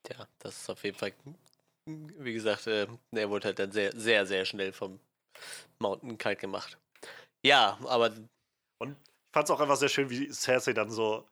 [0.08, 1.12] Ja, das ist auf jeden Fall,
[1.84, 4.98] wie gesagt, äh, er wurde halt dann sehr, sehr, sehr schnell vom
[5.78, 6.78] Mountain kalt gemacht.
[7.42, 8.12] Ja, aber.
[8.78, 11.28] Und ich fand es auch einfach sehr schön, wie Cersei dann so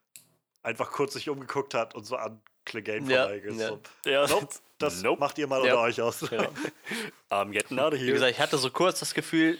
[0.63, 3.55] einfach kurz sich umgeguckt hat und so an Clegane ja, vorbeigeht.
[3.55, 3.69] Ja.
[3.69, 4.27] So, ja.
[4.27, 5.21] Nope, das nope.
[5.21, 5.75] macht ihr mal ja.
[5.75, 6.21] unter euch aus.
[6.31, 7.43] Ja.
[7.43, 8.09] um, getting out of here.
[8.09, 9.59] Wie gesagt, ich hatte so kurz das Gefühl,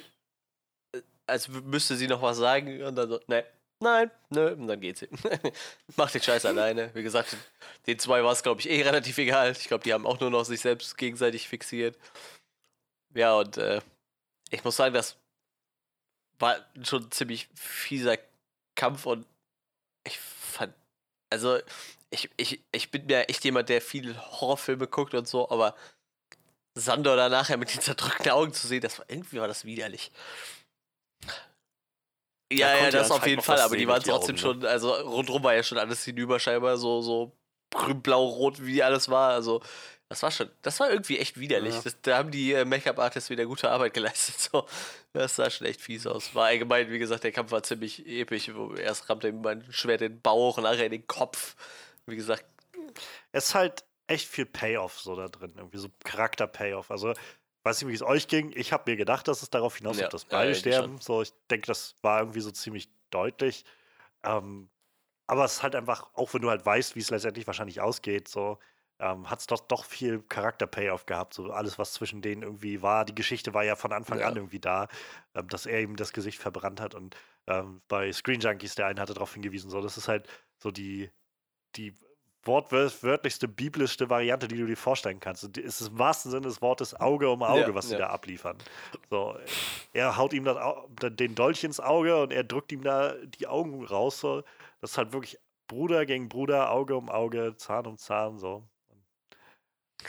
[0.95, 3.45] äh, als müsste sie noch was sagen und dann so, ne,
[3.81, 5.09] Nein, nö, und dann geht sie.
[5.97, 6.91] Macht den Scheiß alleine.
[6.95, 7.37] Wie gesagt,
[7.87, 9.53] den zwei war es, glaube ich, eh relativ egal.
[9.53, 11.97] Ich glaube, die haben auch nur noch sich selbst gegenseitig fixiert.
[13.15, 13.81] Ja, und äh,
[14.51, 15.17] ich muss sagen, das
[16.39, 18.17] war schon ein ziemlich fieser
[18.77, 19.27] Kampf und
[20.07, 20.75] ich fand,
[21.31, 21.59] also
[22.11, 25.75] ich, ich, ich bin ja echt jemand, der viele Horrorfilme guckt und so, aber
[26.75, 30.13] Sandor da nachher mit den zerdrückten Augen zu sehen, das war irgendwie war das widerlich.
[32.51, 35.55] Ja, ja, das auf jeden Fall, aber die waren trotzdem Augen, schon, also rundherum war
[35.55, 37.37] ja schon alles hinüber scheinbar so, so
[37.71, 39.31] grün, blau, rot, wie alles war.
[39.31, 39.61] Also,
[40.09, 41.75] das war schon, das war irgendwie echt widerlich.
[41.75, 41.81] Ja.
[41.83, 44.41] Das, da haben die äh, Make-up-Artists wieder gute Arbeit geleistet.
[44.41, 44.67] So.
[45.13, 46.35] Das sah schon echt fies aus.
[46.35, 48.51] War allgemein, wie gesagt, der Kampf war ziemlich episch.
[48.79, 51.57] Erst rammte mein Schwert in den Bauch und nachher in den Kopf.
[52.07, 52.45] Wie gesagt.
[53.33, 56.91] Es ist halt echt viel Payoff so da drin, irgendwie so Charakter-Payoff.
[56.91, 57.13] Also
[57.65, 58.53] weiß nicht, wie es euch ging.
[58.57, 60.99] Ich habe mir gedacht, dass es darauf hinaus ja, dass beide ja, sterben.
[61.01, 63.67] So, ich denke, das war irgendwie so ziemlich deutlich.
[64.23, 64.71] Ähm,
[65.27, 68.29] aber es ist halt einfach, auch wenn du halt weißt, wie es letztendlich wahrscheinlich ausgeht,
[68.29, 68.59] so,
[69.01, 71.35] ähm, hat es doch, doch viel Charakter-Payoff gehabt.
[71.35, 73.05] So alles, was zwischen denen irgendwie war.
[73.05, 74.29] Die Geschichte war ja von Anfang ja.
[74.29, 74.89] an irgendwie da,
[75.35, 76.95] ähm, dass er ihm das Gesicht verbrannt hat.
[76.95, 80.29] Und ähm, bei Screen Junkies, der eine hatte darauf hingewiesen, so, das ist halt
[80.59, 81.11] so die,
[81.77, 81.95] die
[82.45, 85.45] wortwörtlichste, biblischste Variante, die du dir vorstellen kannst.
[85.59, 88.01] Es ist im wahrsten Sinne des Wortes Auge um Auge, ja, was sie ja.
[88.01, 88.57] da abliefern.
[89.11, 89.37] So,
[89.93, 90.57] er haut ihm das,
[91.01, 94.21] den Dolch ins Auge und er drückt ihm da die Augen raus.
[94.21, 94.43] So.
[94.81, 98.39] Das ist halt wirklich Bruder gegen Bruder, Auge um Auge, Zahn um Zahn.
[98.39, 98.67] So.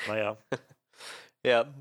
[0.07, 0.37] Naja.
[1.43, 1.73] ja.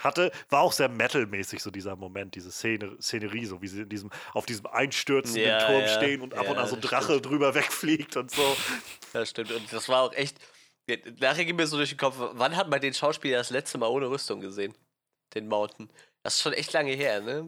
[0.00, 3.88] Hatte, war auch sehr metalmäßig, so dieser Moment, diese Szene, Szenerie, so wie sie in
[3.88, 7.04] diesem, auf diesem einstürzenden ja, Turm ja, stehen und ab und an so ein Drache
[7.04, 7.26] stimmt.
[7.26, 8.56] drüber wegfliegt und so.
[9.12, 9.52] Das stimmt.
[9.52, 10.38] Und das war auch echt.
[11.20, 13.88] Nachher ging mir so durch den Kopf, wann hat man den Schauspieler das letzte Mal
[13.88, 14.74] ohne Rüstung gesehen?
[15.34, 15.90] Den Mountain.
[16.22, 17.44] Das ist schon echt lange her, ne?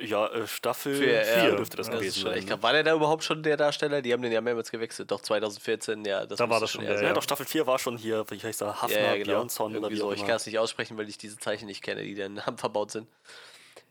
[0.00, 2.44] Ja, äh, Staffel 4 dürfte das, gewesen sein.
[2.44, 2.60] Ne?
[2.60, 4.02] War der da überhaupt schon der Darsteller?
[4.02, 5.12] Die haben den ja mehrmals gewechselt.
[5.12, 6.26] Doch 2014, ja.
[6.26, 6.96] Das da war das schon der.
[6.96, 9.24] Ja, ja, doch, Staffel 4 war schon hier, wie heißt er, Hafner, ja, ja, genau.
[9.26, 10.12] Björnsson oder wie so.
[10.12, 12.90] Ich kann es nicht aussprechen, weil ich diese Zeichen nicht kenne, die dann Namen verbaut
[12.90, 13.06] sind.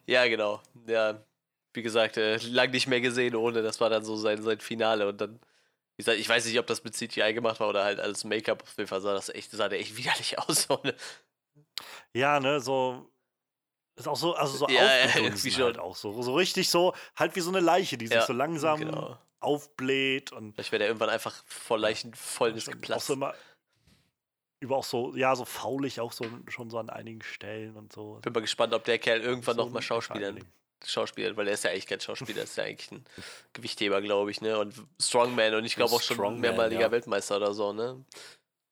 [0.06, 0.62] Ja, genau.
[0.86, 1.24] Ja,
[1.74, 3.62] wie gesagt, äh, lang nicht mehr gesehen ohne.
[3.62, 5.08] Das war dann so sein, sein Finale.
[5.08, 5.40] Und dann,
[5.96, 8.64] wie gesagt, ich weiß nicht, ob das mit CGI gemacht war oder halt alles Make-up.
[8.64, 10.70] Auf jeden Fall sah das echt, sah der echt widerlich aus.
[10.70, 10.94] Ohne.
[12.12, 13.10] Ja, ne, so
[14.00, 16.22] ist auch so, also so ja, aufgedunsen ja, halt auch so.
[16.22, 19.18] So richtig so, halt wie so eine Leiche, die sich ja, so langsam genau.
[19.40, 20.32] aufbläht.
[20.32, 23.04] Und Vielleicht wäre der irgendwann einfach vor Leichenfäulnis geplatzt.
[23.04, 23.34] Auch so immer,
[24.60, 28.20] über auch so, ja, so faulig auch so schon so an einigen Stellen und so.
[28.22, 30.40] Bin mal gespannt, ob der Kerl irgendwann so nochmal Schauspielern
[30.86, 33.04] Schauspieler, weil er ist ja eigentlich kein Schauspieler, ist ja eigentlich ein
[33.54, 34.58] Gewichtheber, glaube ich, ne?
[34.58, 36.92] Und Strongman und ich glaube auch schon mehrmaliger ja.
[36.92, 38.04] Weltmeister oder so, ne?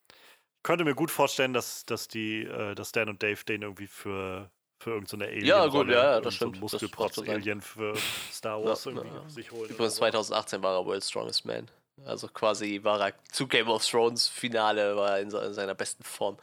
[0.09, 3.87] Ich könnte mir gut vorstellen, dass, dass die, äh, dass Dan und Dave den irgendwie
[3.87, 4.49] für
[4.87, 5.45] für irgendeine Alien.
[5.45, 6.55] Ja, gut, ja, das stimmt.
[6.55, 7.93] So Muskelprotz-Alien für
[8.31, 9.29] Star Wars ja, irgendwie ja.
[9.29, 9.69] sich holen.
[9.69, 11.67] Übrigens 2018 war er World's Strongest Man.
[12.05, 16.37] Also quasi war er zu Game of Thrones Finale, war in, seiner besten Form.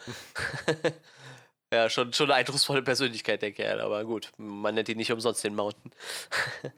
[1.72, 5.42] ja, schon, schon eine eindrucksvolle Persönlichkeit, der Kerl, aber gut, man nennt ihn nicht umsonst
[5.42, 5.90] den Mountain.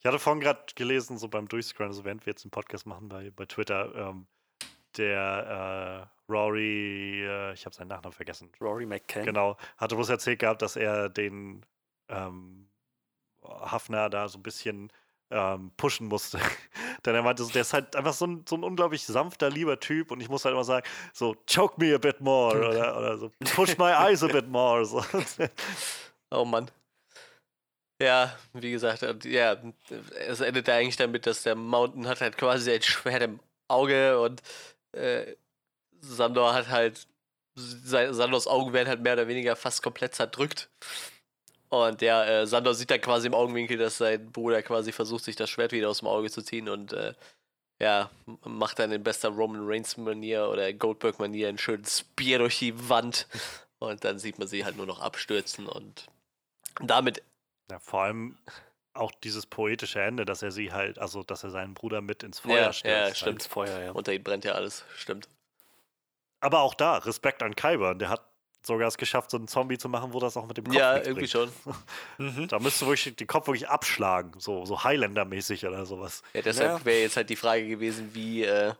[0.00, 3.08] ich hatte vorhin gerade gelesen, so beim Durchscrollen, also während wir jetzt einen Podcast machen
[3.08, 4.26] bei, bei Twitter, ähm,
[4.98, 8.50] der äh, Rory, äh, ich habe seinen Nachnamen vergessen.
[8.60, 9.24] Rory McCann.
[9.24, 11.64] Genau, hatte bloß erzählt gehabt, dass er den
[12.08, 12.68] ähm,
[13.42, 14.90] Hafner da so ein bisschen
[15.30, 16.38] ähm, pushen musste.
[17.04, 20.10] Denn er meinte, der ist halt einfach so ein, so ein unglaublich sanfter, lieber Typ
[20.10, 23.30] und ich muss halt immer sagen, so, choke me a bit more oder, oder so,
[23.54, 24.84] push my eyes a bit more.
[24.84, 25.04] So.
[26.30, 26.70] oh Mann.
[28.00, 29.56] Ja, wie gesagt, ja,
[30.28, 34.20] es endet ja eigentlich damit, dass der Mountain hat halt quasi ein Schwert im Auge
[34.20, 34.42] und
[34.92, 35.34] äh,
[36.00, 37.06] Sandor hat halt,
[37.54, 40.68] Sandors Augen werden halt mehr oder weniger fast komplett zerdrückt.
[41.68, 45.36] Und der äh, Sandor sieht dann quasi im Augenwinkel, dass sein Bruder quasi versucht, sich
[45.36, 47.14] das Schwert wieder aus dem Auge zu ziehen und äh,
[47.78, 48.10] ja,
[48.44, 53.26] macht dann in bester Roman Reigns-Manier oder Goldberg-Manier einen schönen Spear durch die Wand.
[53.78, 56.06] Und dann sieht man sie halt nur noch abstürzen und
[56.80, 57.22] damit.
[57.70, 58.38] Ja, vor allem
[58.96, 62.40] auch dieses poetische Ende, dass er sie halt, also dass er seinen Bruder mit ins
[62.40, 62.94] Feuer ja, stürzt.
[62.94, 63.16] Ja, halt.
[63.16, 63.34] stimmt.
[63.34, 63.90] Ins Feuer, ja.
[63.92, 65.28] Unter ihm brennt ja alles, stimmt.
[66.40, 68.22] Aber auch da, Respekt an Kyber, der hat
[68.66, 70.96] sogar es geschafft, so einen Zombie zu machen, wo das auch mit dem Kopf Ja,
[70.96, 71.30] irgendwie bringt.
[71.30, 71.52] schon.
[72.18, 72.48] Mhm.
[72.48, 76.22] Da müsste wirklich den Kopf wirklich abschlagen, so, so Highlander-mäßig oder sowas.
[76.34, 76.84] Ja, deshalb ja.
[76.84, 78.44] wäre jetzt halt die Frage gewesen, wie.
[78.44, 78.72] Äh,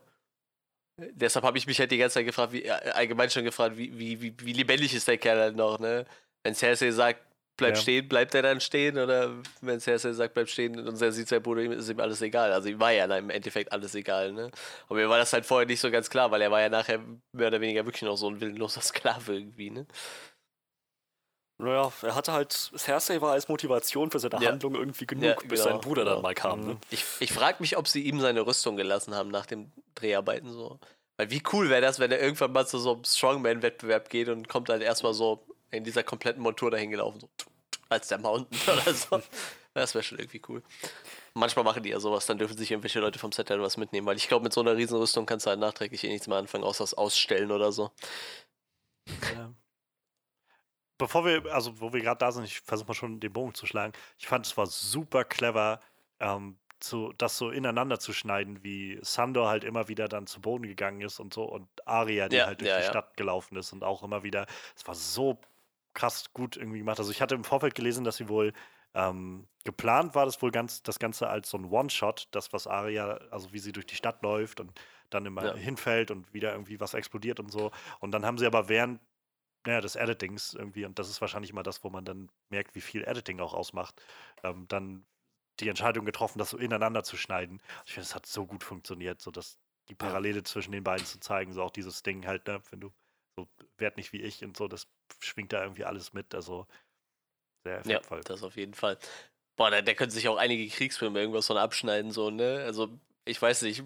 [0.97, 3.97] deshalb habe ich mich halt die ganze Zeit gefragt, wie, äh, allgemein schon gefragt, wie,
[3.97, 6.05] wie, wie, wie lebendig ist der Kerl halt noch, ne?
[6.43, 7.21] Wenn Cersei sagt,
[7.57, 7.81] Bleibt ja.
[7.81, 8.99] stehen, bleibt er dann stehen?
[8.99, 12.53] Oder wenn Cersei sagt, bleibt stehen und er sieht sein Bruder, ist ihm alles egal.
[12.53, 14.51] Also ihm war ja im Endeffekt alles egal, ne?
[14.85, 16.99] Aber mir war das halt vorher nicht so ganz klar, weil er war ja nachher
[17.31, 19.87] mehr oder weniger wirklich noch so ein willenloser Sklave irgendwie, ne?
[21.59, 24.51] Naja, er hatte halt, Cersei war als Motivation für seine ja.
[24.51, 26.13] Handlung irgendwie genug, ja, bis genau, sein Bruder genau.
[26.13, 26.67] dann mal kam.
[26.67, 26.77] Ne?
[26.91, 30.79] Ich, ich frage mich, ob sie ihm seine Rüstung gelassen haben nach dem Dreharbeiten so.
[31.17, 34.47] Weil wie cool wäre das, wenn er irgendwann mal zu so einem Strongman-Wettbewerb geht und
[34.47, 37.29] kommt dann erstmal so in dieser kompletten Montur dahin gelaufen, so
[37.89, 39.21] als der Mountain oder so.
[39.73, 40.63] Das wäre schon irgendwie cool.
[41.33, 44.07] Manchmal machen die ja sowas, dann dürfen sich irgendwelche Leute vom Set halt was mitnehmen,
[44.07, 46.63] weil ich glaube, mit so einer Riesenrüstung kannst du halt nachträglich eh nichts mehr anfangen,
[46.63, 47.91] außer das Ausstellen oder so.
[49.35, 49.53] Ja.
[50.97, 53.67] Bevor wir, also wo wir gerade da sind, ich versuche mal schon den Bogen zu
[53.67, 53.93] schlagen.
[54.17, 55.79] Ich fand, es war super clever,
[56.19, 60.67] ähm, zu, das so ineinander zu schneiden, wie Sandor halt immer wieder dann zu Boden
[60.67, 62.85] gegangen ist und so und Aria, die ja, halt durch ja, die.
[62.85, 64.45] Stadt gelaufen ist und auch immer wieder.
[64.75, 65.39] Es war so
[65.97, 66.99] krass gut irgendwie gemacht.
[66.99, 68.53] Also ich hatte im Vorfeld gelesen, dass sie wohl
[68.93, 73.19] ähm, geplant war, das wohl ganz das Ganze als so ein One-Shot, das was Aria,
[73.31, 75.55] also wie sie durch die Stadt läuft und dann immer ja.
[75.55, 77.71] hinfällt und wieder irgendwie was explodiert und so.
[77.99, 79.01] Und dann haben sie aber während
[79.65, 82.81] naja, des Editings irgendwie, und das ist wahrscheinlich immer das, wo man dann merkt, wie
[82.81, 83.99] viel Editing auch ausmacht,
[84.43, 85.05] ähm, dann
[85.59, 87.59] die Entscheidung getroffen, das so ineinander zu schneiden.
[87.85, 89.57] Ich finde, es hat so gut funktioniert, so dass
[89.89, 92.93] die Parallele zwischen den beiden zu zeigen, so auch dieses Ding halt, ne, wenn du
[93.77, 94.87] werd nicht wie ich und so, das
[95.19, 96.67] schwingt da irgendwie alles mit, also
[97.63, 98.19] sehr effektvoll.
[98.19, 98.97] Ja, das auf jeden Fall.
[99.55, 102.63] Boah, da, da können sich auch einige Kriegsfilme irgendwas von abschneiden, so, ne?
[102.63, 102.89] Also,
[103.25, 103.83] ich weiß nicht,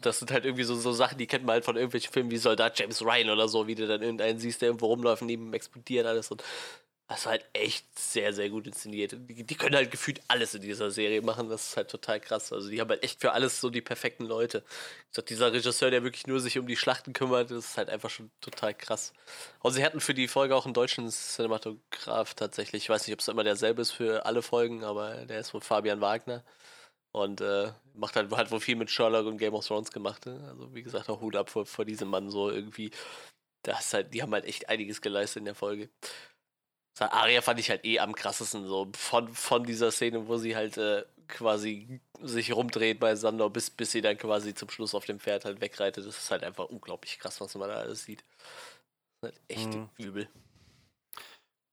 [0.00, 2.36] das sind halt irgendwie so, so Sachen, die kennt man halt von irgendwelchen Filmen wie
[2.36, 5.54] Soldat James Ryan oder so, wie du dann irgendeinen siehst, der irgendwo rumläuft, neben ihm
[5.54, 6.44] explodiert alles und
[7.08, 9.16] das war halt echt sehr, sehr gut inszeniert.
[9.18, 11.48] Die, die, können halt gefühlt alles in dieser Serie machen.
[11.48, 12.52] Das ist halt total krass.
[12.52, 14.62] Also die haben halt echt für alles so die perfekten Leute.
[15.10, 17.88] Ich sag, dieser Regisseur, der wirklich nur sich um die Schlachten kümmert, das ist halt
[17.88, 19.14] einfach schon total krass.
[19.60, 22.84] Und sie hatten für die Folge auch einen deutschen Cinematograph tatsächlich.
[22.84, 25.62] Ich weiß nicht, ob es immer derselbe ist für alle Folgen, aber der ist wohl
[25.62, 26.44] Fabian Wagner.
[27.12, 30.26] Und äh, macht halt, hat wohl viel mit Sherlock und Game of Thrones gemacht.
[30.26, 30.44] Ne?
[30.48, 32.90] Also wie gesagt, auch Hut ab vor, vor diesem Mann so irgendwie.
[33.62, 35.90] Das halt, die haben halt echt einiges geleistet in der Folge.
[37.00, 40.76] Aria fand ich halt eh am krassesten, so von, von dieser Szene, wo sie halt
[40.76, 45.20] äh, quasi sich rumdreht bei Sandor, bis, bis sie dann quasi zum Schluss auf dem
[45.20, 46.06] Pferd halt wegreitet.
[46.06, 48.24] Das ist halt einfach unglaublich krass, was man da alles sieht.
[49.20, 49.90] Das ist halt echt mhm.
[49.98, 50.28] übel.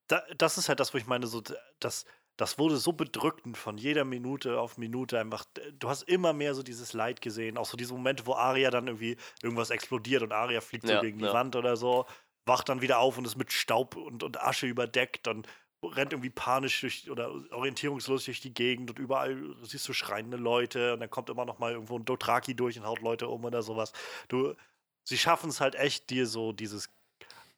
[0.07, 1.41] Da, das ist halt das, wo ich meine, so,
[1.79, 2.05] das,
[2.37, 5.45] das wurde so bedrückend von jeder Minute auf Minute einfach.
[5.79, 8.87] Du hast immer mehr so dieses Leid gesehen, auch so diese Momente, wo Aria dann
[8.87, 12.05] irgendwie irgendwas explodiert und Aria fliegt ja, so gegen die Wand oder so
[12.45, 15.47] wacht dann wieder auf und ist mit Staub und, und Asche überdeckt und
[15.83, 20.93] rennt irgendwie panisch durch oder orientierungslos durch die Gegend und überall siehst du schreiende Leute
[20.93, 23.61] und dann kommt immer noch mal irgendwo ein Dothraki durch und haut Leute um oder
[23.61, 23.91] sowas.
[24.27, 24.55] Du,
[25.03, 26.89] sie schaffen es halt echt, dir so dieses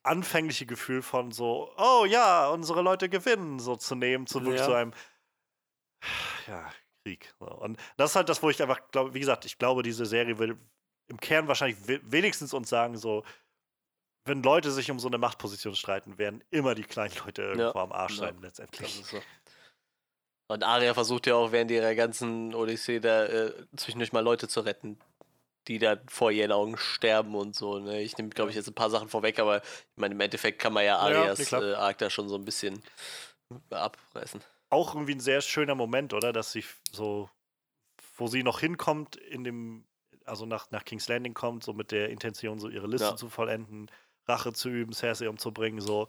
[0.04, 4.66] anfängliche Gefühl von so, oh ja, unsere Leute gewinnen, so zu nehmen, zu wirklich ja.
[4.66, 4.94] so einem,
[6.48, 6.72] ja,
[7.04, 7.34] Krieg.
[7.40, 10.40] Und das ist halt das, wo ich einfach glaube, wie gesagt, ich glaube, diese Serie
[10.40, 10.58] will
[11.08, 13.24] im Kern wahrscheinlich wenigstens uns sagen, so,
[14.28, 17.84] wenn Leute sich um so eine Machtposition streiten, werden immer die kleinen Leute irgendwo ja.
[17.84, 18.42] am Arsch sein, ja.
[18.42, 19.04] letztendlich.
[19.06, 19.22] So.
[20.50, 24.62] Und Arya versucht ja auch während ihrer ganzen Odyssee da äh, zwischendurch mal Leute zu
[24.62, 24.98] retten,
[25.68, 27.80] die da vor ihren Augen sterben und so.
[27.80, 28.02] Ne?
[28.02, 30.72] Ich nehme, glaube ich, jetzt ein paar Sachen vorweg, aber ich meine, im Endeffekt kann
[30.72, 32.82] man ja Arias ja, äh, Arc da schon so ein bisschen
[33.70, 34.42] abreißen.
[34.70, 36.32] Auch irgendwie ein sehr schöner Moment, oder?
[36.32, 37.30] Dass sie so,
[38.16, 39.86] wo sie noch hinkommt, in dem,
[40.24, 43.16] also nach, nach King's Landing kommt, so mit der Intention, so ihre Liste ja.
[43.18, 43.92] zu vollenden
[44.28, 46.08] Rache zu üben, Cersei umzubringen, so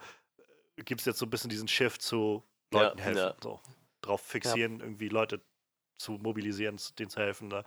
[0.77, 3.19] äh, gibt es jetzt so ein bisschen diesen Shift zu Leuten ja, helfen.
[3.19, 3.37] Ja.
[3.43, 3.61] So,
[4.01, 4.85] drauf fixieren, ja.
[4.85, 5.41] irgendwie Leute
[5.99, 7.51] zu mobilisieren, denen zu helfen.
[7.51, 7.65] Das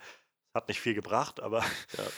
[0.54, 1.64] hat nicht viel gebracht, aber.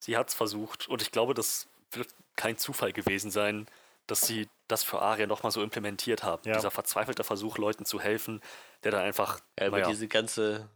[0.00, 3.66] Sie hat es versucht und ich glaube, das wird kein Zufall gewesen sein,
[4.06, 6.42] dass sie das für Aria nochmal so implementiert haben.
[6.44, 8.40] Dieser verzweifelte Versuch, Leuten zu helfen,
[8.84, 9.40] der dann einfach.
[9.58, 10.70] Ja, über diese ganze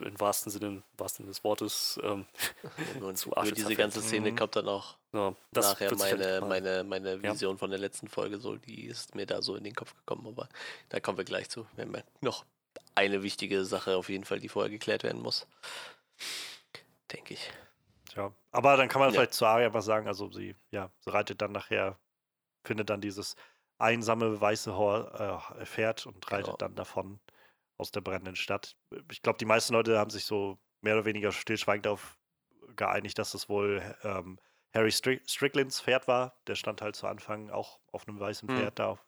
[0.00, 2.26] im wahrsten Sinne, im wahrsten Sinne des Wortes ähm,
[3.14, 3.48] zu Arsch.
[3.48, 4.36] Über diese ganze Szene mhm.
[4.36, 7.58] kommt dann auch ja, nachher meine, meine, meine Vision ja.
[7.58, 10.48] von der letzten Folge so, die ist mir da so in den Kopf gekommen, aber
[10.88, 11.66] da kommen wir gleich zu.
[11.76, 12.44] Wir haben ja noch
[12.94, 15.46] eine wichtige Sache auf jeden Fall, die vorher geklärt werden muss.
[17.12, 17.50] Denke ich.
[18.16, 19.14] Ja, aber dann kann man ja.
[19.14, 21.98] vielleicht zu Aria was sagen, also sie, ja, sie reitet dann nachher,
[22.64, 23.34] findet dann dieses
[23.78, 26.56] einsame weiße Hor äh, Pferd und reitet genau.
[26.56, 27.18] dann davon
[27.78, 28.76] aus der brennenden Stadt.
[29.10, 32.18] Ich glaube, die meisten Leute haben sich so mehr oder weniger stillschweigend darauf
[32.76, 34.38] geeinigt, dass es wohl ähm,
[34.72, 36.36] Harry Strick Stricklands Pferd war.
[36.46, 38.56] Der stand halt zu Anfang auch auf einem weißen hm.
[38.56, 38.76] Pferd mhm.
[38.76, 38.98] da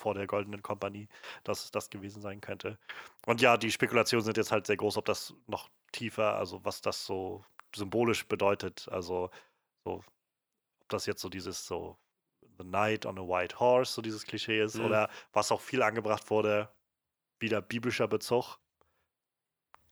[0.00, 1.08] vor der Goldenen Kompanie,
[1.44, 2.78] dass es das gewesen sein könnte.
[3.26, 6.80] Und ja, die Spekulationen sind jetzt halt sehr groß, ob das noch tiefer, also was
[6.80, 7.44] das so
[7.76, 8.88] symbolisch bedeutet.
[8.90, 9.30] Also
[9.84, 10.02] so,
[10.78, 11.98] ob das jetzt so dieses so
[12.58, 14.86] The Knight on a White Horse, so dieses Klischee ist, mhm.
[14.86, 16.70] oder was auch viel angebracht wurde,
[17.40, 18.58] wieder biblischer Bezug.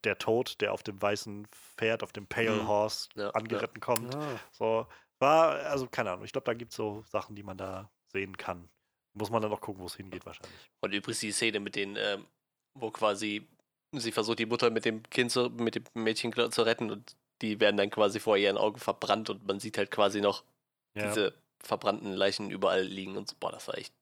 [0.04, 2.68] Der Tod, der auf dem weißen Pferd, auf dem Pale mhm.
[2.68, 3.80] Horse ja, angeritten ja.
[3.80, 4.14] kommt.
[4.14, 4.40] Ja.
[4.52, 4.86] So,
[5.18, 8.36] war, also keine Ahnung, ich glaube, da gibt es so Sachen, die man da sehen
[8.36, 8.68] kann.
[9.14, 10.70] Muss man dann noch gucken, wo es hingeht, wahrscheinlich.
[10.80, 12.26] Und übrigens die Szene mit den, ähm,
[12.74, 13.48] wo quasi
[13.92, 17.58] sie versucht, die Mutter mit dem Kind zu, mit dem Mädchen zu retten und die
[17.58, 20.44] werden dann quasi vor ihren Augen verbrannt und man sieht halt quasi noch
[20.94, 23.36] diese verbrannten Leichen überall liegen und so.
[23.38, 23.94] Boah, das war echt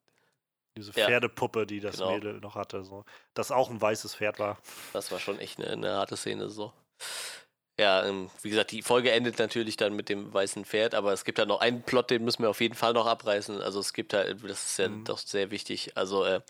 [0.76, 2.14] diese Pferdepuppe, die das genau.
[2.14, 3.04] Mädel noch hatte, so.
[3.34, 4.58] Das auch ein weißes Pferd war.
[4.92, 6.72] Das war schon echt eine, eine harte Szene, so.
[7.78, 11.24] Ja, ähm, wie gesagt, die Folge endet natürlich dann mit dem weißen Pferd, aber es
[11.24, 13.60] gibt ja noch einen Plot, den müssen wir auf jeden Fall noch abreißen.
[13.60, 15.04] Also es gibt halt, das ist ja mhm.
[15.04, 15.94] doch sehr wichtig.
[15.94, 16.40] Also äh,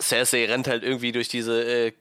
[0.00, 1.92] Cersei rennt halt irgendwie durch diese äh,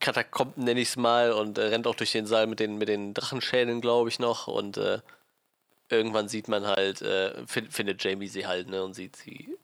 [0.00, 2.88] Katakomben, nenne ich es mal, und äh, rennt auch durch den Saal mit den, mit
[2.88, 4.48] den Drachenschädeln, glaube ich, noch.
[4.48, 5.00] Und äh,
[5.88, 9.56] irgendwann sieht man halt, äh, find, findet Jamie sie halt, ne, und sieht sie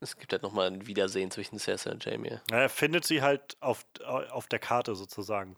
[0.00, 2.38] es gibt halt nochmal ein Wiedersehen zwischen Cersei und Jamie.
[2.50, 5.56] Ja, er findet sie halt auf, auf der Karte sozusagen.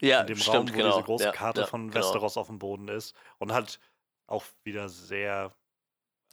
[0.00, 0.92] Ja, In dem stimmt, Raum, wo genau.
[0.92, 1.94] diese große ja, Karte ja, von genau.
[1.94, 3.14] Westeros auf dem Boden ist.
[3.38, 3.80] Und halt
[4.26, 5.54] auch wieder sehr,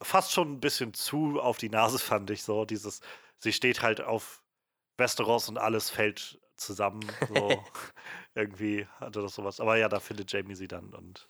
[0.00, 2.64] fast schon ein bisschen zu auf die Nase, fand ich so.
[2.64, 3.00] Dieses,
[3.38, 4.42] sie steht halt auf
[4.96, 7.04] Westeros und alles fällt zusammen.
[7.28, 7.64] So
[8.34, 9.60] irgendwie hatte das sowas.
[9.60, 11.28] Aber ja, da findet Jamie sie dann und.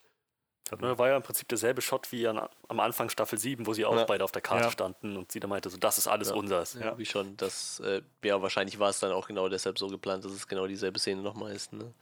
[0.70, 3.84] Dann war ja im Prinzip derselbe Shot wie an, am Anfang Staffel 7, wo sie
[3.84, 4.04] auch ja.
[4.04, 4.70] beide auf der Karte ja.
[4.70, 6.34] standen und sie da meinte, so, das ist alles ja.
[6.34, 6.74] unseres.
[6.74, 7.36] Ja, wie schon.
[7.36, 10.66] Das, äh, ja, wahrscheinlich war es dann auch genau deshalb so geplant, dass es genau
[10.66, 11.72] dieselbe Szene nochmal ist.
[11.72, 11.92] Ne?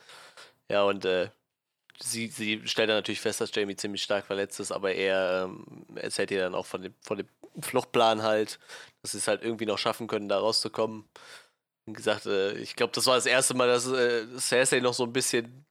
[0.68, 1.30] Ja, und äh,
[2.00, 5.86] sie, sie stellt dann natürlich fest, dass Jamie ziemlich stark verletzt ist, aber er ähm,
[5.94, 7.28] erzählt ihr dann auch von dem, von dem
[7.60, 8.58] Fluchtplan halt,
[9.02, 11.08] dass sie es halt irgendwie noch schaffen können, da rauszukommen.
[11.86, 15.04] Wie gesagt, äh, ich glaube, das war das erste Mal, dass äh, Cersei noch so
[15.04, 15.65] ein bisschen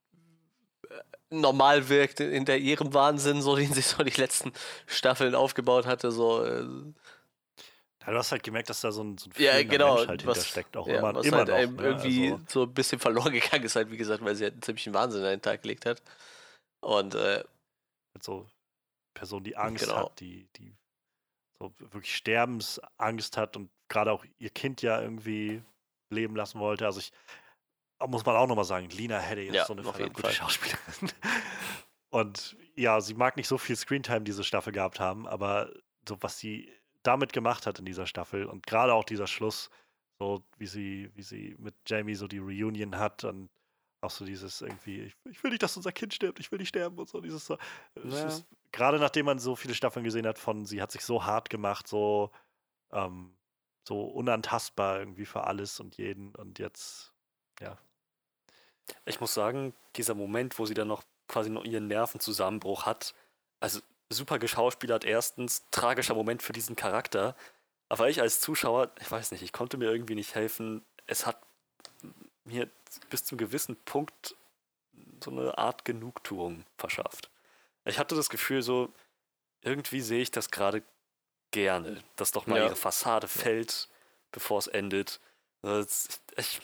[1.30, 4.52] normal wirkt hinter ihrem Wahnsinn, so den sie so die letzten
[4.86, 6.12] Staffeln aufgebaut hatte.
[6.12, 6.64] So, äh,
[8.06, 10.26] ja, du hast halt gemerkt, dass da so ein, so ein ja, genau, Mensch halt
[10.26, 11.82] was, hintersteckt, auch ja, immer, was immer halt noch.
[11.82, 11.88] Ne?
[11.88, 12.44] irgendwie also.
[12.48, 15.24] so ein bisschen verloren gegangen ist, halt, wie gesagt, weil sie halt einen ziemlichen Wahnsinn
[15.24, 16.02] an den Tag gelegt hat.
[16.80, 17.42] Und äh,
[18.20, 18.46] so
[19.14, 19.96] Person, die Angst genau.
[19.96, 20.76] hat, die, die
[21.58, 25.62] so wirklich Sterbensangst hat und gerade auch ihr Kind ja irgendwie
[26.10, 26.86] leben lassen wollte.
[26.86, 27.12] Also ich
[28.06, 30.32] muss man auch nochmal sagen, Lina Headey ist ja, so eine gute Fall.
[30.32, 31.10] Schauspielerin.
[32.10, 35.70] Und ja, sie mag nicht so viel Screentime diese Staffel gehabt haben, aber
[36.08, 36.70] so was sie
[37.02, 39.70] damit gemacht hat in dieser Staffel und gerade auch dieser Schluss,
[40.18, 43.48] so wie sie, wie sie mit Jamie so die Reunion hat und
[44.00, 46.68] auch so dieses irgendwie, ich, ich will nicht, dass unser Kind stirbt, ich will nicht
[46.68, 47.56] sterben und so, dieses so.
[48.02, 48.26] Ja.
[48.26, 51.50] Ist, gerade nachdem man so viele Staffeln gesehen hat von, sie hat sich so hart
[51.50, 52.30] gemacht, so,
[52.92, 53.36] ähm,
[53.86, 57.12] so unantastbar irgendwie für alles und jeden und jetzt,
[57.60, 57.78] ja.
[59.04, 63.14] Ich muss sagen, dieser Moment, wo sie dann noch quasi noch ihren Nervenzusammenbruch hat,
[63.60, 67.34] also super geschauspielert erstens, tragischer Moment für diesen Charakter,
[67.88, 71.40] aber ich als Zuschauer, ich weiß nicht, ich konnte mir irgendwie nicht helfen, es hat
[72.44, 72.68] mir
[73.10, 74.36] bis zum gewissen Punkt
[75.22, 77.30] so eine Art Genugtuung verschafft.
[77.84, 78.92] Ich hatte das Gefühl, so
[79.62, 80.82] irgendwie sehe ich das gerade
[81.50, 82.66] gerne, dass doch mal ja.
[82.66, 83.88] ihre Fassade fällt,
[84.32, 85.20] bevor es endet.
[86.36, 86.60] Ich,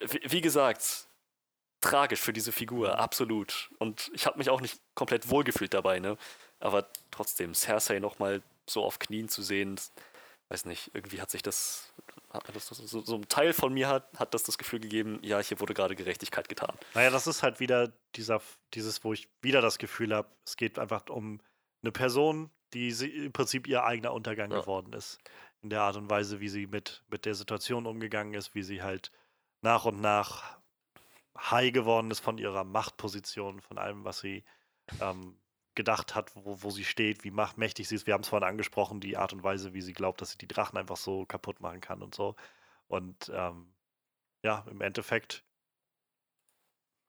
[0.00, 1.06] wie gesagt,
[1.90, 3.70] tragisch für diese Figur, absolut.
[3.78, 6.16] Und ich habe mich auch nicht komplett wohlgefühlt dabei, ne?
[6.60, 9.78] Aber trotzdem, Cersei nochmal so auf Knien zu sehen,
[10.48, 11.92] weiß nicht, irgendwie hat sich das
[12.52, 15.58] das, so, so, ein Teil von mir hat, hat das das Gefühl gegeben, ja, hier
[15.60, 16.76] wurde gerade Gerechtigkeit getan.
[16.94, 18.42] Naja, das ist halt wieder dieser,
[18.74, 21.40] dieses, wo ich wieder das Gefühl habe, es geht einfach um
[21.82, 24.60] eine Person, die im Prinzip ihr eigener Untergang ja.
[24.60, 25.18] geworden ist.
[25.62, 28.82] In der Art und Weise, wie sie mit, mit der Situation umgegangen ist, wie sie
[28.82, 29.12] halt
[29.62, 30.58] nach und nach
[31.38, 34.44] high geworden ist von ihrer Machtposition, von allem, was sie
[35.00, 35.38] ähm,
[35.74, 38.06] gedacht hat, wo, wo sie steht, wie mächtig sie ist.
[38.06, 40.48] Wir haben es vorhin angesprochen, die Art und Weise, wie sie glaubt, dass sie die
[40.48, 42.34] Drachen einfach so kaputt machen kann und so.
[42.88, 43.72] Und ähm,
[44.42, 45.44] ja, im Endeffekt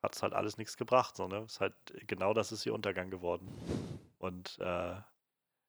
[0.04, 1.16] hat es halt alles nichts gebracht.
[1.16, 1.48] So, ne?
[1.60, 1.76] Halt,
[2.08, 3.48] genau das ist ihr Untergang geworden.
[4.20, 4.96] Und äh,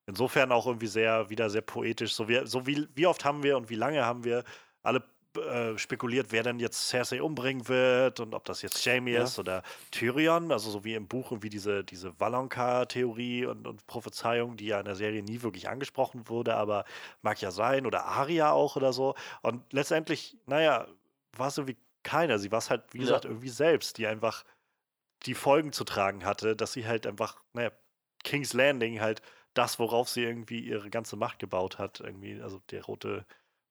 [0.07, 2.15] insofern auch irgendwie sehr, wieder sehr poetisch.
[2.15, 4.45] So, wie, so wie, wie oft haben wir und wie lange haben wir
[4.83, 5.03] alle
[5.41, 9.23] äh, spekuliert, wer denn jetzt Cersei umbringen wird und ob das jetzt Jamie ja.
[9.23, 13.87] ist oder Tyrion, also so wie im Buch und wie diese, diese Valonka-Theorie und, und
[13.87, 16.85] Prophezeiung, die ja in der Serie nie wirklich angesprochen wurde, aber
[17.23, 19.15] mag ja sein, oder Arya auch oder so.
[19.43, 20.87] Und letztendlich, naja,
[21.37, 22.39] war es irgendwie keiner.
[22.39, 23.05] Sie war es halt, wie ja.
[23.05, 24.45] gesagt, irgendwie selbst, die einfach
[25.27, 27.71] die Folgen zu tragen hatte, dass sie halt einfach, naja,
[28.25, 29.23] King's Landing halt
[29.55, 33.27] das, worauf sie irgendwie ihre ganze Macht gebaut hat, irgendwie, also der rote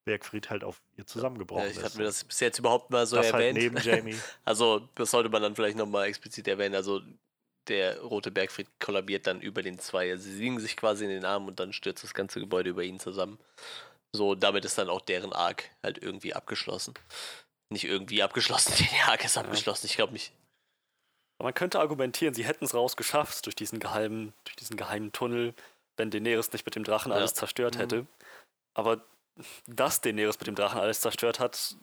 [0.08, 1.78] Bergfried halt auf ihr zusammengebrochen ja, ich ist.
[1.78, 3.60] Ich hatte mir das bis jetzt überhaupt mal so das halt erwähnt.
[3.60, 4.20] Halt neben Jamie.
[4.46, 6.74] also, das sollte man dann vielleicht nochmal explizit erwähnen.
[6.74, 7.02] Also,
[7.68, 10.10] der rote Bergfried kollabiert dann über den zwei.
[10.10, 12.84] Also, sie liegen sich quasi in den Armen und dann stürzt das ganze Gebäude über
[12.84, 13.38] ihn zusammen.
[14.12, 16.94] So, damit ist dann auch deren Arc halt irgendwie abgeschlossen.
[17.70, 20.34] Nicht irgendwie abgeschlossen, der Arc ist abgeschlossen, ich glaube nicht.
[21.40, 25.54] Man könnte argumentieren, sie hätten es rausgeschafft durch diesen geheimen, durch diesen geheimen Tunnel,
[25.98, 27.18] wenn Daenerys nicht mit dem Drachen ja.
[27.18, 27.80] alles zerstört mhm.
[27.80, 28.08] hätte.
[28.74, 29.04] Aber
[29.68, 31.76] dass Daenerys mit dem Drachen alles zerstört hat,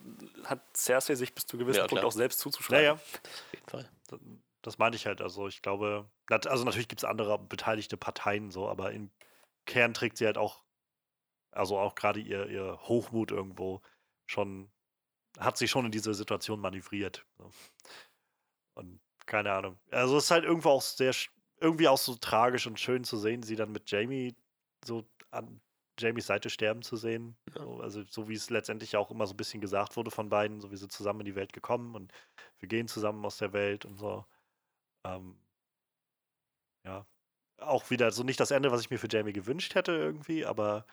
[0.45, 2.85] hat Cersei sich bis zu gewissen ja, Punkt auch selbst zuzuschreiben.
[2.85, 2.95] Ja, ja.
[2.95, 3.91] Auf jeden Fall.
[4.09, 4.21] Das,
[4.63, 5.21] das meine ich halt.
[5.21, 9.11] Also ich glaube, also natürlich gibt es andere beteiligte Parteien so, aber im
[9.67, 10.63] Kern trägt sie halt auch,
[11.53, 13.83] also auch gerade ihr, ihr Hochmut irgendwo
[14.27, 14.71] schon,
[15.39, 17.25] hat sie schon in diese Situation manövriert.
[17.39, 17.51] So.
[18.75, 19.79] Und keine Ahnung.
[19.91, 21.15] Also es ist halt irgendwo auch sehr,
[21.61, 24.35] irgendwie auch so tragisch und schön zu sehen, sie dann mit Jamie
[24.85, 25.61] so an
[25.99, 27.37] Jamies Seite sterben zu sehen.
[27.55, 27.63] Ja.
[27.63, 30.61] So, also so wie es letztendlich auch immer so ein bisschen gesagt wurde von beiden,
[30.61, 32.13] so wie sie zusammen in die Welt gekommen und
[32.59, 34.25] wir gehen zusammen aus der Welt und so.
[35.07, 35.37] Ähm,
[36.85, 37.07] ja.
[37.59, 40.85] Auch wieder so nicht das Ende, was ich mir für Jamie gewünscht hätte irgendwie, aber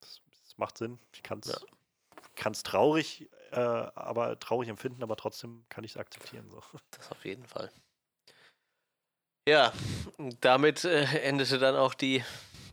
[0.00, 0.98] es macht Sinn.
[1.12, 2.50] Ich kann es ja.
[2.62, 6.50] traurig, äh, aber traurig empfinden, aber trotzdem kann ich es akzeptieren.
[6.50, 6.62] So.
[6.90, 7.70] Das auf jeden Fall.
[9.48, 9.72] Ja,
[10.40, 12.22] damit äh, endete dann auch die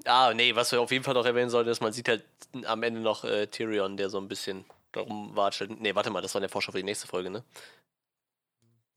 [0.06, 2.24] Ah, nee, was wir auf jeden Fall noch erwähnen sollten, ist, man sieht halt
[2.66, 5.68] am Ende noch äh, Tyrion, der so ein bisschen darum warte.
[5.68, 7.44] Nee, warte mal, das war der Vorschau für die nächste Folge, ne?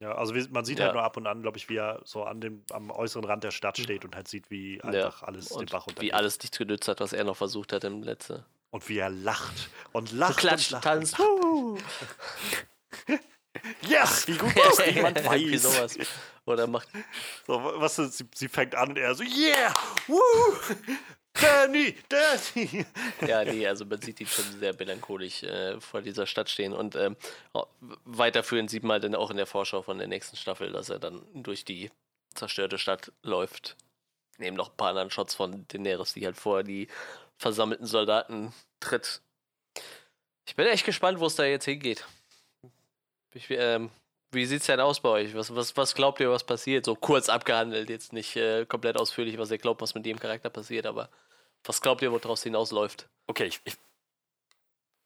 [0.02, 0.86] Ja, also man sieht ja.
[0.86, 3.44] halt nur ab und an, glaube ich, wie er so an dem, am äußeren Rand
[3.44, 5.28] der Stadt steht und halt sieht, wie einfach ja.
[5.28, 6.10] alles und den Bach runtergeht.
[6.10, 8.44] Wie alles nichts genützt hat, was er noch versucht hat im letzten.
[8.70, 10.34] Und wie er lacht und lacht.
[10.34, 11.16] So klatscht, und tanzt.
[13.82, 14.26] yes!
[14.26, 15.40] Wie gut das niemand weiß.
[15.40, 15.96] Wie sowas.
[16.44, 16.88] Oder macht.
[17.46, 19.74] So, was sie, sie fängt an und er so, yeah!
[20.08, 20.20] Woo!
[21.34, 22.84] Danny, Danny!
[23.26, 26.72] ja, nee, also man sieht ihn schon sehr melancholisch äh, vor dieser Stadt stehen.
[26.72, 27.16] Und ähm,
[28.04, 31.22] weiterführend sieht man dann auch in der Vorschau von der nächsten Staffel, dass er dann
[31.34, 31.90] durch die
[32.34, 33.76] zerstörte Stadt läuft.
[34.38, 36.88] Neben noch ein paar anderen Shots von Daenerys, die halt vor die
[37.38, 39.20] versammelten Soldaten tritt.
[40.46, 42.04] Ich bin echt gespannt, wo es da jetzt hingeht.
[43.34, 43.90] Ich, ähm,
[44.32, 45.34] wie sieht's denn aus bei euch?
[45.34, 46.84] Was, was, was glaubt ihr, was passiert?
[46.84, 50.50] So kurz abgehandelt, jetzt nicht äh, komplett ausführlich, was ihr glaubt, was mit dem Charakter
[50.50, 51.08] passiert, aber
[51.64, 53.06] was glaubt ihr, wo daraus hinausläuft?
[53.26, 53.76] Okay, ich, ich,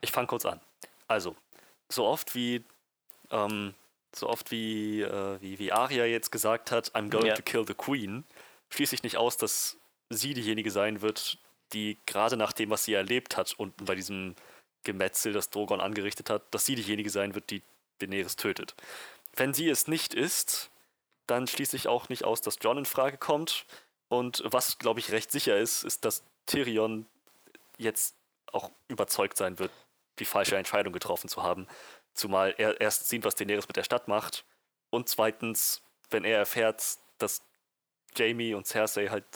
[0.00, 0.60] ich fange kurz an.
[1.08, 1.36] Also,
[1.88, 2.64] so oft wie
[3.30, 3.74] ähm,
[4.14, 7.34] so oft wie, äh, wie, wie Arya jetzt gesagt hat, I'm going ja.
[7.34, 8.24] to kill the Queen,
[8.70, 9.78] schließe ich nicht aus, dass
[10.10, 11.38] sie diejenige sein wird,
[11.72, 14.34] die gerade nach dem, was sie erlebt hat, unten bei diesem
[14.84, 17.62] Gemetzel, das Drogon angerichtet hat, dass sie diejenige sein wird, die
[17.98, 18.74] Daenerys tötet.
[19.36, 20.70] Wenn sie es nicht ist,
[21.26, 23.66] dann schließe ich auch nicht aus, dass John in Frage kommt.
[24.08, 27.06] Und was, glaube ich, recht sicher ist, ist, dass Tyrion
[27.76, 28.16] jetzt
[28.52, 29.70] auch überzeugt sein wird,
[30.18, 31.66] die falsche Entscheidung getroffen zu haben.
[32.14, 34.44] Zumal er erst sieht, was Daenerys mit der Stadt macht.
[34.90, 37.42] Und zweitens, wenn er erfährt, dass
[38.16, 39.26] Jamie und Cersei halt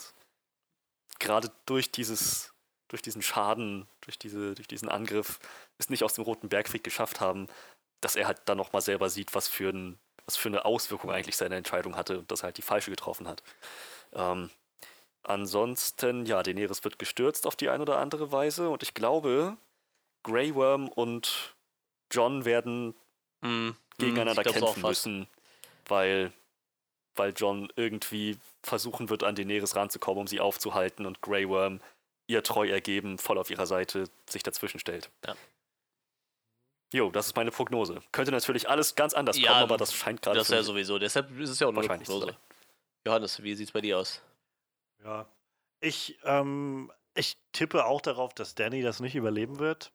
[1.19, 2.53] gerade durch dieses,
[2.87, 5.39] durch diesen Schaden, durch, diese, durch diesen Angriff
[5.77, 7.47] es nicht aus dem Roten Bergkrieg geschafft haben,
[8.01, 11.37] dass er halt dann nochmal selber sieht, was für, ein, was für eine Auswirkung eigentlich
[11.37, 13.43] seine Entscheidung hatte und dass er halt die falsche getroffen hat.
[14.13, 14.49] Ähm,
[15.23, 19.55] ansonsten, ja, Daenerys wird gestürzt auf die eine oder andere Weise und ich glaube,
[20.23, 21.55] Grey Worm und
[22.11, 22.95] John werden
[23.41, 25.27] mm, gegeneinander mm, kämpfen müssen,
[25.87, 26.33] weil,
[27.15, 31.79] weil John irgendwie versuchen wird, an Daenerys ranzukommen, um sie aufzuhalten und Grey Worm
[32.27, 35.09] ihr treu ergeben, voll auf ihrer Seite sich dazwischen stellt.
[35.25, 35.35] Ja.
[36.93, 38.01] Jo, das ist meine Prognose.
[38.11, 40.37] Könnte natürlich alles ganz anders ja, kommen, aber das scheint gerade.
[40.37, 40.99] Das ist ja sowieso.
[40.99, 42.35] Deshalb ist es ja auch nur eine Prognose.
[43.05, 44.21] Johannes, wie sieht es bei dir aus?
[45.03, 45.25] Ja,
[45.79, 49.91] ich, ähm, ich tippe auch darauf, dass Danny das nicht überleben wird.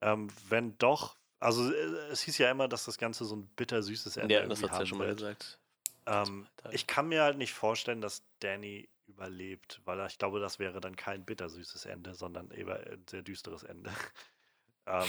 [0.00, 1.76] Ähm, wenn doch, also äh,
[2.10, 4.86] es hieß ja immer, dass das Ganze so ein bittersüßes Ende Ja, das hat ja
[4.86, 5.58] schon mal gesagt.
[6.06, 10.80] Ähm, ich kann mir halt nicht vorstellen, dass Danny überlebt, weil ich glaube, das wäre
[10.80, 13.90] dann kein bittersüßes Ende, sondern eher ein sehr düsteres Ende.
[14.86, 15.08] ähm,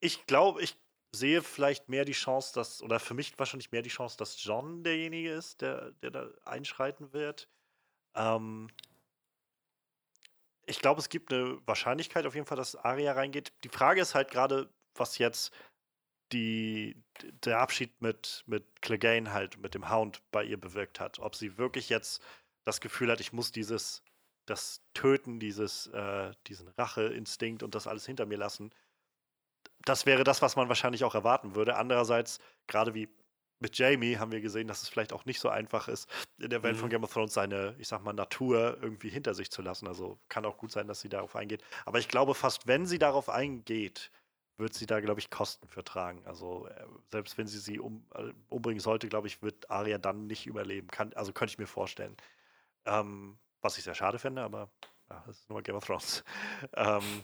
[0.00, 0.76] ich glaube, ich
[1.16, 4.84] sehe vielleicht mehr die Chance, dass, oder für mich wahrscheinlich mehr die Chance, dass John
[4.84, 7.48] derjenige ist, der, der da einschreiten wird.
[8.14, 8.68] Ähm,
[10.66, 13.52] ich glaube, es gibt eine Wahrscheinlichkeit auf jeden Fall, dass Aria reingeht.
[13.64, 15.52] Die Frage ist halt gerade, was jetzt
[16.32, 17.00] die,
[17.44, 21.20] der Abschied mit, mit Clegane halt, mit dem Hound bei ihr bewirkt hat.
[21.20, 22.20] Ob sie wirklich jetzt
[22.64, 24.02] das Gefühl hat, ich muss dieses,
[24.44, 28.72] das Töten, dieses, äh, diesen Racheinstinkt und das alles hinter mir lassen
[29.86, 31.76] das wäre das, was man wahrscheinlich auch erwarten würde.
[31.76, 33.08] Andererseits, gerade wie
[33.58, 36.62] mit Jamie haben wir gesehen, dass es vielleicht auch nicht so einfach ist, in der
[36.62, 36.80] Welt mhm.
[36.80, 39.86] von Game of Thrones seine, ich sag mal, Natur irgendwie hinter sich zu lassen.
[39.88, 41.62] Also kann auch gut sein, dass sie darauf eingeht.
[41.86, 44.10] Aber ich glaube, fast wenn sie darauf eingeht,
[44.58, 46.22] wird sie da, glaube ich, Kosten für tragen.
[46.26, 50.26] Also äh, selbst wenn sie sie um, äh, umbringen sollte, glaube ich, wird Arya dann
[50.26, 50.88] nicht überleben.
[50.88, 52.16] Kann, also könnte ich mir vorstellen.
[52.84, 54.70] Ähm, was ich sehr schade finde, aber
[55.10, 56.24] ja, das ist nur Game of Thrones.
[56.76, 57.22] ähm,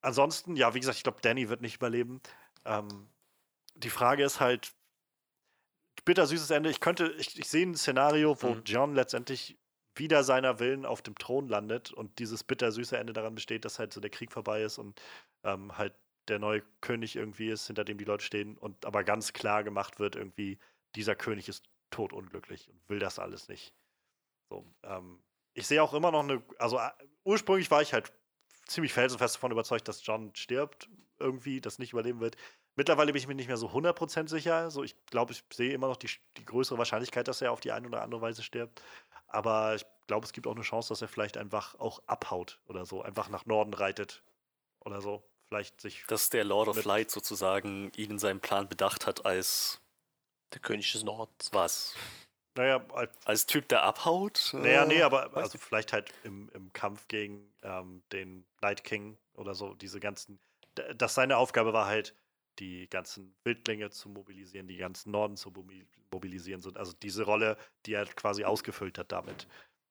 [0.00, 2.20] ansonsten, ja, wie gesagt, ich glaube, Danny wird nicht überleben.
[2.64, 3.08] Ähm,
[3.74, 4.72] die Frage ist halt,
[6.04, 6.70] bittersüßes Ende.
[6.70, 8.62] Ich könnte, ich, ich sehe ein Szenario, wo mhm.
[8.64, 9.58] John letztendlich
[9.94, 13.92] wieder seiner Willen auf dem Thron landet und dieses bittersüße Ende daran besteht, dass halt
[13.92, 15.00] so der Krieg vorbei ist und
[15.44, 15.94] ähm, halt
[16.28, 19.98] der neue König irgendwie ist, hinter dem die Leute stehen und aber ganz klar gemacht
[19.98, 20.58] wird, irgendwie,
[20.94, 23.74] dieser König ist totunglücklich und will das alles nicht.
[24.48, 26.90] So, ähm, ich sehe auch immer noch eine, also äh,
[27.24, 28.12] ursprünglich war ich halt
[28.68, 30.88] ziemlich felsenfest davon überzeugt, dass John stirbt,
[31.18, 32.36] irgendwie, das nicht überleben wird.
[32.76, 34.70] Mittlerweile bin ich mir nicht mehr so 100% sicher.
[34.70, 37.72] So, ich glaube, ich sehe immer noch die, die größere Wahrscheinlichkeit, dass er auf die
[37.72, 38.82] eine oder andere Weise stirbt.
[39.26, 42.86] Aber ich glaube, es gibt auch eine Chance, dass er vielleicht einfach auch abhaut oder
[42.86, 44.22] so, einfach nach Norden reitet
[44.80, 45.24] oder so.
[45.48, 46.04] Vielleicht sich.
[46.06, 49.80] Dass der Lord of Light sozusagen ihn in seinem Plan bedacht hat als.
[50.54, 51.50] Der König des Nordens.
[51.52, 51.94] Was?
[52.58, 52.84] Naja,
[53.24, 54.50] als Typ, der abhaut?
[54.52, 59.54] Naja, nee, aber also vielleicht halt im, im Kampf gegen ähm, den Night King oder
[59.54, 60.40] so, diese ganzen,
[60.96, 62.16] dass seine Aufgabe war halt,
[62.58, 65.52] die ganzen Wildlinge zu mobilisieren, die ganzen Norden zu
[66.10, 66.60] mobilisieren.
[66.74, 67.56] Also diese Rolle,
[67.86, 69.46] die er quasi ausgefüllt hat damit.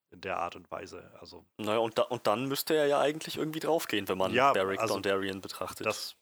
[0.10, 1.10] in der Art und Weise.
[1.22, 4.52] Also, naja, und, da, und dann müsste er ja eigentlich irgendwie draufgehen, wenn man ja,
[4.52, 5.86] Beric also, Dondarrion betrachtet.
[5.86, 6.16] Das,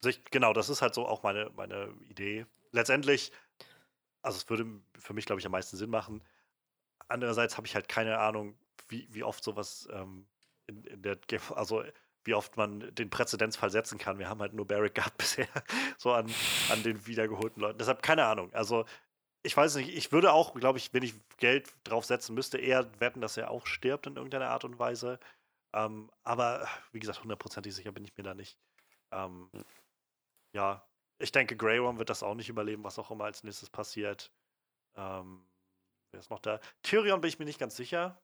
[0.00, 2.46] sich, genau, das ist halt so auch meine, meine Idee.
[2.72, 3.32] Letztendlich,
[4.24, 4.66] also es würde
[4.98, 6.22] für mich, glaube ich, am meisten Sinn machen.
[7.08, 10.26] Andererseits habe ich halt keine Ahnung, wie, wie oft sowas ähm,
[10.66, 11.18] in, in der,
[11.54, 11.84] also
[12.24, 14.18] wie oft man den Präzedenzfall setzen kann.
[14.18, 15.48] Wir haben halt nur Barrick gehabt bisher,
[15.98, 16.32] so an,
[16.70, 17.78] an den wiedergeholten Leuten.
[17.78, 18.52] Deshalb keine Ahnung.
[18.54, 18.86] Also
[19.42, 22.88] ich weiß nicht, ich würde auch, glaube ich, wenn ich Geld drauf setzen müsste, eher
[22.98, 25.20] wetten, dass er auch stirbt in irgendeiner Art und Weise.
[25.74, 28.58] Ähm, aber wie gesagt, hundertprozentig sicher bin ich mir da nicht.
[29.12, 29.50] Ähm,
[30.54, 30.82] ja,
[31.18, 34.32] ich denke, Grey Worm wird das auch nicht überleben, was auch immer als nächstes passiert.
[34.96, 35.46] Ähm,
[36.10, 36.60] wer ist noch da?
[36.82, 38.20] Tyrion bin ich mir nicht ganz sicher,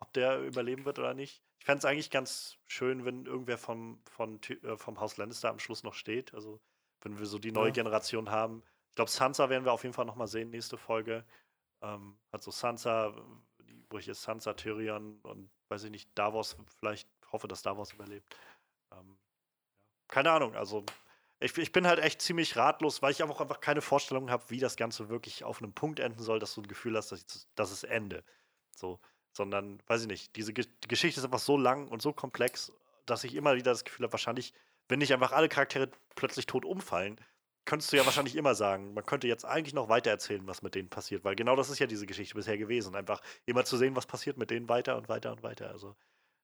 [0.00, 1.42] ob der überleben wird oder nicht.
[1.58, 5.58] Ich fände es eigentlich ganz schön, wenn irgendwer vom, von, äh, vom Haus Lannister am
[5.58, 6.32] Schluss noch steht.
[6.34, 6.60] Also,
[7.00, 7.74] wenn wir so die neue ja.
[7.74, 8.62] Generation haben
[8.98, 11.24] glaube, Sansa werden wir auf jeden Fall nochmal sehen, nächste Folge.
[11.82, 13.14] Ähm, hat so Sansa,
[13.60, 17.92] die, wo ich jetzt Sansa, Tyrion und weiß ich nicht, Davos, vielleicht hoffe, dass Davos
[17.92, 18.36] überlebt.
[18.90, 19.16] Ähm,
[20.08, 20.84] keine Ahnung, also
[21.40, 24.58] ich, ich, bin halt echt ziemlich ratlos, weil ich einfach, einfach keine Vorstellung habe, wie
[24.58, 27.70] das Ganze wirklich auf einem Punkt enden soll, dass du ein Gefühl hast, dass das
[27.70, 28.24] ist Ende.
[28.74, 29.00] So,
[29.32, 32.72] sondern, weiß ich nicht, diese Ge die Geschichte ist einfach so lang und so komplex,
[33.06, 34.52] dass ich immer wieder das Gefühl habe, wahrscheinlich,
[34.88, 37.20] wenn nicht einfach alle Charaktere plötzlich tot umfallen,
[37.64, 40.74] könntest du ja wahrscheinlich immer sagen, man könnte jetzt eigentlich noch weiter erzählen, was mit
[40.74, 42.96] denen passiert, weil genau das ist ja diese Geschichte bisher gewesen.
[42.96, 45.70] Einfach immer zu sehen, was passiert mit denen weiter und weiter und weiter.
[45.70, 45.94] Also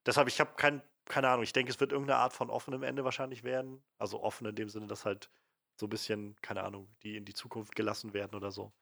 [0.04, 3.04] deshalb, ich habe kein, keine Ahnung, ich denke, es wird irgendeine Art von offenem Ende
[3.04, 3.82] wahrscheinlich werden.
[3.98, 5.30] Also offen in dem Sinne, dass halt
[5.76, 8.72] so ein bisschen, keine Ahnung, die in die Zukunft gelassen werden oder so.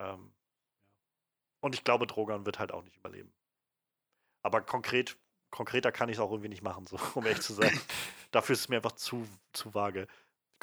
[0.00, 0.34] Ähm,
[1.60, 3.32] und ich glaube, Drogan wird halt auch nicht überleben.
[4.42, 5.16] Aber konkret,
[5.50, 7.80] konkreter kann ich es auch irgendwie nicht machen, so, um ehrlich zu sein.
[8.30, 10.06] Dafür ist es mir einfach zu, zu vage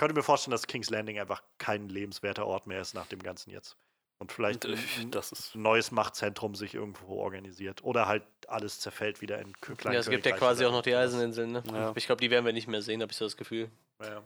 [0.01, 3.51] könnte mir vorstellen, dass King's Landing einfach kein lebenswerter Ort mehr ist nach dem Ganzen
[3.51, 3.77] jetzt.
[4.21, 5.11] Und vielleicht ein, ein
[5.55, 7.83] neues Machtzentrum sich irgendwo organisiert.
[7.83, 10.93] Oder halt alles zerfällt wieder in kleine Ja, es gibt ja quasi auch noch die
[10.93, 11.63] Eiseninseln, ne?
[11.73, 11.91] Ja.
[11.95, 13.71] Ich glaube, die werden wir nicht mehr sehen, habe ich so das Gefühl.
[13.99, 14.21] Ja.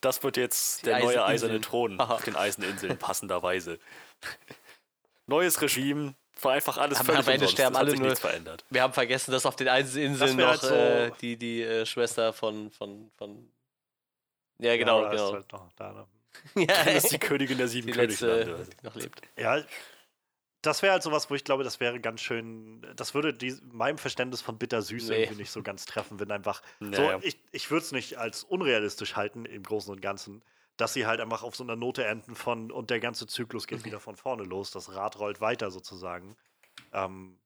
[0.00, 2.14] das wird jetzt die der neue eiserne Thron Aha.
[2.14, 3.78] auf den Eiseninseln, passenderweise.
[5.26, 8.16] Neues Regime, einfach alles aber völlig am Ende sterben alle nur.
[8.16, 8.64] Verändert.
[8.70, 12.32] Wir haben vergessen, dass auf den Eiseninseln noch halt so äh, die, die äh, Schwester
[12.32, 13.52] von, von, von
[14.58, 15.26] ja, genau, ja, genau.
[15.26, 16.06] Ist halt noch da, ne?
[16.54, 18.66] ja, das ist die Königin der sieben Königslande.
[18.82, 19.20] noch lebt.
[19.38, 19.62] Ja,
[20.62, 23.98] das wäre halt sowas, wo ich glaube, das wäre ganz schön, das würde die, meinem
[23.98, 25.22] Verständnis von bittersüß nee.
[25.22, 28.44] irgendwie nicht so ganz treffen, wenn einfach nee, so, ich, ich würde es nicht als
[28.44, 30.42] unrealistisch halten im Großen und Ganzen,
[30.76, 33.84] dass sie halt einfach auf so einer Note enden von und der ganze Zyklus geht
[33.84, 36.36] wieder von vorne los, das Rad rollt weiter sozusagen.
[36.92, 37.38] Ähm,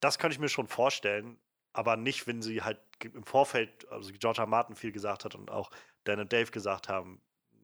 [0.00, 1.38] das könnte ich mir schon vorstellen,
[1.72, 4.46] aber nicht, wenn sie halt im Vorfeld, also George R.
[4.46, 5.70] Martin viel gesagt hat und auch
[6.04, 7.20] Dan und Dave gesagt haben,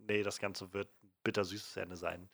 [0.06, 2.28] nee, das Ganze wird ein bittersüßes Ende sein.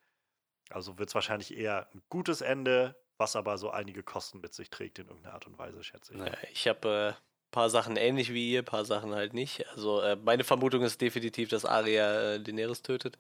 [0.71, 4.71] Also wird es wahrscheinlich eher ein gutes Ende, was aber so einige Kosten mit sich
[4.71, 6.19] trägt in irgendeiner Art und Weise, schätze ich.
[6.19, 7.21] Naja, ich habe äh,
[7.53, 9.65] paar Sachen ähnlich wie ihr, ein paar Sachen halt nicht.
[9.71, 13.19] Also äh, meine Vermutung ist definitiv, dass Arya äh, Daenerys tötet.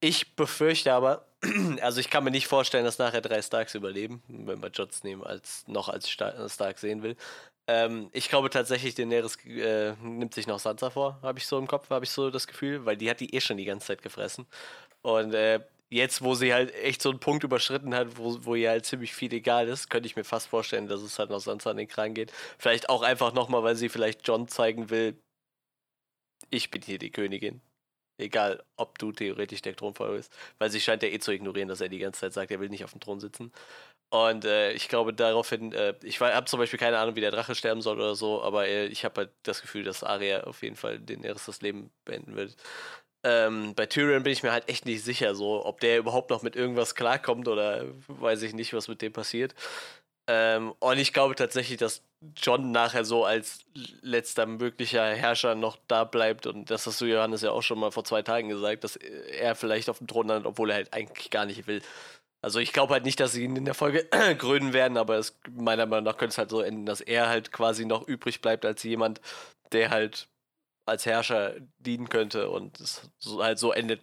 [0.00, 1.26] Ich befürchte aber,
[1.82, 5.26] also ich kann mir nicht vorstellen, dass nachher drei Starks überleben, wenn man Jon Snow
[5.26, 7.16] als noch als Stark sehen will.
[7.66, 11.66] Ähm, ich glaube tatsächlich, Daenerys äh, nimmt sich noch Sansa vor, habe ich so im
[11.66, 14.02] Kopf, habe ich so das Gefühl, weil die hat die eh schon die ganze Zeit
[14.02, 14.46] gefressen.
[15.02, 15.60] Und äh,
[15.90, 19.14] jetzt, wo sie halt echt so einen Punkt überschritten hat, wo, wo ihr halt ziemlich
[19.14, 21.88] viel egal ist, könnte ich mir fast vorstellen, dass es halt noch Sansa an den
[21.88, 22.32] Kran geht.
[22.58, 25.16] Vielleicht auch einfach nochmal, weil sie vielleicht John zeigen will,
[26.50, 27.60] ich bin hier die Königin.
[28.18, 30.32] Egal, ob du theoretisch der Thronfolger bist.
[30.58, 32.68] Weil sie scheint ja eh zu ignorieren, dass er die ganze Zeit sagt, er will
[32.68, 33.52] nicht auf dem Thron sitzen.
[34.14, 37.56] Und äh, ich glaube daraufhin, äh, ich habe zum Beispiel keine Ahnung, wie der Drache
[37.56, 40.76] sterben soll oder so, aber äh, ich habe halt das Gefühl, dass Arya auf jeden
[40.76, 42.54] Fall den Eris das Leben beenden wird.
[43.24, 46.42] Ähm, bei Tyrion bin ich mir halt echt nicht sicher, so, ob der überhaupt noch
[46.42, 49.52] mit irgendwas klarkommt oder weiß ich nicht, was mit dem passiert.
[50.28, 52.02] Ähm, und ich glaube tatsächlich, dass
[52.36, 53.64] John nachher so als
[54.00, 57.90] letzter möglicher Herrscher noch da bleibt und das hast du Johannes ja auch schon mal
[57.90, 61.30] vor zwei Tagen gesagt, dass er vielleicht auf dem Thron landet, obwohl er halt eigentlich
[61.30, 61.82] gar nicht will.
[62.44, 64.04] Also ich glaube halt nicht, dass sie ihn in der Folge
[64.38, 67.52] krönen werden, aber es, meiner Meinung nach könnte es halt so enden, dass er halt
[67.52, 69.22] quasi noch übrig bleibt als jemand,
[69.72, 70.28] der halt
[70.84, 73.08] als Herrscher dienen könnte und es
[73.38, 74.02] halt so endet,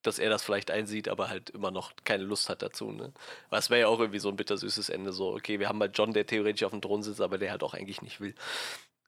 [0.00, 2.90] dass er das vielleicht einsieht, aber halt immer noch keine Lust hat dazu.
[2.90, 3.12] Ne?
[3.48, 5.98] Aber es wäre ja auch irgendwie so ein bittersüßes Ende, so, okay, wir haben halt
[5.98, 8.34] John, der theoretisch auf dem Thron sitzt, aber der halt auch eigentlich nicht will.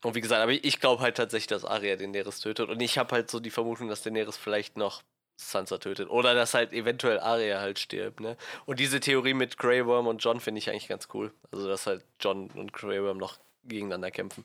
[0.03, 2.69] Und wie gesagt, aber ich glaube halt tatsächlich, dass Arya den Daenerys tötet.
[2.69, 5.03] Und ich habe halt so die Vermutung, dass Daenerys vielleicht noch
[5.37, 6.09] Sansa tötet.
[6.09, 8.37] Oder dass halt eventuell Arya halt stirbt, ne?
[8.65, 11.33] Und diese Theorie mit Grey Worm und John finde ich eigentlich ganz cool.
[11.53, 14.45] Also, dass halt John und Grey Worm noch gegeneinander kämpfen.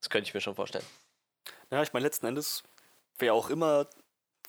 [0.00, 0.84] Das könnte ich mir schon vorstellen.
[1.70, 2.62] Ja, ich meine, letzten Endes,
[3.18, 3.86] wer auch immer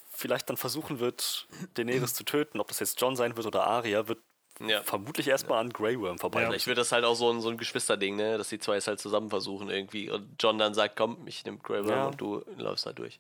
[0.10, 4.08] vielleicht dann versuchen wird, Daenerys zu töten, ob das jetzt John sein wird oder Arya,
[4.08, 4.20] wird
[4.60, 4.82] ja.
[4.84, 6.42] vermutlich erstmal an Grey Worm vorbei.
[6.42, 8.38] Ja, vielleicht wird das halt auch so ein, so ein Geschwisterding, ne?
[8.38, 10.10] dass die zwei es halt zusammen versuchen irgendwie.
[10.10, 12.08] Und John dann sagt, komm, ich nehme Grey Worm ja.
[12.08, 13.20] und du läufst da durch.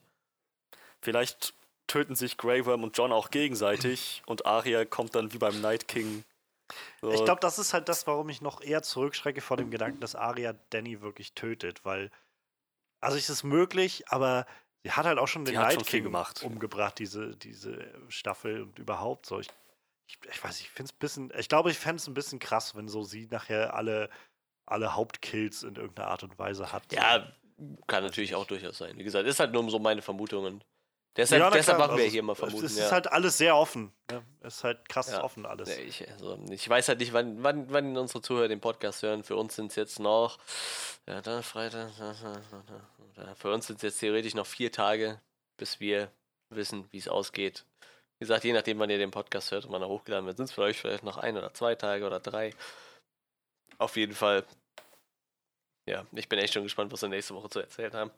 [1.01, 1.53] Vielleicht
[1.90, 5.88] töten sich Grey Worm und John auch gegenseitig und Arya kommt dann wie beim Night
[5.88, 6.24] King.
[7.01, 7.11] So.
[7.11, 10.16] Ich glaube, das ist halt das, warum ich noch eher zurückschrecke vor dem Gedanken, dass
[10.16, 12.11] Arya Danny wirklich tötet, weil
[13.01, 14.45] also es ist möglich, aber
[14.84, 16.43] sie hat halt auch schon den Night King gemacht.
[16.43, 19.40] umgebracht, diese, diese Staffel und überhaupt so.
[19.40, 19.48] Ich,
[20.08, 22.40] ich, ich weiß, ich finde es ein bisschen, ich glaube, ich fände es ein bisschen
[22.40, 24.09] krass, wenn so sie nachher alle,
[24.66, 26.92] alle Hauptkills in irgendeiner Art und Weise hat.
[26.92, 27.32] Ja,
[27.88, 28.98] kann natürlich auch durchaus sein.
[28.98, 30.64] Wie gesagt, ist halt nur so meine Vermutungen.
[31.15, 32.65] Deshalb, ja, deshalb machen wir also, hier mal vermuten.
[32.65, 32.91] Es ist ja.
[32.91, 33.91] halt alles sehr offen.
[34.11, 34.23] Ne?
[34.41, 35.23] Es ist halt krass ja.
[35.23, 35.69] offen alles.
[35.77, 39.23] Ich, also, ich, weiß halt nicht, wann, wann, wann unsere Zuhörer den Podcast hören.
[39.23, 40.38] Für uns sind es jetzt noch.
[41.07, 41.89] Ja, dann Freitag.
[43.35, 45.19] Für uns sind es jetzt theoretisch noch vier Tage,
[45.57, 46.11] bis wir
[46.49, 47.65] wissen, wie es ausgeht.
[48.19, 50.45] Wie gesagt, je nachdem, wann ihr den Podcast hört und wann er hochgeladen wird, sind
[50.45, 52.53] es für euch vielleicht noch ein oder zwei Tage oder drei.
[53.77, 54.45] Auf jeden Fall.
[55.85, 58.11] Ja, ich bin echt schon gespannt, was wir nächste Woche zu erzählen haben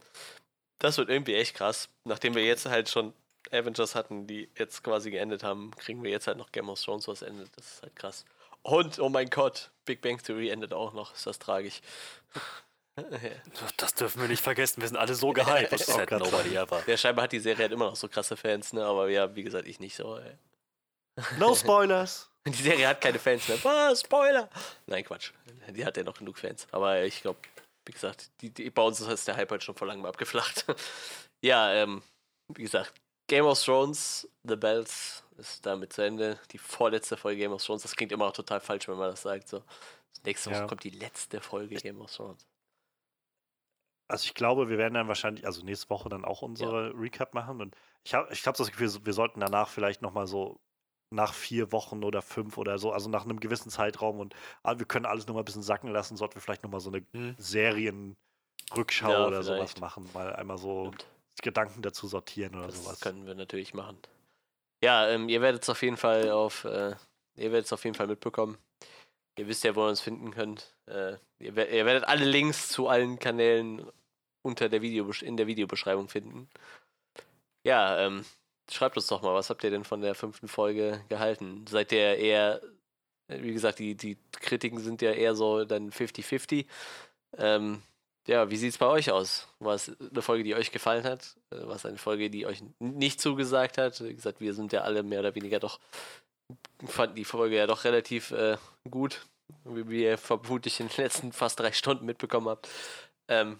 [0.81, 1.89] das wird irgendwie echt krass.
[2.03, 3.13] Nachdem wir jetzt halt schon
[3.51, 7.07] Avengers hatten, die jetzt quasi geendet haben, kriegen wir jetzt halt noch Game of Thrones,
[7.07, 7.49] was endet.
[7.55, 8.25] Das ist halt krass.
[8.63, 11.13] Und, oh mein Gott, Big Bang Theory endet auch noch.
[11.13, 11.81] Ist das tragisch.
[13.77, 14.81] Das dürfen wir nicht vergessen.
[14.81, 15.71] Wir sind alle so gehypt.
[15.71, 16.83] Das ist halt nobody ever.
[16.85, 18.83] Ja, scheinbar hat die Serie halt immer noch so krasse Fans, ne?
[18.83, 20.17] Aber ja, wie gesagt, ich nicht so.
[20.17, 20.33] Ey.
[21.39, 22.29] No Spoilers.
[22.45, 23.63] Die Serie hat keine Fans mehr.
[23.63, 24.01] Was?
[24.01, 24.49] Spoiler!
[24.87, 25.31] Nein, Quatsch.
[25.69, 26.67] Die hat ja noch genug Fans.
[26.71, 27.39] Aber ich glaube,
[27.91, 30.65] wie gesagt, die, die, bei uns ist der Hype halt schon vor langem abgeflacht.
[31.41, 32.01] ja, ähm,
[32.47, 32.93] wie gesagt,
[33.27, 36.39] Game of Thrones, The Bells ist damit zu Ende.
[36.51, 39.23] Die vorletzte Folge Game of Thrones, das klingt immer auch total falsch, wenn man das
[39.23, 39.49] sagt.
[39.49, 39.61] So.
[40.23, 40.67] Nächste Woche ja.
[40.67, 42.47] kommt die letzte Folge Game of Thrones.
[44.07, 46.97] Also ich glaube, wir werden dann wahrscheinlich, also nächste Woche dann auch unsere ja.
[46.97, 47.59] Recap machen.
[47.59, 50.61] Und ich habe ich hab das Gefühl, wir sollten danach vielleicht nochmal so
[51.11, 54.33] nach vier Wochen oder fünf oder so, also nach einem gewissen Zeitraum und
[54.63, 57.05] ah, wir können alles nochmal ein bisschen sacken lassen, sollten wir vielleicht nochmal so eine
[57.13, 57.35] hm.
[57.37, 59.77] Serienrückschau ja, oder vielleicht.
[59.77, 61.05] sowas machen, mal einmal so Stimmt.
[61.41, 62.91] Gedanken dazu sortieren oder das sowas.
[62.91, 63.97] Das können wir natürlich machen.
[64.83, 66.95] Ja, ähm, ihr werdet es auf jeden Fall auf, äh,
[67.35, 68.57] ihr werdet es auf jeden Fall mitbekommen.
[69.37, 70.73] Ihr wisst ja, wo ihr uns finden könnt.
[70.87, 73.85] Äh, ihr, ihr, werdet alle Links zu allen Kanälen
[74.43, 76.49] unter der Video in der Videobeschreibung finden.
[77.63, 78.25] Ja, ähm,
[78.73, 81.65] schreibt uns doch mal, was habt ihr denn von der fünften Folge gehalten?
[81.67, 82.61] Seid ihr eher,
[83.27, 86.65] wie gesagt, die, die Kritiken sind ja eher so dann 50-50.
[87.37, 87.81] Ähm,
[88.27, 89.47] ja, wie sieht es bei euch aus?
[89.59, 91.35] War es eine Folge, die euch gefallen hat?
[91.51, 94.01] Äh, war es eine Folge, die euch nicht zugesagt hat?
[94.03, 95.79] Wie gesagt, wir sind ja alle mehr oder weniger doch,
[96.85, 98.57] fanden die Folge ja doch relativ äh,
[98.89, 99.25] gut,
[99.65, 102.69] wie ihr vermutlich in den letzten fast drei Stunden mitbekommen habt.
[103.27, 103.59] Ähm,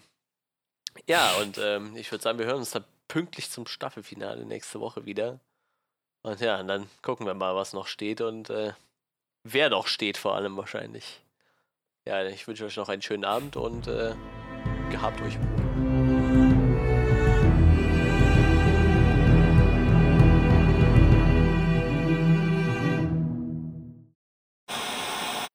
[1.06, 5.04] ja, und ähm, ich würde sagen, wir hören uns dann pünktlich zum Staffelfinale nächste Woche
[5.04, 5.38] wieder.
[6.22, 8.72] Und ja, und dann gucken wir mal, was noch steht und äh,
[9.44, 11.20] wer noch steht vor allem wahrscheinlich.
[12.06, 14.14] Ja, ich wünsche euch noch einen schönen Abend und äh,
[14.90, 15.36] gehabt euch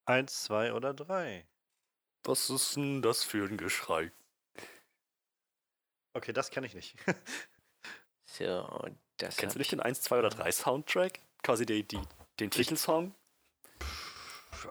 [0.06, 1.48] Eins, zwei oder drei.
[2.24, 4.12] Was ist denn das für ein Geschrei?
[6.18, 6.96] Okay, das kenne ich nicht.
[8.26, 11.20] so, das Kennst du nicht den 1, 2 oder 3 Soundtrack?
[11.44, 12.02] Quasi die, die,
[12.40, 13.14] den Titelsong?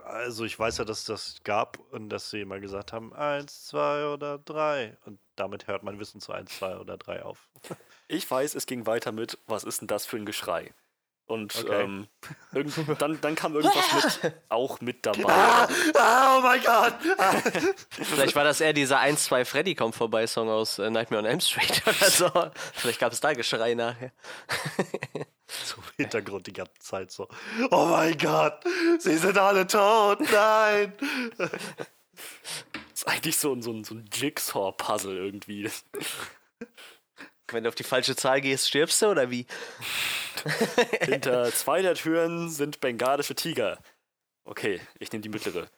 [0.05, 4.07] Also ich weiß ja, dass das gab und dass sie immer gesagt haben, 1, 2
[4.09, 4.99] oder 3.
[5.05, 7.49] Und damit hört mein Wissen zu 1, 2 oder 3 auf.
[8.09, 10.75] Ich weiß, es ging weiter mit, was ist denn das für ein Geschrei?
[11.27, 11.83] Und okay.
[11.83, 12.07] ähm,
[12.99, 15.25] dann, dann kam irgendwas mit, auch mit dabei.
[15.27, 16.95] Ah, ah, oh mein Gott!
[17.19, 17.35] Ah.
[17.91, 21.41] Vielleicht war das eher dieser 1-2 Freddy kommt vorbei Song aus äh, Nightmare on Elm
[21.41, 22.31] Street oder so.
[22.75, 24.13] Vielleicht gab es da Geschrei nachher.
[25.65, 27.27] so im Hintergrund die ganze Zeit so.
[27.73, 28.63] Oh mein Gott!
[29.01, 30.21] Sie sind alle tot!
[30.21, 30.93] Nein!
[31.37, 31.51] Das
[32.95, 35.69] ist eigentlich so, so, so ein Jigsaw-Puzzle irgendwie.
[37.49, 39.47] Wenn du auf die falsche Zahl gehst, stirbst du oder wie?
[41.01, 43.79] Hinter zwei der Türen sind bengalische Tiger.
[44.45, 45.69] Okay, ich nehme die mittlere.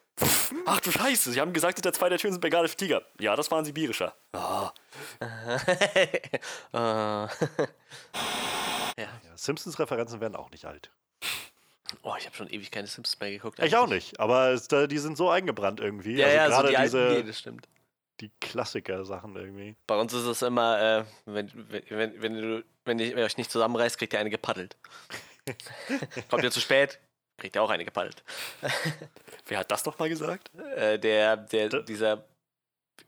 [0.66, 3.02] Ach du Scheiße, sie haben gesagt, hinter zwei der Türen sind bengalische Tiger.
[3.20, 4.14] Ja, das waren sibirischer.
[4.32, 4.68] Oh.
[6.72, 7.28] ja.
[8.98, 10.90] ja Simpsons-Referenzen werden auch nicht alt.
[12.02, 13.58] Oh, ich habe schon ewig keine Simpsons mehr geguckt.
[13.60, 16.16] Ich auch nicht, aber es, die sind so eingebrannt irgendwie.
[16.16, 17.68] Ja, also ja, gerade so die diese, alten, nee, das stimmt
[18.20, 19.76] die Klassiker-Sachen irgendwie.
[19.86, 21.50] Bei uns ist es immer, äh, wenn,
[21.88, 24.76] wenn, wenn, du, wenn, ihr euch nicht zusammenreißt, kriegt ihr eine gepaddelt.
[26.30, 26.98] Kommt ihr zu spät,
[27.36, 28.22] kriegt ihr auch eine gepaddelt.
[29.47, 30.50] Wer hat das nochmal gesagt?
[30.76, 32.24] Äh, der, der, dieser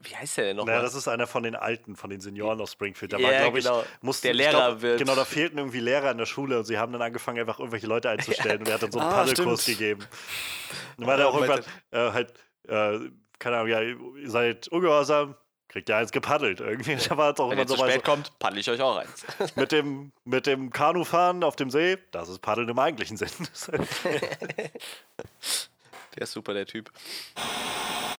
[0.03, 0.65] wie heißt der denn noch?
[0.65, 3.13] Naja, das ist einer von den Alten, von den Senioren aus Springfield.
[3.13, 3.83] Da war, glaube genau.
[3.83, 4.99] ich, musste, der Lehrer glaub, wird.
[4.99, 7.87] Genau, da fehlten irgendwie Lehrer in der Schule und sie haben dann angefangen, einfach irgendwelche
[7.87, 8.61] Leute einzustellen ja.
[8.61, 10.07] und er hat dann so einen ah, Paddelkurs gegeben.
[10.97, 12.33] Dann war der auch irgendwann äh, halt,
[12.69, 13.11] äh,
[13.41, 13.99] keine Ahnung, ja, ihr
[14.31, 15.35] seid ungehorsam,
[15.67, 16.61] kriegt ihr eins gepaddelt.
[16.61, 16.97] Irgendwie.
[17.09, 18.97] Da war es auch Wenn immer so zu spät so, kommt, paddel ich euch auch
[18.97, 19.25] eins.
[19.57, 23.31] mit dem, mit dem Kanufahren auf dem See, das ist Paddeln im eigentlichen Sinn.
[26.15, 26.93] der ist super, der Typ.